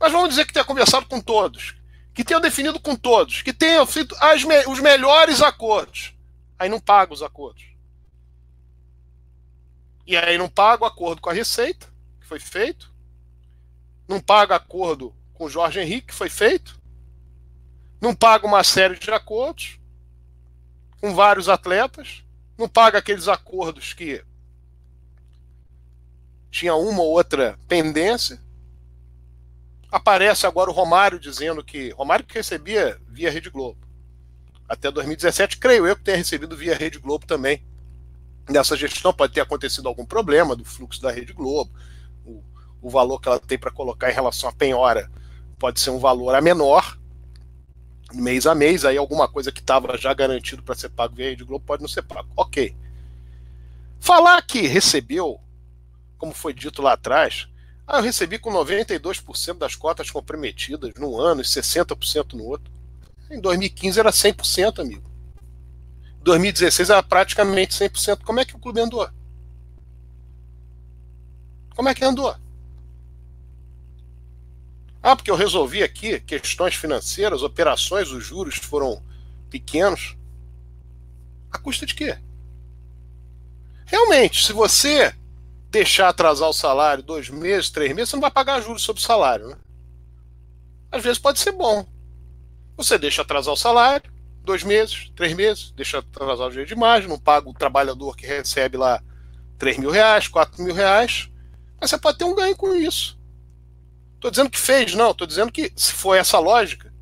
Mas 0.00 0.10
vamos 0.10 0.30
dizer 0.30 0.44
que 0.44 0.52
tenha 0.52 0.64
conversado 0.64 1.06
com 1.06 1.20
todos, 1.20 1.76
que 2.12 2.24
tenha 2.24 2.40
definido 2.40 2.80
com 2.80 2.96
todos, 2.96 3.42
que 3.42 3.52
tenha 3.52 3.86
feito 3.86 4.16
me 4.44 4.66
os 4.66 4.80
melhores 4.80 5.40
acordos. 5.40 6.12
Aí 6.58 6.68
não 6.68 6.80
paga 6.80 7.14
os 7.14 7.22
acordos. 7.22 7.73
E 10.06 10.16
aí 10.16 10.36
não 10.36 10.48
paga 10.48 10.84
o 10.84 10.86
acordo 10.86 11.22
com 11.22 11.30
a 11.30 11.32
Receita, 11.32 11.86
que 12.20 12.26
foi 12.26 12.38
feito. 12.38 12.92
Não 14.06 14.20
paga 14.20 14.54
acordo 14.54 15.14
com 15.32 15.44
o 15.44 15.50
Jorge 15.50 15.80
Henrique, 15.80 16.08
que 16.08 16.14
foi 16.14 16.28
feito. 16.28 16.78
Não 18.00 18.14
paga 18.14 18.46
uma 18.46 18.62
série 18.62 18.98
de 18.98 19.10
acordos 19.10 19.80
com 21.00 21.14
vários 21.14 21.48
atletas. 21.48 22.22
Não 22.58 22.68
paga 22.68 22.98
aqueles 22.98 23.28
acordos 23.28 23.94
que 23.94 24.22
tinha 26.50 26.74
uma 26.74 27.02
ou 27.02 27.12
outra 27.12 27.58
pendência. 27.66 28.40
Aparece 29.90 30.46
agora 30.46 30.70
o 30.70 30.74
Romário 30.74 31.18
dizendo 31.18 31.64
que. 31.64 31.90
Romário 31.90 32.26
que 32.26 32.34
recebia 32.34 33.00
via 33.08 33.30
Rede 33.30 33.48
Globo. 33.48 33.80
Até 34.68 34.90
2017, 34.90 35.56
creio 35.56 35.86
eu 35.86 35.96
que 35.96 36.02
tenha 36.02 36.16
recebido 36.16 36.56
via 36.56 36.74
Rede 36.74 36.98
Globo 36.98 37.26
também 37.26 37.64
nessa 38.48 38.76
gestão 38.76 39.12
pode 39.12 39.32
ter 39.32 39.40
acontecido 39.40 39.88
algum 39.88 40.04
problema 40.04 40.54
do 40.54 40.64
fluxo 40.64 41.00
da 41.00 41.10
Rede 41.10 41.32
Globo, 41.32 41.70
o, 42.24 42.42
o 42.80 42.90
valor 42.90 43.20
que 43.20 43.28
ela 43.28 43.38
tem 43.38 43.58
para 43.58 43.70
colocar 43.70 44.10
em 44.10 44.14
relação 44.14 44.48
à 44.48 44.52
penhora 44.52 45.10
pode 45.58 45.80
ser 45.80 45.90
um 45.90 45.98
valor 45.98 46.34
a 46.34 46.40
menor, 46.40 46.98
mês 48.12 48.46
a 48.46 48.54
mês, 48.54 48.84
aí 48.84 48.96
alguma 48.96 49.28
coisa 49.28 49.50
que 49.50 49.60
estava 49.60 49.96
já 49.96 50.12
garantido 50.12 50.62
para 50.62 50.74
ser 50.74 50.90
pago 50.90 51.14
via 51.14 51.30
Rede 51.30 51.44
Globo 51.44 51.64
pode 51.64 51.82
não 51.82 51.88
ser 51.88 52.02
pago. 52.02 52.28
Ok. 52.36 52.76
Falar 53.98 54.42
que 54.42 54.66
recebeu, 54.66 55.40
como 56.18 56.34
foi 56.34 56.52
dito 56.52 56.82
lá 56.82 56.92
atrás, 56.92 57.48
ah, 57.86 57.98
eu 57.98 58.02
recebi 58.02 58.38
com 58.38 58.50
92% 58.50 59.58
das 59.58 59.74
cotas 59.74 60.10
comprometidas 60.10 60.92
num 60.98 61.18
ano 61.18 61.42
e 61.42 61.44
60% 61.44 62.34
no 62.34 62.44
outro. 62.44 62.72
Em 63.30 63.40
2015 63.40 64.00
era 64.00 64.10
100%, 64.10 64.80
amigo. 64.80 65.13
2016 66.24 66.90
era 66.90 67.02
praticamente 67.02 67.74
100%. 67.74 68.24
Como 68.24 68.40
é 68.40 68.44
que 68.44 68.56
o 68.56 68.58
clube 68.58 68.80
andou? 68.80 69.08
Como 71.76 71.88
é 71.88 71.94
que 71.94 72.04
andou? 72.04 72.34
Ah, 75.02 75.14
porque 75.14 75.30
eu 75.30 75.36
resolvi 75.36 75.82
aqui 75.82 76.18
questões 76.20 76.74
financeiras, 76.74 77.42
operações, 77.42 78.10
os 78.10 78.24
juros 78.24 78.56
foram 78.56 79.02
pequenos. 79.50 80.16
A 81.52 81.58
custa 81.58 81.84
de 81.84 81.94
quê? 81.94 82.18
Realmente, 83.84 84.46
se 84.46 84.52
você 84.52 85.14
deixar 85.70 86.08
atrasar 86.08 86.48
o 86.48 86.54
salário 86.54 87.02
dois 87.02 87.28
meses, 87.28 87.68
três 87.68 87.94
meses, 87.94 88.10
você 88.10 88.16
não 88.16 88.22
vai 88.22 88.30
pagar 88.30 88.62
juros 88.62 88.82
sobre 88.82 89.02
o 89.02 89.04
salário. 89.04 89.48
Né? 89.48 89.56
Às 90.90 91.02
vezes 91.02 91.18
pode 91.18 91.38
ser 91.38 91.52
bom. 91.52 91.86
Você 92.76 92.96
deixa 92.96 93.20
atrasar 93.20 93.52
o 93.52 93.58
salário, 93.58 94.10
dois 94.44 94.62
meses, 94.62 95.10
três 95.16 95.32
meses, 95.34 95.72
deixa 95.72 95.98
atrasar 95.98 96.46
o 96.46 96.50
dinheiro 96.50 96.68
de 96.68 96.74
imagem, 96.74 97.08
não 97.08 97.18
paga 97.18 97.48
o 97.48 97.54
trabalhador 97.54 98.14
que 98.16 98.26
recebe 98.26 98.76
lá 98.76 99.02
3 99.58 99.78
mil 99.78 99.90
reais, 99.90 100.28
4 100.28 100.62
mil 100.62 100.74
reais, 100.74 101.30
mas 101.80 101.90
você 101.90 101.98
pode 101.98 102.18
ter 102.18 102.24
um 102.24 102.34
ganho 102.34 102.56
com 102.56 102.74
isso. 102.74 103.18
Estou 104.14 104.30
dizendo 104.30 104.50
que 104.50 104.58
fez, 104.58 104.94
não, 104.94 105.10
estou 105.10 105.26
dizendo 105.26 105.50
que 105.50 105.72
se 105.76 105.92
for 105.92 106.14
essa 106.14 106.38
lógica. 106.38 106.92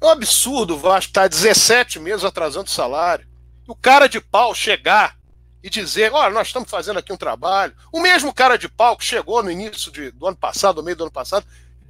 É 0.00 0.06
um 0.06 0.10
absurdo 0.10 0.74
o 0.74 0.78
Vasco 0.78 1.10
estar 1.10 1.22
tá 1.22 1.28
17 1.28 1.98
meses 1.98 2.24
atrasando 2.24 2.66
o 2.66 2.72
salário. 2.72 3.26
E 3.66 3.70
o 3.70 3.74
cara 3.74 4.06
de 4.06 4.20
pau 4.20 4.54
chegar 4.54 5.16
e 5.62 5.70
dizer: 5.70 6.12
olha, 6.12 6.34
nós 6.34 6.48
estamos 6.48 6.70
fazendo 6.70 6.98
aqui 6.98 7.10
um 7.10 7.16
trabalho. 7.16 7.74
O 7.90 8.00
mesmo 8.00 8.34
cara 8.34 8.58
de 8.58 8.68
pau 8.68 8.98
que 8.98 9.04
chegou 9.04 9.42
no 9.42 9.50
início 9.50 9.90
de, 9.90 10.10
do 10.10 10.26
ano 10.26 10.36
passado, 10.36 10.76
no 10.76 10.82
meio 10.82 10.96
do 10.96 11.04
ano 11.04 11.10
passado, 11.10 11.46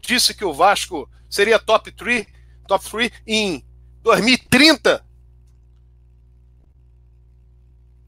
disse 0.07 0.35
que 0.35 0.45
o 0.45 0.53
Vasco 0.53 1.09
seria 1.29 1.59
top 1.59 1.91
3, 1.91 2.27
top 2.67 2.91
3 2.91 3.11
em 3.27 3.65
2030. 4.03 5.05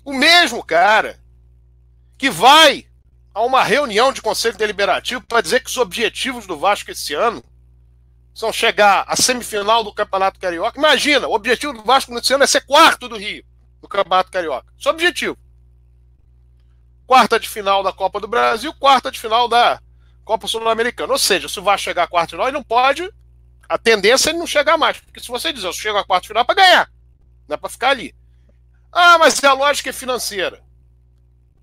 O 0.04 0.12
mesmo 0.12 0.62
cara 0.62 1.18
que 2.16 2.30
vai 2.30 2.86
a 3.34 3.42
uma 3.42 3.62
reunião 3.62 4.12
de 4.12 4.22
conselho 4.22 4.56
deliberativo 4.56 5.20
para 5.22 5.40
dizer 5.40 5.60
que 5.60 5.68
os 5.68 5.76
objetivos 5.76 6.46
do 6.46 6.58
Vasco 6.58 6.90
esse 6.90 7.12
ano 7.12 7.44
são 8.32 8.52
chegar 8.52 9.04
à 9.08 9.16
semifinal 9.16 9.82
do 9.82 9.92
Campeonato 9.92 10.38
Carioca. 10.38 10.78
Imagina, 10.78 11.26
o 11.26 11.34
objetivo 11.34 11.72
do 11.72 11.82
Vasco 11.82 12.14
nesse 12.14 12.32
ano 12.32 12.44
é 12.44 12.46
ser 12.46 12.64
quarto 12.64 13.08
do 13.08 13.16
Rio 13.16 13.44
no 13.82 13.88
Campeonato 13.88 14.30
Carioca. 14.30 14.72
Isso 14.78 14.88
é 14.88 14.92
objetivo. 14.92 15.36
Quarta 17.06 17.40
de 17.40 17.48
final 17.48 17.82
da 17.82 17.92
Copa 17.92 18.20
do 18.20 18.28
Brasil, 18.28 18.72
quarta 18.74 19.10
de 19.10 19.18
final 19.18 19.48
da 19.48 19.80
Copa 20.26 20.48
Sul-Americana. 20.48 21.12
Ou 21.12 21.18
seja, 21.18 21.48
se 21.48 21.58
o 21.58 21.62
Vasco 21.62 21.84
chegar 21.84 22.02
à 22.02 22.06
quarta 22.08 22.30
final, 22.30 22.48
ele 22.48 22.56
não 22.56 22.62
pode. 22.62 23.08
A 23.68 23.78
tendência 23.78 24.28
é 24.28 24.30
ele 24.32 24.40
não 24.40 24.46
chegar 24.46 24.76
mais. 24.76 24.98
Porque 24.98 25.20
se 25.20 25.28
você 25.28 25.52
dizer, 25.52 25.68
eu 25.68 25.72
chego 25.72 25.96
à 25.96 26.04
quarta 26.04 26.26
final 26.26 26.42
é 26.42 26.44
para 26.44 26.54
ganhar. 26.56 26.92
Não 27.48 27.54
é 27.54 27.56
para 27.56 27.70
ficar 27.70 27.90
ali. 27.90 28.14
Ah, 28.92 29.16
mas 29.18 29.42
a 29.42 29.52
lógica 29.52 29.90
é 29.90 29.92
financeira. 29.92 30.62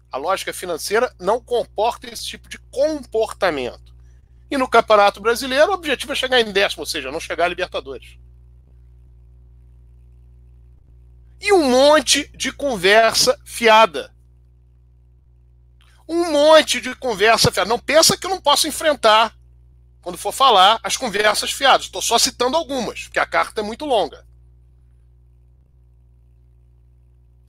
A 0.09 0.17
lógica 0.17 0.53
financeira 0.53 1.13
não 1.19 1.41
comporta 1.41 2.09
esse 2.09 2.25
tipo 2.25 2.47
de 2.47 2.57
comportamento. 2.71 3.93
E 4.49 4.57
no 4.57 4.69
Campeonato 4.69 5.19
Brasileiro, 5.19 5.71
o 5.71 5.73
objetivo 5.73 6.13
é 6.13 6.15
chegar 6.15 6.39
em 6.39 6.51
décimo, 6.51 6.83
ou 6.83 6.85
seja, 6.85 7.11
não 7.11 7.19
chegar 7.19 7.45
a 7.45 7.49
Libertadores. 7.49 8.17
E 11.41 11.51
um 11.51 11.69
monte 11.69 12.29
de 12.37 12.51
conversa 12.53 13.37
fiada 13.43 14.12
um 16.07 16.31
monte 16.31 16.81
de 16.81 16.95
conversa 16.95 17.51
fiada. 17.51 17.69
Não 17.69 17.79
pensa 17.79 18.17
que 18.17 18.25
eu 18.25 18.29
não 18.29 18.41
posso 18.41 18.67
enfrentar, 18.67 19.35
quando 20.01 20.17
for 20.17 20.31
falar, 20.31 20.79
as 20.83 20.97
conversas 20.97 21.51
fiadas. 21.51 21.85
Estou 21.85 22.01
só 22.01 22.17
citando 22.17 22.57
algumas, 22.57 23.03
porque 23.03 23.19
a 23.19 23.25
carta 23.25 23.61
é 23.61 23.63
muito 23.63 23.85
longa. 23.85 24.25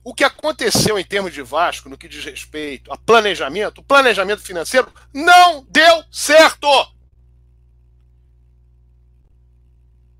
O 0.03 0.13
que 0.13 0.23
aconteceu 0.23 0.99
em 0.99 1.03
termos 1.03 1.33
de 1.33 1.41
Vasco, 1.41 1.89
no 1.89 1.97
que 1.97 2.07
diz 2.07 2.23
respeito 2.23 2.93
a 2.93 2.97
planejamento, 2.97 3.79
o 3.79 3.83
planejamento 3.83 4.41
financeiro, 4.41 4.93
não 5.11 5.65
deu 5.67 6.03
certo! 6.11 6.67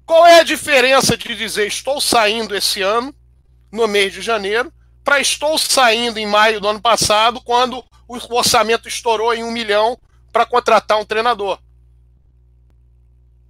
Qual 0.05 0.25
é 0.25 0.39
a 0.39 0.43
diferença 0.43 1.15
de 1.15 1.35
dizer 1.35 1.67
estou 1.67 2.01
saindo 2.01 2.55
esse 2.55 2.81
ano, 2.81 3.13
no 3.71 3.87
mês 3.87 4.13
de 4.13 4.21
janeiro, 4.21 4.73
para 5.03 5.19
estou 5.19 5.57
saindo 5.57 6.17
em 6.17 6.25
maio 6.25 6.59
do 6.59 6.67
ano 6.67 6.81
passado, 6.81 7.39
quando 7.41 7.83
o 8.07 8.35
orçamento 8.35 8.87
estourou 8.87 9.33
em 9.33 9.43
um 9.43 9.51
milhão 9.51 9.97
para 10.31 10.45
contratar 10.45 10.99
um 10.99 11.05
treinador. 11.05 11.59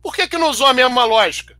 Por 0.02 0.16
que, 0.16 0.28
que 0.28 0.38
não 0.38 0.50
usou 0.50 0.68
a 0.68 0.74
mesma 0.74 1.04
lógica? 1.04 1.58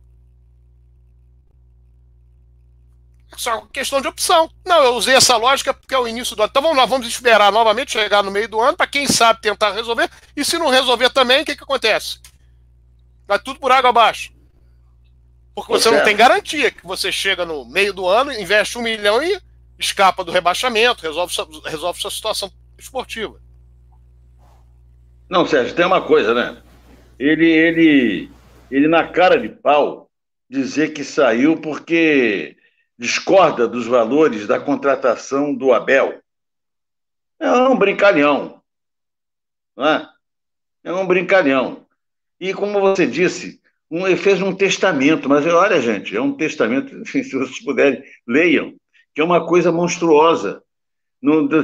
É 3.32 3.36
só 3.36 3.62
questão 3.72 4.00
de 4.00 4.08
opção. 4.08 4.48
Não, 4.64 4.82
eu 4.84 4.94
usei 4.94 5.14
essa 5.14 5.36
lógica 5.36 5.74
porque 5.74 5.94
é 5.94 5.98
o 5.98 6.06
início 6.06 6.36
do 6.36 6.42
ano. 6.42 6.50
Então 6.50 6.62
vamos 6.62 6.76
lá, 6.76 6.86
vamos 6.86 7.06
esperar 7.08 7.50
novamente 7.52 7.92
chegar 7.92 8.22
no 8.22 8.30
meio 8.30 8.48
do 8.48 8.60
ano 8.60 8.76
para 8.76 8.86
quem 8.86 9.06
sabe 9.06 9.40
tentar 9.40 9.72
resolver. 9.72 10.08
E 10.34 10.44
se 10.44 10.58
não 10.58 10.70
resolver 10.70 11.10
também, 11.10 11.42
o 11.42 11.44
que, 11.44 11.56
que 11.56 11.64
acontece? 11.64 12.20
Vai 13.26 13.38
tudo 13.38 13.58
por 13.58 13.72
água 13.72 13.90
abaixo. 13.90 14.32
Porque 15.54 15.72
você 15.72 15.90
não 15.90 16.04
tem 16.04 16.14
garantia 16.14 16.70
que 16.70 16.86
você 16.86 17.10
chega 17.10 17.44
no 17.44 17.64
meio 17.64 17.92
do 17.92 18.06
ano, 18.06 18.32
investe 18.32 18.78
um 18.78 18.82
milhão 18.82 19.22
e 19.22 19.40
escapa 19.78 20.22
do 20.22 20.30
rebaixamento, 20.30 21.02
resolve, 21.02 21.34
resolve 21.64 22.00
sua 22.00 22.10
situação 22.10 22.52
esportiva. 22.78 23.40
Não, 25.28 25.46
Sérgio, 25.46 25.74
tem 25.74 25.84
uma 25.84 26.06
coisa, 26.06 26.32
né? 26.32 26.62
Ele, 27.18 27.48
ele, 27.48 28.30
ele 28.70 28.88
na 28.88 29.08
cara 29.08 29.38
de 29.38 29.48
pau 29.48 30.08
dizer 30.48 30.92
que 30.92 31.02
saiu 31.02 31.60
porque 31.60 32.56
discorda 32.98 33.66
dos 33.66 33.86
valores 33.86 34.46
da 34.46 34.60
contratação 34.60 35.54
do 35.54 35.72
Abel. 35.72 36.20
É 37.40 37.50
um 37.50 37.76
brincalhão. 37.76 38.62
É? 39.78 40.06
é 40.84 40.92
um 40.92 41.06
brincalhão. 41.06 41.84
E 42.40 42.54
como 42.54 42.80
você 42.80 43.06
disse, 43.06 43.60
um, 43.90 44.06
ele 44.06 44.16
fez 44.16 44.40
um 44.40 44.54
testamento, 44.54 45.28
mas 45.28 45.44
olha, 45.46 45.80
gente, 45.80 46.16
é 46.16 46.20
um 46.20 46.32
testamento, 46.32 47.04
se 47.06 47.30
vocês 47.30 47.62
puderem, 47.62 48.02
leiam, 48.26 48.74
que 49.14 49.20
é 49.20 49.24
uma 49.24 49.46
coisa 49.46 49.72
monstruosa 49.72 50.62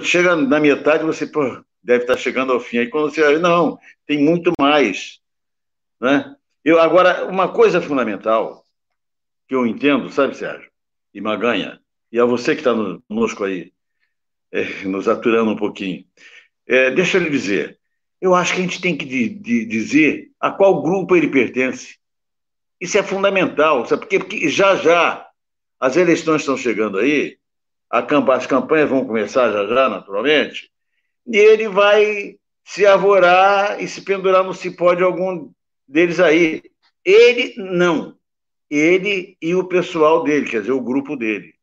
chega 0.03 0.37
na 0.37 0.61
metade, 0.61 1.05
você 1.05 1.27
pô, 1.27 1.63
deve 1.83 2.05
estar 2.05 2.17
chegando 2.17 2.53
ao 2.53 2.61
fim. 2.61 2.79
Aí 2.79 2.89
quando 2.89 3.11
você. 3.11 3.39
Não, 3.39 3.79
tem 4.07 4.19
muito 4.19 4.53
mais. 4.59 5.21
Né? 6.01 6.35
Eu, 6.65 6.81
agora, 6.81 7.27
uma 7.27 7.49
coisa 7.49 7.81
fundamental 7.81 8.65
que 9.49 9.55
eu 9.55 9.67
entendo, 9.67 10.11
sabe, 10.11 10.37
Sérgio? 10.37 10.71
E 11.13 11.21
Maganha, 11.21 11.81
e 12.11 12.19
a 12.19 12.25
você 12.25 12.55
que 12.55 12.61
está 12.61 12.73
conosco 13.09 13.45
aí, 13.45 13.73
é, 14.51 14.85
nos 14.85 15.09
aturando 15.09 15.51
um 15.51 15.57
pouquinho. 15.57 16.05
É, 16.67 16.91
deixa 16.91 17.19
eu 17.19 17.23
lhe 17.23 17.31
dizer, 17.31 17.79
eu 18.21 18.35
acho 18.35 18.55
que 18.55 18.61
a 18.61 18.63
gente 18.63 18.81
tem 18.81 18.97
que 18.97 19.05
de, 19.05 19.29
de 19.29 19.65
dizer 19.65 20.31
a 20.39 20.51
qual 20.51 20.83
grupo 20.83 21.17
ele 21.17 21.29
pertence. 21.29 21.97
Isso 22.81 22.97
é 22.97 23.03
fundamental, 23.03 23.87
sabe? 23.87 24.03
Porque, 24.03 24.19
porque 24.19 24.49
já 24.49 24.77
já 24.77 25.29
as 25.79 25.97
eleições 25.97 26.43
estão 26.43 26.57
chegando 26.57 26.99
aí, 26.99 27.37
as 27.93 28.47
campanhas 28.47 28.89
vão 28.89 29.05
começar 29.05 29.53
já 29.53 29.67
já, 29.67 29.89
naturalmente, 29.91 30.71
e 31.27 31.37
ele 31.37 31.69
vai 31.69 32.37
se 32.65 32.87
arvorar 32.87 33.83
e 33.83 33.87
se 33.87 34.01
pendurar 34.01 34.43
no 34.43 34.55
cipó 34.55 34.95
de 34.95 35.03
algum 35.03 35.51
deles 35.87 36.19
aí. 36.19 36.63
Ele 37.05 37.55
não. 37.59 38.17
Ele 38.71 39.37
e 39.43 39.55
o 39.55 39.65
pessoal 39.65 40.25
dele, 40.25 40.49
quer 40.49 40.61
dizer, 40.61 40.73
o 40.73 40.81
grupo 40.81 41.17
dele. 41.17 41.55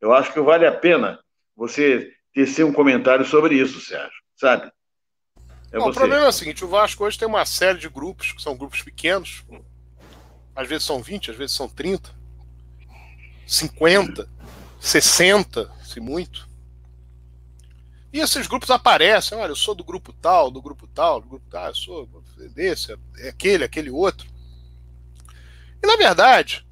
Eu 0.00 0.14
acho 0.14 0.32
que 0.32 0.40
vale 0.40 0.66
a 0.66 0.72
pena 0.72 1.18
você 1.56 2.12
tecer 2.32 2.64
um 2.64 2.72
comentário 2.72 3.24
sobre 3.24 3.56
isso, 3.56 3.80
Sérgio, 3.80 4.22
sabe? 4.36 4.70
É 5.72 5.78
Bom, 5.78 5.90
o 5.90 5.94
problema 5.94 6.26
é 6.26 6.28
o 6.28 6.32
seguinte: 6.32 6.64
o 6.64 6.68
Vasco 6.68 7.04
hoje 7.04 7.18
tem 7.18 7.26
uma 7.26 7.44
série 7.44 7.78
de 7.78 7.88
grupos, 7.88 8.30
que 8.30 8.42
são 8.42 8.56
grupos 8.56 8.82
pequenos, 8.82 9.44
às 10.54 10.68
vezes 10.68 10.84
são 10.84 11.02
20, 11.02 11.32
às 11.32 11.36
vezes 11.36 11.56
são 11.56 11.68
30, 11.68 12.14
50, 13.46 14.28
60, 14.86 15.70
se 15.82 15.98
muito. 15.98 16.48
E 18.12 18.20
esses 18.20 18.46
grupos 18.46 18.70
aparecem, 18.70 19.36
olha, 19.36 19.50
eu 19.50 19.56
sou 19.56 19.74
do 19.74 19.84
grupo 19.84 20.12
tal, 20.12 20.50
do 20.50 20.62
grupo 20.62 20.86
tal, 20.86 21.20
do 21.20 21.28
grupo 21.28 21.44
tal, 21.50 21.68
eu 21.68 21.74
sou 21.74 22.08
desse, 22.54 22.96
é 23.18 23.28
aquele, 23.28 23.64
aquele 23.64 23.90
outro. 23.90 24.28
E 25.82 25.86
na 25.86 25.96
verdade, 25.96 26.64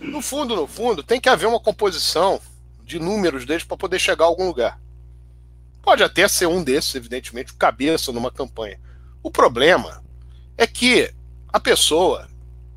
no 0.00 0.20
fundo, 0.20 0.56
no 0.56 0.66
fundo, 0.66 1.02
tem 1.02 1.20
que 1.20 1.28
haver 1.28 1.46
uma 1.46 1.60
composição 1.60 2.40
de 2.82 2.98
números 2.98 3.46
deles 3.46 3.64
para 3.64 3.76
poder 3.76 3.98
chegar 3.98 4.24
a 4.24 4.28
algum 4.28 4.46
lugar. 4.46 4.80
Pode 5.82 6.02
até 6.02 6.26
ser 6.26 6.46
um 6.46 6.62
desses, 6.62 6.94
evidentemente, 6.94 7.52
o 7.52 7.56
cabeça 7.56 8.12
numa 8.12 8.30
campanha. 8.30 8.80
O 9.22 9.30
problema 9.30 10.02
é 10.58 10.66
que 10.66 11.14
a 11.52 11.60
pessoa 11.60 12.28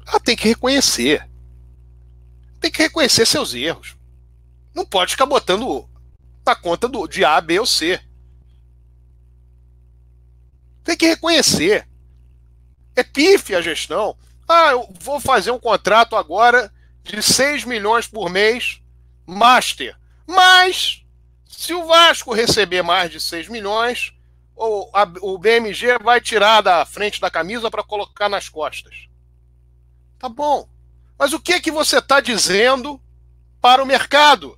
ela 0.07 0.19
tem 0.19 0.35
que 0.35 0.47
reconhecer. 0.47 1.27
Tem 2.59 2.71
que 2.71 2.83
reconhecer 2.83 3.25
seus 3.25 3.53
erros. 3.53 3.97
Não 4.73 4.85
pode 4.85 5.11
ficar 5.11 5.25
botando 5.25 5.87
na 6.45 6.55
conta 6.55 6.87
do, 6.87 7.07
de 7.07 7.23
A, 7.23 7.39
B 7.39 7.59
ou 7.59 7.65
C. 7.65 7.99
Tem 10.83 10.97
que 10.97 11.07
reconhecer. 11.07 11.87
É 12.95 13.03
pife 13.03 13.55
a 13.55 13.61
gestão. 13.61 14.17
Ah, 14.47 14.71
eu 14.71 14.93
vou 14.99 15.19
fazer 15.19 15.51
um 15.51 15.59
contrato 15.59 16.15
agora 16.15 16.71
de 17.03 17.21
6 17.21 17.65
milhões 17.65 18.07
por 18.07 18.29
mês, 18.29 18.81
master. 19.25 19.97
Mas, 20.27 21.03
se 21.47 21.73
o 21.73 21.85
Vasco 21.85 22.33
receber 22.33 22.81
mais 22.81 23.11
de 23.11 23.19
6 23.19 23.47
milhões, 23.47 24.13
a, 24.93 25.03
o 25.21 25.37
BMG 25.37 25.97
vai 26.01 26.21
tirar 26.21 26.61
da 26.61 26.85
frente 26.85 27.19
da 27.19 27.31
camisa 27.31 27.71
para 27.71 27.83
colocar 27.83 28.29
nas 28.29 28.49
costas. 28.49 29.07
Tá 30.19 30.29
bom. 30.29 30.67
Mas 31.17 31.33
o 31.33 31.39
que 31.39 31.59
que 31.59 31.71
você 31.71 31.99
está 31.99 32.19
dizendo 32.19 33.01
para 33.61 33.81
o 33.81 33.85
mercado? 33.85 34.57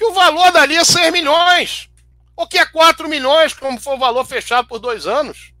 Que 0.00 0.06
o 0.06 0.14
valor 0.14 0.50
dali 0.50 0.76
é 0.76 0.82
6 0.82 1.12
milhões. 1.12 1.90
Ou 2.34 2.48
que 2.48 2.56
é 2.56 2.64
4 2.64 3.06
milhões, 3.06 3.52
como 3.52 3.78
foi 3.78 3.96
o 3.96 3.98
valor 3.98 4.24
fechado 4.24 4.66
por 4.66 4.78
dois 4.78 5.06
anos. 5.06 5.52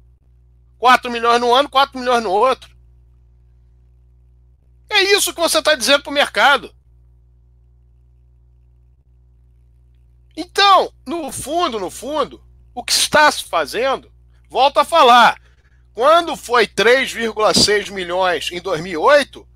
4 0.78 1.10
milhões 1.10 1.38
no 1.38 1.54
ano, 1.54 1.68
4 1.68 1.98
milhões 2.00 2.22
no 2.22 2.30
outro. 2.30 2.74
É 4.88 5.02
isso 5.14 5.34
que 5.34 5.40
você 5.42 5.58
está 5.58 5.74
dizendo 5.74 6.04
para 6.04 6.10
o 6.10 6.14
mercado. 6.14 6.74
Então, 10.34 10.90
no 11.06 11.30
fundo, 11.30 11.78
no 11.78 11.90
fundo, 11.90 12.42
o 12.74 12.82
que 12.82 12.92
está 12.92 13.30
se 13.30 13.44
fazendo, 13.44 14.10
volto 14.48 14.78
a 14.78 14.86
falar, 14.86 15.38
quando 15.92 16.34
foi 16.34 16.66
3,6 16.66 17.90
milhões 17.90 18.50
em 18.50 18.58
2008, 18.62 19.46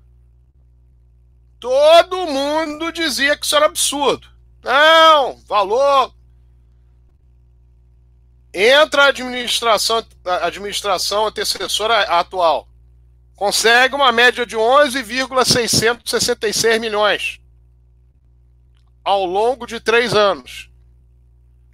todo 1.59 2.27
mundo 2.27 2.91
dizia 2.91 3.35
que 3.35 3.47
isso 3.47 3.55
era 3.55 3.65
absurdo. 3.65 4.34
Não, 4.65 5.37
valor. 5.45 6.11
Entra 8.51 9.03
a 9.03 9.09
administração, 9.09 10.03
a 10.25 10.47
administração 10.47 11.27
antecessora 11.27 11.99
atual. 12.19 12.67
Consegue 13.35 13.93
uma 13.93 14.11
média 14.11 14.43
de 14.43 14.57
11,666 14.57 16.81
milhões 16.81 17.39
ao 19.03 19.23
longo 19.23 19.67
de 19.67 19.79
três 19.79 20.15
anos. 20.15 20.71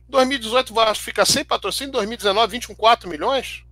2018 0.09 0.73
vai 0.73 0.93
ficar 0.93 1.25
sem 1.25 1.45
patrocínio, 1.45 1.93
2019 1.93 2.51
24 2.51 3.07
milhões. 3.07 3.63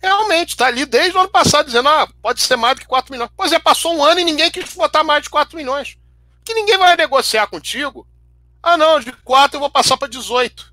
Realmente, 0.00 0.48
está 0.50 0.68
ali 0.68 0.86
desde 0.86 1.18
o 1.18 1.20
ano 1.20 1.28
passado 1.28 1.66
dizendo, 1.66 1.90
ah, 1.90 2.08
pode 2.22 2.40
ser 2.40 2.56
mais 2.56 2.76
do 2.76 2.80
que 2.80 2.86
4 2.86 3.12
milhões. 3.12 3.30
Pois 3.36 3.52
é, 3.52 3.58
passou 3.58 3.94
um 3.94 4.02
ano 4.02 4.20
e 4.20 4.24
ninguém 4.24 4.50
quis 4.50 4.72
botar 4.72 5.04
mais 5.04 5.24
de 5.24 5.28
4 5.28 5.54
milhões. 5.54 5.98
Que 6.44 6.54
ninguém 6.54 6.78
vai 6.78 6.96
negociar 6.96 7.46
contigo. 7.46 8.06
Ah, 8.62 8.76
não, 8.76 9.00
de 9.00 9.12
4 9.12 9.56
eu 9.56 9.60
vou 9.60 9.70
passar 9.70 9.96
para 9.96 10.08
18. 10.08 10.72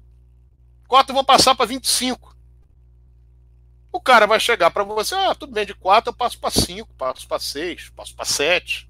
4 0.88 1.12
eu 1.12 1.16
vou 1.16 1.24
passar 1.24 1.56
para 1.56 1.66
25. 1.66 2.36
O 3.92 4.00
cara 4.00 4.26
vai 4.26 4.40
chegar 4.40 4.72
para 4.72 4.84
você, 4.84 5.14
ah, 5.16 5.36
tudo 5.36 5.52
bem, 5.52 5.66
de 5.66 5.74
4 5.74 6.10
eu 6.10 6.16
passo 6.16 6.40
para 6.40 6.50
5, 6.50 6.94
passo 6.94 7.28
para 7.28 7.40
6, 7.40 7.90
passo 7.90 8.16
para 8.16 8.26
7. 8.26 8.90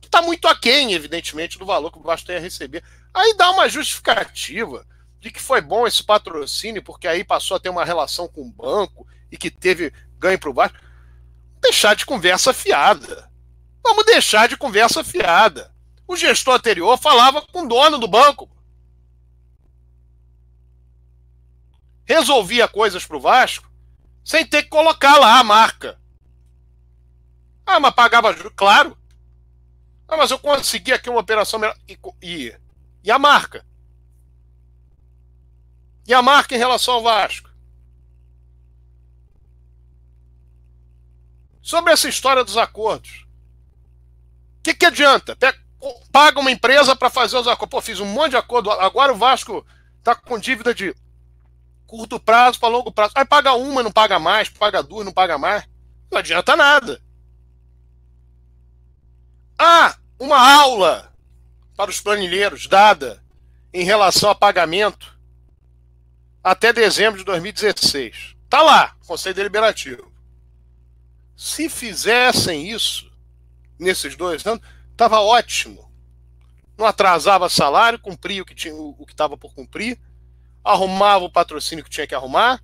Que 0.00 0.08
está 0.08 0.20
muito 0.20 0.46
aquém, 0.46 0.92
evidentemente, 0.92 1.58
do 1.58 1.64
valor 1.64 1.90
que 1.90 1.98
o 1.98 2.02
Vasco 2.02 2.26
tem 2.26 2.36
a 2.36 2.40
receber. 2.40 2.84
Aí 3.14 3.34
dá 3.34 3.50
uma 3.50 3.68
justificativa 3.68 4.86
de 5.18 5.30
que 5.30 5.40
foi 5.40 5.60
bom 5.60 5.86
esse 5.86 6.04
patrocínio, 6.04 6.82
porque 6.82 7.08
aí 7.08 7.24
passou 7.24 7.56
a 7.56 7.60
ter 7.60 7.70
uma 7.70 7.84
relação 7.84 8.28
com 8.28 8.42
o 8.42 8.52
banco 8.52 9.06
e 9.32 9.36
que 9.36 9.50
teve 9.50 9.92
ganho 10.18 10.38
para 10.38 10.50
o 10.50 10.54
Vasco. 10.54 10.78
Deixar 11.60 11.96
de 11.96 12.04
conversa 12.04 12.52
fiada. 12.52 13.30
Vamos 13.82 14.04
deixar 14.04 14.48
de 14.48 14.56
conversa 14.56 15.02
fiada. 15.02 15.74
O 16.06 16.16
gestor 16.16 16.54
anterior 16.54 16.96
falava 16.98 17.42
com 17.42 17.62
o 17.62 17.68
dono 17.68 17.98
do 17.98 18.06
banco. 18.06 18.48
Resolvia 22.04 22.68
coisas 22.68 23.04
para 23.04 23.16
o 23.16 23.20
Vasco 23.20 23.68
sem 24.24 24.44
ter 24.46 24.64
que 24.64 24.68
colocar 24.68 25.18
lá 25.18 25.38
a 25.38 25.44
marca. 25.44 26.00
Ah, 27.64 27.80
mas 27.80 27.94
pagava 27.94 28.32
juros, 28.32 28.52
claro. 28.56 28.96
Ah, 30.08 30.16
mas 30.16 30.30
eu 30.30 30.38
consegui 30.38 30.92
aqui 30.92 31.10
uma 31.10 31.20
operação 31.20 31.58
melhor. 31.58 31.76
E, 31.88 31.98
e, 32.22 32.56
e 33.02 33.10
a 33.10 33.18
marca? 33.18 33.66
E 36.06 36.14
a 36.14 36.22
marca 36.22 36.54
em 36.54 36.58
relação 36.58 36.94
ao 36.94 37.02
Vasco? 37.02 37.50
Sobre 41.60 41.92
essa 41.92 42.08
história 42.08 42.44
dos 42.44 42.56
acordos. 42.56 43.26
O 44.58 44.62
que, 44.62 44.74
que 44.74 44.86
adianta? 44.86 45.36
Paga 46.12 46.40
uma 46.40 46.50
empresa 46.50 46.94
para 46.96 47.10
fazer 47.10 47.36
os 47.36 47.46
acordos. 47.46 47.70
Pô, 47.70 47.80
fiz 47.80 48.00
um 48.00 48.06
monte 48.06 48.30
de 48.30 48.36
acordo. 48.36 48.70
Agora 48.70 49.12
o 49.12 49.16
Vasco 49.16 49.64
está 49.98 50.14
com 50.14 50.38
dívida 50.38 50.74
de 50.74 50.94
curto 51.86 52.18
prazo 52.18 52.58
para 52.58 52.68
longo 52.68 52.92
prazo. 52.92 53.12
Aí 53.14 53.24
paga 53.24 53.52
uma, 53.54 53.82
não 53.82 53.92
paga 53.92 54.18
mais, 54.18 54.48
paga 54.48 54.82
duas, 54.82 55.04
não 55.04 55.12
paga 55.12 55.38
mais. 55.38 55.64
Não 56.10 56.18
adianta 56.18 56.56
nada. 56.56 57.00
Ah, 59.58 59.96
uma 60.18 60.38
aula 60.38 61.12
para 61.76 61.90
os 61.90 62.00
planilheiros 62.00 62.66
dada 62.66 63.22
em 63.72 63.84
relação 63.84 64.30
a 64.30 64.34
pagamento 64.34 65.16
até 66.42 66.72
dezembro 66.72 67.18
de 67.18 67.24
2016. 67.24 68.36
Tá 68.48 68.62
lá, 68.62 68.94
Conselho 69.06 69.34
Deliberativo. 69.34 70.12
Se 71.36 71.68
fizessem 71.68 72.70
isso 72.70 73.10
nesses 73.78 74.16
dois 74.16 74.46
anos, 74.46 74.64
estava 74.96 75.20
ótimo. 75.20 75.86
Não 76.76 76.86
atrasava 76.86 77.48
salário, 77.48 77.98
cumpria 77.98 78.42
o 78.42 78.46
que 78.46 78.54
tinha, 78.54 78.74
o 78.74 79.06
que 79.06 79.12
estava 79.12 79.36
por 79.36 79.54
cumprir, 79.54 79.98
arrumava 80.64 81.24
o 81.24 81.30
patrocínio 81.30 81.84
que 81.84 81.90
tinha 81.90 82.06
que 82.06 82.14
arrumar. 82.14 82.62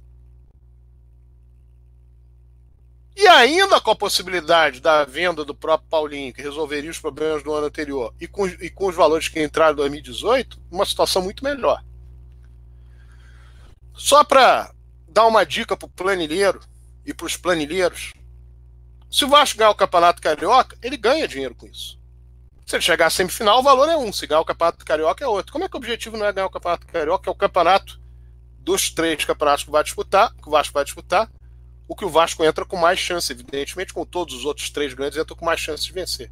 E 3.14 3.26
ainda 3.28 3.80
com 3.80 3.90
a 3.90 3.96
possibilidade 3.96 4.80
da 4.80 5.04
venda 5.04 5.44
do 5.44 5.54
próprio 5.54 5.88
Paulinho, 5.88 6.32
que 6.32 6.40
resolveria 6.40 6.90
os 6.90 6.98
problemas 6.98 7.42
do 7.42 7.52
ano 7.52 7.66
anterior, 7.66 8.14
e 8.18 8.26
com, 8.26 8.46
e 8.46 8.70
com 8.70 8.86
os 8.86 8.96
valores 8.96 9.28
que 9.28 9.42
entraram 9.42 9.72
em 9.72 9.76
2018, 9.76 10.60
uma 10.70 10.86
situação 10.86 11.20
muito 11.20 11.44
melhor. 11.44 11.84
Só 13.94 14.24
para 14.24 14.74
dar 15.06 15.26
uma 15.26 15.44
dica 15.44 15.76
para 15.76 15.86
o 15.86 15.90
planilheiro 15.90 16.60
e 17.04 17.12
para 17.12 17.26
os 17.26 17.36
planilheiros, 17.36 18.14
se 19.10 19.26
o 19.26 19.28
Vasco 19.28 19.58
ganhar 19.58 19.70
o 19.70 19.74
Campeonato 19.74 20.22
Carioca, 20.22 20.76
ele 20.82 20.96
ganha 20.96 21.28
dinheiro 21.28 21.54
com 21.54 21.66
isso. 21.66 22.01
Se 22.66 22.76
ele 22.76 22.82
chegar 22.82 23.06
à 23.06 23.10
semifinal, 23.10 23.58
o 23.58 23.62
valor 23.62 23.88
é 23.88 23.96
um. 23.96 24.12
Se 24.12 24.26
ganhar 24.26 24.40
o 24.40 24.44
Campeonato 24.44 24.84
Carioca, 24.84 25.24
é 25.24 25.28
outro. 25.28 25.52
Como 25.52 25.64
é 25.64 25.68
que 25.68 25.76
o 25.76 25.78
objetivo 25.78 26.16
não 26.16 26.26
é 26.26 26.32
ganhar 26.32 26.46
o 26.46 26.50
Campeonato 26.50 26.86
Carioca? 26.86 27.28
É 27.28 27.32
o 27.32 27.34
campeonato 27.34 28.00
dos 28.58 28.90
três 28.90 29.24
campeonatos 29.24 29.64
que 29.64 29.70
vai 29.70 29.82
disputar, 29.82 30.32
que 30.34 30.48
o 30.48 30.50
Vasco 30.50 30.72
vai 30.72 30.84
disputar, 30.84 31.30
o 31.88 31.96
que 31.96 32.04
o 32.04 32.08
Vasco 32.08 32.44
entra 32.44 32.64
com 32.64 32.76
mais 32.76 32.98
chance, 32.98 33.32
evidentemente, 33.32 33.92
com 33.92 34.04
todos 34.04 34.34
os 34.34 34.44
outros 34.44 34.70
três 34.70 34.94
grandes, 34.94 35.18
entra 35.18 35.34
com 35.34 35.44
mais 35.44 35.60
chance 35.60 35.84
de 35.84 35.92
vencer. 35.92 36.30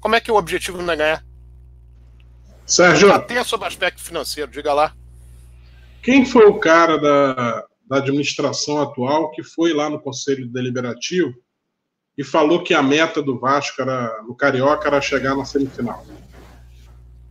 Como 0.00 0.14
é 0.14 0.20
que 0.20 0.32
o 0.32 0.36
objetivo 0.36 0.82
não 0.82 0.92
é 0.92 0.96
ganhar? 0.96 1.24
Sérgio. 2.66 3.12
Até 3.12 3.44
sobre 3.44 3.66
o 3.66 3.68
aspecto 3.68 4.02
financeiro, 4.02 4.50
diga 4.50 4.72
lá. 4.72 4.94
Quem 6.02 6.24
foi 6.24 6.46
o 6.46 6.58
cara 6.58 6.96
da, 6.96 7.66
da 7.88 7.98
administração 7.98 8.80
atual 8.80 9.30
que 9.30 9.42
foi 9.42 9.72
lá 9.72 9.88
no 9.88 10.00
Conselho 10.00 10.48
Deliberativo 10.48 11.34
e 12.16 12.24
falou 12.24 12.62
que 12.62 12.74
a 12.74 12.82
meta 12.82 13.22
do 13.22 13.38
Vasco 13.38 13.82
era, 13.82 14.22
no 14.22 14.34
Carioca 14.34 14.88
era 14.88 15.00
chegar 15.00 15.34
na 15.34 15.44
semifinal. 15.44 16.06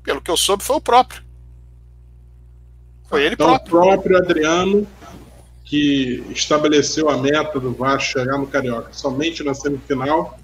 Pelo 0.03 0.21
que 0.21 0.29
eu 0.29 0.37
soube, 0.37 0.63
foi 0.63 0.75
o 0.75 0.81
próprio. 0.81 1.23
Foi 3.07 3.23
ele 3.23 3.35
então, 3.35 3.47
próprio. 3.47 3.77
o 3.77 3.81
próprio 3.81 4.17
Adriano 4.17 4.87
que 5.63 6.23
estabeleceu 6.29 7.09
a 7.09 7.17
meta 7.17 7.59
do 7.59 7.73
Vasco 7.73 8.19
chegar 8.19 8.37
no 8.37 8.45
Carioca 8.45 8.93
somente 8.93 9.43
na 9.43 9.53
semifinal, 9.53 10.37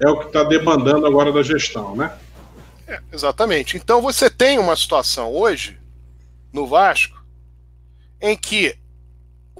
é 0.00 0.08
o 0.08 0.18
que 0.20 0.26
está 0.28 0.42
demandando 0.44 1.06
agora 1.06 1.32
da 1.32 1.42
gestão, 1.42 1.94
né? 1.94 2.16
É, 2.86 3.00
exatamente. 3.12 3.76
Então 3.76 4.00
você 4.00 4.30
tem 4.30 4.58
uma 4.58 4.74
situação 4.74 5.30
hoje 5.32 5.78
no 6.52 6.66
Vasco 6.66 7.22
em 8.20 8.36
que 8.36 8.74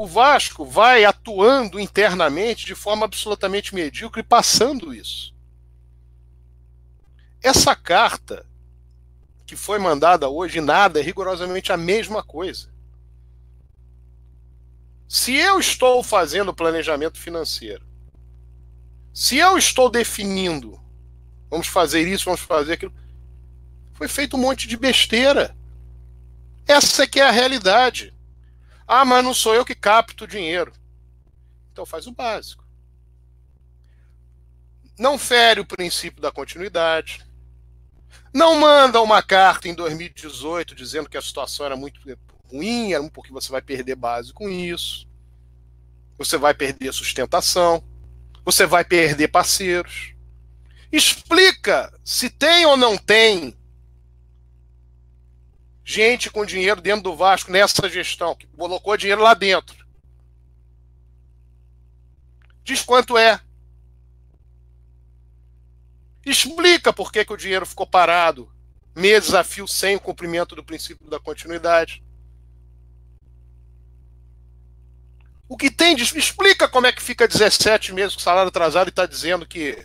o 0.01 0.07
Vasco 0.07 0.65
vai 0.65 1.05
atuando 1.05 1.79
internamente 1.79 2.65
de 2.65 2.75
forma 2.75 3.05
absolutamente 3.05 3.75
medíocre, 3.75 4.23
passando 4.23 4.95
isso. 4.95 5.35
Essa 7.43 7.77
carta 7.77 8.47
que 9.45 9.55
foi 9.55 9.79
mandada 9.79 10.27
hoje, 10.27 10.59
nada, 10.59 10.99
é 11.01 11.03
rigorosamente 11.03 11.71
a 11.71 11.77
mesma 11.77 12.23
coisa. 12.23 12.71
Se 15.07 15.35
eu 15.35 15.61
estou 15.61 16.03
fazendo 16.03 16.55
planejamento 16.55 17.19
financeiro, 17.19 17.87
se 19.13 19.37
eu 19.37 19.59
estou 19.59 19.91
definindo, 19.91 20.81
vamos 21.51 21.67
fazer 21.67 22.09
isso, 22.09 22.25
vamos 22.25 22.41
fazer 22.41 22.73
aquilo, 22.73 22.95
foi 23.93 24.09
feito 24.09 24.35
um 24.35 24.41
monte 24.41 24.67
de 24.67 24.79
besteira. 24.79 25.55
Essa 26.67 27.03
é 27.03 27.07
que 27.07 27.21
é 27.21 27.29
a 27.29 27.31
realidade. 27.31 28.15
Ah, 28.93 29.05
mas 29.05 29.23
não 29.23 29.33
sou 29.33 29.55
eu 29.55 29.65
que 29.65 29.73
capto 29.73 30.25
o 30.25 30.27
dinheiro. 30.27 30.73
Então 31.71 31.87
faz 31.87 32.09
o 32.09 32.13
básico. 32.13 32.67
Não 34.99 35.17
fere 35.17 35.61
o 35.61 35.65
princípio 35.65 36.21
da 36.21 36.33
continuidade. 36.33 37.25
Não 38.35 38.59
manda 38.59 39.01
uma 39.01 39.23
carta 39.23 39.69
em 39.69 39.75
2018 39.75 40.75
dizendo 40.75 41.09
que 41.09 41.17
a 41.17 41.23
situação 41.23 41.67
era 41.67 41.77
muito 41.77 42.01
ruim, 42.53 42.91
porque 43.11 43.33
você 43.33 43.53
vai 43.53 43.63
perder 43.63 43.95
base 43.95 44.33
com 44.33 44.49
isso. 44.49 45.07
Você 46.19 46.37
vai 46.37 46.53
perder 46.53 46.93
sustentação. 46.93 47.85
Você 48.45 48.67
vai 48.67 48.85
perder 48.85 49.29
parceiros. 49.29 50.17
Explica 50.91 51.97
se 52.05 52.29
tem 52.29 52.67
ou 52.67 52.77
não 52.77 52.99
tem 52.99 53.57
gente 55.91 56.31
com 56.31 56.47
dinheiro 56.47 56.81
dentro 56.81 57.03
do 57.03 57.17
Vasco 57.17 57.51
nessa 57.51 57.89
gestão, 57.89 58.37
que 58.37 58.47
colocou 58.47 58.97
dinheiro 58.97 59.23
lá 59.23 59.35
dentro. 59.35 59.85
Diz 62.63 62.83
quanto 62.83 63.19
é. 63.19 63.41
Explica 66.25 66.93
por 66.93 67.11
que, 67.11 67.25
que 67.25 67.33
o 67.33 67.37
dinheiro 67.37 67.67
ficou 67.67 67.89
parado 67.89 68.49
meses 68.95 69.35
a 69.35 69.43
fio 69.43 69.67
sem 69.67 69.97
o 69.97 70.01
cumprimento 70.01 70.55
do 70.55 70.63
princípio 70.63 71.11
da 71.11 71.19
continuidade. 71.19 72.05
O 75.49 75.57
que 75.57 75.73
tem. 75.73 75.97
Explica 75.97 76.69
como 76.69 76.87
é 76.87 76.93
que 76.93 77.03
fica 77.03 77.27
17 77.27 77.93
meses 77.93 78.15
com 78.15 78.21
salário 78.21 78.49
atrasado 78.49 78.87
e 78.87 78.91
está 78.91 79.07
dizendo 79.07 79.45
que 79.45 79.85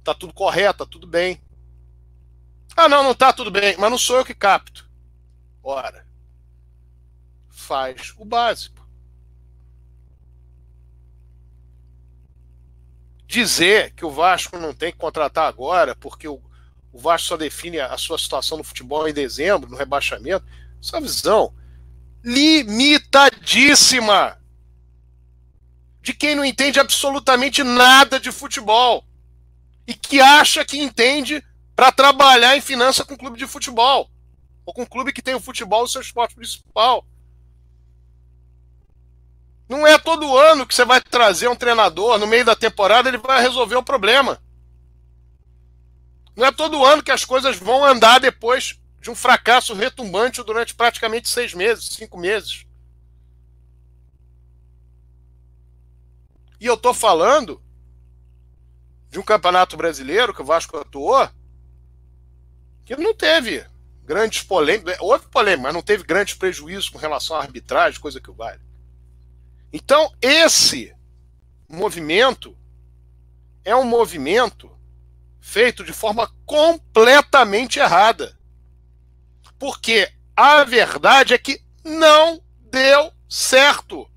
está 0.00 0.12
tudo 0.12 0.32
correto, 0.32 0.82
está 0.82 0.86
tudo 0.86 1.06
bem. 1.06 1.40
Ah, 2.76 2.88
não, 2.88 3.04
não 3.04 3.12
está 3.12 3.32
tudo 3.32 3.52
bem, 3.52 3.76
mas 3.78 3.90
não 3.90 3.98
sou 3.98 4.16
eu 4.16 4.24
que 4.24 4.34
capto. 4.34 4.87
Ora, 5.62 6.06
faz 7.48 8.14
o 8.16 8.24
básico. 8.24 8.86
Dizer 13.26 13.92
que 13.92 14.04
o 14.04 14.10
Vasco 14.10 14.58
não 14.58 14.72
tem 14.72 14.90
que 14.90 14.98
contratar 14.98 15.46
agora, 15.46 15.94
porque 15.94 16.26
o, 16.26 16.40
o 16.92 16.98
Vasco 16.98 17.28
só 17.28 17.36
define 17.36 17.78
a 17.78 17.96
sua 17.98 18.18
situação 18.18 18.56
no 18.56 18.64
futebol 18.64 19.06
em 19.06 19.12
dezembro, 19.12 19.70
no 19.70 19.76
rebaixamento, 19.76 20.46
essa 20.80 20.96
é 20.96 21.00
visão 21.00 21.54
limitadíssima 22.22 24.38
de 26.00 26.14
quem 26.14 26.34
não 26.34 26.44
entende 26.44 26.80
absolutamente 26.80 27.62
nada 27.62 28.18
de 28.18 28.32
futebol 28.32 29.04
e 29.86 29.94
que 29.94 30.20
acha 30.20 30.64
que 30.64 30.78
entende 30.78 31.44
para 31.76 31.92
trabalhar 31.92 32.56
em 32.56 32.60
finança 32.60 33.04
com 33.04 33.16
clube 33.16 33.38
de 33.38 33.46
futebol 33.46 34.10
ou 34.68 34.74
com 34.74 34.84
clube 34.84 35.14
que 35.14 35.22
tem 35.22 35.34
o 35.34 35.40
futebol 35.40 35.84
o 35.84 35.88
seu 35.88 36.02
esporte 36.02 36.34
principal. 36.34 37.02
Não 39.66 39.86
é 39.86 39.98
todo 39.98 40.36
ano 40.36 40.66
que 40.66 40.74
você 40.74 40.84
vai 40.84 41.00
trazer 41.00 41.48
um 41.48 41.56
treinador 41.56 42.18
no 42.18 42.26
meio 42.26 42.44
da 42.44 42.54
temporada 42.54 43.08
ele 43.08 43.16
vai 43.16 43.40
resolver 43.40 43.76
o 43.76 43.82
problema. 43.82 44.38
Não 46.36 46.44
é 46.44 46.52
todo 46.52 46.84
ano 46.84 47.02
que 47.02 47.10
as 47.10 47.24
coisas 47.24 47.56
vão 47.56 47.82
andar 47.82 48.20
depois 48.20 48.78
de 49.00 49.10
um 49.10 49.14
fracasso 49.14 49.72
retumbante 49.72 50.42
durante 50.42 50.74
praticamente 50.74 51.30
seis 51.30 51.54
meses, 51.54 51.86
cinco 51.86 52.18
meses. 52.18 52.66
E 56.60 56.66
eu 56.66 56.74
estou 56.74 56.92
falando 56.92 57.58
de 59.08 59.18
um 59.18 59.22
campeonato 59.22 59.78
brasileiro 59.78 60.34
que 60.34 60.42
o 60.42 60.44
Vasco 60.44 60.76
atuou 60.76 61.26
que 62.84 62.94
não 62.96 63.14
teve 63.14 63.66
grandes 64.08 64.42
polêmicas. 64.42 64.96
Houve 65.00 65.26
polêmica, 65.28 65.64
mas 65.64 65.74
não 65.74 65.82
teve 65.82 66.02
grandes 66.02 66.34
prejuízos 66.34 66.88
com 66.88 66.96
relação 66.96 67.36
à 67.36 67.40
arbitragem, 67.40 68.00
coisa 68.00 68.20
que 68.20 68.30
o 68.30 68.34
vale. 68.34 68.60
Então, 69.70 70.10
esse 70.22 70.96
movimento 71.68 72.56
é 73.62 73.76
um 73.76 73.84
movimento 73.84 74.74
feito 75.42 75.84
de 75.84 75.92
forma 75.92 76.34
completamente 76.46 77.78
errada. 77.78 78.36
Porque 79.58 80.10
a 80.34 80.64
verdade 80.64 81.34
é 81.34 81.38
que 81.38 81.60
não 81.84 82.42
deu 82.70 83.12
certo. 83.28 84.10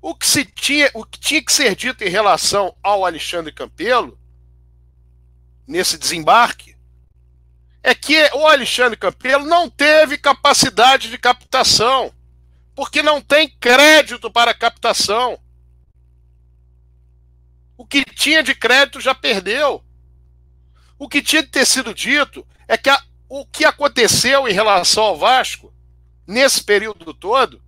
O 0.00 0.14
que, 0.14 0.26
se 0.26 0.44
tinha, 0.44 0.88
o 0.94 1.04
que 1.04 1.18
tinha 1.18 1.42
que 1.42 1.52
ser 1.52 1.74
dito 1.74 2.04
em 2.04 2.10
relação 2.10 2.76
ao 2.82 3.04
Alexandre 3.04 3.52
Campelo, 3.52 4.20
nesse 5.66 5.98
desembarque, 5.98 6.73
é 7.86 7.94
que 7.94 8.18
o 8.32 8.46
Alexandre 8.46 8.96
Campelo 8.96 9.44
não 9.44 9.68
teve 9.68 10.16
capacidade 10.16 11.10
de 11.10 11.18
captação, 11.18 12.10
porque 12.74 13.02
não 13.02 13.20
tem 13.20 13.46
crédito 13.46 14.30
para 14.30 14.54
captação. 14.54 15.38
O 17.76 17.84
que 17.84 18.02
tinha 18.02 18.42
de 18.42 18.54
crédito 18.54 19.02
já 19.02 19.14
perdeu. 19.14 19.84
O 20.98 21.06
que 21.06 21.20
tinha 21.20 21.42
de 21.42 21.50
ter 21.50 21.66
sido 21.66 21.92
dito 21.92 22.46
é 22.66 22.78
que 22.78 22.88
a, 22.88 22.98
o 23.28 23.44
que 23.44 23.66
aconteceu 23.66 24.48
em 24.48 24.52
relação 24.54 25.04
ao 25.04 25.18
Vasco, 25.18 25.70
nesse 26.26 26.64
período 26.64 27.12
todo, 27.12 27.62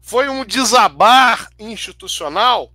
foi 0.00 0.28
um 0.28 0.44
desabar 0.44 1.50
institucional 1.58 2.72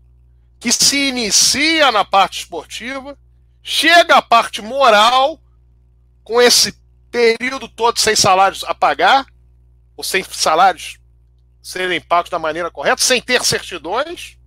que 0.60 0.70
se 0.70 1.08
inicia 1.08 1.94
na 1.94 2.04
parte 2.04 2.40
esportiva, 2.40 3.18
chega 3.64 4.16
à 4.18 4.22
parte 4.22 4.62
moral, 4.62 5.40
com 6.24 6.42
esse 6.42 6.74
período 7.10 7.68
todo 7.68 8.00
sem 8.00 8.16
salários 8.16 8.64
a 8.64 8.74
pagar, 8.74 9.26
ou 9.96 10.04
sem 10.04 10.24
salários 10.24 10.98
serem 11.62 12.02
pagos 12.02 12.30
da 12.30 12.40
maneira 12.40 12.72
correta, 12.72 13.02
sem 13.02 13.22
ter 13.22 13.44
certidões, 13.44 14.38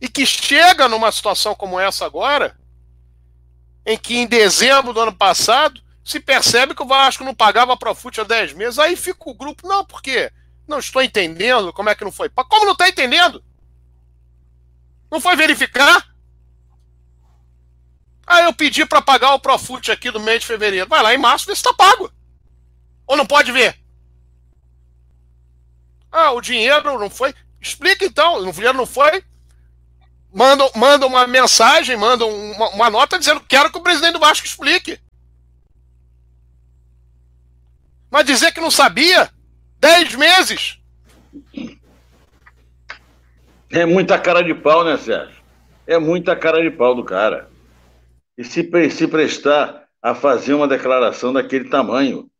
e 0.00 0.08
que 0.08 0.24
chega 0.26 0.88
numa 0.88 1.10
situação 1.10 1.54
como 1.54 1.80
essa 1.80 2.04
agora, 2.04 2.56
em 3.84 3.98
que 3.98 4.16
em 4.16 4.26
dezembro 4.26 4.92
do 4.92 5.00
ano 5.00 5.14
passado 5.14 5.82
se 6.04 6.20
percebe 6.20 6.74
que 6.74 6.82
o 6.82 6.86
Vasco 6.86 7.24
não 7.24 7.34
pagava 7.34 7.76
para 7.76 7.90
o 7.90 7.94
Fute 7.94 8.20
há 8.20 8.24
10 8.24 8.52
meses, 8.52 8.78
aí 8.78 8.94
fica 8.94 9.28
o 9.28 9.34
grupo, 9.34 9.66
não, 9.66 9.84
por 9.84 10.02
quê? 10.02 10.30
Não 10.68 10.78
estou 10.78 11.02
entendendo 11.02 11.72
como 11.72 11.88
é 11.88 11.94
que 11.94 12.04
não 12.04 12.12
foi. 12.12 12.28
Como 12.28 12.64
não 12.64 12.72
está 12.72 12.88
entendendo? 12.88 13.42
Não 15.10 15.20
foi 15.20 15.36
verificar? 15.36 16.13
Ah, 18.26 18.42
eu 18.42 18.52
pedi 18.52 18.84
para 18.86 19.02
pagar 19.02 19.34
o 19.34 19.40
Profut 19.40 19.90
aqui 19.90 20.10
do 20.10 20.20
mês 20.20 20.40
de 20.40 20.46
fevereiro. 20.46 20.88
Vai 20.88 21.02
lá 21.02 21.14
em 21.14 21.18
março 21.18 21.46
ver 21.46 21.54
se 21.54 21.60
está 21.60 21.72
pago. 21.74 22.10
Ou 23.06 23.16
não 23.16 23.26
pode 23.26 23.52
ver? 23.52 23.76
Ah, 26.10 26.30
o 26.32 26.40
dinheiro 26.40 26.98
não 26.98 27.10
foi. 27.10 27.34
Explica 27.60 28.04
então, 28.04 28.38
o 28.38 28.52
dinheiro 28.52 28.78
não 28.78 28.86
foi. 28.86 29.24
Manda, 30.32 30.68
manda 30.74 31.06
uma 31.06 31.26
mensagem, 31.26 31.96
manda 31.96 32.24
uma, 32.26 32.68
uma 32.70 32.90
nota 32.90 33.18
dizendo 33.18 33.40
que 33.40 33.46
quero 33.46 33.70
que 33.70 33.78
o 33.78 33.82
presidente 33.82 34.14
do 34.14 34.20
Vasco 34.20 34.46
explique. 34.46 35.00
Mas 38.10 38.26
dizer 38.26 38.52
que 38.52 38.60
não 38.60 38.70
sabia, 38.70 39.30
Dez 39.84 40.14
meses! 40.14 40.78
É 43.70 43.84
muita 43.84 44.18
cara 44.18 44.42
de 44.42 44.54
pau, 44.54 44.82
né, 44.82 44.96
Sérgio? 44.96 45.36
É 45.86 45.98
muita 45.98 46.34
cara 46.34 46.62
de 46.62 46.70
pau 46.70 46.94
do 46.94 47.04
cara. 47.04 47.50
E 48.36 48.44
se, 48.44 48.68
se 48.90 49.08
prestar 49.08 49.88
a 50.02 50.14
fazer 50.14 50.54
uma 50.54 50.68
declaração 50.68 51.32
daquele 51.32 51.68
tamanho, 51.68 52.30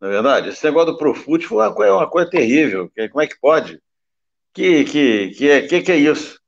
não 0.00 0.08
é 0.08 0.12
verdade? 0.12 0.48
Esse 0.48 0.64
negócio 0.64 0.92
do 0.92 0.98
Profut 0.98 1.46
foi 1.46 1.58
uma 1.58 1.74
coisa, 1.74 1.94
uma 1.94 2.10
coisa 2.10 2.30
terrível. 2.30 2.90
Como 3.10 3.22
é 3.22 3.26
que 3.26 3.38
pode? 3.40 3.80
Que, 4.52 4.84
que, 4.84 5.30
que, 5.30 5.50
é, 5.50 5.62
que, 5.66 5.82
que 5.82 5.92
é 5.92 5.96
isso? 5.96 6.40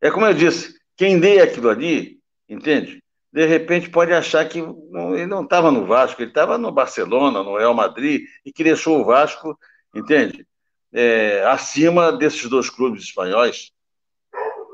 É 0.00 0.10
como 0.10 0.26
eu 0.26 0.34
disse, 0.34 0.74
quem 0.96 1.18
lê 1.18 1.40
aquilo 1.40 1.68
ali, 1.68 2.18
entende? 2.48 3.02
de 3.36 3.44
repente 3.44 3.90
pode 3.90 4.14
achar 4.14 4.48
que 4.48 4.62
não, 4.62 5.14
ele 5.14 5.26
não 5.26 5.44
estava 5.44 5.70
no 5.70 5.84
Vasco, 5.84 6.22
ele 6.22 6.30
estava 6.30 6.56
no 6.56 6.72
Barcelona, 6.72 7.42
no 7.42 7.58
Real 7.58 7.74
Madrid, 7.74 8.22
e 8.42 8.50
que 8.50 8.64
deixou 8.64 8.98
o 8.98 9.04
Vasco, 9.04 9.58
entende? 9.94 10.46
É, 10.90 11.44
acima 11.44 12.10
desses 12.10 12.48
dois 12.48 12.70
clubes 12.70 13.02
espanhóis. 13.02 13.72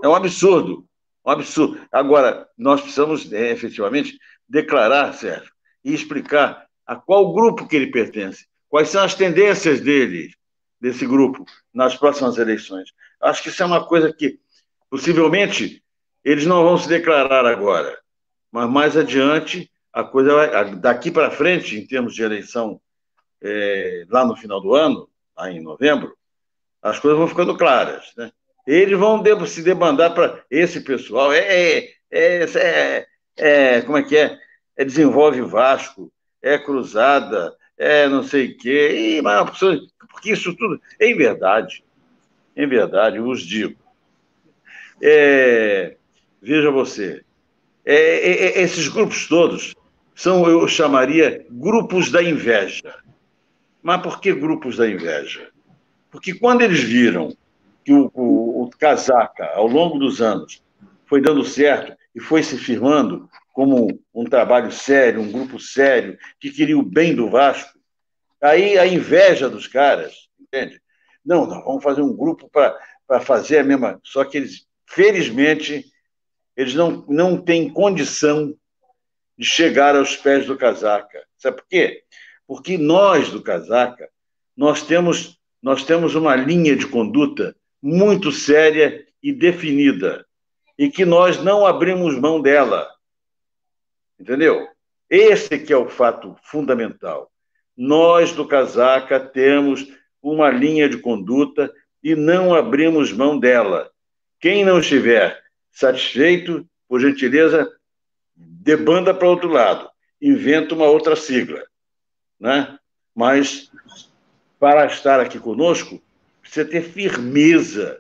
É 0.01 0.07
um 0.07 0.15
absurdo, 0.15 0.87
um 1.25 1.31
absurdo. 1.31 1.81
Agora, 1.91 2.49
nós 2.57 2.81
precisamos 2.81 3.33
é, 3.33 3.51
efetivamente 3.51 4.19
declarar, 4.49 5.13
Sérgio, 5.15 5.53
e 5.85 5.95
explicar 5.95 6.67
a 6.87 6.97
qual 6.97 7.33
grupo 7.33 7.67
que 7.67 7.77
ele 7.77 7.91
pertence, 7.91 8.47
quais 8.69 8.89
são 8.89 9.03
as 9.03 9.15
tendências 9.15 9.81
dele, 9.81 10.33
desse 10.81 11.07
grupo, 11.07 11.45
nas 11.73 11.97
próximas 11.97 12.39
eleições. 12.39 12.93
Acho 13.21 13.43
que 13.43 13.49
isso 13.49 13.63
é 13.63 13.67
uma 13.67 13.87
coisa 13.87 14.13
que, 14.13 14.39
possivelmente, 14.91 15.83
eles 16.25 16.45
não 16.45 16.65
vão 16.65 16.77
se 16.77 16.89
declarar 16.89 17.47
agora, 17.47 17.99
mas 18.51 18.69
mais 18.69 18.97
adiante, 18.97 19.71
a 19.93 20.05
coisa 20.05 20.35
vai, 20.35 20.75
daqui 20.77 21.11
para 21.11 21.31
frente, 21.31 21.77
em 21.77 21.87
termos 21.87 22.15
de 22.15 22.23
eleição, 22.23 22.81
é, 23.41 24.05
lá 24.09 24.25
no 24.25 24.37
final 24.37 24.61
do 24.61 24.75
ano, 24.75 25.09
lá 25.37 25.51
em 25.51 25.61
novembro, 25.61 26.17
as 26.81 26.99
coisas 26.99 27.19
vão 27.19 27.29
ficando 27.29 27.57
claras. 27.57 28.13
Né? 28.17 28.31
Eles 28.67 28.99
vão 28.99 29.23
se 29.47 29.63
debandar 29.63 30.15
para 30.15 30.43
esse 30.51 30.81
pessoal. 30.81 31.33
É, 31.33 31.39
é, 31.39 31.95
é, 32.11 32.45
é, 32.55 33.07
é, 33.37 33.81
como 33.83 33.99
é 33.99 34.03
que 34.03 34.17
é? 34.17 34.39
É 34.77 34.85
desenvolve 34.85 35.41
Vasco, 35.43 36.13
é 36.41 36.59
cruzada, 36.59 37.55
é 37.77 38.09
não 38.09 38.23
sei 38.23 38.53
o 38.53 38.59
quê. 38.59 39.17
E, 39.19 39.23
mas, 39.23 39.59
porque 40.11 40.33
isso 40.33 40.55
tudo, 40.57 40.81
em 41.01 41.17
verdade, 41.17 41.85
em 42.57 42.67
verdade, 42.67 43.17
eu 43.17 43.27
os 43.27 43.43
digo. 43.43 43.77
É, 45.03 45.97
veja 46.41 46.71
você, 46.71 47.25
é, 47.85 47.95
é, 47.95 48.45
é, 48.45 48.63
esses 48.63 48.89
grupos 48.89 49.27
todos 49.27 49.75
são, 50.15 50.49
eu 50.49 50.67
chamaria, 50.69 51.45
grupos 51.51 52.11
da 52.11 52.23
inveja. 52.23 52.95
Mas 53.83 54.01
por 54.01 54.21
que 54.21 54.33
grupos 54.33 54.77
da 54.77 54.89
inveja? 54.89 55.49
Porque 56.11 56.35
quando 56.35 56.63
eles 56.63 56.81
viram 56.81 57.37
que 57.85 57.93
o, 57.93 58.11
o 58.15 58.42
Casaca, 58.79 59.47
ao 59.55 59.67
longo 59.67 59.99
dos 59.99 60.21
anos, 60.21 60.63
foi 61.07 61.21
dando 61.21 61.45
certo 61.45 61.97
e 62.15 62.21
foi 62.21 62.43
se 62.43 62.57
firmando 62.57 63.29
como 63.53 64.01
um 64.15 64.25
trabalho 64.25 64.73
sério, 64.73 65.21
um 65.21 65.31
grupo 65.31 65.61
sério, 65.61 66.19
que 66.41 66.51
queria 66.51 66.79
o 66.79 66.83
bem 66.83 67.15
do 67.15 67.29
Vasco, 67.29 67.79
aí 68.41 68.79
a 68.79 68.87
inveja 68.87 69.49
dos 69.49 69.67
caras, 69.67 70.29
entende? 70.41 70.81
Não, 71.25 71.47
não, 71.47 71.63
vamos 71.63 71.85
fazer 71.85 72.03
um 72.03 72.17
grupo 72.17 72.51
para 72.51 73.21
fazer 73.21 73.59
a 73.59 73.65
mesma. 73.65 74.01
Só 74.03 74.25
que 74.25 74.39
eles, 74.39 74.67
felizmente, 74.87 75.85
eles 76.57 76.75
não, 76.75 77.05
não 77.09 77.37
têm 77.37 77.69
condição 77.69 78.55
de 79.39 79.47
chegar 79.47 79.95
aos 79.97 80.17
pés 80.17 80.47
do 80.47 80.57
casaca. 80.57 81.23
Sabe 81.37 81.59
por 81.59 81.67
quê? 81.69 82.03
Porque 82.47 82.77
nós 82.77 83.31
do 83.31 83.43
casaca, 83.43 84.09
nós 84.57 84.83
temos, 84.83 85.39
nós 85.63 85.85
temos 85.85 86.15
uma 86.15 86.35
linha 86.35 86.75
de 86.75 86.87
conduta 86.87 87.55
muito 87.83 88.31
séria 88.31 89.05
e 89.23 89.33
definida, 89.33 90.25
e 90.79 90.89
que 90.89 91.05
nós 91.05 91.43
não 91.43 91.67
abrimos 91.67 92.19
mão 92.19 92.41
dela. 92.41 92.89
Entendeu? 94.19 94.69
Esse 95.11 95.59
que 95.59 95.73
é 95.73 95.77
o 95.77 95.89
fato 95.89 96.37
fundamental. 96.45 97.31
Nós 97.77 98.33
do 98.33 98.47
casaca 98.47 99.19
temos 99.19 99.87
uma 100.23 100.49
linha 100.51 100.89
de 100.89 100.99
conduta 100.99 101.73
e 102.03 102.15
não 102.15 102.55
abrimos 102.55 103.13
mão 103.13 103.39
dela. 103.39 103.91
Quem 104.39 104.65
não 104.65 104.79
estiver 104.79 105.43
satisfeito, 105.71 106.67
por 106.89 107.01
gentileza, 107.01 107.71
debanda 108.35 109.13
para 109.13 109.29
outro 109.29 109.49
lado, 109.49 109.89
inventa 110.21 110.75
uma 110.75 110.87
outra 110.87 111.17
sigla. 111.17 111.63
Né? 112.39 112.79
Mas, 113.15 113.71
para 114.59 114.87
estar 114.87 115.21
aqui 115.21 115.39
conosco, 115.39 116.01
precisa 116.53 116.69
ter 116.69 116.83
firmeza 116.83 117.99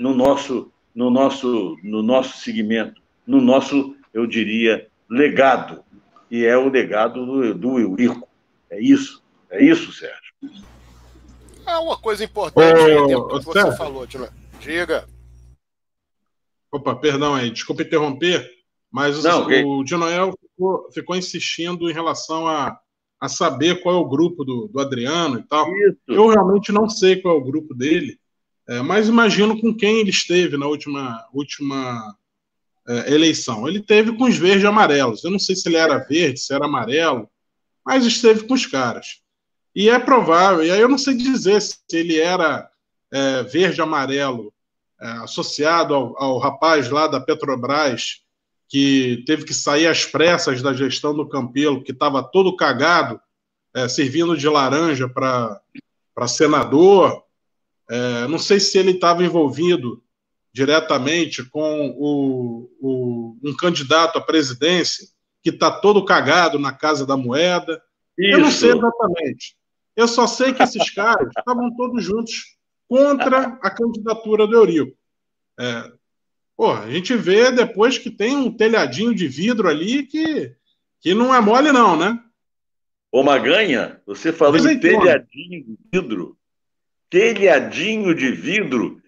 no 0.00 0.14
nosso, 0.14 0.72
no 0.94 1.10
nosso, 1.10 1.76
no 1.82 2.02
nosso 2.02 2.38
segmento, 2.38 3.02
no 3.26 3.40
nosso, 3.40 3.94
eu 4.14 4.26
diria, 4.26 4.88
legado. 5.08 5.84
E 6.30 6.44
é 6.44 6.56
o 6.56 6.70
legado 6.70 7.26
do, 7.26 7.54
do 7.54 7.78
Eurico. 7.78 8.26
É 8.70 8.80
isso. 8.80 9.22
É 9.50 9.62
isso, 9.62 9.92
Sérgio. 9.92 10.34
Ah, 11.66 11.80
uma 11.80 11.98
coisa 11.98 12.24
importante 12.24 12.80
oh, 12.80 13.38
que 13.38 13.44
você 13.44 13.60
Sérgio. 13.60 13.76
falou, 13.76 14.06
Diga. 14.58 15.06
Opa, 16.72 16.96
perdão 16.96 17.34
aí, 17.34 17.50
desculpa 17.50 17.82
interromper, 17.82 18.50
mas 18.90 19.22
Não, 19.22 19.40
o, 19.40 19.44
okay. 19.44 19.64
o 19.64 19.84
Dinoel 19.84 20.32
ficou, 20.40 20.90
ficou, 20.92 21.16
insistindo 21.16 21.88
em 21.88 21.92
relação 21.92 22.46
a, 22.48 22.78
a 23.20 23.28
saber 23.28 23.82
qual 23.82 23.94
é 23.94 23.98
o 23.98 24.08
grupo 24.08 24.44
do, 24.44 24.68
do 24.68 24.80
Adriano 24.80 25.38
e 25.38 25.42
tal. 25.42 25.66
Isso. 25.76 25.98
Eu 26.08 26.28
realmente 26.28 26.70
não 26.72 26.88
sei 26.88 27.16
qual 27.16 27.36
é 27.36 27.38
o 27.38 27.44
grupo 27.44 27.74
dele, 27.74 28.18
é, 28.68 28.80
mas 28.80 29.08
imagino 29.08 29.60
com 29.60 29.74
quem 29.74 30.00
ele 30.00 30.10
esteve 30.10 30.56
na 30.56 30.66
última, 30.66 31.24
última 31.32 32.16
é, 32.88 33.12
eleição. 33.12 33.68
Ele 33.68 33.80
teve 33.80 34.16
com 34.16 34.24
os 34.24 34.36
verdes 34.36 34.64
e 34.64 34.66
amarelos. 34.66 35.24
Eu 35.24 35.30
não 35.30 35.38
sei 35.38 35.56
se 35.56 35.68
ele 35.68 35.76
era 35.76 35.98
verde, 35.98 36.40
se 36.40 36.52
era 36.52 36.66
amarelo, 36.66 37.28
mas 37.84 38.04
esteve 38.04 38.44
com 38.44 38.54
os 38.54 38.66
caras. 38.66 39.20
E 39.74 39.88
é 39.88 39.98
provável, 39.98 40.64
e 40.64 40.70
aí 40.70 40.80
eu 40.80 40.88
não 40.88 40.96
sei 40.96 41.14
dizer 41.14 41.60
se 41.60 41.78
ele 41.92 42.18
era 42.18 42.68
é, 43.12 43.42
verde 43.42 43.80
amarelo 43.80 44.52
é, 45.00 45.06
associado 45.18 45.94
ao, 45.94 46.22
ao, 46.22 46.38
rapaz 46.38 46.88
lá 46.88 47.06
da 47.06 47.20
Petrobras, 47.20 48.22
que 48.68 49.22
teve 49.26 49.44
que 49.44 49.54
sair 49.54 49.86
às 49.86 50.04
pressas 50.04 50.60
da 50.60 50.72
gestão 50.72 51.14
do 51.14 51.28
Campelo, 51.28 51.82
que 51.82 51.92
estava 51.92 52.22
todo 52.22 52.56
cagado, 52.56 53.20
é, 53.74 53.88
servindo 53.88 54.36
de 54.36 54.48
laranja 54.48 55.08
para 55.08 55.60
senador. 56.26 57.22
É, 57.88 58.26
não 58.26 58.38
sei 58.38 58.58
se 58.58 58.78
ele 58.78 58.92
estava 58.92 59.24
envolvido 59.24 60.02
diretamente 60.52 61.44
com 61.44 61.94
o, 61.98 62.70
o, 62.80 63.36
um 63.44 63.54
candidato 63.54 64.18
à 64.18 64.20
presidência 64.20 65.06
que 65.42 65.50
está 65.50 65.70
todo 65.70 66.04
cagado 66.04 66.58
na 66.58 66.72
Casa 66.72 67.06
da 67.06 67.16
Moeda. 67.16 67.80
Isso. 68.18 68.36
Eu 68.36 68.40
não 68.40 68.50
sei 68.50 68.70
exatamente. 68.70 69.56
Eu 69.94 70.08
só 70.08 70.26
sei 70.26 70.52
que 70.52 70.62
esses 70.62 70.90
caras 70.90 71.28
estavam 71.36 71.74
todos 71.76 72.02
juntos 72.02 72.56
contra 72.88 73.58
a 73.62 73.70
candidatura 73.70 74.46
do 74.46 74.54
Eurico. 74.54 74.96
É, 75.58 75.92
porra, 76.56 76.84
a 76.84 76.90
gente 76.90 77.14
vê 77.14 77.50
depois 77.50 77.98
que 77.98 78.10
tem 78.10 78.36
um 78.36 78.50
telhadinho 78.50 79.14
de 79.14 79.28
vidro 79.28 79.68
ali 79.68 80.04
que, 80.04 80.54
que 81.00 81.14
não 81.14 81.34
é 81.34 81.40
mole, 81.40 81.70
não, 81.70 81.96
né? 81.96 82.18
Ô 83.12 83.22
Maganha, 83.22 84.00
você 84.06 84.32
falou 84.32 84.58
em 84.58 84.78
telhadinho 84.80 85.64
de 85.64 85.78
vidro. 85.92 86.36
Telhadinho 87.08 88.14
de 88.14 88.32
vidro 88.32 89.00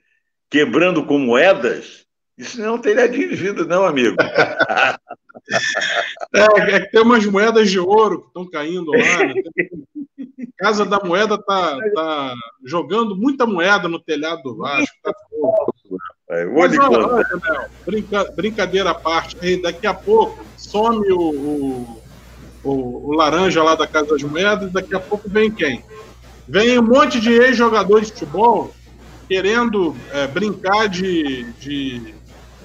quebrando 0.48 1.04
com 1.04 1.18
moedas? 1.18 2.06
Isso 2.36 2.60
não 2.60 2.66
é 2.66 2.70
um 2.72 2.78
telhadinho 2.78 3.28
de 3.28 3.34
vidro, 3.34 3.66
não, 3.66 3.84
amigo. 3.84 4.16
é, 6.34 6.74
é 6.76 6.80
que 6.80 6.90
tem 6.92 7.02
umas 7.02 7.26
moedas 7.26 7.68
de 7.70 7.80
ouro 7.80 8.20
que 8.22 8.28
estão 8.28 8.48
caindo 8.48 8.92
lá. 8.92 9.24
Né? 9.24 9.34
Casa 10.56 10.86
da 10.86 11.00
Moeda 11.00 11.36
tá, 11.36 11.78
tá 11.94 12.34
jogando 12.64 13.16
muita 13.16 13.44
moeda 13.46 13.88
no 13.88 13.98
telhado 13.98 14.42
do 14.42 14.56
Vasco. 14.56 14.96
Tá 15.02 15.12
é, 16.30 16.44
Mas, 16.44 16.78
olha, 16.78 17.06
olha, 17.06 17.70
brinca, 17.86 18.24
brincadeira 18.36 18.90
à 18.90 18.94
parte, 18.94 19.56
daqui 19.62 19.86
a 19.86 19.94
pouco 19.94 20.44
some 20.56 21.10
o, 21.12 21.20
o, 21.20 22.02
o, 22.64 23.10
o, 23.10 23.12
laranja 23.14 23.62
lá 23.62 23.74
da 23.74 23.86
Casa 23.86 24.10
das 24.10 24.22
Moedas, 24.22 24.68
e 24.68 24.72
daqui 24.72 24.94
a 24.94 25.00
pouco 25.00 25.28
vem 25.28 25.50
quem? 25.50 25.82
Vem 26.46 26.78
um 26.78 26.82
monte 26.82 27.20
de 27.20 27.30
ex-jogador 27.30 28.00
de 28.00 28.12
futebol 28.12 28.74
querendo 29.28 29.94
é, 30.10 30.26
brincar 30.26 30.88
de, 30.88 31.44
de 31.60 32.14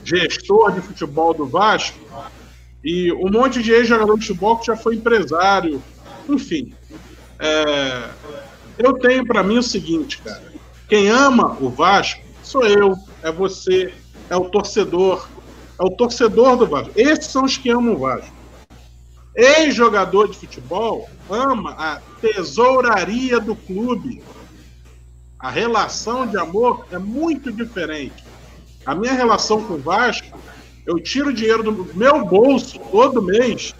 gestor 0.03 0.71
de 0.71 0.81
futebol 0.81 1.33
do 1.33 1.45
Vasco 1.45 1.99
e 2.83 3.11
um 3.13 3.29
monte 3.29 3.61
de 3.61 3.71
ex-jogador 3.71 4.17
de 4.17 4.25
futebol 4.25 4.57
que 4.57 4.67
já 4.67 4.75
foi 4.75 4.95
empresário, 4.95 5.81
enfim. 6.27 6.73
É, 7.39 8.09
eu 8.77 8.93
tenho 8.93 9.25
para 9.25 9.43
mim 9.43 9.57
o 9.57 9.63
seguinte, 9.63 10.19
cara. 10.19 10.51
Quem 10.87 11.09
ama 11.09 11.57
o 11.59 11.69
Vasco 11.69 12.22
sou 12.53 12.67
eu, 12.67 12.95
é 13.23 13.31
você, 13.31 13.91
é 14.29 14.37
o 14.37 14.47
torcedor, 14.47 15.27
é 15.79 15.83
o 15.83 15.89
torcedor 15.89 16.55
do 16.55 16.67
Vasco. 16.67 16.91
Esses 16.95 17.25
são 17.25 17.45
os 17.45 17.57
que 17.57 17.71
amam 17.71 17.95
o 17.95 17.97
Vasco. 17.97 18.31
Ex-jogador 19.35 20.29
de 20.29 20.37
futebol 20.37 21.09
ama 21.27 21.71
a 21.71 21.99
tesouraria 22.21 23.39
do 23.39 23.55
clube. 23.55 24.21
A 25.39 25.49
relação 25.49 26.27
de 26.27 26.37
amor 26.37 26.85
é 26.91 26.99
muito 26.99 27.51
diferente. 27.51 28.23
A 28.85 28.93
minha 28.93 29.13
relação 29.13 29.63
com 29.63 29.73
o 29.73 29.81
Vasco, 29.81 30.37
eu 30.85 31.01
tiro 31.01 31.33
dinheiro 31.33 31.63
do 31.63 31.89
meu 31.95 32.23
bolso 32.23 32.77
todo 32.91 33.19
mês 33.19 33.73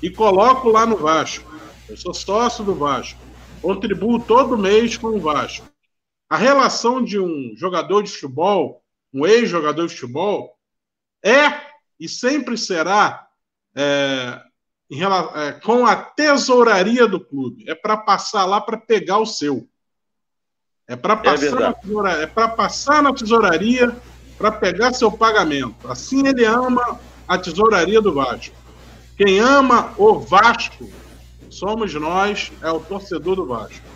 e 0.00 0.08
coloco 0.08 0.68
lá 0.68 0.86
no 0.86 0.96
Vasco. 0.96 1.50
Eu 1.88 1.96
sou 1.96 2.14
sócio 2.14 2.62
do 2.62 2.76
Vasco. 2.76 3.18
Contribuo 3.60 4.20
todo 4.20 4.56
mês 4.56 4.96
com 4.96 5.08
o 5.08 5.20
Vasco. 5.20 5.69
A 6.30 6.36
relação 6.36 7.02
de 7.02 7.18
um 7.18 7.54
jogador 7.56 8.04
de 8.04 8.10
futebol, 8.12 8.84
um 9.12 9.26
ex-jogador 9.26 9.88
de 9.88 9.94
futebol, 9.94 10.56
é 11.24 11.60
e 11.98 12.08
sempre 12.08 12.56
será 12.56 13.26
é, 13.76 14.40
é, 14.90 15.52
com 15.64 15.84
a 15.84 15.96
tesouraria 15.96 17.08
do 17.08 17.18
clube. 17.18 17.68
É 17.68 17.74
para 17.74 17.96
passar 17.96 18.44
lá 18.44 18.60
para 18.60 18.78
pegar 18.78 19.18
o 19.18 19.26
seu. 19.26 19.68
É 20.86 20.94
para 20.94 21.14
é 21.14 21.16
passar, 21.16 21.76
é 22.18 22.22
é 22.22 22.26
passar 22.26 23.02
na 23.02 23.12
tesouraria 23.12 23.94
para 24.38 24.52
pegar 24.52 24.92
seu 24.92 25.10
pagamento. 25.10 25.90
Assim 25.90 26.26
ele 26.26 26.44
ama 26.44 26.98
a 27.26 27.36
tesouraria 27.36 28.00
do 28.00 28.14
Vasco. 28.14 28.56
Quem 29.16 29.40
ama 29.40 29.92
o 29.98 30.18
Vasco 30.18 30.88
somos 31.50 31.92
nós, 31.94 32.50
é 32.62 32.70
o 32.70 32.80
torcedor 32.80 33.36
do 33.36 33.46
Vasco. 33.46 33.89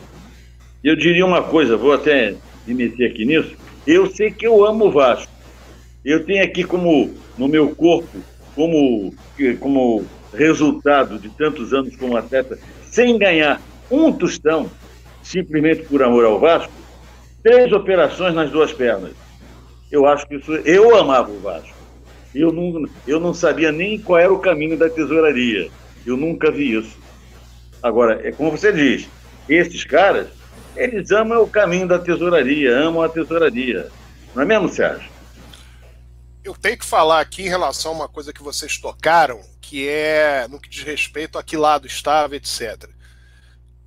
Eu 0.84 0.94
diria 0.94 1.24
uma 1.24 1.42
coisa, 1.42 1.78
vou 1.78 1.94
até 1.94 2.34
me 2.66 2.74
meter 2.74 3.10
aqui 3.10 3.24
nisso. 3.24 3.56
Eu 3.86 4.06
sei 4.06 4.30
que 4.30 4.46
eu 4.46 4.66
amo 4.66 4.84
o 4.84 4.92
Vasco. 4.92 5.32
Eu 6.04 6.26
tenho 6.26 6.44
aqui 6.44 6.62
como 6.62 7.14
no 7.38 7.48
meu 7.48 7.74
corpo, 7.74 8.18
como, 8.54 9.14
como 9.60 10.04
resultado 10.34 11.18
de 11.18 11.30
tantos 11.30 11.72
anos 11.72 11.96
como 11.96 12.18
atleta, 12.18 12.58
sem 12.82 13.16
ganhar 13.18 13.62
um 13.90 14.12
tostão, 14.12 14.70
simplesmente 15.22 15.84
por 15.84 16.02
amor 16.02 16.26
ao 16.26 16.38
Vasco, 16.38 16.72
três 17.42 17.72
operações 17.72 18.34
nas 18.34 18.50
duas 18.50 18.70
pernas. 18.70 19.12
Eu 19.90 20.06
acho 20.06 20.26
que 20.26 20.34
isso. 20.34 20.52
Eu 20.52 20.94
amava 20.94 21.30
o 21.30 21.40
Vasco. 21.40 21.74
Eu 22.34 22.52
não, 22.52 22.86
eu 23.06 23.18
não 23.18 23.32
sabia 23.32 23.72
nem 23.72 23.98
qual 23.98 24.18
era 24.18 24.32
o 24.32 24.38
caminho 24.38 24.76
da 24.76 24.90
tesouraria. 24.90 25.70
Eu 26.04 26.18
nunca 26.18 26.50
vi 26.50 26.76
isso. 26.76 26.98
Agora, 27.82 28.20
é 28.22 28.32
como 28.32 28.50
você 28.50 28.70
diz, 28.70 29.08
esses 29.48 29.84
caras, 29.84 30.28
eles 30.76 31.10
amam 31.10 31.42
o 31.42 31.48
caminho 31.48 31.86
da 31.86 31.98
tesouraria, 31.98 32.76
amam 32.78 33.02
a 33.02 33.08
tesouraria. 33.08 33.90
Não 34.34 34.42
é 34.42 34.44
mesmo, 34.44 34.68
Sérgio? 34.68 35.08
Eu 36.42 36.54
tenho 36.54 36.78
que 36.78 36.84
falar 36.84 37.20
aqui 37.20 37.42
em 37.42 37.48
relação 37.48 37.92
a 37.92 37.94
uma 37.94 38.08
coisa 38.08 38.32
que 38.32 38.42
vocês 38.42 38.76
tocaram, 38.76 39.40
que 39.60 39.88
é 39.88 40.46
no 40.48 40.60
que 40.60 40.68
diz 40.68 40.82
respeito 40.82 41.38
a 41.38 41.42
que 41.42 41.56
lado 41.56 41.86
estava, 41.86 42.36
etc. 42.36 42.88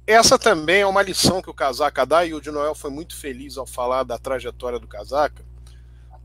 Essa 0.07 0.39
também 0.39 0.81
é 0.81 0.87
uma 0.87 1.01
lição 1.01 1.41
que 1.41 1.49
o 1.49 1.53
Casaca 1.53 2.05
dá, 2.05 2.25
e 2.25 2.33
o 2.33 2.41
de 2.41 2.49
Noel 2.49 2.73
foi 2.73 2.89
muito 2.89 3.15
feliz 3.15 3.57
ao 3.57 3.67
falar 3.67 4.03
da 4.03 4.17
trajetória 4.17 4.79
do 4.79 4.87
Casaca, 4.87 5.45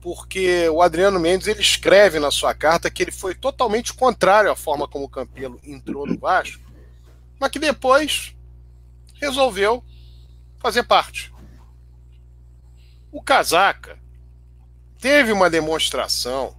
porque 0.00 0.68
o 0.68 0.80
Adriano 0.80 1.18
Mendes 1.18 1.48
ele 1.48 1.60
escreve 1.60 2.18
na 2.18 2.30
sua 2.30 2.54
carta 2.54 2.90
que 2.90 3.02
ele 3.02 3.12
foi 3.12 3.34
totalmente 3.34 3.92
contrário 3.92 4.50
à 4.50 4.56
forma 4.56 4.88
como 4.88 5.04
o 5.04 5.08
Campelo 5.08 5.60
entrou 5.64 6.06
no 6.06 6.18
Vasco, 6.18 6.62
mas 7.38 7.50
que 7.50 7.58
depois 7.58 8.34
resolveu 9.20 9.84
fazer 10.62 10.84
parte. 10.84 11.34
O 13.10 13.20
Casaca 13.20 13.98
teve 14.98 15.32
uma 15.32 15.50
demonstração 15.50 16.56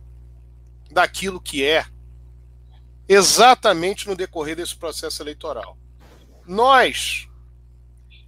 daquilo 0.92 1.40
que 1.40 1.66
é 1.66 1.86
exatamente 3.08 4.08
no 4.08 4.16
decorrer 4.16 4.58
desse 4.58 4.76
processo 4.76 5.24
eleitoral. 5.24 5.78
Nós, 6.46 7.30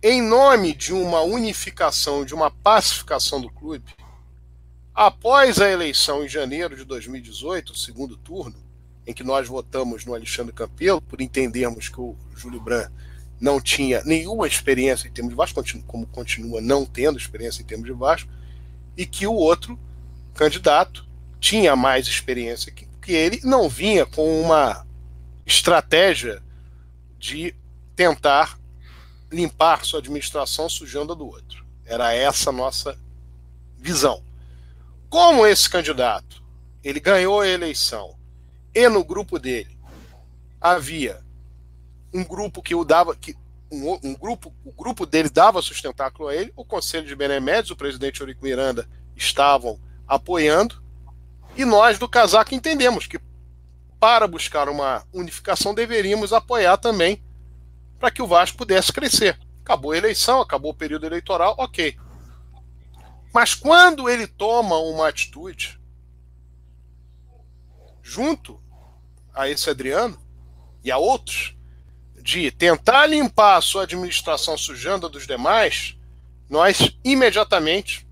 em 0.02 0.22
nome 0.22 0.74
de 0.74 0.94
uma 0.94 1.22
unificação, 1.22 2.24
de 2.24 2.34
uma 2.34 2.50
pacificação 2.50 3.42
do 3.42 3.52
clube, 3.52 3.94
após 4.94 5.60
a 5.60 5.70
eleição 5.70 6.24
em 6.24 6.30
janeiro 6.30 6.76
de 6.78 6.86
2018, 6.86 7.74
o 7.74 7.78
segundo 7.78 8.16
turno, 8.16 8.56
em 9.06 9.14
que 9.14 9.24
nós 9.24 9.48
votamos 9.48 10.06
no 10.06 10.16
Alexandre 10.16 10.54
Campelo, 10.54 11.02
por 11.02 11.22
entendermos 11.22 11.90
que 11.90 12.00
o 12.00 12.16
Júlio 12.34 12.62
Brandt 12.62 12.92
não 13.40 13.60
tinha 13.60 14.04
nenhuma 14.04 14.48
experiência 14.48 15.08
em 15.08 15.12
termos 15.12 15.32
de 15.32 15.38
Vasco, 15.38 15.64
como 15.86 16.06
continua 16.08 16.62
não 16.62 16.86
tendo 16.86 17.18
experiência 17.18 17.62
em 17.62 17.66
termos 17.66 17.86
de 17.86 17.94
Vasco, 17.94 18.30
e 18.98 19.06
que 19.06 19.28
o 19.28 19.34
outro 19.34 19.78
candidato 20.34 21.06
tinha 21.40 21.76
mais 21.76 22.08
experiência 22.08 22.72
que, 22.72 22.88
que 23.02 23.12
ele, 23.12 23.40
não 23.44 23.70
vinha 23.70 24.06
com 24.06 24.42
uma 24.42 24.86
estratégia 25.46 26.42
de 27.20 27.56
tentar 27.96 28.58
limpar 29.32 29.86
sua 29.86 30.00
administração 30.00 30.70
sujando 30.70 31.14
a 31.14 31.16
do 31.16 31.26
outro. 31.26 31.66
Era 31.86 32.14
essa 32.14 32.50
a 32.50 32.54
nossa 32.54 32.98
visão. 33.78 34.24
Como 35.10 35.46
esse 35.46 35.70
candidato 35.70 36.44
ele 36.84 37.00
ganhou 37.00 37.42
a 37.42 37.48
eleição 37.48 38.16
e 38.74 38.88
no 38.88 39.04
grupo 39.04 39.40
dele 39.40 39.76
havia 40.62 41.25
um 42.16 42.24
grupo 42.24 42.62
que 42.62 42.74
o 42.74 42.86
dava 42.86 43.16
que 43.16 43.36
um, 43.72 44.00
um, 44.04 44.16
grupo 44.16 44.54
o 44.64 44.72
grupo 44.72 45.06
dele 45.06 45.30
dava 45.30 45.62
sustentáculo 45.62 46.30
a 46.30 46.36
ele 46.36 46.54
o 46.56 46.64
conselho 46.64 47.06
de 47.06 47.16
benemédios 47.16 47.72
o 47.72 47.76
presidente 47.76 48.22
Eurico 48.22 48.44
Miranda 48.44 48.88
estavam 49.16 49.78
apoiando 50.08 50.82
e 51.58 51.66
nós 51.66 52.00
do 52.00 52.08
casaco 52.08 52.56
entendemos 52.56 53.06
que 53.06 53.20
para 54.00 54.28
buscar 54.28 54.70
uma 54.70 55.06
unificação 55.12 55.74
deveríamos 55.74 56.32
apoiar 56.32 56.78
também 56.78 57.22
para 58.00 58.12
que 58.12 58.22
o 58.22 58.28
Vasco 58.28 58.58
pudesse 58.58 58.92
crescer. 58.92 59.40
Acabou 59.64 59.92
a 59.92 59.98
eleição 59.98 60.42
acabou 60.42 60.72
o 60.72 60.76
período 60.76 61.06
eleitoral 61.06 61.56
ok. 61.58 61.98
Mas 63.34 63.54
quando 63.56 64.10
ele 64.10 64.28
toma 64.28 64.78
uma 64.78 65.08
atitude, 65.08 65.80
junto 68.02 68.62
a 69.34 69.50
esse 69.50 69.70
Adriano 69.70 70.18
e 70.84 70.92
a 70.92 70.98
outros, 70.98 71.55
de 72.26 72.50
tentar 72.50 73.06
limpar 73.06 73.58
a 73.58 73.62
sua 73.62 73.84
administração 73.84 74.58
sujando 74.58 75.06
a 75.06 75.10
dos 75.10 75.28
demais, 75.28 75.96
nós 76.50 76.98
imediatamente 77.04 78.04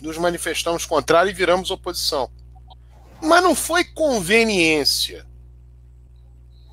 nos 0.00 0.16
manifestamos 0.16 0.86
contrário 0.86 1.28
e 1.28 1.34
viramos 1.34 1.70
oposição. 1.70 2.30
Mas 3.22 3.42
não 3.42 3.54
foi 3.54 3.84
conveniência. 3.84 5.26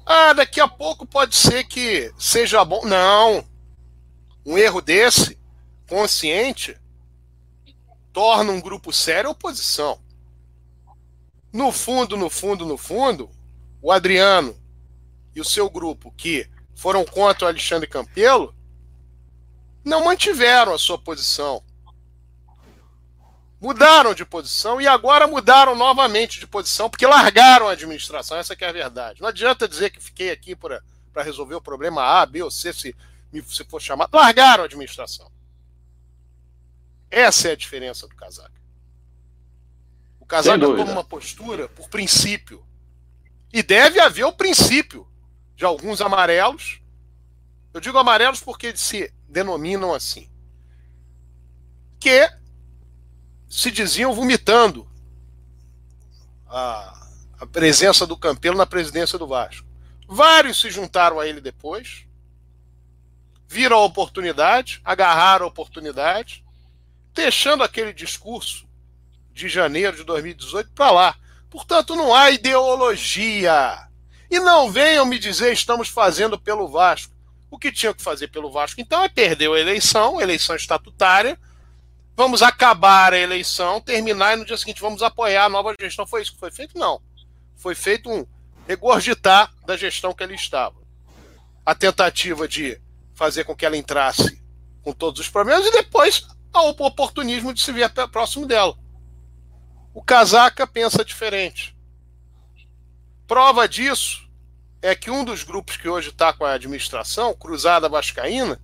Ah, 0.05 0.31
daqui 0.31 0.61
a 0.61 0.69
pouco 0.69 1.05
pode 1.05 1.35
ser 1.35 1.65
que 1.65 2.13
seja 2.17 2.63
bom. 2.63 2.85
Não. 2.85 3.45
Um 4.45 4.57
erro 4.57 4.81
desse, 4.81 5.37
consciente, 5.85 6.77
torna 8.13 8.53
um 8.53 8.61
grupo 8.61 8.93
sério 8.93 9.31
oposição. 9.31 9.99
No 11.51 11.73
fundo, 11.73 12.15
no 12.15 12.29
fundo, 12.29 12.65
no 12.65 12.77
fundo, 12.77 13.29
o 13.81 13.91
Adriano 13.91 14.55
e 15.37 15.41
o 15.41 15.45
seu 15.45 15.69
grupo, 15.69 16.11
que 16.17 16.49
foram 16.75 17.05
contra 17.05 17.45
o 17.45 17.47
Alexandre 17.47 17.87
Campelo, 17.87 18.55
não 19.85 20.03
mantiveram 20.03 20.73
a 20.73 20.79
sua 20.79 20.97
posição. 20.97 21.63
Mudaram 23.61 24.15
de 24.15 24.25
posição 24.25 24.81
e 24.81 24.87
agora 24.87 25.27
mudaram 25.27 25.75
novamente 25.75 26.39
de 26.39 26.47
posição, 26.47 26.89
porque 26.89 27.05
largaram 27.05 27.67
a 27.67 27.73
administração, 27.73 28.35
essa 28.37 28.55
é 28.59 28.65
a 28.65 28.71
verdade. 28.71 29.21
Não 29.21 29.29
adianta 29.29 29.67
dizer 29.67 29.91
que 29.91 30.01
fiquei 30.01 30.31
aqui 30.31 30.55
para 30.55 30.81
resolver 31.17 31.53
o 31.53 31.61
problema 31.61 32.01
A, 32.01 32.25
B 32.25 32.41
ou 32.41 32.49
C, 32.49 32.73
se, 32.73 32.95
se 33.45 33.63
for 33.65 33.79
chamado. 33.79 34.09
Largaram 34.11 34.63
a 34.63 34.65
administração. 34.65 35.31
Essa 37.11 37.49
é 37.49 37.51
a 37.51 37.55
diferença 37.55 38.07
do 38.07 38.15
casaca. 38.15 38.59
O 40.19 40.25
casaca 40.25 40.59
toma 40.59 40.83
uma 40.83 41.03
postura 41.03 41.69
por 41.69 41.89
princípio. 41.89 42.65
E 43.53 43.61
deve 43.61 43.99
haver 43.99 44.25
o 44.25 44.33
princípio 44.33 45.07
de 45.57 45.65
alguns 45.65 45.99
amarelos. 45.99 46.79
Eu 47.73 47.81
digo 47.81 47.97
amarelos 47.97 48.39
porque 48.39 48.67
eles 48.67 48.79
se 48.79 49.11
denominam 49.27 49.93
assim. 49.93 50.29
Que 51.99 52.31
se 53.49 53.71
diziam 53.71 54.13
vomitando 54.13 54.87
a, 56.47 57.07
a 57.39 57.47
presença 57.47 58.05
do 58.05 58.15
Campelo 58.15 58.55
na 58.55 58.67
presidência 58.67 59.17
do 59.17 59.27
Vasco. 59.27 59.67
Vários 60.07 60.61
se 60.61 60.69
juntaram 60.69 61.19
a 61.19 61.27
ele 61.27 61.41
depois, 61.41 62.05
viram 63.47 63.77
a 63.77 63.83
oportunidade, 63.83 64.79
agarraram 64.85 65.45
a 65.45 65.49
oportunidade 65.49 66.45
deixando 67.13 67.63
aquele 67.63 67.91
discurso 67.91 68.67
de 69.33 69.49
janeiro 69.49 69.97
de 69.97 70.03
2018 70.03 70.69
para 70.71 70.91
lá. 70.91 71.15
Portanto, 71.49 71.95
não 71.95 72.13
há 72.13 72.29
ideologia. 72.29 73.86
E 74.29 74.39
não 74.39 74.71
venham 74.71 75.05
me 75.05 75.17
dizer 75.17 75.53
estamos 75.53 75.87
fazendo 75.87 76.39
pelo 76.39 76.67
Vasco. 76.67 77.13
O 77.49 77.57
que 77.57 77.71
tinha 77.71 77.93
que 77.93 78.03
fazer 78.03 78.27
pelo 78.27 78.51
Vasco, 78.51 78.81
então, 78.81 79.03
é 79.03 79.07
perder 79.07 79.49
a 79.49 79.59
eleição, 79.59 80.19
eleição 80.19 80.55
estatutária. 80.55 81.39
Vamos 82.15 82.41
acabar 82.41 83.13
a 83.13 83.17
eleição, 83.17 83.79
terminar 83.79 84.33
e 84.33 84.37
no 84.37 84.45
dia 84.45 84.57
seguinte 84.57 84.81
vamos 84.81 85.03
apoiar 85.03 85.45
a 85.45 85.49
nova 85.49 85.73
gestão. 85.79 86.05
Foi 86.05 86.21
isso 86.21 86.33
que 86.33 86.39
foi 86.39 86.51
feito? 86.51 86.77
Não. 86.77 86.99
Foi 87.55 87.75
feito 87.75 88.09
um 88.09 88.25
regurgitar 88.67 89.53
da 89.65 89.77
gestão 89.77 90.13
que 90.13 90.23
ele 90.23 90.35
estava. 90.35 90.75
A 91.65 91.75
tentativa 91.75 92.47
de 92.47 92.81
fazer 93.13 93.43
com 93.43 93.55
que 93.55 93.65
ela 93.65 93.77
entrasse 93.77 94.41
com 94.81 94.91
todos 94.91 95.21
os 95.21 95.29
problemas 95.29 95.67
e 95.67 95.71
depois 95.71 96.27
ao 96.51 96.69
oportunismo 96.69 97.53
de 97.53 97.61
se 97.61 97.71
ver 97.71 97.91
próximo 98.11 98.45
dela. 98.45 98.75
O 99.93 100.03
casaca 100.03 100.65
pensa 100.65 101.05
diferente. 101.05 101.76
Prova 103.27 103.67
disso 103.67 104.25
é 104.81 104.95
que 104.95 105.11
um 105.11 105.25
dos 105.25 105.43
grupos 105.43 105.75
que 105.75 105.89
hoje 105.89 106.09
está 106.09 106.31
com 106.31 106.45
a 106.45 106.53
administração, 106.53 107.33
Cruzada 107.33 107.89
Vascaína, 107.89 108.59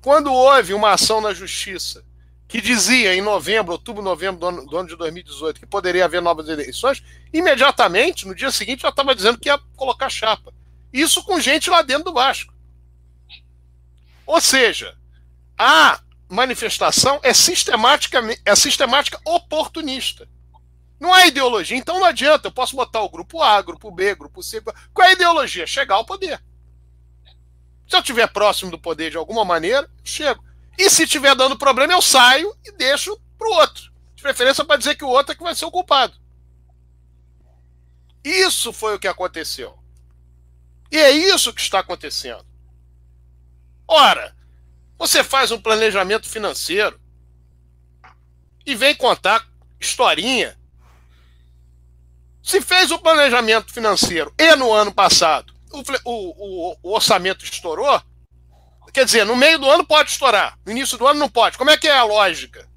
quando 0.00 0.32
houve 0.32 0.72
uma 0.72 0.92
ação 0.92 1.20
na 1.20 1.34
justiça 1.34 2.04
que 2.48 2.60
dizia 2.60 3.14
em 3.14 3.20
novembro, 3.20 3.72
outubro, 3.72 4.02
novembro 4.02 4.40
do 4.40 4.46
ano, 4.46 4.66
do 4.66 4.76
ano 4.76 4.88
de 4.88 4.96
2018 4.96 5.60
que 5.60 5.66
poderia 5.66 6.04
haver 6.04 6.22
novas 6.22 6.48
eleições, 6.48 7.02
imediatamente, 7.32 8.26
no 8.26 8.34
dia 8.34 8.50
seguinte, 8.50 8.82
já 8.82 8.88
estava 8.88 9.14
dizendo 9.14 9.38
que 9.38 9.48
ia 9.48 9.58
colocar 9.76 10.08
chapa. 10.08 10.54
Isso 10.92 11.22
com 11.24 11.40
gente 11.40 11.68
lá 11.68 11.82
dentro 11.82 12.04
do 12.04 12.14
Vasco. 12.14 12.54
Ou 14.24 14.40
seja, 14.40 14.96
a 15.58 16.00
manifestação 16.28 17.20
é 17.22 17.34
sistemática, 17.34 18.20
é 18.44 18.54
sistemática 18.54 19.20
oportunista. 19.24 20.28
Não 20.98 21.12
há 21.12 21.26
ideologia, 21.26 21.76
então 21.76 21.98
não 21.98 22.06
adianta. 22.06 22.48
Eu 22.48 22.52
posso 22.52 22.74
botar 22.74 23.02
o 23.02 23.10
grupo 23.10 23.42
A, 23.42 23.60
grupo 23.60 23.90
B, 23.90 24.14
grupo 24.14 24.42
C. 24.42 24.60
Qual 24.60 25.06
é 25.06 25.10
a 25.10 25.12
ideologia? 25.12 25.66
Chegar 25.66 25.96
ao 25.96 26.06
poder. 26.06 26.42
Se 27.86 27.94
eu 27.94 28.00
estiver 28.00 28.26
próximo 28.26 28.70
do 28.70 28.78
poder 28.78 29.10
de 29.10 29.16
alguma 29.16 29.44
maneira, 29.44 29.88
chego. 30.02 30.44
E 30.78 30.90
se 30.90 31.04
estiver 31.04 31.34
dando 31.34 31.56
problema, 31.56 31.92
eu 31.92 32.02
saio 32.02 32.54
e 32.64 32.72
deixo 32.72 33.18
para 33.38 33.48
o 33.48 33.52
outro. 33.52 33.92
De 34.14 34.22
preferência 34.22 34.64
para 34.64 34.76
dizer 34.76 34.96
que 34.96 35.04
o 35.04 35.08
outro 35.08 35.32
é 35.32 35.36
que 35.36 35.42
vai 35.42 35.54
ser 35.54 35.64
o 35.66 35.70
culpado. 35.70 36.18
Isso 38.24 38.72
foi 38.72 38.94
o 38.94 38.98
que 38.98 39.06
aconteceu. 39.06 39.78
E 40.90 40.98
é 40.98 41.10
isso 41.10 41.52
que 41.52 41.60
está 41.60 41.78
acontecendo. 41.78 42.44
Ora, 43.86 44.36
você 44.98 45.22
faz 45.22 45.50
um 45.50 45.60
planejamento 45.60 46.28
financeiro 46.28 47.00
e 48.64 48.74
vem 48.74 48.94
contar 48.94 49.46
historinha. 49.80 50.58
Se 52.46 52.60
fez 52.60 52.92
o 52.92 52.98
planejamento 53.00 53.74
financeiro 53.74 54.32
e 54.38 54.54
no 54.54 54.72
ano 54.72 54.94
passado 54.94 55.52
o, 55.72 55.82
o, 56.04 56.76
o, 56.80 56.94
orçamento 56.94 57.44
estourou, 57.44 58.00
quer 58.92 59.04
dizer, 59.04 59.26
no 59.26 59.34
meio 59.34 59.58
do 59.58 59.68
ano 59.68 59.84
pode 59.84 60.12
estourar, 60.12 60.56
no 60.64 60.70
início 60.70 60.96
do 60.96 61.08
ano 61.08 61.18
não 61.18 61.28
pode. 61.28 61.58
Como 61.58 61.70
é 61.70 61.76
que 61.76 61.88
é 61.88 61.98
a 61.98 62.04
lógica? 62.04 62.68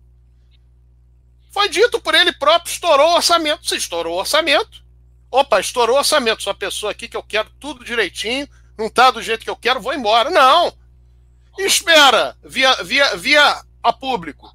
Foi 1.52 1.70
dito 1.70 2.02
por 2.02 2.16
ele 2.16 2.34
próprio, 2.34 2.72
estourou 2.72 3.12
o 3.12 3.16
orçamento. 3.18 3.70
Se 3.70 3.76
estourou 3.76 4.16
o 4.16 4.20
orçamento, 4.20 4.84
opa, 5.30 5.60
estourou 5.60 5.98
o 5.98 6.00
orçamento, 6.00 6.42
sou 6.42 6.50
a 6.50 6.56
pessoa 6.56 6.92
aqui 6.92 7.08
que 7.08 7.16
eu 7.16 7.22
quero 7.22 7.52
tudo 7.60 7.86
direitinho, 7.86 8.50
não 8.76 8.88
está 8.88 9.12
do 9.12 9.22
jeito 9.22 9.44
que 9.44 9.52
eu 9.52 9.56
quero, 9.56 9.80
vou 9.80 9.94
embora. 9.94 10.32
Não, 10.32 10.76
espera, 11.60 12.36
via, 12.44 12.74
via, 12.84 13.16
via 13.16 13.64
a 13.84 13.94
público, 13.94 14.52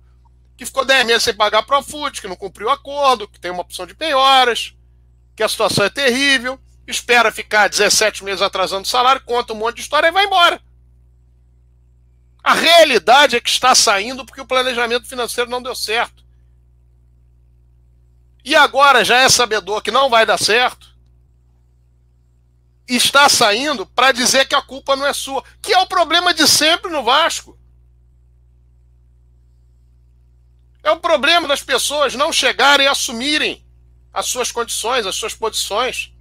que 0.57 0.67
ficou 0.67 0.85
10 0.85 1.07
meses 1.07 1.23
sem 1.23 1.35
pagar 1.35 1.63
para 1.63 1.79
o 1.79 1.85
FUT, 1.85 2.21
que 2.21 2.27
não 2.27 2.35
cumpriu 2.35 2.67
o 2.67 2.71
acordo, 2.71 3.29
que 3.29 3.39
tem 3.39 3.53
uma 3.53 3.63
opção 3.63 3.87
de 3.87 3.95
penhoras, 3.95 4.75
que 5.37 5.43
a 5.43 5.49
situação 5.49 5.85
é 5.85 5.91
terrível, 5.91 6.59
espera 6.87 7.33
ficar 7.33 7.69
17 7.69 8.25
meses 8.25 8.43
atrasando 8.43 8.83
o 8.83 8.89
salário, 8.89 9.23
conta 9.25 9.53
um 9.53 9.57
monte 9.57 9.77
de 9.77 9.83
história 9.83 10.09
e 10.09 10.13
vai 10.13 10.25
embora. 10.25 10.61
A 12.43 12.55
realidade 12.55 13.37
é 13.37 13.41
que 13.41 13.49
está 13.49 13.75
saindo 13.75 14.25
porque 14.25 14.41
o 14.41 14.47
planejamento 14.47 15.09
financeiro 15.09 15.51
não 15.51 15.63
deu 15.63 15.75
certo. 15.75 16.23
E 18.45 18.55
agora 18.55 19.05
já 19.05 19.19
é 19.19 19.29
sabedor 19.29 19.83
que 19.83 19.91
não 19.91 20.11
vai 20.11 20.27
dar 20.27 20.39
certo 20.39 20.95
está 22.87 23.29
saindo 23.29 23.87
para 23.87 24.13
dizer 24.13 24.47
que 24.47 24.55
a 24.55 24.63
culpa 24.63 24.95
não 24.95 25.07
é 25.07 25.13
sua, 25.13 25.43
que 25.63 25.73
é 25.73 25.79
o 25.79 25.87
problema 25.87 26.35
de 26.35 26.47
sempre 26.47 26.91
no 26.91 27.03
Vasco. 27.03 27.59
É 30.83 30.91
o 30.91 31.01
problema 31.01 31.49
das 31.49 31.63
pessoas 31.63 32.15
não 32.15 32.31
chegarem 32.31 32.87
a 32.87 32.93
assumirem 32.93 33.64
as 34.15 34.27
suas 34.27 34.53
condições, 34.53 35.05
as 35.05 35.17
suas 35.17 35.35
posições. 35.35 36.13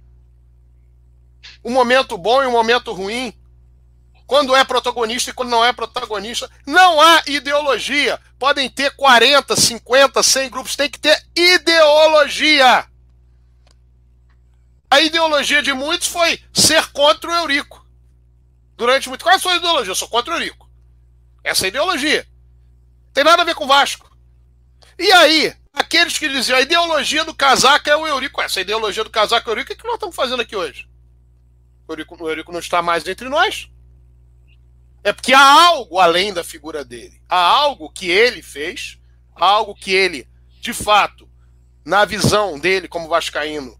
Um 1.64 1.70
momento 1.70 2.18
bom 2.18 2.42
e 2.42 2.46
um 2.46 2.50
momento 2.50 2.92
ruim. 2.92 3.32
Quando 4.26 4.56
é 4.56 4.64
protagonista 4.64 5.30
e 5.30 5.32
quando 5.32 5.50
não 5.50 5.64
é 5.64 5.72
protagonista. 5.72 6.50
Não 6.66 7.00
há 7.00 7.22
ideologia. 7.26 8.20
Podem 8.36 8.68
ter 8.68 8.90
40, 8.96 9.54
50, 9.54 10.22
100 10.22 10.50
grupos. 10.50 10.74
Tem 10.74 10.90
que 10.90 10.98
ter 10.98 11.16
ideologia. 11.36 12.86
A 14.90 15.00
ideologia 15.00 15.62
de 15.62 15.72
muitos 15.72 16.08
foi 16.08 16.42
ser 16.52 16.90
contra 16.90 17.30
o 17.30 17.34
Eurico. 17.34 17.86
Durante 18.76 19.08
muito. 19.08 19.22
Qual 19.22 19.32
é 19.32 19.36
a 19.36 19.40
sua 19.40 19.54
ideologia? 19.54 19.92
Eu 19.92 19.94
sou 19.94 20.08
contra 20.08 20.32
o 20.32 20.36
Eurico. 20.36 20.68
Essa 21.44 21.64
é 21.64 21.66
a 21.66 21.68
ideologia. 21.68 22.26
Tem 23.12 23.22
nada 23.22 23.42
a 23.42 23.44
ver 23.44 23.54
com 23.54 23.64
o 23.64 23.68
Vasco. 23.68 24.10
E 24.98 25.12
aí, 25.12 25.54
aqueles 25.74 26.16
que 26.16 26.28
diziam 26.28 26.56
a 26.56 26.62
ideologia 26.62 27.24
do 27.24 27.34
casaco 27.34 27.90
é 27.90 27.96
o 27.96 28.06
Eurico. 28.06 28.40
Essa 28.40 28.60
ideologia 28.60 29.02
do 29.02 29.10
casaco 29.10 29.50
é 29.50 29.52
o 29.52 29.54
Eurico, 29.54 29.72
o 29.72 29.76
que 29.76 29.84
nós 29.84 29.94
estamos 29.94 30.14
fazendo 30.14 30.40
aqui 30.40 30.54
hoje? 30.54 30.88
O 31.86 31.92
Eurico, 31.92 32.22
o 32.22 32.28
Eurico 32.28 32.52
não 32.52 32.60
está 32.60 32.80
mais 32.80 33.06
entre 33.06 33.28
nós. 33.28 33.68
É 35.02 35.12
porque 35.12 35.34
há 35.34 35.66
algo 35.66 35.98
além 35.98 36.32
da 36.32 36.44
figura 36.44 36.84
dele. 36.84 37.20
Há 37.28 37.36
algo 37.36 37.90
que 37.90 38.08
ele 38.08 38.40
fez, 38.40 38.98
há 39.34 39.44
algo 39.44 39.74
que 39.74 39.92
ele, 39.92 40.26
de 40.60 40.72
fato, 40.72 41.28
na 41.84 42.04
visão 42.04 42.58
dele 42.58 42.88
como 42.88 43.08
vascaíno, 43.08 43.78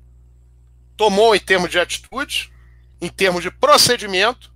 tomou 0.97 1.35
em 1.35 1.41
termos 1.41 1.71
de 1.71 1.79
atitude, 1.79 2.53
em 3.01 3.09
termos 3.09 3.43
de 3.43 3.51
procedimento, 3.51 4.53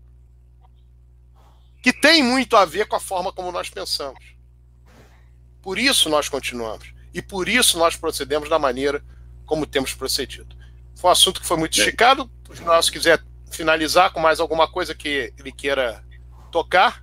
que 1.82 1.92
tem 1.92 2.22
muito 2.22 2.56
a 2.56 2.64
ver 2.64 2.86
com 2.86 2.96
a 2.96 3.00
forma 3.00 3.32
como 3.32 3.52
nós 3.52 3.70
pensamos. 3.70 4.22
Por 5.62 5.78
isso 5.78 6.10
nós 6.10 6.28
continuamos. 6.28 6.97
E 7.18 7.22
por 7.22 7.48
isso 7.48 7.76
nós 7.76 7.96
procedemos 7.96 8.48
da 8.48 8.60
maneira 8.60 9.02
como 9.44 9.66
temos 9.66 9.92
procedido. 9.92 10.54
Foi 10.94 11.10
um 11.10 11.12
assunto 11.12 11.40
que 11.40 11.46
foi 11.48 11.56
muito 11.56 11.76
esticado. 11.76 12.30
Se 12.54 12.62
nós 12.62 12.88
quiser 12.88 13.20
finalizar 13.50 14.12
com 14.12 14.20
mais 14.20 14.38
alguma 14.38 14.70
coisa 14.70 14.94
que 14.94 15.32
ele 15.36 15.50
queira 15.50 16.00
tocar. 16.52 17.02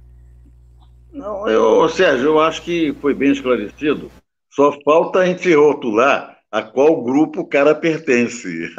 Não, 1.12 1.46
eu, 1.50 1.90
Sérgio, 1.90 2.28
eu 2.28 2.40
acho 2.40 2.62
que 2.62 2.96
foi 3.02 3.14
bem 3.14 3.34
esclarecido. 3.34 4.10
Só 4.50 4.72
falta 4.86 5.20
a 5.20 5.26
gente 5.26 5.54
rotular 5.54 6.38
a 6.50 6.62
qual 6.62 7.04
grupo 7.04 7.42
o 7.42 7.48
cara 7.48 7.76
pertence. 7.76 8.74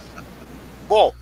Bom, 0.88 1.12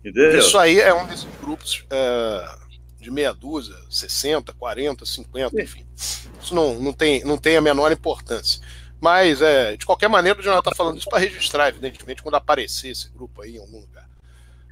Entendeu? 0.00 0.38
isso 0.38 0.58
aí 0.58 0.78
é 0.78 0.92
um 0.92 1.06
desses 1.06 1.26
grupos 1.40 1.86
é, 1.90 2.54
de 3.02 3.10
meia 3.10 3.34
dúzia, 3.34 3.76
60, 3.90 4.52
40, 4.54 5.04
50, 5.04 5.62
enfim. 5.62 5.86
Isso 5.94 6.54
não, 6.54 6.74
não, 6.78 6.92
tem, 6.92 7.24
não 7.24 7.36
tem 7.36 7.56
a 7.56 7.60
menor 7.60 7.92
importância. 7.92 8.62
Mas, 9.00 9.42
é, 9.42 9.76
de 9.76 9.84
qualquer 9.84 10.08
maneira, 10.08 10.38
o 10.38 10.42
jornal 10.42 10.60
está 10.60 10.74
falando 10.74 10.96
isso 10.96 11.10
para 11.10 11.18
registrar, 11.18 11.68
evidentemente, 11.68 12.22
quando 12.22 12.36
aparecer 12.36 12.90
esse 12.90 13.08
grupo 13.10 13.42
aí 13.42 13.56
em 13.56 13.58
algum 13.58 13.80
lugar. 13.80 14.08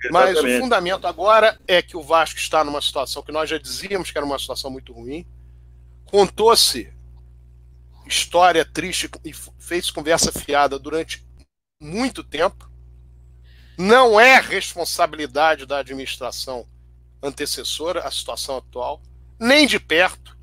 Exatamente. 0.03 0.13
Mas 0.13 0.39
o 0.39 0.61
fundamento 0.61 1.07
agora 1.07 1.59
é 1.67 1.83
que 1.83 1.97
o 1.97 2.03
Vasco 2.03 2.39
está 2.39 2.65
numa 2.65 2.81
situação 2.81 3.23
que 3.23 3.33
nós 3.33 3.51
já 3.51 3.59
dizíamos 3.59 4.11
que 4.11 4.17
era 4.17 4.25
uma 4.25 4.39
situação 4.39 4.71
muito 4.71 4.93
ruim. 4.93 5.27
Contou-se 6.07 6.93
história 8.07 8.65
triste 8.65 9.11
e 9.25 9.33
fez 9.59 9.91
conversa 9.91 10.33
fiada 10.33 10.79
durante 10.79 11.25
muito 11.81 12.25
tempo. 12.25 12.71
Não 13.77 14.19
é 14.19 14.41
responsabilidade 14.41 15.67
da 15.67 15.79
administração 15.79 16.67
antecessora 17.23 18.01
a 18.01 18.11
situação 18.11 18.57
atual, 18.57 19.01
nem 19.39 19.67
de 19.67 19.79
perto. 19.79 20.39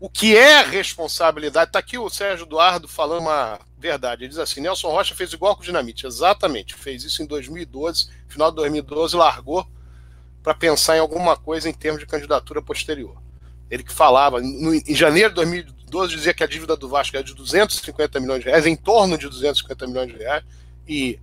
O 0.00 0.10
que 0.10 0.36
é 0.36 0.62
responsabilidade, 0.62 1.68
está 1.68 1.78
aqui 1.78 1.96
o 1.96 2.10
Sérgio 2.10 2.44
Eduardo 2.44 2.88
falando 2.88 3.22
uma 3.22 3.60
verdade. 3.78 4.22
Ele 4.22 4.30
diz 4.30 4.38
assim: 4.38 4.60
Nelson 4.60 4.88
Rocha 4.88 5.14
fez 5.14 5.32
igual 5.32 5.54
com 5.54 5.62
o 5.62 5.64
Dinamite. 5.64 6.06
Exatamente, 6.06 6.74
fez 6.74 7.04
isso 7.04 7.22
em 7.22 7.26
2012, 7.26 8.08
final 8.28 8.50
de 8.50 8.56
2012, 8.56 9.16
largou 9.16 9.66
para 10.42 10.54
pensar 10.54 10.96
em 10.96 11.00
alguma 11.00 11.36
coisa 11.36 11.68
em 11.68 11.72
termos 11.72 12.00
de 12.00 12.06
candidatura 12.06 12.60
posterior. 12.60 13.16
Ele 13.70 13.84
que 13.84 13.92
falava, 13.92 14.40
no, 14.40 14.74
em 14.74 14.94
janeiro 14.94 15.28
de 15.30 15.36
2012, 15.36 15.82
2012 15.92 16.16
dizia 16.16 16.34
que 16.34 16.42
a 16.42 16.46
dívida 16.46 16.76
do 16.76 16.88
Vasco 16.88 17.16
era 17.16 17.24
de 17.24 17.34
250 17.34 18.18
milhões 18.18 18.40
de 18.40 18.46
reais, 18.46 18.66
em 18.66 18.74
torno 18.74 19.18
de 19.18 19.28
250 19.28 19.86
milhões 19.86 20.10
de 20.10 20.16
reais, 20.16 20.42
e 20.88 21.20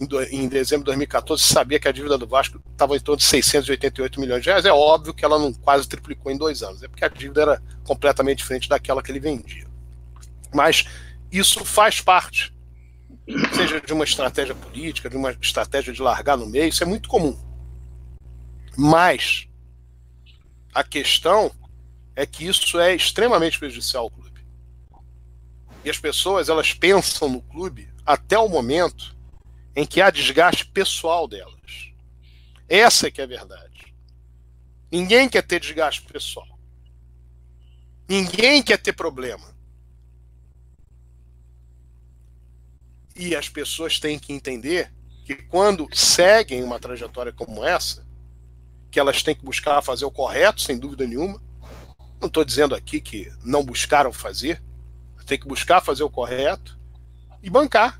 em, 0.00 0.48
dezembro 0.48 0.84
de 0.84 0.86
2014 0.86 1.42
sabia 1.42 1.78
que 1.78 1.86
a 1.86 1.92
dívida 1.92 2.18
do 2.18 2.26
Vasco 2.26 2.60
estava 2.72 2.96
em 2.96 3.00
torno 3.00 3.18
de 3.18 3.24
688 3.24 4.20
milhões 4.20 4.42
de 4.42 4.48
reais. 4.48 4.64
É 4.64 4.72
óbvio 4.72 5.14
que 5.14 5.24
ela 5.24 5.38
não 5.38 5.52
quase 5.52 5.88
triplicou 5.88 6.32
em 6.32 6.36
dois 6.36 6.62
anos, 6.62 6.82
é 6.82 6.88
porque 6.88 7.04
a 7.04 7.08
dívida 7.08 7.42
era 7.42 7.62
completamente 7.84 8.38
diferente 8.38 8.68
daquela 8.68 9.02
que 9.02 9.12
ele 9.12 9.20
vendia. 9.20 9.66
Mas 10.52 10.84
isso 11.30 11.64
faz 11.64 12.00
parte, 12.00 12.54
seja 13.54 13.80
de 13.80 13.92
uma 13.92 14.04
estratégia 14.04 14.54
política, 14.54 15.08
de 15.08 15.16
uma 15.16 15.32
estratégia 15.32 15.92
de 15.92 16.02
largar 16.02 16.36
no 16.36 16.46
meio, 16.46 16.68
isso 16.68 16.82
é 16.82 16.86
muito 16.86 17.08
comum. 17.08 17.38
Mas 18.76 19.46
a 20.74 20.82
questão 20.82 21.52
é 22.16 22.26
que 22.26 22.46
isso 22.46 22.78
é 22.80 22.94
extremamente 22.94 23.58
prejudicial 23.58 24.04
ao 24.04 24.10
clube. 24.10 24.44
E 25.84 25.90
as 25.90 25.98
pessoas 25.98 26.48
elas 26.48 26.72
pensam 26.72 27.28
no 27.28 27.42
clube 27.42 27.88
até 28.04 28.38
o 28.38 28.48
momento 28.48 29.14
em 29.76 29.86
que 29.86 30.00
há 30.00 30.10
desgaste 30.10 30.66
pessoal 30.66 31.26
delas. 31.26 31.92
Essa 32.68 33.08
é 33.08 33.10
que 33.10 33.20
é 33.20 33.24
a 33.24 33.26
verdade. 33.26 33.94
Ninguém 34.90 35.28
quer 35.28 35.42
ter 35.42 35.60
desgaste 35.60 36.02
pessoal. 36.02 36.58
Ninguém 38.08 38.62
quer 38.62 38.78
ter 38.78 38.92
problema. 38.92 39.54
E 43.16 43.34
as 43.34 43.48
pessoas 43.48 43.98
têm 43.98 44.18
que 44.18 44.32
entender 44.32 44.92
que 45.24 45.34
quando 45.34 45.88
seguem 45.92 46.62
uma 46.62 46.78
trajetória 46.78 47.32
como 47.32 47.64
essa, 47.64 48.06
que 48.90 49.00
elas 49.00 49.22
têm 49.22 49.34
que 49.34 49.44
buscar 49.44 49.82
fazer 49.82 50.04
o 50.04 50.10
correto, 50.10 50.60
sem 50.60 50.78
dúvida 50.78 51.06
nenhuma, 51.06 51.42
Não 52.20 52.28
estou 52.28 52.44
dizendo 52.44 52.74
aqui 52.74 53.00
que 53.00 53.30
não 53.42 53.62
buscaram 53.62 54.12
fazer, 54.12 54.62
tem 55.26 55.38
que 55.38 55.46
buscar 55.46 55.80
fazer 55.80 56.02
o 56.02 56.10
correto 56.10 56.78
e 57.42 57.50
bancar 57.50 57.98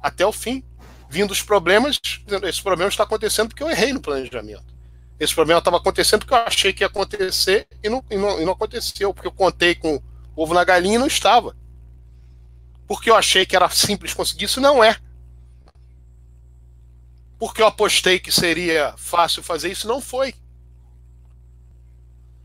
até 0.00 0.24
o 0.26 0.32
fim. 0.32 0.62
Vindo 1.10 1.32
os 1.32 1.42
problemas, 1.42 2.00
esse 2.44 2.62
problema 2.62 2.88
está 2.88 3.02
acontecendo 3.02 3.48
porque 3.48 3.64
eu 3.64 3.68
errei 3.68 3.92
no 3.92 4.00
planejamento. 4.00 4.72
Esse 5.18 5.34
problema 5.34 5.58
estava 5.58 5.76
acontecendo 5.76 6.20
porque 6.20 6.32
eu 6.32 6.38
achei 6.38 6.72
que 6.72 6.84
ia 6.84 6.86
acontecer 6.86 7.66
e 7.82 7.88
não, 7.88 8.04
e 8.08 8.16
não, 8.16 8.40
e 8.40 8.44
não 8.44 8.52
aconteceu, 8.52 9.12
porque 9.12 9.26
eu 9.26 9.32
contei 9.32 9.74
com 9.74 10.00
ovo 10.36 10.54
na 10.54 10.62
galinha 10.62 10.94
e 10.94 10.98
não 10.98 11.08
estava. 11.08 11.56
Porque 12.86 13.10
eu 13.10 13.16
achei 13.16 13.44
que 13.44 13.56
era 13.56 13.68
simples 13.68 14.14
conseguir 14.14 14.44
isso, 14.44 14.60
não 14.60 14.84
é. 14.84 14.96
Porque 17.40 17.60
eu 17.60 17.66
apostei 17.66 18.20
que 18.20 18.30
seria 18.30 18.94
fácil 18.96 19.42
fazer 19.42 19.72
isso, 19.72 19.88
não 19.88 20.00
foi. 20.00 20.32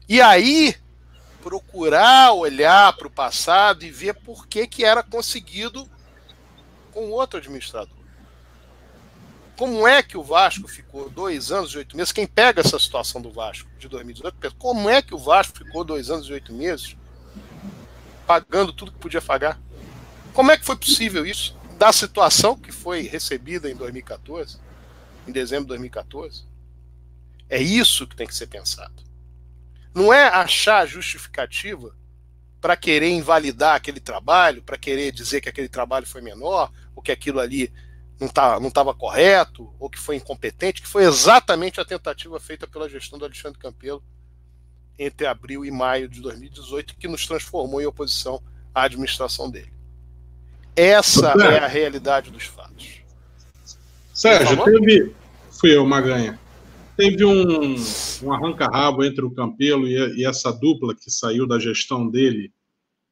E 0.09 0.19
aí, 0.19 0.75
procurar 1.43 2.33
olhar 2.33 2.93
para 2.97 3.07
o 3.07 3.11
passado 3.11 3.83
e 3.83 3.91
ver 3.91 4.15
por 4.15 4.47
que, 4.47 4.65
que 4.65 4.83
era 4.83 5.03
conseguido 5.03 5.87
com 6.91 7.11
outro 7.11 7.37
administrador. 7.37 8.04
Como 9.57 9.87
é 9.87 10.03
que 10.03 10.17
o 10.17 10.23
Vasco 10.23 10.67
ficou 10.67 11.09
dois 11.09 11.51
anos 11.51 11.71
e 11.71 11.77
oito 11.77 11.95
meses? 11.95 12.11
Quem 12.11 12.27
pega 12.27 12.59
essa 12.59 12.77
situação 12.77 13.21
do 13.21 13.31
Vasco 13.31 13.69
de 13.79 13.87
2018, 13.87 14.37
pensa, 14.37 14.55
como 14.57 14.89
é 14.89 15.01
que 15.01 15.15
o 15.15 15.17
Vasco 15.17 15.57
ficou 15.57 15.83
dois 15.83 16.09
anos 16.09 16.27
e 16.27 16.33
oito 16.33 16.53
meses 16.53 16.97
pagando 18.27 18.73
tudo 18.73 18.91
que 18.91 18.99
podia 18.99 19.21
pagar? 19.21 19.59
Como 20.33 20.51
é 20.51 20.57
que 20.57 20.65
foi 20.65 20.75
possível 20.75 21.25
isso? 21.25 21.57
Da 21.77 21.93
situação 21.93 22.57
que 22.57 22.71
foi 22.71 23.03
recebida 23.03 23.69
em 23.69 23.75
2014, 23.75 24.57
em 25.25 25.31
dezembro 25.31 25.63
de 25.63 25.69
2014? 25.69 26.43
É 27.49 27.61
isso 27.61 28.05
que 28.05 28.15
tem 28.15 28.27
que 28.27 28.35
ser 28.35 28.47
pensado. 28.47 29.03
Não 29.93 30.11
é 30.11 30.27
achar 30.27 30.85
justificativa 30.85 31.95
para 32.59 32.75
querer 32.75 33.09
invalidar 33.09 33.75
aquele 33.75 34.01
trabalho, 34.01 34.61
para 34.63 34.77
querer 34.77 35.11
dizer 35.13 35.39
que 35.39 35.47
aquele 35.47 35.69
trabalho 35.69 36.05
foi 36.05 36.19
menor, 36.19 36.71
ou 36.93 37.01
que 37.01 37.11
aquilo 37.11 37.39
ali 37.39 37.71
não 38.19 38.27
tá, 38.27 38.57
estava 38.61 38.93
correto, 38.93 39.73
ou 39.79 39.89
que 39.89 39.99
foi 39.99 40.15
incompetente, 40.15 40.81
que 40.81 40.87
foi 40.87 41.03
exatamente 41.03 41.81
a 41.81 41.85
tentativa 41.85 42.39
feita 42.39 42.67
pela 42.67 42.89
gestão 42.89 43.19
do 43.19 43.25
Alexandre 43.25 43.59
Campelo 43.59 44.03
entre 44.97 45.27
abril 45.27 45.65
e 45.65 45.71
maio 45.71 46.07
de 46.07 46.21
2018, 46.21 46.95
que 46.95 47.07
nos 47.07 47.25
transformou 47.27 47.81
em 47.81 47.85
oposição 47.85 48.41
à 48.73 48.83
administração 48.83 49.49
dele. 49.49 49.73
Essa 50.75 51.31
é 51.31 51.59
a 51.59 51.67
realidade 51.67 52.31
dos 52.31 52.45
fatos. 52.45 53.01
Sérgio, 54.13 54.63
teve. 54.63 55.13
Fui 55.51 55.75
eu, 55.75 55.85
Maganha 55.85 56.39
teve 56.95 57.25
um, 57.25 57.75
um 58.23 58.33
arranca-rabo 58.33 59.03
entre 59.03 59.23
o 59.23 59.31
Campelo 59.31 59.87
e, 59.87 60.19
e, 60.19 60.25
essa 60.25 60.51
dupla 60.51 60.95
que 60.95 61.11
saiu 61.11 61.45
da 61.45 61.59
gestão 61.59 62.09
dele 62.09 62.51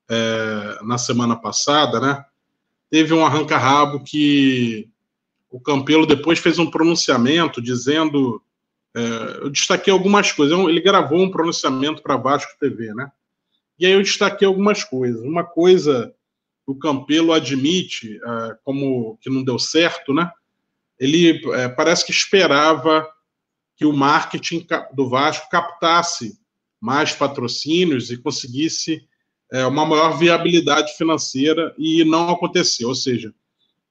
é, 0.09 0.79
na 0.83 0.97
semana 0.97 1.35
passada, 1.35 1.99
né? 1.99 2.23
Teve 2.89 3.13
um 3.13 3.25
arranca-rabo 3.25 4.03
que 4.03 4.89
o 5.53 5.59
Campelo 5.59 6.07
depois 6.07 6.39
fez 6.39 6.57
um 6.57 6.69
pronunciamento 6.69 7.61
dizendo. 7.61 8.41
É, 8.95 9.43
eu 9.43 9.49
destaquei 9.51 9.93
algumas 9.93 10.31
coisas. 10.31 10.57
Ele 10.57 10.81
gravou 10.81 11.19
um 11.19 11.29
pronunciamento 11.29 12.01
para 12.01 12.17
Vasco 12.17 12.57
TV, 12.59 12.91
né? 12.95 13.11
E 13.77 13.85
aí 13.85 13.91
eu 13.91 14.01
destaquei 14.01 14.47
algumas 14.47 14.83
coisas. 14.83 15.21
Uma 15.21 15.43
coisa 15.43 16.11
o 16.65 16.73
Campelo 16.73 17.33
admite 17.33 18.17
é, 18.17 18.57
como 18.63 19.17
que 19.21 19.29
não 19.29 19.43
deu 19.43 19.59
certo, 19.59 20.11
né? 20.11 20.31
Ele 20.99 21.41
é, 21.53 21.69
parece 21.69 22.03
que 22.03 22.11
esperava 22.11 23.07
que 23.75 23.85
o 23.85 23.93
marketing 23.93 24.65
do 24.93 25.07
Vasco 25.07 25.49
captasse 25.51 26.39
mais 26.81 27.13
patrocínios 27.13 28.09
e 28.09 28.17
conseguisse 28.17 29.07
é, 29.51 29.67
uma 29.67 29.85
maior 29.85 30.17
viabilidade 30.17 30.93
financeira 30.97 31.75
e 31.77 32.03
não 32.03 32.29
aconteceu. 32.29 32.87
Ou 32.87 32.95
seja, 32.95 33.33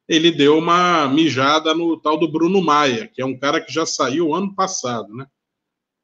ele 0.09 0.31
deu 0.31 0.59
uma 0.59 1.09
mijada 1.09 1.75
no 1.75 1.97
tal 1.97 2.19
do 2.19 2.31
Bruno 2.31 2.63
Maia, 2.63 3.07
que 3.07 3.23
é 3.23 3.25
um 3.25 3.39
cara 3.39 3.61
que 3.61 3.73
já 3.73 3.87
saiu 3.87 4.35
ano 4.35 4.55
passado, 4.55 5.15
né? 5.15 5.27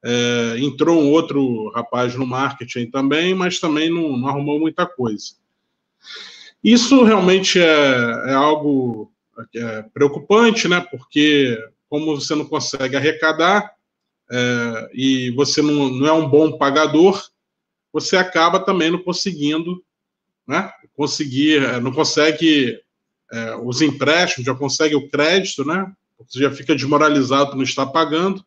É, 0.04 0.56
entrou 0.60 1.02
um 1.02 1.10
outro 1.10 1.70
rapaz 1.70 2.14
no 2.14 2.24
marketing 2.24 2.88
também, 2.90 3.34
mas 3.34 3.58
também 3.58 3.90
não, 3.90 4.16
não 4.16 4.28
arrumou 4.28 4.60
muita 4.60 4.86
coisa. 4.86 5.34
Isso 6.62 7.02
realmente 7.02 7.60
é, 7.60 8.30
é 8.30 8.34
algo 8.34 9.12
é, 9.54 9.82
preocupante, 9.92 10.68
né? 10.68 10.80
Porque 10.80 11.58
como 11.88 12.16
você 12.16 12.34
não 12.34 12.44
consegue 12.44 12.96
arrecadar 12.96 13.72
é, 14.30 14.90
e 14.92 15.30
você 15.32 15.62
não, 15.62 15.88
não, 15.88 16.06
é 16.06 16.12
um 16.12 16.28
bom 16.28 16.56
pagador, 16.56 17.20
você 17.92 18.16
acaba 18.16 18.60
também 18.60 18.90
não 18.90 19.02
conseguindo, 19.02 19.82
né? 20.46 20.70
Conseguir, 20.94 21.62
é, 21.62 21.80
não 21.80 21.92
consegue 21.92 22.80
é, 23.32 23.56
os 23.56 23.82
empréstimos, 23.82 24.46
já 24.46 24.54
consegue 24.54 24.94
o 24.94 25.08
crédito, 25.08 25.64
né? 25.64 25.90
Você 26.26 26.40
já 26.40 26.50
fica 26.50 26.74
desmoralizado 26.74 27.50
por 27.50 27.56
não 27.56 27.62
estar 27.62 27.86
pagando. 27.86 28.44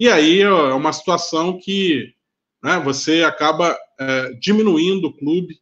E 0.00 0.08
aí 0.08 0.40
é 0.40 0.50
uma 0.50 0.92
situação 0.92 1.58
que 1.58 2.14
né, 2.62 2.80
você 2.80 3.22
acaba 3.22 3.76
é, 3.98 4.32
diminuindo 4.34 5.08
o 5.08 5.12
clube, 5.16 5.60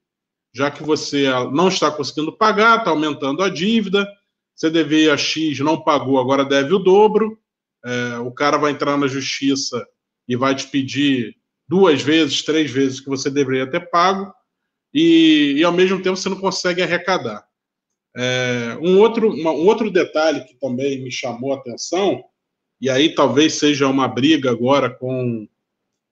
já 0.54 0.70
que 0.70 0.82
você 0.82 1.28
não 1.52 1.68
está 1.68 1.90
conseguindo 1.90 2.32
pagar, 2.32 2.78
está 2.78 2.90
aumentando 2.90 3.42
a 3.42 3.48
dívida, 3.48 4.06
você 4.54 4.70
devia 4.70 5.16
X, 5.16 5.58
não 5.60 5.80
pagou, 5.82 6.18
agora 6.18 6.44
deve 6.44 6.72
o 6.72 6.78
dobro. 6.78 7.38
É, 7.84 8.18
o 8.18 8.32
cara 8.32 8.56
vai 8.56 8.72
entrar 8.72 8.96
na 8.96 9.06
justiça 9.06 9.86
e 10.26 10.34
vai 10.34 10.54
te 10.54 10.66
pedir 10.66 11.36
duas 11.68 12.00
vezes, 12.00 12.42
três 12.42 12.70
vezes 12.70 13.00
que 13.00 13.08
você 13.08 13.28
deveria 13.28 13.70
ter 13.70 13.90
pago, 13.90 14.32
e, 14.92 15.54
e 15.58 15.64
ao 15.64 15.72
mesmo 15.72 16.00
tempo 16.02 16.16
você 16.16 16.28
não 16.28 16.40
consegue 16.40 16.82
arrecadar. 16.82 17.45
É, 18.16 18.78
um, 18.80 18.98
outro, 18.98 19.30
uma, 19.30 19.50
um 19.50 19.66
outro 19.66 19.90
detalhe 19.90 20.44
que 20.44 20.54
também 20.54 21.02
me 21.02 21.10
chamou 21.10 21.52
a 21.52 21.56
atenção, 21.56 22.24
e 22.80 22.88
aí 22.88 23.14
talvez 23.14 23.54
seja 23.54 23.88
uma 23.88 24.08
briga 24.08 24.50
agora 24.50 24.88
com. 24.90 25.46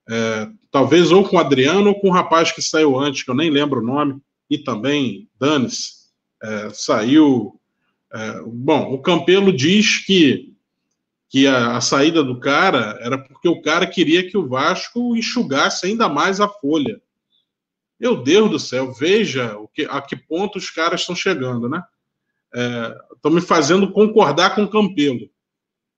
É, 0.07 0.47
talvez 0.69 1.11
ou 1.11 1.27
com 1.27 1.37
o 1.37 1.39
Adriano 1.39 1.89
ou 1.89 1.99
com 1.99 2.09
o 2.09 2.13
rapaz 2.13 2.51
que 2.51 2.61
saiu 2.61 2.99
antes, 2.99 3.23
que 3.23 3.31
eu 3.31 3.35
nem 3.35 3.49
lembro 3.49 3.81
o 3.81 3.85
nome, 3.85 4.21
e 4.49 4.57
também 4.57 5.27
Danis, 5.39 6.11
é, 6.43 6.69
saiu 6.69 7.59
é, 8.15 8.41
bom, 8.45 8.93
o 8.93 9.01
Campelo 9.01 9.51
diz 9.51 10.05
que, 10.05 10.53
que 11.29 11.47
a, 11.47 11.75
a, 11.75 11.81
saída 11.81 12.23
do 12.23 12.39
cara 12.39 12.97
era 13.01 13.17
porque 13.17 13.47
o 13.49 13.61
cara 13.61 13.85
queria 13.85 14.25
que 14.25 14.37
o 14.37 14.47
Vasco 14.47 15.17
enxugasse 15.17 15.85
ainda 15.85 16.07
mais 16.07 16.39
a 16.39 16.47
folha. 16.47 17.01
Meu 17.99 18.15
Deus 18.15 18.49
do 18.49 18.59
céu, 18.59 18.93
veja 18.93 19.57
o 19.57 19.67
que, 19.67 19.83
a 19.83 20.01
que 20.01 20.15
ponto 20.15 20.57
os 20.57 20.69
caras 20.69 21.01
estão 21.01 21.15
chegando, 21.15 21.67
né? 21.67 21.83
Estão 22.55 23.31
é, 23.31 23.35
me 23.35 23.41
fazendo 23.41 23.91
concordar 23.91 24.55
com 24.55 24.63
o 24.63 24.69
Campelo. 24.69 25.29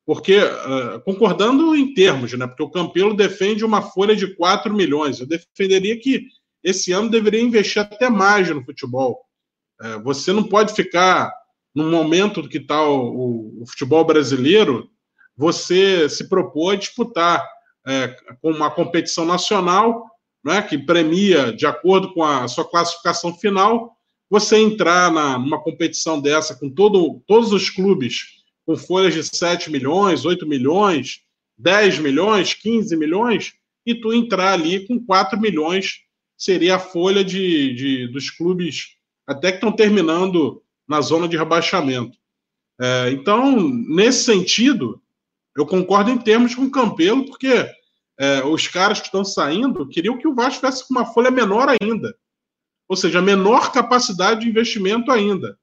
Porque, 0.06 0.38
uh, 0.38 1.02
concordando 1.04 1.76
em 1.76 1.94
termos, 1.94 2.32
né? 2.34 2.48
Porque 2.48 2.64
o 2.64 2.70
Campelo 2.70 3.14
defende 3.14 3.66
uma 3.66 3.82
folha 3.82 4.16
de 4.16 4.36
4 4.36 4.74
milhões. 4.74 5.20
Eu 5.20 5.28
defenderia 5.28 6.00
que 6.00 6.26
esse 6.64 6.92
ano 6.92 7.10
deveria 7.10 7.42
investir 7.42 7.82
até 7.82 8.10
mais 8.10 8.50
no 8.50 8.64
futebol. 8.64 9.22
É, 9.82 10.00
você 10.00 10.34
não 10.34 10.44
pode 10.44 10.74
ficar 10.74 11.32
no 11.76 11.92
momento 11.92 12.48
que 12.50 12.58
está 12.58 12.82
o, 12.82 13.62
o, 13.62 13.66
futebol 13.68 14.04
brasileiro, 14.04 14.90
você 15.36 16.10
se 16.10 16.28
propôs 16.28 16.76
a 16.76 16.80
disputar 16.80 17.48
é, 17.86 18.16
uma 18.42 18.72
competição 18.72 19.26
nacional, 19.26 20.06
né, 20.44 20.62
que 20.62 20.78
premia 20.78 21.54
de 21.54 21.68
acordo 21.68 22.14
com 22.14 22.24
a 22.24 22.48
sua 22.48 22.68
classificação 22.68 23.38
final, 23.38 23.97
você 24.30 24.58
entrar 24.58 25.12
na, 25.12 25.38
numa 25.38 25.62
competição 25.62 26.20
dessa 26.20 26.56
com 26.56 26.70
todo, 26.70 27.22
todos 27.28 27.52
os 27.52 27.70
clubes 27.70 28.38
com 28.66 28.76
folhas 28.76 29.14
de 29.14 29.24
7 29.24 29.72
milhões, 29.72 30.26
8 30.26 30.46
milhões, 30.46 31.22
10 31.58 32.00
milhões, 32.00 32.54
15 32.54 32.96
milhões, 32.98 33.54
e 33.86 33.96
tu 33.96 34.14
entrar 34.14 34.54
ali 34.54 34.86
com 34.86 35.00
4 35.00 35.40
milhões, 35.40 36.02
seria 36.38 36.76
a 36.76 36.80
folha 36.80 37.24
de, 37.24 37.74
de 37.74 38.08
dos 38.10 38.30
clubes 38.30 38.98
até 39.26 39.52
que 39.52 39.58
estão 39.58 39.72
terminando 39.72 40.62
na 40.88 41.02
zona 41.02 41.28
de 41.28 41.38
rebaixamento. 41.38 42.18
É, 42.80 43.12
então, 43.12 43.58
nesse 43.60 44.24
sentido, 44.24 45.02
eu 45.56 45.66
concordo 45.66 46.12
em 46.12 46.18
termos 46.18 46.54
com 46.54 46.64
o 46.64 46.72
Campelo, 46.72 47.26
porque 47.26 47.68
é, 48.20 48.44
os 48.44 48.68
caras 48.68 49.00
que 49.00 49.08
estão 49.08 49.26
saindo 49.26 49.88
queriam 49.88 50.18
que 50.18 50.28
o 50.28 50.36
Vasco 50.36 50.60
tivesse 50.60 50.86
uma 50.90 51.06
folha 51.06 51.32
menor 51.32 51.68
ainda. 51.82 52.16
Ou 52.88 52.96
seja, 52.96 53.22
menor 53.22 53.72
capacidade 53.72 54.42
de 54.42 54.50
investimento 54.50 55.12
ainda. 55.12 55.60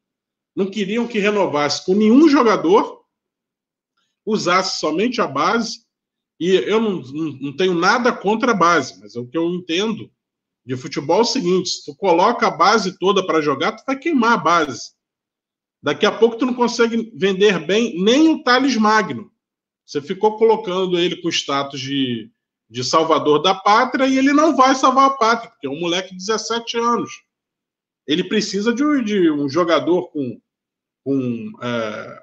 Não 0.54 0.70
queriam 0.70 1.06
que 1.06 1.18
renovasse 1.18 1.84
com 1.84 1.94
nenhum 1.94 2.28
jogador, 2.28 3.02
usasse 4.24 4.78
somente 4.78 5.20
a 5.20 5.26
base. 5.26 5.84
E 6.38 6.50
eu 6.54 6.80
não, 6.80 7.00
não 7.40 7.56
tenho 7.56 7.74
nada 7.74 8.12
contra 8.12 8.52
a 8.52 8.56
base, 8.56 9.00
mas 9.00 9.16
é 9.16 9.20
o 9.20 9.26
que 9.26 9.38
eu 9.38 9.48
entendo 9.50 10.10
de 10.64 10.76
futebol 10.76 11.18
é 11.18 11.22
o 11.22 11.24
seguinte: 11.24 11.68
se 11.68 11.84
tu 11.84 11.94
coloca 11.94 12.46
a 12.46 12.50
base 12.50 12.98
toda 12.98 13.24
para 13.24 13.40
jogar, 13.40 13.72
tu 13.72 13.84
vai 13.86 13.98
queimar 13.98 14.32
a 14.32 14.38
base. 14.38 14.92
Daqui 15.82 16.06
a 16.06 16.12
pouco 16.12 16.36
tu 16.36 16.46
não 16.46 16.54
consegue 16.54 17.12
vender 17.14 17.64
bem 17.66 18.02
nem 18.02 18.28
o 18.28 18.42
Thales 18.42 18.76
Magno. 18.76 19.30
Você 19.84 20.00
ficou 20.00 20.38
colocando 20.38 20.98
ele 20.98 21.20
com 21.20 21.28
status 21.28 21.78
de, 21.78 22.30
de 22.68 22.82
salvador 22.82 23.42
da 23.42 23.54
pátria 23.54 24.06
e 24.06 24.18
ele 24.18 24.32
não 24.32 24.56
vai 24.56 24.74
salvar 24.74 25.06
a 25.06 25.16
pátria, 25.16 25.50
porque 25.50 25.66
é 25.66 25.70
um 25.70 25.80
moleque 25.80 26.10
de 26.10 26.16
17 26.16 26.78
anos. 26.78 27.10
Ele 28.06 28.24
precisa 28.24 28.72
de, 28.72 29.02
de 29.02 29.30
um 29.30 29.48
jogador 29.48 30.08
com, 30.08 30.40
com 31.04 31.50
é, 31.62 32.22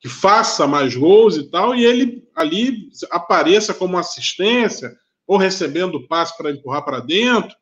que 0.00 0.08
faça 0.08 0.66
mais 0.66 0.96
gols 0.96 1.36
e 1.36 1.48
tal, 1.48 1.74
e 1.74 1.84
ele 1.84 2.28
ali 2.34 2.90
apareça 3.10 3.72
como 3.72 3.98
assistência 3.98 4.96
ou 5.26 5.36
recebendo 5.36 6.06
passe 6.08 6.36
para 6.36 6.50
empurrar 6.50 6.84
para 6.84 7.00
dentro. 7.00 7.56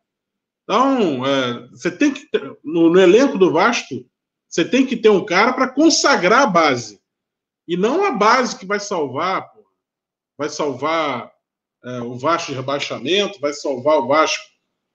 Então, 0.65 1.27
é, 1.27 1.69
você 1.69 1.91
tem 1.91 2.13
que 2.13 2.31
ter, 2.31 2.41
no, 2.65 2.91
no, 2.91 3.01
elenco 3.01 3.37
do 3.37 3.53
Vasco, 3.53 4.07
você 4.49 4.65
tem 4.65 4.87
que 4.87 4.97
ter 4.97 5.11
um 5.11 5.25
cara 5.25 5.53
para 5.53 5.69
consagrar 5.69 6.43
a 6.43 6.47
base. 6.47 7.01
E 7.69 7.77
não 7.77 8.05
a 8.05 8.11
base 8.11 8.59
que 8.59 8.65
vai 8.65 8.81
salvar, 8.81 9.53
pô, 9.53 9.65
vai 10.39 10.49
salvar 10.49 11.31
é, 11.85 12.01
o 12.01 12.15
Vasco 12.15 12.53
de 12.53 12.57
rebaixamento, 12.57 13.41
vai 13.41 13.53
salvar 13.53 13.99
o 13.99 14.07
Vasco 14.07 14.43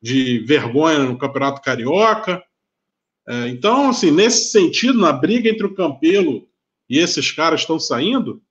de 0.01 0.39
vergonha 0.39 0.99
no 0.99 1.17
Campeonato 1.17 1.61
Carioca. 1.61 2.43
É, 3.27 3.47
então, 3.47 3.89
assim, 3.89 4.11
nesse 4.11 4.51
sentido, 4.51 4.99
na 4.99 5.11
briga 5.11 5.49
entre 5.49 5.65
o 5.65 5.73
Campelo 5.73 6.47
e 6.89 6.99
esses 6.99 7.31
caras 7.31 7.61
estão 7.61 7.79
saindo, 7.79 8.41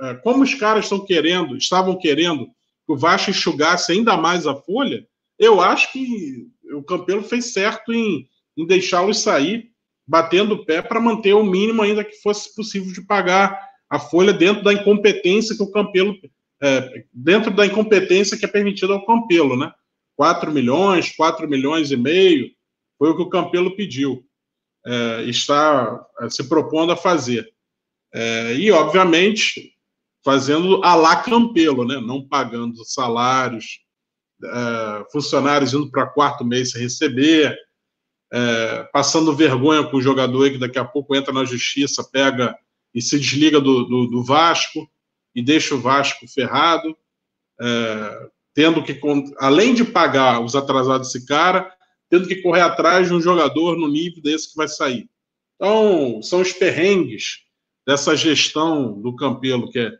é, 0.00 0.14
como 0.16 0.42
os 0.42 0.54
caras 0.54 0.84
estão 0.84 1.04
querendo, 1.04 1.56
estavam 1.56 1.98
querendo 1.98 2.46
que 2.46 2.92
o 2.92 2.96
Vasco 2.96 3.30
enxugasse 3.30 3.92
ainda 3.92 4.16
mais 4.16 4.46
a 4.46 4.54
folha, 4.54 5.06
eu 5.38 5.60
acho 5.60 5.92
que 5.92 6.48
o 6.72 6.82
Campelo 6.82 7.22
fez 7.22 7.52
certo 7.52 7.92
em, 7.92 8.26
em 8.56 8.66
deixá-los 8.66 9.20
sair, 9.20 9.70
batendo 10.06 10.54
o 10.54 10.64
pé 10.64 10.80
para 10.80 11.00
manter 11.00 11.34
o 11.34 11.44
mínimo 11.44 11.82
ainda 11.82 12.04
que 12.04 12.16
fosse 12.22 12.54
possível 12.54 12.92
de 12.92 13.02
pagar 13.02 13.60
a 13.88 13.98
folha 13.98 14.32
dentro 14.32 14.62
da 14.62 14.72
incompetência 14.72 15.56
que 15.56 15.62
o 15.62 15.70
Campelo 15.70 16.14
é, 16.62 17.04
dentro 17.12 17.50
da 17.50 17.66
incompetência 17.66 18.36
que 18.36 18.44
é 18.44 18.48
permitida 18.48 18.92
ao 18.92 19.04
Campelo, 19.04 19.56
né? 19.56 19.72
4 20.16 20.50
milhões, 20.50 21.14
4 21.14 21.48
milhões 21.48 21.90
e 21.90 21.96
meio, 21.96 22.50
foi 22.98 23.10
o 23.10 23.16
que 23.16 23.22
o 23.22 23.28
Campelo 23.28 23.76
pediu, 23.76 24.24
é, 24.84 25.24
está 25.24 26.06
é, 26.20 26.30
se 26.30 26.48
propondo 26.48 26.92
a 26.92 26.96
fazer. 26.96 27.52
É, 28.14 28.54
e, 28.54 28.70
obviamente, 28.70 29.74
fazendo 30.24 30.82
a 30.82 30.94
lá 30.94 31.16
Campelo, 31.16 31.84
né? 31.84 32.00
não 32.00 32.26
pagando 32.26 32.84
salários, 32.84 33.80
é, 34.42 35.04
funcionários 35.12 35.74
indo 35.74 35.90
para 35.90 36.06
quarto 36.06 36.44
mês 36.44 36.70
sem 36.70 36.82
receber, 36.82 37.56
é, 38.32 38.82
passando 38.92 39.36
vergonha 39.36 39.84
com 39.84 39.98
o 39.98 40.02
jogador 40.02 40.50
que 40.50 40.58
daqui 40.58 40.78
a 40.78 40.84
pouco 40.84 41.14
entra 41.14 41.32
na 41.32 41.44
justiça, 41.44 42.08
pega 42.10 42.56
e 42.94 43.02
se 43.02 43.18
desliga 43.20 43.60
do, 43.60 43.84
do, 43.84 44.06
do 44.06 44.24
Vasco 44.24 44.90
e 45.36 45.42
deixa 45.42 45.74
o 45.74 45.80
Vasco 45.80 46.26
ferrado, 46.26 46.96
é, 47.60 48.28
tendo 48.54 48.82
que, 48.82 48.98
além 49.38 49.74
de 49.74 49.84
pagar 49.84 50.40
os 50.40 50.56
atrasados 50.56 51.12
desse 51.12 51.26
cara, 51.26 51.70
tendo 52.08 52.26
que 52.26 52.40
correr 52.40 52.62
atrás 52.62 53.08
de 53.08 53.12
um 53.12 53.20
jogador 53.20 53.76
no 53.76 53.86
nível 53.86 54.22
desse 54.22 54.50
que 54.50 54.56
vai 54.56 54.66
sair. 54.66 55.06
Então, 55.56 56.22
são 56.22 56.40
os 56.40 56.54
perrengues 56.54 57.40
dessa 57.86 58.16
gestão 58.16 58.98
do 58.98 59.14
Campelo, 59.14 59.70
que 59.70 59.78
é 59.78 59.92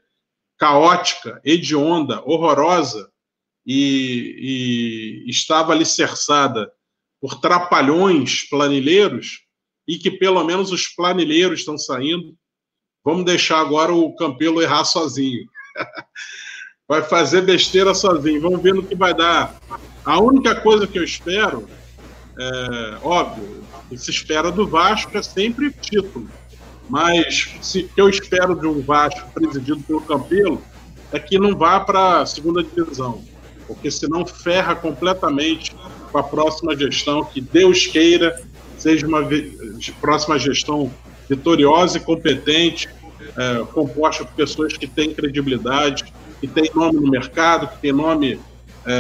caótica, 0.59 1.39
hedionda, 1.45 2.23
horrorosa, 2.25 3.11
e, 3.67 5.25
e 5.27 5.31
estava 5.31 5.73
alicerçada 5.73 6.73
por 7.21 7.41
trapalhões 7.41 8.49
planilheiros, 8.49 9.43
e 9.87 9.99
que 9.99 10.11
pelo 10.11 10.43
menos 10.45 10.73
os 10.73 10.89
planilheiros 10.89 11.61
estão 11.61 11.77
saindo, 11.77 12.35
Vamos 13.07 13.25
deixar 13.25 13.61
agora 13.61 13.95
o 13.95 14.13
Campelo 14.17 14.61
errar 14.61 14.85
sozinho. 14.85 15.49
vai 16.89 17.03
fazer 17.03 17.43
besteira 17.43 17.95
sozinho. 17.95 18.41
Vamos 18.41 18.61
ver 18.61 18.75
no 18.75 18.83
que 18.83 18.97
vai 18.97 19.15
dar. 19.15 19.55
A 20.05 20.21
única 20.21 20.57
coisa 20.57 20.89
que 20.89 20.99
eu 20.99 21.05
espero, 21.05 21.69
é, 22.37 22.99
óbvio, 23.05 23.63
que 23.89 23.97
se 23.97 24.11
espera 24.11 24.51
do 24.51 24.67
Vasco 24.67 25.17
é 25.17 25.23
sempre 25.23 25.71
título. 25.71 26.29
Mas 26.91 27.55
o 27.77 27.85
que 27.85 27.91
eu 27.97 28.09
espero 28.09 28.57
de 28.57 28.67
um 28.67 28.83
Vasco 28.83 29.31
presidido 29.33 29.81
pelo 29.85 30.01
Campelo 30.01 30.61
é 31.13 31.21
que 31.21 31.39
não 31.39 31.57
vá 31.57 31.79
para 31.79 32.23
a 32.23 32.27
segunda 32.27 32.61
divisão, 32.61 33.23
porque 33.69 33.89
senão 33.89 34.27
ferra 34.27 34.75
completamente 34.75 35.77
com 36.11 36.19
a 36.19 36.25
próxima 36.25 36.77
gestão, 36.77 37.25
que 37.25 37.41
Deus 37.41 37.87
queira 37.87 38.43
seja 38.77 39.07
uma 39.07 39.23
próxima 40.01 40.37
gestão 40.41 40.93
vitoriosa 41.29 41.99
e 41.99 42.01
competente, 42.01 42.89
é, 43.37 43.65
composta 43.73 44.25
por 44.25 44.35
pessoas 44.35 44.77
que 44.77 44.87
têm 44.87 45.15
credibilidade, 45.15 46.13
que 46.41 46.47
têm 46.47 46.71
nome 46.75 47.01
no 47.01 47.11
mercado, 47.11 47.69
que 47.69 47.79
têm 47.79 47.93
nome 47.93 48.41
é, 48.85 48.93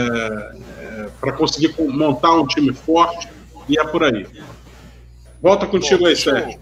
é, 0.80 1.08
para 1.20 1.32
conseguir 1.32 1.74
montar 1.78 2.32
um 2.32 2.46
time 2.46 2.72
forte, 2.72 3.28
e 3.68 3.78
é 3.78 3.84
por 3.84 4.04
aí. 4.04 4.26
Volta 5.40 5.66
contigo 5.66 6.00
Bom, 6.00 6.06
aí, 6.06 6.16
Sérgio. 6.16 6.60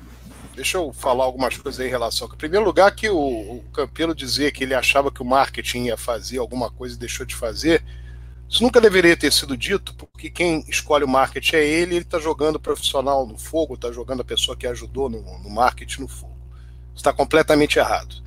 Deixa 0.54 0.78
eu 0.78 0.92
falar 0.92 1.24
algumas 1.24 1.56
coisas 1.56 1.80
aí 1.80 1.88
em 1.88 1.90
relação. 1.90 2.28
Em 2.28 2.36
primeiro 2.36 2.64
lugar, 2.64 2.94
que 2.94 3.08
o, 3.08 3.16
o 3.16 3.64
Campelo 3.72 4.14
dizia 4.14 4.52
que 4.52 4.62
ele 4.62 4.74
achava 4.74 5.10
que 5.10 5.20
o 5.20 5.24
marketing 5.24 5.86
ia 5.86 5.96
fazer 5.96 6.38
alguma 6.38 6.70
coisa 6.70 6.94
e 6.94 6.98
deixou 6.98 7.26
de 7.26 7.34
fazer. 7.34 7.82
Isso 8.48 8.62
nunca 8.62 8.80
deveria 8.80 9.16
ter 9.16 9.32
sido 9.32 9.56
dito, 9.56 9.94
porque 9.94 10.30
quem 10.30 10.64
escolhe 10.68 11.02
o 11.02 11.08
marketing 11.08 11.56
é 11.56 11.64
ele, 11.64 11.96
ele 11.96 12.04
está 12.04 12.20
jogando 12.20 12.56
o 12.56 12.60
profissional 12.60 13.26
no 13.26 13.36
fogo, 13.36 13.74
está 13.74 13.90
jogando 13.90 14.20
a 14.20 14.24
pessoa 14.24 14.56
que 14.56 14.66
ajudou 14.66 15.08
no, 15.08 15.22
no 15.40 15.50
marketing 15.50 16.02
no 16.02 16.08
fogo 16.08 16.33
está 16.94 17.12
completamente 17.12 17.78
errado. 17.78 18.24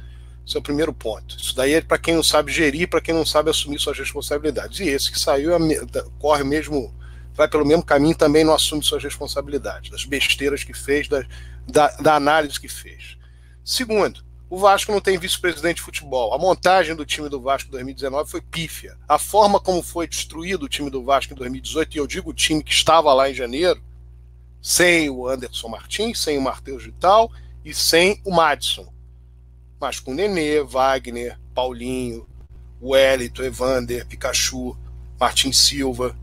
Esse 0.47 0.55
é 0.55 0.59
o 0.59 0.63
primeiro 0.63 0.93
ponto. 0.93 1.35
Isso 1.37 1.53
daí 1.53 1.73
é 1.73 1.81
para 1.81 1.97
quem 1.97 2.15
não 2.15 2.23
sabe 2.23 2.53
gerir, 2.53 2.87
para 2.87 3.01
quem 3.01 3.13
não 3.13 3.25
sabe 3.25 3.49
assumir 3.49 3.79
suas 3.79 3.99
responsabilidades. 3.99 4.79
E 4.79 4.87
esse 4.87 5.11
que 5.11 5.19
saiu 5.19 5.53
é, 5.53 5.59
corre 6.17 6.45
mesmo, 6.45 6.95
vai 7.33 7.49
pelo 7.49 7.65
mesmo 7.65 7.83
caminho 7.83 8.15
também 8.15 8.45
não 8.45 8.53
assume 8.53 8.81
suas 8.81 9.03
responsabilidades, 9.03 9.91
das 9.91 10.05
besteiras 10.05 10.63
que 10.63 10.73
fez, 10.73 11.09
da, 11.09 11.25
da, 11.67 11.87
da 11.97 12.15
análise 12.15 12.57
que 12.57 12.69
fez. 12.69 13.17
Segundo, 13.61 14.25
o 14.49 14.57
Vasco 14.57 14.89
não 14.93 15.01
tem 15.01 15.17
vice-presidente 15.17 15.77
de 15.77 15.81
futebol. 15.81 16.33
A 16.33 16.37
montagem 16.37 16.95
do 16.95 17.05
time 17.05 17.27
do 17.27 17.41
Vasco 17.41 17.67
em 17.67 17.71
2019 17.71 18.31
foi 18.31 18.39
pífia. 18.39 18.97
A 19.05 19.19
forma 19.19 19.59
como 19.59 19.83
foi 19.83 20.07
destruído 20.07 20.63
o 20.63 20.69
time 20.69 20.89
do 20.89 21.03
Vasco 21.03 21.33
em 21.33 21.35
2018, 21.35 21.95
e 21.95 21.97
eu 21.99 22.07
digo 22.07 22.29
o 22.29 22.33
time 22.33 22.63
que 22.63 22.71
estava 22.71 23.13
lá 23.13 23.29
em 23.29 23.33
janeiro, 23.33 23.83
sem 24.61 25.09
o 25.09 25.27
Anderson 25.27 25.67
Martins, 25.67 26.21
sem 26.21 26.37
o 26.37 26.41
Matheus 26.41 26.85
Vital 26.85 27.29
e 27.67 27.73
sem 27.73 28.21
o 28.23 28.31
Madison. 28.31 28.87
Mas 29.77 29.99
com 29.99 30.13
Nenê, 30.13 30.63
Wagner, 30.63 31.37
Paulinho, 31.53 32.25
Wellington, 32.81 33.43
Evander, 33.43 34.07
Pikachu, 34.07 34.77
Martin 35.19 35.51
Silva, 35.51 36.17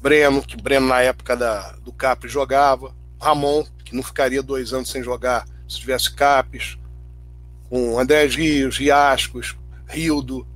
Breno, 0.00 0.40
que 0.40 0.56
Breno 0.56 0.86
na 0.86 1.00
época 1.02 1.36
da, 1.36 1.72
do 1.78 1.92
Capri 1.92 2.28
jogava, 2.28 2.94
Ramon, 3.20 3.64
que 3.84 3.96
não 3.96 4.02
ficaria 4.02 4.40
dois 4.40 4.72
anos 4.72 4.90
sem 4.90 5.02
jogar 5.02 5.44
se 5.68 5.80
tivesse 5.80 6.14
Capes, 6.14 6.78
com 7.68 7.98
André 7.98 8.24
Rios, 8.26 8.78
Riascos, 8.78 9.56
Rildo, 9.88 10.46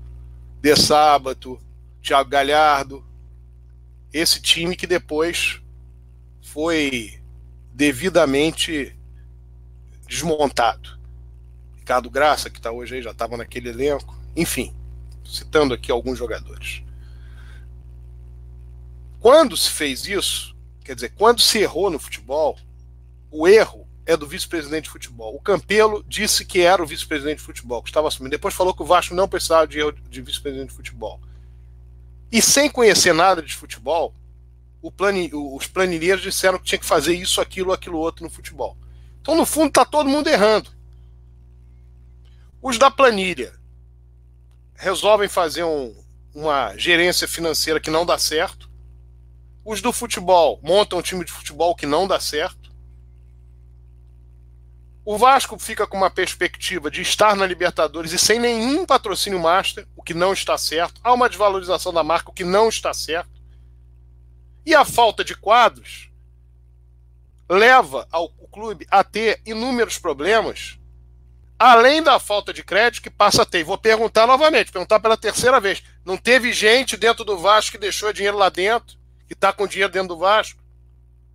De 0.60 0.76
Sábato, 0.76 1.60
Thiago 2.00 2.30
Galhardo. 2.30 3.04
Esse 4.12 4.40
time 4.40 4.76
que 4.76 4.86
depois 4.86 5.60
foi 6.40 7.20
devidamente 7.74 8.96
desmontado. 10.12 10.98
Ricardo 11.78 12.10
Graça, 12.10 12.51
que 12.51 12.59
está 12.59 12.70
hoje 12.70 12.97
aí, 12.97 13.02
já 13.02 13.12
estava 13.12 13.36
naquele 13.36 13.70
elenco. 13.70 14.14
Enfim, 14.36 14.74
citando 15.24 15.72
aqui 15.72 15.90
alguns 15.90 16.18
jogadores. 16.18 16.82
Quando 19.18 19.56
se 19.56 19.70
fez 19.70 20.06
isso, 20.06 20.55
quer 20.84 20.94
dizer, 20.94 21.14
quando 21.16 21.40
se 21.40 21.59
errou 21.59 21.90
no 21.90 21.98
futebol, 21.98 22.59
o 23.30 23.48
erro 23.48 23.86
é 24.05 24.16
do 24.16 24.26
vice-presidente 24.26 24.84
de 24.84 24.90
futebol. 24.90 25.34
O 25.34 25.40
Campelo 25.40 26.05
disse 26.06 26.44
que 26.44 26.60
era 26.60 26.82
o 26.82 26.86
vice-presidente 26.86 27.39
de 27.39 27.44
futebol, 27.44 27.82
que 27.82 27.89
estava 27.89 28.09
assumindo. 28.09 28.32
Depois 28.32 28.52
falou 28.52 28.74
que 28.74 28.82
o 28.82 28.86
Vasco 28.86 29.14
não 29.14 29.28
precisava 29.28 29.66
de, 29.66 29.78
de 30.10 30.20
vice-presidente 30.20 30.70
de 30.70 30.74
futebol. 30.74 31.20
E 32.30 32.43
sem 32.43 32.68
conhecer 32.68 33.14
nada 33.14 33.43
de 33.43 33.55
futebol, 33.55 34.14
plani, 34.90 35.30
os 35.32 35.66
planilheiros 35.66 36.22
disseram 36.22 36.59
que 36.59 36.64
tinha 36.64 36.78
que 36.78 36.84
fazer 36.84 37.14
isso, 37.14 37.40
aquilo, 37.40 37.72
aquilo 37.72 37.98
outro 37.98 38.24
no 38.24 38.30
futebol. 38.30 38.76
Então, 39.22 39.36
no 39.36 39.46
fundo, 39.46 39.68
está 39.68 39.84
todo 39.84 40.10
mundo 40.10 40.28
errando. 40.28 40.68
Os 42.60 42.76
da 42.76 42.90
planilha 42.90 43.54
resolvem 44.74 45.28
fazer 45.28 45.62
um, 45.62 45.94
uma 46.34 46.76
gerência 46.76 47.28
financeira 47.28 47.78
que 47.78 47.88
não 47.88 48.04
dá 48.04 48.18
certo. 48.18 48.68
Os 49.64 49.80
do 49.80 49.92
futebol 49.92 50.58
montam 50.60 50.98
um 50.98 51.02
time 51.02 51.24
de 51.24 51.30
futebol 51.30 51.72
que 51.76 51.86
não 51.86 52.08
dá 52.08 52.18
certo. 52.18 52.72
O 55.04 55.16
Vasco 55.16 55.56
fica 55.56 55.86
com 55.86 55.96
uma 55.96 56.10
perspectiva 56.10 56.90
de 56.90 57.00
estar 57.00 57.36
na 57.36 57.46
Libertadores 57.46 58.12
e 58.12 58.18
sem 58.18 58.40
nenhum 58.40 58.84
patrocínio 58.84 59.38
master, 59.38 59.86
o 59.96 60.02
que 60.02 60.14
não 60.14 60.32
está 60.32 60.58
certo. 60.58 61.00
Há 61.02 61.12
uma 61.12 61.28
desvalorização 61.28 61.92
da 61.92 62.02
marca, 62.02 62.30
o 62.30 62.34
que 62.34 62.44
não 62.44 62.68
está 62.68 62.92
certo. 62.92 63.30
E 64.66 64.74
a 64.74 64.84
falta 64.84 65.24
de 65.24 65.36
quadros 65.36 66.11
leva 67.48 68.06
ao 68.10 68.28
clube 68.28 68.86
a 68.90 69.02
ter 69.05 69.40
inúmeros 69.44 69.98
problemas 69.98 70.78
além 71.62 72.02
da 72.02 72.19
falta 72.19 72.52
de 72.52 72.64
crédito 72.64 73.05
que 73.05 73.09
passa 73.09 73.43
a 73.43 73.47
ter. 73.47 73.62
Vou 73.62 73.78
perguntar 73.78 74.27
novamente, 74.27 74.73
perguntar 74.73 74.98
pela 74.98 75.16
terceira 75.16 75.60
vez. 75.60 75.81
Não 76.05 76.16
teve 76.16 76.52
gente 76.52 76.97
dentro 76.97 77.24
do 77.24 77.39
Vasco 77.39 77.73
que 77.73 77.78
deixou 77.78 78.12
dinheiro 78.12 78.36
lá 78.36 78.48
dentro, 78.48 78.98
que 79.28 79.32
está 79.32 79.52
com 79.52 79.69
dinheiro 79.69 79.93
dentro 79.93 80.09
do 80.09 80.19
Vasco 80.19 80.60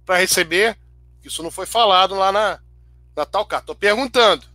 para 0.06 0.18
receber? 0.18 0.78
Isso 1.24 1.42
não 1.42 1.50
foi 1.50 1.66
falado 1.66 2.14
lá 2.14 2.30
na, 2.34 2.60
na 3.16 3.26
tal 3.26 3.46
carta. 3.46 3.64
Estou 3.64 3.76
perguntando. 3.76 4.46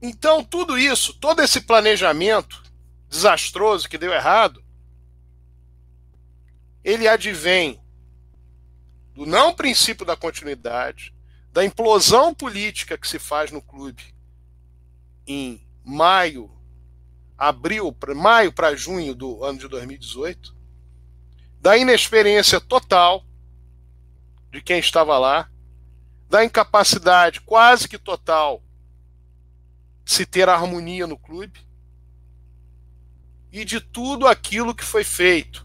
Então, 0.00 0.42
tudo 0.42 0.78
isso, 0.78 1.12
todo 1.12 1.42
esse 1.42 1.60
planejamento 1.60 2.62
desastroso 3.10 3.90
que 3.90 3.98
deu 3.98 4.12
errado, 4.12 4.64
ele 6.82 7.06
advém 7.06 7.78
do 9.14 9.24
não 9.24 9.54
princípio 9.54 10.04
da 10.04 10.16
continuidade, 10.16 11.14
da 11.52 11.64
implosão 11.64 12.34
política 12.34 12.98
que 12.98 13.06
se 13.06 13.18
faz 13.18 13.52
no 13.52 13.62
clube 13.62 14.02
em 15.26 15.64
maio, 15.84 16.50
abril, 17.38 17.96
maio 18.16 18.52
para 18.52 18.74
junho 18.74 19.14
do 19.14 19.44
ano 19.44 19.58
de 19.58 19.68
2018, 19.68 20.54
da 21.60 21.76
inexperiência 21.76 22.60
total 22.60 23.24
de 24.50 24.60
quem 24.60 24.78
estava 24.78 25.16
lá, 25.16 25.48
da 26.28 26.44
incapacidade 26.44 27.40
quase 27.40 27.88
que 27.88 27.98
total 27.98 28.62
de 30.04 30.12
se 30.12 30.26
ter 30.26 30.48
harmonia 30.48 31.06
no 31.06 31.16
clube 31.16 31.60
e 33.52 33.64
de 33.64 33.80
tudo 33.80 34.26
aquilo 34.26 34.74
que 34.74 34.84
foi 34.84 35.04
feito, 35.04 35.64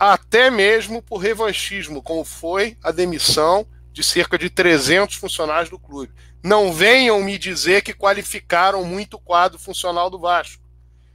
até 0.00 0.50
mesmo 0.50 1.02
por 1.02 1.18
revanchismo, 1.18 2.02
como 2.02 2.24
foi 2.24 2.74
a 2.82 2.90
demissão 2.90 3.68
de 3.92 4.02
cerca 4.02 4.38
de 4.38 4.48
300 4.48 5.16
funcionários 5.16 5.68
do 5.68 5.78
clube. 5.78 6.10
Não 6.42 6.72
venham 6.72 7.22
me 7.22 7.36
dizer 7.36 7.82
que 7.82 7.92
qualificaram 7.92 8.82
muito 8.82 9.18
o 9.18 9.20
quadro 9.20 9.58
funcional 9.58 10.08
do 10.08 10.18
Vasco, 10.18 10.62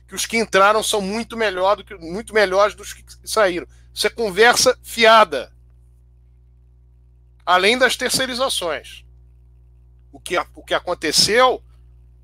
que 0.08 0.14
os 0.14 0.28
que 0.28 0.38
entraram 0.38 0.84
são 0.84 1.02
muito, 1.02 1.36
melhor 1.36 1.78
do 1.78 1.84
que, 1.84 1.96
muito 1.96 2.32
melhores 2.32 2.76
dos 2.76 2.94
que 2.94 3.04
saíram. 3.24 3.66
Isso 3.92 4.06
é 4.06 4.10
conversa 4.12 4.78
fiada. 4.84 5.52
Além 7.44 7.80
das 7.80 7.96
terceirizações. 7.96 9.04
O 10.12 10.20
que, 10.20 10.38
o 10.54 10.64
que 10.64 10.76
aconteceu 10.76 11.64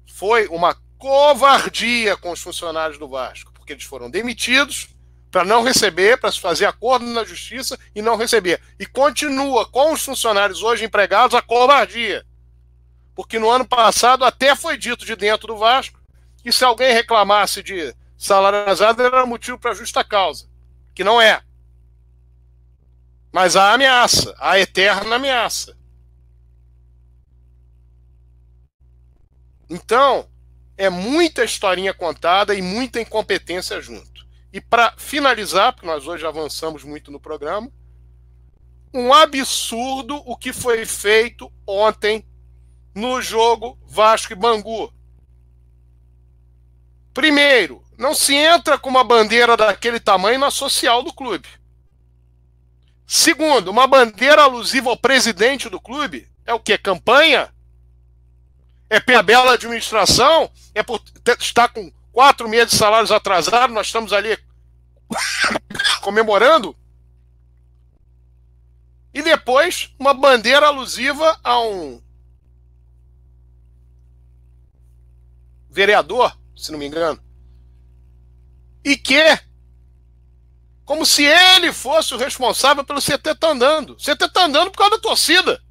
foi 0.06 0.48
uma 0.48 0.76
covardia 1.00 2.16
com 2.16 2.32
os 2.32 2.40
funcionários 2.40 3.00
do 3.00 3.10
Vasco, 3.10 3.52
porque 3.52 3.74
eles 3.74 3.84
foram 3.84 4.12
demitidos 4.12 4.90
para 5.32 5.46
não 5.46 5.64
receber, 5.64 6.20
para 6.20 6.32
se 6.32 6.40
fazer 6.40 6.66
acordo 6.66 7.06
na 7.06 7.24
justiça 7.24 7.80
e 7.96 8.02
não 8.02 8.18
receber. 8.18 8.62
E 8.78 8.86
continua 8.86 9.66
com 9.66 9.94
os 9.94 10.04
funcionários 10.04 10.62
hoje 10.62 10.84
empregados 10.84 11.34
a 11.34 11.42
covardia. 11.42 12.26
Porque 13.16 13.40
no 13.40 13.50
ano 13.50 13.66
passado 13.66 14.26
até 14.26 14.54
foi 14.56 14.78
dito 14.78 15.06
de 15.06 15.16
dentro 15.16 15.48
do 15.48 15.58
Vasco 15.58 16.00
que 16.44 16.52
se 16.52 16.66
alguém 16.66 16.94
reclamasse 16.94 17.64
de 17.64 17.96
salário 18.18 18.60
atrasado 18.60 19.02
era 19.02 19.26
motivo 19.26 19.58
para 19.58 19.74
justa 19.74 20.04
causa, 20.04 20.50
que 20.94 21.04
não 21.04 21.22
é. 21.22 21.42
Mas 23.32 23.56
há 23.56 23.74
ameaça, 23.74 24.36
a 24.38 24.60
eterna 24.60 25.16
ameaça. 25.16 25.78
Então, 29.70 30.28
é 30.78 30.90
muita 30.90 31.46
historinha 31.46 31.94
contada 31.94 32.54
e 32.54 32.62
muita 32.62 33.00
incompetência 33.00 33.80
junto. 33.80 34.11
E 34.52 34.60
para 34.60 34.94
finalizar, 34.98 35.74
porque 35.74 35.88
nós 35.88 36.08
hoje 36.08 36.26
avançamos 36.26 36.84
muito 36.84 37.12
no 37.12 37.20
programa, 37.20 37.72
um 38.94 39.14
absurdo 39.14 40.18
o 40.26 40.36
que 40.36 40.52
foi 40.52 40.86
feito 40.86 41.52
ontem 41.66 42.26
no 42.94 43.22
jogo 43.22 43.80
Vasco 43.86 44.34
e 44.34 44.36
Bangu. 44.36 44.94
Primeiro, 47.14 47.84
não 47.98 48.14
se 48.14 48.36
entra 48.36 48.78
com 48.78 48.90
uma 48.90 49.04
bandeira 49.04 49.56
daquele 49.56 50.00
tamanho 50.00 50.40
na 50.40 50.52
social 50.52 51.02
do 51.04 51.14
clube. 51.14 51.48
Segundo, 53.08 53.70
uma 53.70 53.88
bandeira 53.88 54.44
alusiva 54.44 54.90
ao 54.90 54.98
presidente 54.98 55.70
do 55.70 55.80
clube 55.80 56.30
é 56.46 56.54
o 56.54 56.60
que? 56.60 56.78
Campanha? 56.78 57.54
é 58.92 59.00
pela 59.00 59.24
bela 59.24 59.54
administração, 59.54 60.52
é 60.76 60.84
por 60.84 61.02
estar 61.40 61.70
com 61.70 61.90
quatro 62.12 62.48
meses 62.48 62.72
de 62.72 62.78
salários 62.78 63.12
atrasados, 63.12 63.74
nós 63.74 63.88
estamos 63.88 64.14
ali 64.14 64.38
comemorando. 66.02 66.76
E 69.14 69.22
depois, 69.22 69.94
uma 70.00 70.14
bandeira 70.14 70.68
alusiva 70.68 71.38
a 71.44 71.60
um 71.60 72.02
vereador, 75.70 76.38
se 76.56 76.72
não 76.72 76.80
me 76.80 76.86
engano, 76.86 77.22
e 78.84 78.98
que, 78.98 79.40
como 80.86 81.06
se 81.06 81.24
ele 81.24 81.72
fosse 81.72 82.14
o 82.14 82.18
responsável 82.18 82.84
pelo 82.84 83.02
CT 83.02 83.36
tá 83.40 83.50
andando. 83.50 83.92
O 83.92 83.96
CT 83.96 84.30
tá 84.30 84.46
andando 84.46 84.72
por 84.72 84.78
causa 84.78 84.96
da 84.96 85.02
torcida. 85.02 85.62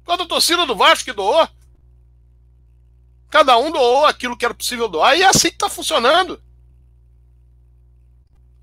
Por 0.00 0.06
causa 0.06 0.22
da 0.22 0.28
torcida 0.28 0.64
do 0.64 0.76
Vasco 0.76 1.04
que 1.04 1.12
doou. 1.12 1.48
Cada 3.30 3.58
um 3.58 3.70
doou 3.70 4.06
aquilo 4.06 4.36
que 4.36 4.44
era 4.44 4.54
possível 4.54 4.88
doar 4.88 5.16
e 5.16 5.22
é 5.22 5.26
assim 5.26 5.48
que 5.48 5.54
está 5.54 5.68
funcionando. 5.68 6.42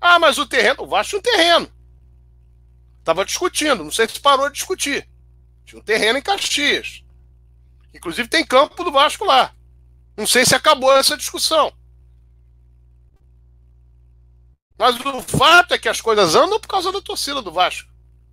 Ah, 0.00 0.18
mas 0.18 0.38
o 0.38 0.46
terreno, 0.46 0.82
o 0.82 0.86
Vasco 0.86 1.10
tinha 1.10 1.18
um 1.20 1.36
terreno. 1.36 1.72
Estava 2.98 3.24
discutindo, 3.24 3.84
não 3.84 3.90
sei 3.90 4.08
se 4.08 4.20
parou 4.20 4.48
de 4.48 4.54
discutir. 4.54 5.08
Tinha 5.64 5.80
um 5.80 5.84
terreno 5.84 6.18
em 6.18 6.22
Caxias. 6.22 7.04
Inclusive 7.94 8.28
tem 8.28 8.44
campo 8.44 8.82
do 8.82 8.92
Vasco 8.92 9.24
lá. 9.24 9.54
Não 10.16 10.26
sei 10.26 10.44
se 10.44 10.54
acabou 10.54 10.92
essa 10.92 11.16
discussão. 11.16 11.72
Mas 14.78 14.98
o 15.00 15.22
fato 15.22 15.72
é 15.72 15.78
que 15.78 15.88
as 15.88 16.00
coisas 16.00 16.34
andam 16.34 16.60
por 16.60 16.68
causa 16.68 16.92
da 16.92 17.00
torcida 17.00 17.40
do 17.40 17.52
Vasco, 17.52 17.90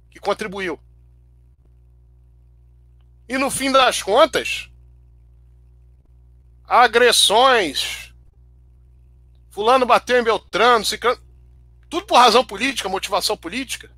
que 0.09 0.19
contribuiu. 0.19 0.79
E 3.27 3.37
no 3.37 3.49
fim 3.49 3.71
das 3.71 4.01
contas, 4.01 4.69
agressões. 6.65 8.13
Fulano 9.49 9.85
bateu 9.85 10.19
em 10.19 10.23
Beltrano, 10.23 10.83
ciclano, 10.83 11.21
tudo 11.89 12.07
por 12.07 12.17
razão 12.17 12.43
política, 12.43 12.89
motivação 12.89 13.37
política. 13.37 13.91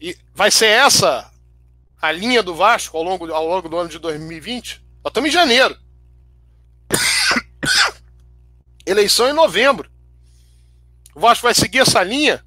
E 0.00 0.16
vai 0.34 0.50
ser 0.50 0.66
essa 0.66 1.32
a 2.00 2.12
linha 2.12 2.42
do 2.42 2.54
Vasco 2.54 2.96
ao 2.96 3.02
longo, 3.02 3.32
ao 3.32 3.46
longo 3.46 3.68
do 3.68 3.76
ano 3.78 3.88
de 3.88 3.98
2020? 3.98 4.84
Nós 5.02 5.10
estamos 5.10 5.30
em 5.30 5.32
janeiro. 5.32 5.78
Eleição 8.84 9.28
em 9.28 9.32
novembro. 9.32 9.90
O 11.14 11.20
Vasco 11.20 11.44
vai 11.44 11.54
seguir 11.54 11.78
essa 11.78 12.02
linha 12.02 12.44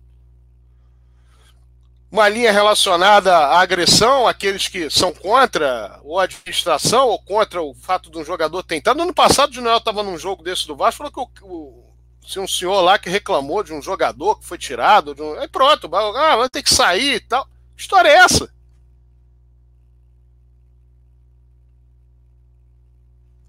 uma 2.12 2.28
linha 2.28 2.52
relacionada 2.52 3.36
à 3.36 3.60
agressão, 3.60 4.28
aqueles 4.28 4.68
que 4.68 4.90
são 4.90 5.14
contra 5.14 6.00
ou 6.04 6.20
a 6.20 6.24
administração 6.24 7.08
ou 7.08 7.20
contra 7.22 7.62
o 7.62 7.74
fato 7.74 8.10
de 8.10 8.18
um 8.18 8.26
jogador 8.26 8.64
tentar. 8.64 8.96
No 8.96 9.04
ano 9.04 9.14
passado, 9.14 9.52
o 9.52 9.54
Junior 9.54 9.78
estava 9.78 10.02
num 10.02 10.18
jogo 10.18 10.44
desse 10.44 10.66
do 10.66 10.76
Vasco, 10.76 11.10
falou 11.10 11.28
que 11.28 11.44
o, 11.44 11.84
se 12.28 12.40
um 12.40 12.48
senhor 12.48 12.82
lá 12.82 12.98
que 12.98 13.10
reclamou 13.10 13.64
de 13.64 13.74
um 13.74 13.82
jogador 13.82 14.40
que 14.40 14.46
foi 14.46 14.58
tirado, 14.58 15.14
de 15.14 15.22
um, 15.22 15.40
aí 15.40 15.48
pronto, 15.48 15.90
ah, 15.96 16.36
vai 16.36 16.50
ter 16.50 16.64
que 16.64 16.74
sair 16.74 17.16
e 17.16 17.20
tal. 17.20 17.48
História 17.78 18.10
é 18.10 18.14
essa? 18.14 18.52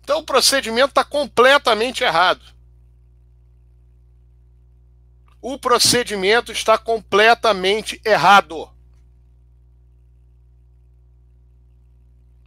Então 0.02 0.18
o 0.18 0.24
procedimento 0.24 0.88
está 0.88 1.04
completamente 1.04 2.04
errado. 2.04 2.40
O 5.40 5.58
procedimento 5.58 6.52
está 6.52 6.76
completamente 6.76 8.00
errado. 8.04 8.70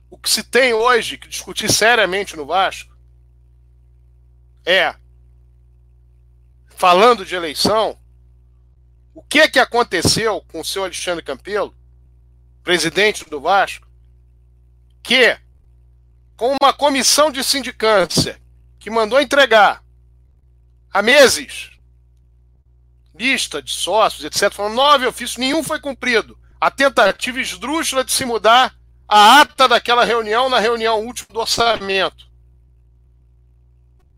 O 0.09 0.17
que 0.17 0.29
se 0.29 0.43
tem 0.43 0.73
hoje 0.73 1.17
que 1.17 1.27
discutir 1.27 1.71
seriamente 1.71 2.35
no 2.35 2.45
Vasco 2.45 2.93
é, 4.65 4.95
falando 6.69 7.25
de 7.25 7.35
eleição, 7.35 7.97
o 9.13 9.21
que 9.21 9.47
que 9.49 9.59
aconteceu 9.59 10.41
com 10.41 10.61
o 10.61 10.65
seu 10.65 10.83
Alexandre 10.83 11.23
Campelo, 11.23 11.75
presidente 12.63 13.29
do 13.29 13.41
Vasco, 13.41 13.87
que 15.01 15.37
com 16.35 16.55
uma 16.61 16.73
comissão 16.73 17.31
de 17.31 17.43
sindicância 17.43 18.41
que 18.79 18.89
mandou 18.89 19.19
entregar 19.19 19.83
há 20.91 21.01
meses 21.01 21.72
lista 23.15 23.61
de 23.61 23.71
sócios, 23.71 24.23
etc. 24.23 24.53
Foram 24.53 24.73
nove 24.73 25.05
ofícios, 25.05 25.37
nenhum 25.37 25.63
foi 25.63 25.79
cumprido. 25.79 26.37
A 26.59 26.71
tentativa 26.71 27.39
esdrúxula 27.39 28.03
de 28.03 28.11
se 28.11 28.25
mudar 28.25 28.75
a 29.07 29.41
ata 29.41 29.67
daquela 29.67 30.05
reunião 30.05 30.49
na 30.49 30.59
reunião 30.59 31.01
última 31.05 31.27
do 31.31 31.39
orçamento. 31.39 32.25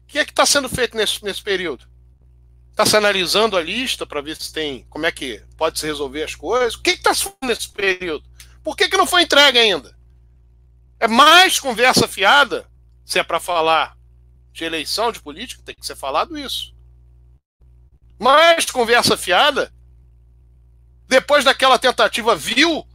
O 0.04 0.08
que 0.08 0.20
é 0.20 0.26
que 0.26 0.32
está 0.32 0.46
sendo 0.46 0.70
feito 0.70 0.96
nesse, 0.96 1.24
nesse 1.24 1.42
período? 1.42 1.86
Está 2.72 2.86
se 2.86 2.96
analisando 2.96 3.58
a 3.58 3.62
lista 3.62 4.06
para 4.06 4.22
ver 4.22 4.36
se 4.36 4.52
tem 4.52 4.86
como 4.90 5.06
é 5.06 5.12
que 5.12 5.42
pode 5.58 5.80
se 5.80 5.86
resolver 5.86 6.24
as 6.24 6.36
coisas? 6.36 6.76
O 6.76 6.82
que 6.82 6.92
está 6.92 7.14
se 7.14 7.24
fazendo 7.24 7.48
nesse 7.48 7.70
período? 7.70 8.24
Por 8.64 8.76
que, 8.76 8.90
que 8.90 8.98
não 8.98 9.08
foi 9.08 9.24
entregue 9.24 9.58
ainda? 9.58 9.98
É 11.00 11.08
mais 11.08 11.60
conversa 11.60 12.08
fiada, 12.08 12.70
se 13.06 13.18
é 13.18 13.24
para 13.24 13.40
falar 13.40 13.98
de 14.52 14.64
eleição 14.64 15.12
de 15.12 15.22
política, 15.22 15.62
tem 15.64 15.76
que 15.76 15.86
ser 15.86 15.96
falado 15.96 16.38
isso. 16.38 16.75
Mais 18.18 18.66
conversa 18.66 19.18
fiada, 19.18 19.72
depois 21.08 21.44
daquela 21.44 21.78
tentativa 21.78 22.36
vil, 22.36 22.88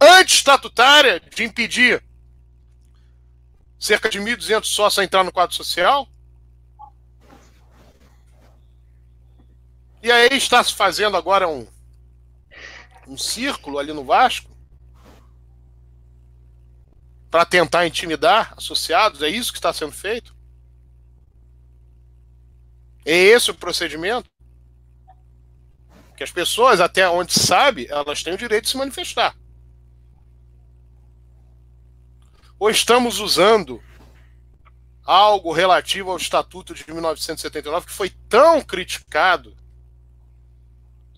anti-estatutária, 0.00 1.20
de 1.20 1.44
impedir 1.44 2.02
cerca 3.78 4.08
de 4.08 4.18
1.200 4.18 4.64
sócios 4.64 4.98
a 4.98 5.04
entrar 5.04 5.22
no 5.24 5.32
quadro 5.32 5.54
social. 5.54 6.08
E 10.02 10.10
aí 10.10 10.36
está 10.36 10.62
se 10.62 10.74
fazendo 10.74 11.16
agora 11.16 11.48
um, 11.48 11.66
um 13.06 13.16
círculo 13.16 13.78
ali 13.78 13.92
no 13.92 14.04
Vasco 14.04 14.50
para 17.30 17.44
tentar 17.44 17.86
intimidar 17.86 18.54
associados. 18.56 19.22
É 19.22 19.28
isso 19.28 19.52
que 19.52 19.58
está 19.58 19.72
sendo 19.72 19.92
feito? 19.92 20.34
É 23.04 23.12
esse 23.14 23.50
o 23.50 23.54
procedimento? 23.54 24.33
Que 26.16 26.22
as 26.22 26.30
pessoas, 26.30 26.80
até 26.80 27.08
onde 27.08 27.32
sabe, 27.32 27.86
elas 27.90 28.22
têm 28.22 28.34
o 28.34 28.38
direito 28.38 28.64
de 28.64 28.70
se 28.70 28.76
manifestar. 28.76 29.36
Ou 32.58 32.70
estamos 32.70 33.18
usando 33.18 33.82
algo 35.04 35.52
relativo 35.52 36.10
ao 36.10 36.16
Estatuto 36.16 36.74
de 36.74 36.84
1979 36.90 37.86
que 37.86 37.92
foi 37.92 38.10
tão 38.28 38.62
criticado 38.62 39.54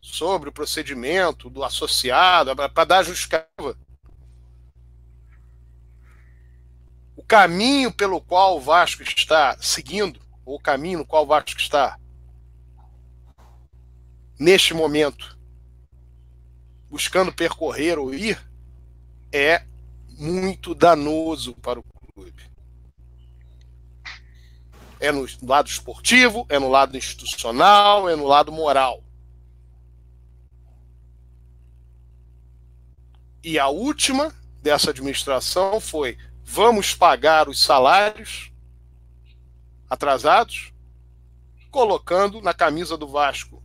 sobre 0.03 0.49
o 0.49 0.53
procedimento 0.53 1.51
do 1.51 1.63
associado 1.63 2.55
para 2.57 2.85
dar 2.85 3.03
justificativa. 3.05 3.77
O 7.17 7.23
caminho 7.23 7.93
pelo 7.93 8.21
qual 8.21 8.57
o 8.57 8.61
Vasco 8.61 9.03
está 9.03 9.57
seguindo, 9.61 10.21
ou 10.45 10.57
o 10.57 10.61
caminho 10.61 11.01
no 11.01 11.07
qual 11.07 11.25
o 11.25 11.27
Vasco 11.27 11.59
está 11.59 11.99
neste 14.39 14.75
momento 14.75 15.37
buscando 16.89 17.33
percorrer 17.33 17.99
ou 17.99 18.15
ir 18.15 18.41
é 19.33 19.65
muito 20.09 20.75
danoso 20.75 21.55
para 21.55 21.79
o 21.79 21.85
clube. 22.15 22.51
É 24.99 25.13
no 25.13 25.27
lado 25.43 25.69
esportivo, 25.69 26.47
é 26.49 26.59
no 26.59 26.69
lado 26.69 26.97
institucional, 26.97 28.09
é 28.09 28.17
no 28.17 28.27
lado 28.27 28.51
moral. 28.51 29.03
E 33.45 33.59
a 33.59 33.69
última 33.69 34.35
dessa 34.63 34.91
administração 34.91 35.81
foi: 35.81 36.17
vamos 36.43 36.95
pagar 36.95 37.49
os 37.49 37.63
salários 37.63 38.51
atrasados, 39.89 40.73
colocando 41.71 42.41
na 42.41 42.55
camisa 42.55 42.97
do 42.97 43.07
Vasco 43.07 43.63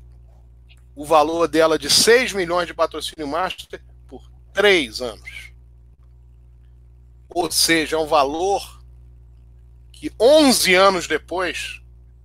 o 0.95 1.05
valor 1.05 1.47
dela 1.47 1.80
de 1.80 1.89
6 1.89 2.34
milhões 2.34 2.68
de 2.68 2.73
patrocínio 2.73 3.27
master 3.27 3.84
por 4.07 4.30
três 4.53 5.01
anos. 5.01 5.51
Ou 7.30 7.49
seja, 7.49 7.95
é 7.95 7.99
um 7.99 8.07
valor 8.07 8.81
que 9.91 10.11
11 10.19 10.73
anos 10.73 11.07
depois 11.07 11.81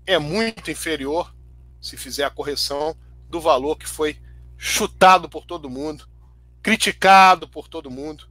é 0.06 0.18
muito 0.18 0.70
inferior, 0.70 1.34
se 1.80 1.96
fizer 1.96 2.24
a 2.24 2.30
correção, 2.30 2.96
do 3.28 3.40
valor 3.40 3.76
que 3.76 3.88
foi 3.88 4.18
chutado 4.56 5.28
por 5.28 5.44
todo 5.44 5.70
mundo, 5.70 6.08
criticado 6.62 7.48
por 7.48 7.68
todo 7.68 7.90
mundo, 7.90 8.28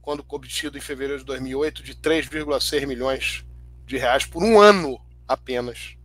quando 0.00 0.24
obtido 0.28 0.76
em 0.76 0.80
fevereiro 0.80 1.20
de 1.20 1.24
2008 1.24 1.82
de 1.82 1.94
3,6 1.94 2.86
milhões 2.86 3.44
de 3.86 3.96
reais 3.98 4.24
por 4.24 4.42
um 4.42 4.60
ano 4.60 5.00
apenas 5.26 5.96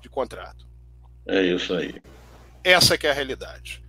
de 0.00 0.08
contrato. 0.08 0.65
É 1.26 1.42
isso 1.42 1.74
aí. 1.74 1.94
Essa 2.62 2.96
que 2.96 3.06
é 3.06 3.10
a 3.10 3.14
realidade. 3.14 3.82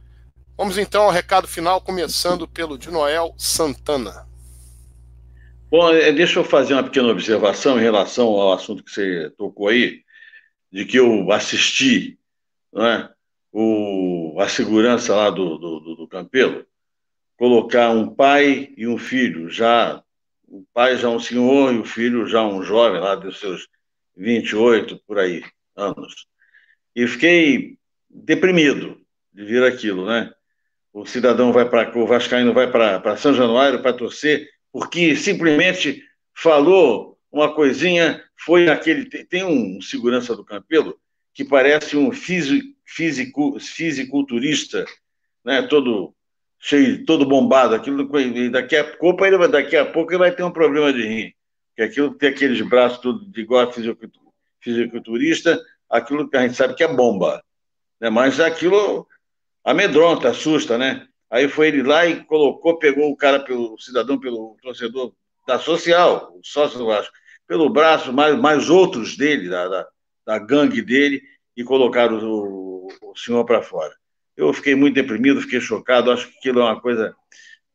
Vamos 0.58 0.78
então 0.78 1.04
ao 1.04 1.12
recado 1.12 1.48
final, 1.48 1.80
começando 1.82 2.48
pelo 2.48 2.78
de 2.78 2.90
Noel 2.90 3.34
Santana. 3.38 4.28
Bom, 5.70 5.92
é, 5.92 6.12
deixa 6.12 6.40
eu 6.40 6.44
fazer 6.44 6.74
uma 6.74 6.84
pequena 6.84 7.10
observação 7.10 7.78
em 7.78 7.84
relação 7.84 8.28
ao 8.28 8.54
assunto 8.54 8.84
que 8.84 8.92
você 8.92 9.30
tocou 9.38 9.68
aí, 9.68 10.02
de 10.72 10.86
que 10.86 10.98
eu 10.98 11.32
assisti 11.32 12.18
né, 12.74 13.10
o, 13.52 14.38
a 14.40 14.48
segurança 14.48 15.16
lá 15.16 15.30
do, 15.30 15.58
do, 15.58 15.96
do 15.96 16.08
Campelo 16.08 16.66
colocar 17.38 17.92
um 17.92 18.14
pai 18.14 18.74
e 18.76 18.88
um 18.88 18.98
filho, 18.98 19.50
já 19.50 20.04
o 20.48 20.66
pai 20.74 20.98
já 20.98 21.10
um 21.10 21.20
senhor 21.20 21.74
e 21.74 21.78
o 21.78 21.86
filho 21.86 22.28
já 22.28 22.44
um 22.44 22.64
jovem 22.64 23.00
lá 23.00 23.16
dos 23.16 23.40
seus 23.40 23.68
28 24.16 25.00
por 25.06 25.20
aí 25.20 25.44
anos. 25.76 26.26
E 26.98 27.06
fiquei 27.06 27.78
deprimido 28.10 29.00
de 29.32 29.46
ver 29.46 29.64
aquilo, 29.64 30.08
né? 30.08 30.34
O 30.92 31.06
cidadão 31.06 31.54
vai 31.54 31.70
para 31.70 31.96
o 31.96 32.08
vascaíno 32.08 32.56
vai 32.56 32.72
para 32.72 33.16
São 33.18 33.36
Januário 33.36 33.84
para 33.84 33.94
torcer 33.94 34.50
porque 34.72 35.16
simplesmente 35.16 36.04
falou 36.34 37.20
uma 37.32 37.54
coisinha, 37.54 38.24
foi 38.36 38.68
aquele. 38.68 39.06
Tem 39.06 39.44
um 39.44 39.80
segurança 39.80 40.36
do 40.36 40.44
Campelo 40.44 41.00
que 41.36 41.46
parece 41.46 41.96
um 41.96 42.12
fisico, 42.12 43.60
fisiculturista, 43.60 44.84
né, 45.46 45.62
todo 45.62 46.16
cheio, 46.58 47.06
todo 47.06 47.28
bombado, 47.28 47.76
aquilo 47.76 48.10
daqui 48.50 48.76
a 48.76 48.84
pouco 48.84 49.24
ele 49.24 49.48
daqui 49.50 49.78
a 49.78 49.86
pouco 49.86 50.14
ele 50.14 50.18
vai 50.18 50.32
ter 50.32 50.42
um 50.42 50.50
problema 50.50 50.92
de 50.92 51.04
rim, 51.04 51.34
que 51.76 51.84
aquilo 51.84 52.16
tem 52.16 52.30
aqueles 52.30 52.60
braços 52.68 52.98
tudo 52.98 53.24
de 53.30 53.42
igual 53.42 53.70
a 53.70 53.72
fisiculturista, 54.60 55.62
aquilo 55.90 56.30
que 56.30 56.38
a 56.38 56.42
gente 56.42 56.56
sabe 56.56 56.76
que 56.76 56.84
é 56.84 56.88
bomba, 56.88 57.44
né? 58.00 58.10
Mas 58.10 58.40
aquilo 58.40 59.08
amedronta, 59.64 60.30
assusta, 60.30 60.78
né? 60.78 61.08
Aí 61.30 61.50
foi 61.50 61.68
ele 61.68 61.84
lá 61.84 62.06
e 62.06 62.24
colocou, 62.24 62.80
pegou 62.80 63.12
o 63.12 63.18
cara 63.18 63.40
pelo 63.40 63.78
cidadão, 63.80 64.20
pelo 64.20 64.56
torcedor 64.62 65.14
da 65.46 65.60
social, 65.60 66.34
o 66.34 66.42
sócio 66.44 66.78
do 66.78 66.86
Vasco, 66.86 67.14
pelo 67.48 67.70
braço, 67.70 68.14
mais, 68.14 68.38
mais 68.38 68.70
outros 68.70 69.18
dele, 69.18 69.50
da, 69.50 69.68
da, 69.68 69.88
da 70.26 70.40
gangue 70.40 70.82
dele, 70.82 71.22
e 71.56 71.64
colocaram 71.64 72.18
o, 72.20 72.88
o 73.02 73.16
senhor 73.16 73.44
para 73.46 73.62
fora. 73.62 73.94
Eu 74.36 74.54
fiquei 74.54 74.76
muito 74.76 74.96
deprimido, 74.96 75.42
fiquei 75.42 75.60
chocado, 75.60 76.12
acho 76.12 76.28
que 76.30 76.38
aquilo 76.38 76.62
é 76.62 76.64
uma 76.64 76.80
coisa. 76.80 77.16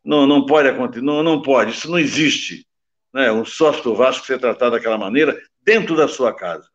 Não, 0.05 0.27
não 0.27 0.47
pode 0.47 0.69
acontecer, 0.69 1.05
não, 1.05 1.23
não 1.23 1.43
pode, 1.43 1.73
isso 1.73 1.91
não 1.91 1.99
existe. 1.99 2.67
Né? 3.13 3.31
Um 3.33 3.45
sócio 3.45 3.83
do 3.83 3.95
Vasco 3.95 4.27
ser 4.27 4.39
tratado 4.39 4.73
daquela 4.73 4.97
maneira 4.97 5.39
dentro 5.63 5.97
da 5.97 6.09
sua 6.09 6.33
casa. 6.33 6.72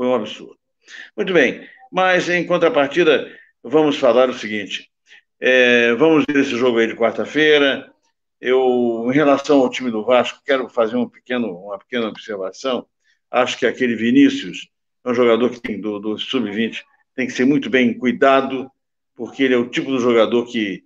Foi 0.00 0.06
um 0.06 0.14
absurdo. 0.14 0.56
Muito 1.14 1.30
bem, 1.34 1.68
mas 1.92 2.26
em 2.30 2.46
contrapartida, 2.46 3.30
vamos 3.62 3.98
falar 3.98 4.30
o 4.30 4.32
seguinte: 4.32 4.90
é, 5.38 5.92
vamos 5.92 6.24
ver 6.26 6.40
esse 6.40 6.56
jogo 6.56 6.78
aí 6.78 6.86
de 6.86 6.96
quarta-feira. 6.96 7.92
Eu, 8.40 9.06
em 9.10 9.12
relação 9.12 9.60
ao 9.60 9.68
time 9.68 9.90
do 9.90 10.02
Vasco, 10.02 10.40
quero 10.42 10.70
fazer 10.70 10.96
um 10.96 11.06
pequeno, 11.06 11.54
uma 11.54 11.78
pequena 11.78 12.08
observação. 12.08 12.86
Acho 13.30 13.58
que 13.58 13.66
aquele 13.66 13.94
Vinícius 13.94 14.70
é 15.04 15.10
um 15.10 15.14
jogador 15.14 15.50
que 15.50 15.60
tem 15.60 15.78
do, 15.78 15.98
do 15.98 16.16
sub-20 16.16 16.82
tem 17.14 17.26
que 17.26 17.34
ser 17.34 17.44
muito 17.44 17.68
bem 17.68 17.92
cuidado, 17.92 18.70
porque 19.14 19.42
ele 19.42 19.52
é 19.52 19.58
o 19.58 19.68
tipo 19.68 19.90
do 19.90 19.98
jogador 19.98 20.46
que 20.46 20.82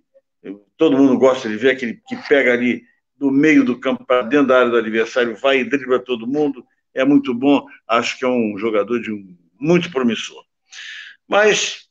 todo 0.75 0.97
mundo 0.97 1.17
gosta 1.17 1.47
de 1.47 1.55
ver, 1.55 1.69
aquele 1.69 2.01
que 2.05 2.17
pega 2.27 2.51
ali 2.51 2.83
do 3.15 3.31
meio 3.31 3.63
do 3.63 3.79
campo 3.79 4.05
para 4.05 4.23
dentro 4.23 4.47
da 4.47 4.59
área 4.59 4.71
do 4.71 4.77
adversário, 4.77 5.37
vai 5.37 5.59
e 5.59 5.63
dribla 5.63 5.99
todo 5.99 6.27
mundo, 6.27 6.65
é 6.95 7.05
muito 7.05 7.33
bom. 7.33 7.65
Acho 7.87 8.17
que 8.17 8.25
é 8.25 8.27
um 8.27 8.57
jogador 8.57 8.99
de 8.99 9.11
um, 9.11 9.37
muito 9.59 9.91
promissor. 9.91 10.43
Mas, 11.27 11.87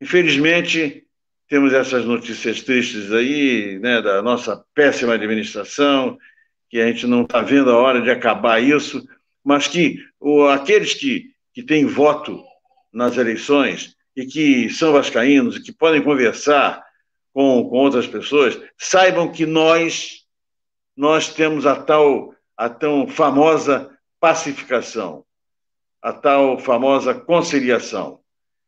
infelizmente, 0.00 1.04
temos 1.48 1.72
essas 1.72 2.04
notícias 2.04 2.62
tristes 2.62 3.10
aí, 3.12 3.78
né, 3.78 4.02
da 4.02 4.22
nossa 4.22 4.64
péssima 4.74 5.14
administração, 5.14 6.18
que 6.68 6.80
a 6.80 6.86
gente 6.86 7.06
não 7.06 7.22
está 7.22 7.40
vendo 7.40 7.70
a 7.70 7.78
hora 7.78 8.02
de 8.02 8.10
acabar 8.10 8.62
isso, 8.62 9.06
mas 9.42 9.66
que 9.66 9.98
o, 10.20 10.46
aqueles 10.48 10.94
que, 10.94 11.30
que 11.52 11.62
têm 11.62 11.86
voto 11.86 12.42
nas 12.92 13.16
eleições 13.16 13.96
e 14.16 14.26
que 14.26 14.70
são 14.70 14.92
vascaínos 14.92 15.56
e 15.56 15.62
que 15.62 15.72
podem 15.72 16.02
conversar 16.02 16.82
com, 17.32 17.68
com 17.68 17.76
outras 17.76 18.06
pessoas, 18.06 18.60
saibam 18.78 19.30
que 19.30 19.44
nós 19.44 20.22
nós 20.96 21.34
temos 21.34 21.66
a 21.66 21.74
tal 21.74 22.32
a 22.56 22.68
tão 22.68 23.08
famosa 23.08 23.90
pacificação, 24.24 25.22
a 26.00 26.10
tal 26.10 26.58
famosa 26.58 27.12
conciliação. 27.12 28.20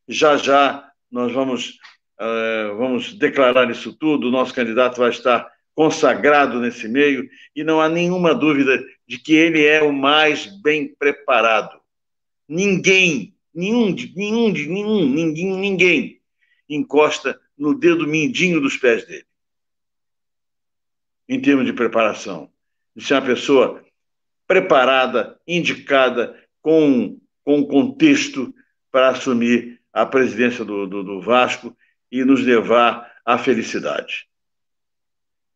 Já 0.06 0.36
já 0.36 0.92
nós 1.10 1.32
vamos 1.32 1.78
Uh, 2.18 2.74
vamos 2.78 3.12
declarar 3.12 3.70
isso 3.70 3.92
tudo. 3.92 4.28
O 4.28 4.30
nosso 4.30 4.54
candidato 4.54 4.96
vai 4.96 5.10
estar 5.10 5.46
consagrado 5.74 6.58
nesse 6.58 6.88
meio 6.88 7.28
e 7.54 7.62
não 7.62 7.78
há 7.78 7.90
nenhuma 7.90 8.34
dúvida 8.34 8.82
de 9.06 9.18
que 9.18 9.34
ele 9.34 9.66
é 9.66 9.82
o 9.82 9.92
mais 9.92 10.46
bem 10.62 10.88
preparado. 10.88 11.78
Ninguém, 12.48 13.34
nenhum, 13.54 13.94
nenhum, 14.16 14.50
nenhum, 14.50 15.06
ninguém, 15.06 15.56
ninguém 15.58 16.20
encosta 16.70 17.38
no 17.54 17.78
dedo 17.78 18.06
mindinho 18.06 18.62
dos 18.62 18.78
pés 18.78 19.06
dele. 19.06 19.26
em 21.28 21.38
termos 21.38 21.66
de 21.66 21.74
preparação, 21.74 22.50
de 22.94 23.04
ser 23.04 23.12
uma 23.12 23.26
pessoa 23.26 23.85
preparada, 24.46 25.38
indicada, 25.46 26.36
com, 26.62 27.18
com 27.44 27.64
contexto 27.66 28.52
para 28.90 29.10
assumir 29.10 29.80
a 29.92 30.04
presidência 30.04 30.64
do, 30.64 30.86
do, 30.86 31.02
do 31.02 31.20
Vasco 31.20 31.76
e 32.10 32.24
nos 32.24 32.42
levar 32.42 33.10
à 33.24 33.38
felicidade. 33.38 34.26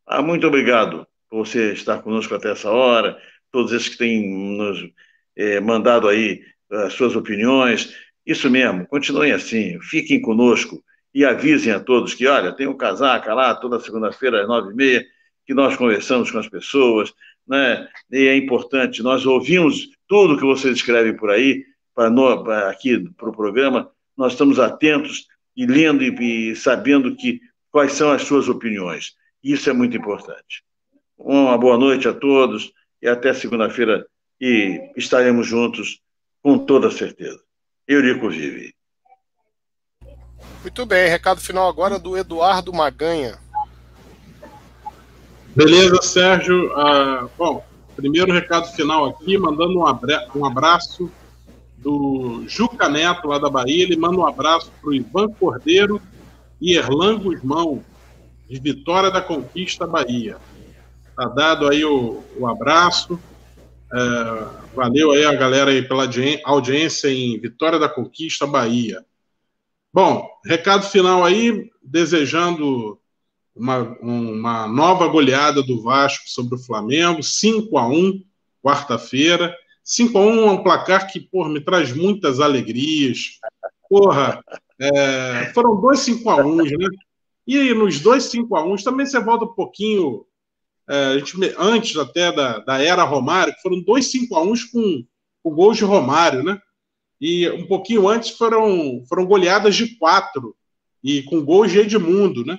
Ah, 0.05 0.21
muito 0.21 0.45
obrigado 0.47 1.07
por 1.29 1.45
você 1.45 1.73
estar 1.73 2.01
conosco 2.01 2.35
até 2.35 2.51
essa 2.51 2.69
hora, 2.69 3.17
todos 3.51 3.71
esses 3.71 3.89
que 3.89 3.97
têm 3.97 4.29
nos 4.57 4.89
é, 5.35 5.59
mandado 5.59 6.07
aí 6.07 6.43
as 6.69 6.93
suas 6.93 7.15
opiniões. 7.15 7.95
Isso 8.25 8.49
mesmo, 8.49 8.87
continuem 8.87 9.31
assim, 9.31 9.79
fiquem 9.81 10.21
conosco 10.21 10.83
e 11.13 11.25
avisem 11.25 11.73
a 11.73 11.79
todos 11.79 12.13
que, 12.13 12.27
olha, 12.27 12.53
tem 12.53 12.67
um 12.67 12.77
casaca 12.77 13.33
lá 13.33 13.53
toda 13.55 13.79
segunda-feira 13.79 14.41
às 14.41 14.47
nove 14.47 14.71
e 14.71 14.75
meia, 14.75 15.05
que 15.45 15.53
nós 15.53 15.75
conversamos 15.75 16.31
com 16.31 16.37
as 16.37 16.47
pessoas, 16.47 17.13
né? 17.51 17.85
E 18.09 18.27
é 18.27 18.37
importante, 18.37 19.03
nós 19.03 19.25
ouvimos 19.25 19.89
tudo 20.07 20.37
que 20.37 20.45
vocês 20.45 20.77
escrevem 20.77 21.13
por 21.17 21.29
aí, 21.29 21.65
para 21.93 22.69
aqui 22.69 22.97
para 23.17 23.29
o 23.29 23.35
programa, 23.35 23.91
nós 24.15 24.31
estamos 24.31 24.57
atentos 24.57 25.27
e 25.53 25.65
lendo 25.65 26.01
e, 26.01 26.51
e 26.51 26.55
sabendo 26.55 27.13
que 27.13 27.41
quais 27.69 27.91
são 27.91 28.09
as 28.09 28.21
suas 28.21 28.47
opiniões. 28.47 29.15
Isso 29.43 29.69
é 29.69 29.73
muito 29.73 29.97
importante. 29.97 30.63
Uma 31.17 31.57
boa 31.57 31.77
noite 31.77 32.07
a 32.07 32.13
todos 32.13 32.71
e 33.01 33.07
até 33.09 33.33
segunda-feira 33.33 34.07
e 34.39 34.79
estaremos 34.95 35.45
juntos 35.45 35.99
com 36.41 36.57
toda 36.57 36.89
certeza. 36.89 37.41
Eurico 37.85 38.29
Vive. 38.29 38.73
Muito 40.61 40.85
bem, 40.85 41.09
recado 41.09 41.41
final 41.41 41.67
agora 41.67 41.99
do 41.99 42.17
Eduardo 42.17 42.71
Maganha. 42.71 43.37
Beleza, 45.55 46.01
Sérgio. 46.01 46.71
Ah, 46.73 47.27
bom, 47.37 47.63
primeiro 47.95 48.31
recado 48.31 48.67
final 48.67 49.05
aqui, 49.05 49.37
mandando 49.37 49.79
um, 49.79 49.85
abra 49.85 50.25
um 50.33 50.45
abraço 50.45 51.11
do 51.77 52.43
Juca 52.47 52.87
Neto, 52.87 53.27
lá 53.27 53.37
da 53.37 53.49
Bahia. 53.49 53.83
Ele 53.83 53.97
manda 53.97 54.17
um 54.17 54.25
abraço 54.25 54.71
para 54.79 54.89
o 54.89 54.93
Ivan 54.93 55.27
Cordeiro 55.33 56.01
e 56.61 56.77
Erlan 56.77 57.19
Guzmão, 57.19 57.83
de 58.49 58.59
Vitória 58.59 59.11
da 59.11 59.21
Conquista, 59.21 59.85
Bahia. 59.85 60.37
Tá 61.17 61.25
dado 61.25 61.67
aí 61.67 61.83
o, 61.83 62.23
o 62.37 62.47
abraço. 62.47 63.19
É, 63.93 64.45
valeu 64.73 65.11
aí 65.11 65.25
a 65.25 65.33
galera 65.33 65.71
aí 65.71 65.81
pela 65.81 66.07
audiência 66.45 67.09
em 67.09 67.37
Vitória 67.41 67.77
da 67.77 67.89
Conquista, 67.89 68.47
Bahia. 68.47 69.03
Bom, 69.93 70.25
recado 70.45 70.85
final 70.85 71.25
aí, 71.25 71.69
desejando 71.83 73.00
uma, 73.61 73.77
uma 74.01 74.67
nova 74.67 75.07
goleada 75.07 75.61
do 75.61 75.83
Vasco 75.83 76.23
sobre 76.27 76.55
o 76.55 76.57
Flamengo, 76.59 77.21
5 77.21 77.77
a 77.77 77.87
1 77.87 78.23
quarta-feira. 78.63 79.55
5 79.83 80.17
a 80.17 80.21
1 80.21 80.47
é 80.47 80.51
um 80.51 80.63
placar 80.63 81.11
que, 81.11 81.19
porra, 81.19 81.49
me 81.49 81.61
traz 81.61 81.95
muitas 81.95 82.39
alegrias. 82.39 83.39
Porra, 83.87 84.43
é, 84.79 85.51
foram 85.53 85.79
dois 85.79 85.99
5 85.99 86.27
a 86.27 86.37
1 86.37 86.55
né? 86.55 86.87
E 87.45 87.57
aí, 87.57 87.73
nos 87.73 87.99
dois 87.99 88.23
5 88.23 88.55
a 88.55 88.63
1 88.65 88.77
também 88.77 89.05
você 89.05 89.19
volta 89.19 89.45
um 89.45 89.53
pouquinho, 89.53 90.25
é, 90.89 91.19
gente, 91.19 91.53
antes 91.59 91.95
até 91.97 92.31
da, 92.31 92.59
da 92.59 92.81
era 92.81 93.03
Romário, 93.03 93.53
que 93.53 93.61
foram 93.61 93.79
dois 93.79 94.09
5 94.09 94.35
a 94.35 94.41
1 94.41 94.53
com, 94.71 95.05
com 95.43 95.51
gols 95.51 95.77
de 95.77 95.83
Romário, 95.83 96.41
né? 96.41 96.59
E 97.19 97.47
um 97.51 97.67
pouquinho 97.67 98.07
antes 98.07 98.31
foram, 98.31 99.03
foram 99.07 99.27
goleadas 99.27 99.75
de 99.75 99.95
quatro, 99.97 100.55
e 101.03 101.21
com 101.23 101.45
gols 101.45 101.71
de 101.71 101.79
Edmundo, 101.79 102.43
né? 102.43 102.57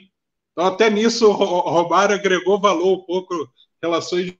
Então, 0.52 0.66
até 0.66 0.90
nisso, 0.90 1.28
o 1.28 1.32
Romário 1.32 2.14
agregou 2.14 2.60
valor 2.60 2.98
um 2.98 3.02
pouco 3.02 3.48
relações 3.82 4.34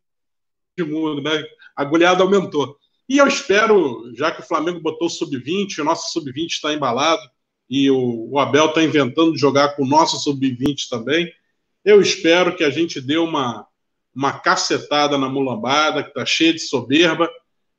de 0.77 0.85
mundo, 0.85 1.23
né? 1.23 1.43
A 1.75 1.85
goleada 1.85 2.23
aumentou. 2.23 2.77
E 3.09 3.19
eu 3.19 3.27
espero, 3.27 4.13
já 4.15 4.31
que 4.31 4.41
o 4.41 4.47
Flamengo 4.47 4.81
botou 4.81 5.09
sub-20, 5.09 5.79
o 5.79 5.85
nosso 5.85 6.13
sub-20 6.13 6.47
está 6.47 6.73
embalado, 6.73 7.23
e 7.69 7.91
o, 7.91 8.29
o 8.31 8.39
Abel 8.39 8.67
está 8.67 8.83
inventando 8.83 9.37
jogar 9.37 9.75
com 9.75 9.83
o 9.83 9.89
nosso 9.89 10.19
sub-20 10.19 10.89
também, 10.89 11.33
eu 11.85 12.01
espero 12.01 12.55
que 12.55 12.63
a 12.63 12.71
gente 12.71 13.01
dê 13.01 13.17
uma, 13.17 13.67
uma 14.15 14.39
cacetada 14.39 15.19
na 15.19 15.29
mulambada, 15.29 16.03
que 16.03 16.11
está 16.11 16.25
cheia 16.25 16.53
de 16.53 16.61
soberba, 16.61 17.31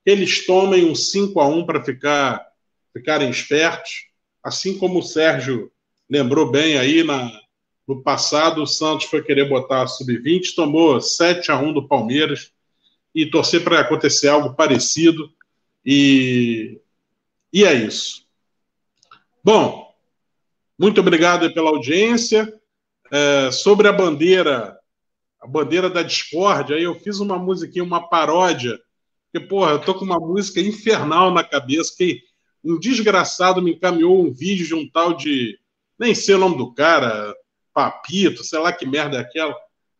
eles 0.05 0.45
tomem 0.45 0.85
um 0.85 0.95
5 0.95 1.39
a 1.39 1.47
1 1.47 1.65
para 1.65 1.83
ficar, 1.83 2.45
ficarem 2.91 3.29
espertos, 3.29 4.07
assim 4.43 4.77
como 4.77 4.99
o 4.99 5.03
Sérgio 5.03 5.71
lembrou 6.09 6.51
bem 6.51 6.77
aí 6.77 7.03
na, 7.03 7.31
no 7.87 8.01
passado, 8.01 8.63
o 8.63 8.67
Santos 8.67 9.05
foi 9.05 9.21
querer 9.21 9.49
botar 9.49 9.83
a 9.83 9.87
sub-20, 9.87 10.55
tomou 10.55 11.01
7 11.01 11.51
a 11.51 11.57
1 11.57 11.73
do 11.73 11.87
Palmeiras 11.87 12.51
e 13.13 13.25
torcer 13.25 13.63
para 13.63 13.79
acontecer 13.79 14.29
algo 14.29 14.55
parecido. 14.55 15.29
E, 15.85 16.79
e 17.51 17.65
é 17.65 17.73
isso. 17.73 18.25
Bom, 19.43 19.93
muito 20.79 21.01
obrigado 21.01 21.53
pela 21.53 21.69
audiência. 21.69 22.53
É, 23.11 23.51
sobre 23.51 23.87
a 23.87 23.93
bandeira, 23.93 24.77
a 25.39 25.47
bandeira 25.47 25.89
da 25.89 26.01
discórdia, 26.01 26.75
eu 26.75 26.95
fiz 26.95 27.19
uma 27.19 27.37
musiquinha, 27.37 27.83
uma 27.83 28.09
paródia, 28.09 28.79
porque, 29.31 29.47
porra, 29.47 29.71
eu 29.71 29.79
tô 29.79 29.93
com 29.95 30.05
uma 30.05 30.19
música 30.19 30.61
infernal 30.61 31.31
na 31.31 31.43
cabeça, 31.43 31.93
que 31.97 32.21
um 32.63 32.79
desgraçado 32.79 33.61
me 33.61 33.73
encaminhou 33.73 34.23
um 34.23 34.31
vídeo 34.31 34.65
de 34.65 34.75
um 34.75 34.89
tal 34.89 35.15
de. 35.15 35.59
Nem 35.97 36.15
sei 36.15 36.35
o 36.35 36.39
nome 36.39 36.57
do 36.57 36.73
cara, 36.73 37.35
Papito, 37.73 38.43
sei 38.43 38.59
lá 38.59 38.71
que 38.71 38.85
merda 38.85 39.17
é 39.17 39.21
aquela. 39.21 39.55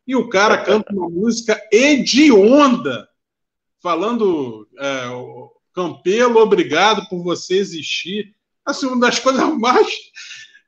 E 0.05 0.15
o 0.15 0.29
cara 0.29 0.57
canta 0.57 0.93
uma 0.93 1.09
música 1.11 1.61
hedionda, 1.71 3.07
falando 3.81 4.67
é, 4.77 5.07
Campelo, 5.73 6.39
obrigado 6.39 7.07
por 7.09 7.23
você 7.23 7.55
existir. 7.55 8.33
Assim, 8.65 8.85
uma 8.85 8.99
das 8.99 9.19
coisas 9.19 9.43
mais, 9.57 9.87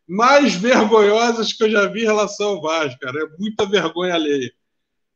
mais 0.07 0.55
vergonhosas 0.55 1.53
que 1.53 1.63
eu 1.63 1.69
já 1.69 1.87
vi 1.87 2.01
em 2.01 2.05
relação 2.05 2.49
ao 2.49 2.61
Vasco, 2.61 2.99
cara. 2.99 3.23
É 3.23 3.37
muita 3.39 3.65
vergonha 3.65 4.15
alheia. 4.15 4.51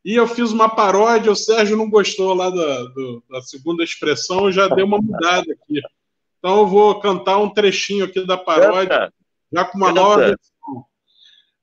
E 0.02 0.14
eu 0.14 0.26
fiz 0.26 0.50
uma 0.50 0.68
paródia, 0.68 1.30
o 1.30 1.36
Sérgio 1.36 1.76
não 1.76 1.90
gostou 1.90 2.32
lá 2.32 2.48
da, 2.48 2.84
do, 2.84 3.22
da 3.28 3.42
segunda 3.42 3.84
expressão, 3.84 4.46
eu 4.46 4.52
já 4.52 4.66
dei 4.66 4.82
uma 4.82 4.96
mudada 4.96 5.52
aqui. 5.52 5.80
Então 6.38 6.60
eu 6.60 6.66
vou 6.66 6.98
cantar 7.00 7.36
um 7.36 7.50
trechinho 7.50 8.06
aqui 8.06 8.24
da 8.26 8.38
paródia, 8.38 9.12
já 9.52 9.64
com 9.64 9.76
uma 9.76 9.92
nova 9.92 10.16
versão. 10.16 10.49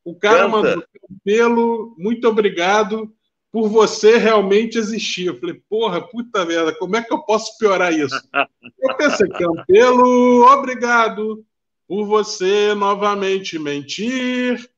O 0.07 0.15
cara 0.15 0.45
Canta. 0.45 0.49
mandou 0.49 0.83
pelo, 1.21 1.93
muito 1.97 2.29
obrigado 2.29 3.13
por 3.51 3.67
você 3.67 4.15
realmente 4.15 4.77
existir. 4.77 5.25
Eu 5.25 5.37
falei, 5.37 5.61
porra, 5.69 5.99
puta 5.99 6.45
merda, 6.45 6.73
como 6.73 6.95
é 6.95 7.03
que 7.03 7.13
eu 7.13 7.23
posso 7.23 7.57
piorar 7.57 7.91
isso? 7.91 8.15
Eu 8.79 8.95
pensei, 8.95 9.27
Campelo, 9.27 10.45
obrigado 10.45 11.43
por 11.85 12.05
você 12.05 12.73
novamente 12.73 13.59
mentir. 13.59 14.69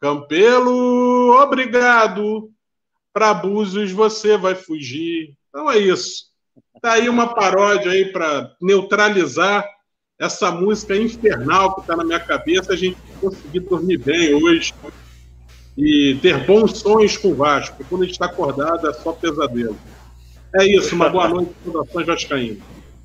Campelo, 0.00 1.32
obrigado. 1.42 2.48
Para 3.12 3.30
abusos 3.30 3.90
você 3.90 4.36
vai 4.36 4.54
fugir. 4.54 5.36
Então 5.48 5.68
é 5.68 5.78
isso. 5.78 6.26
Tá 6.80 6.92
aí 6.92 7.08
uma 7.08 7.34
paródia 7.34 7.90
aí 7.90 8.12
para 8.12 8.54
neutralizar 8.62 9.68
essa 10.20 10.52
música 10.52 10.96
infernal 10.96 11.74
que 11.74 11.80
está 11.80 11.96
na 11.96 12.04
minha 12.04 12.20
cabeça, 12.20 12.72
a 12.72 12.76
gente 12.76 12.96
conseguir 13.20 13.60
dormir 13.60 13.98
bem 13.98 14.34
hoje 14.34 14.74
e 15.76 16.18
ter 16.20 16.44
bons 16.44 16.78
sonhos 16.78 17.16
com 17.16 17.28
o 17.28 17.34
Vasco. 17.34 17.84
Quando 17.88 18.02
a 18.02 18.04
gente 18.04 18.14
está 18.14 18.26
acordado 18.26 18.88
é 18.88 18.92
só 18.94 19.12
pesadelo. 19.12 19.78
É 20.54 20.64
isso, 20.64 20.94
uma 20.94 21.08
boa 21.08 21.28
noite, 21.28 21.52
Fundações 21.64 22.06
Vascaína. 22.06 22.56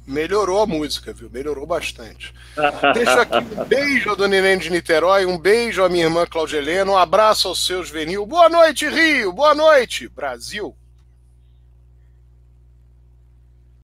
Melhorou 0.06 0.62
a 0.62 0.66
música, 0.66 1.14
viu? 1.14 1.30
Melhorou 1.32 1.66
bastante. 1.66 2.34
Deixo 2.94 3.20
aqui 3.20 3.38
um 3.38 3.64
beijo 3.64 4.12
a 4.12 4.16
Dona 4.16 4.36
Irene 4.36 4.62
de 4.62 4.70
Niterói, 4.70 5.26
um 5.26 5.38
beijo 5.38 5.84
à 5.84 5.90
minha 5.90 6.06
irmã 6.06 6.26
Claudia 6.26 6.58
Helena, 6.58 6.92
um 6.92 6.98
abraço 6.98 7.48
ao 7.48 7.56
seu 7.56 7.84
Juvenil. 7.84 8.26
Boa 8.26 8.50
noite, 8.50 8.88
Rio! 8.88 9.32
Boa 9.32 9.54
noite, 9.54 10.10
Brasil! 10.10 10.76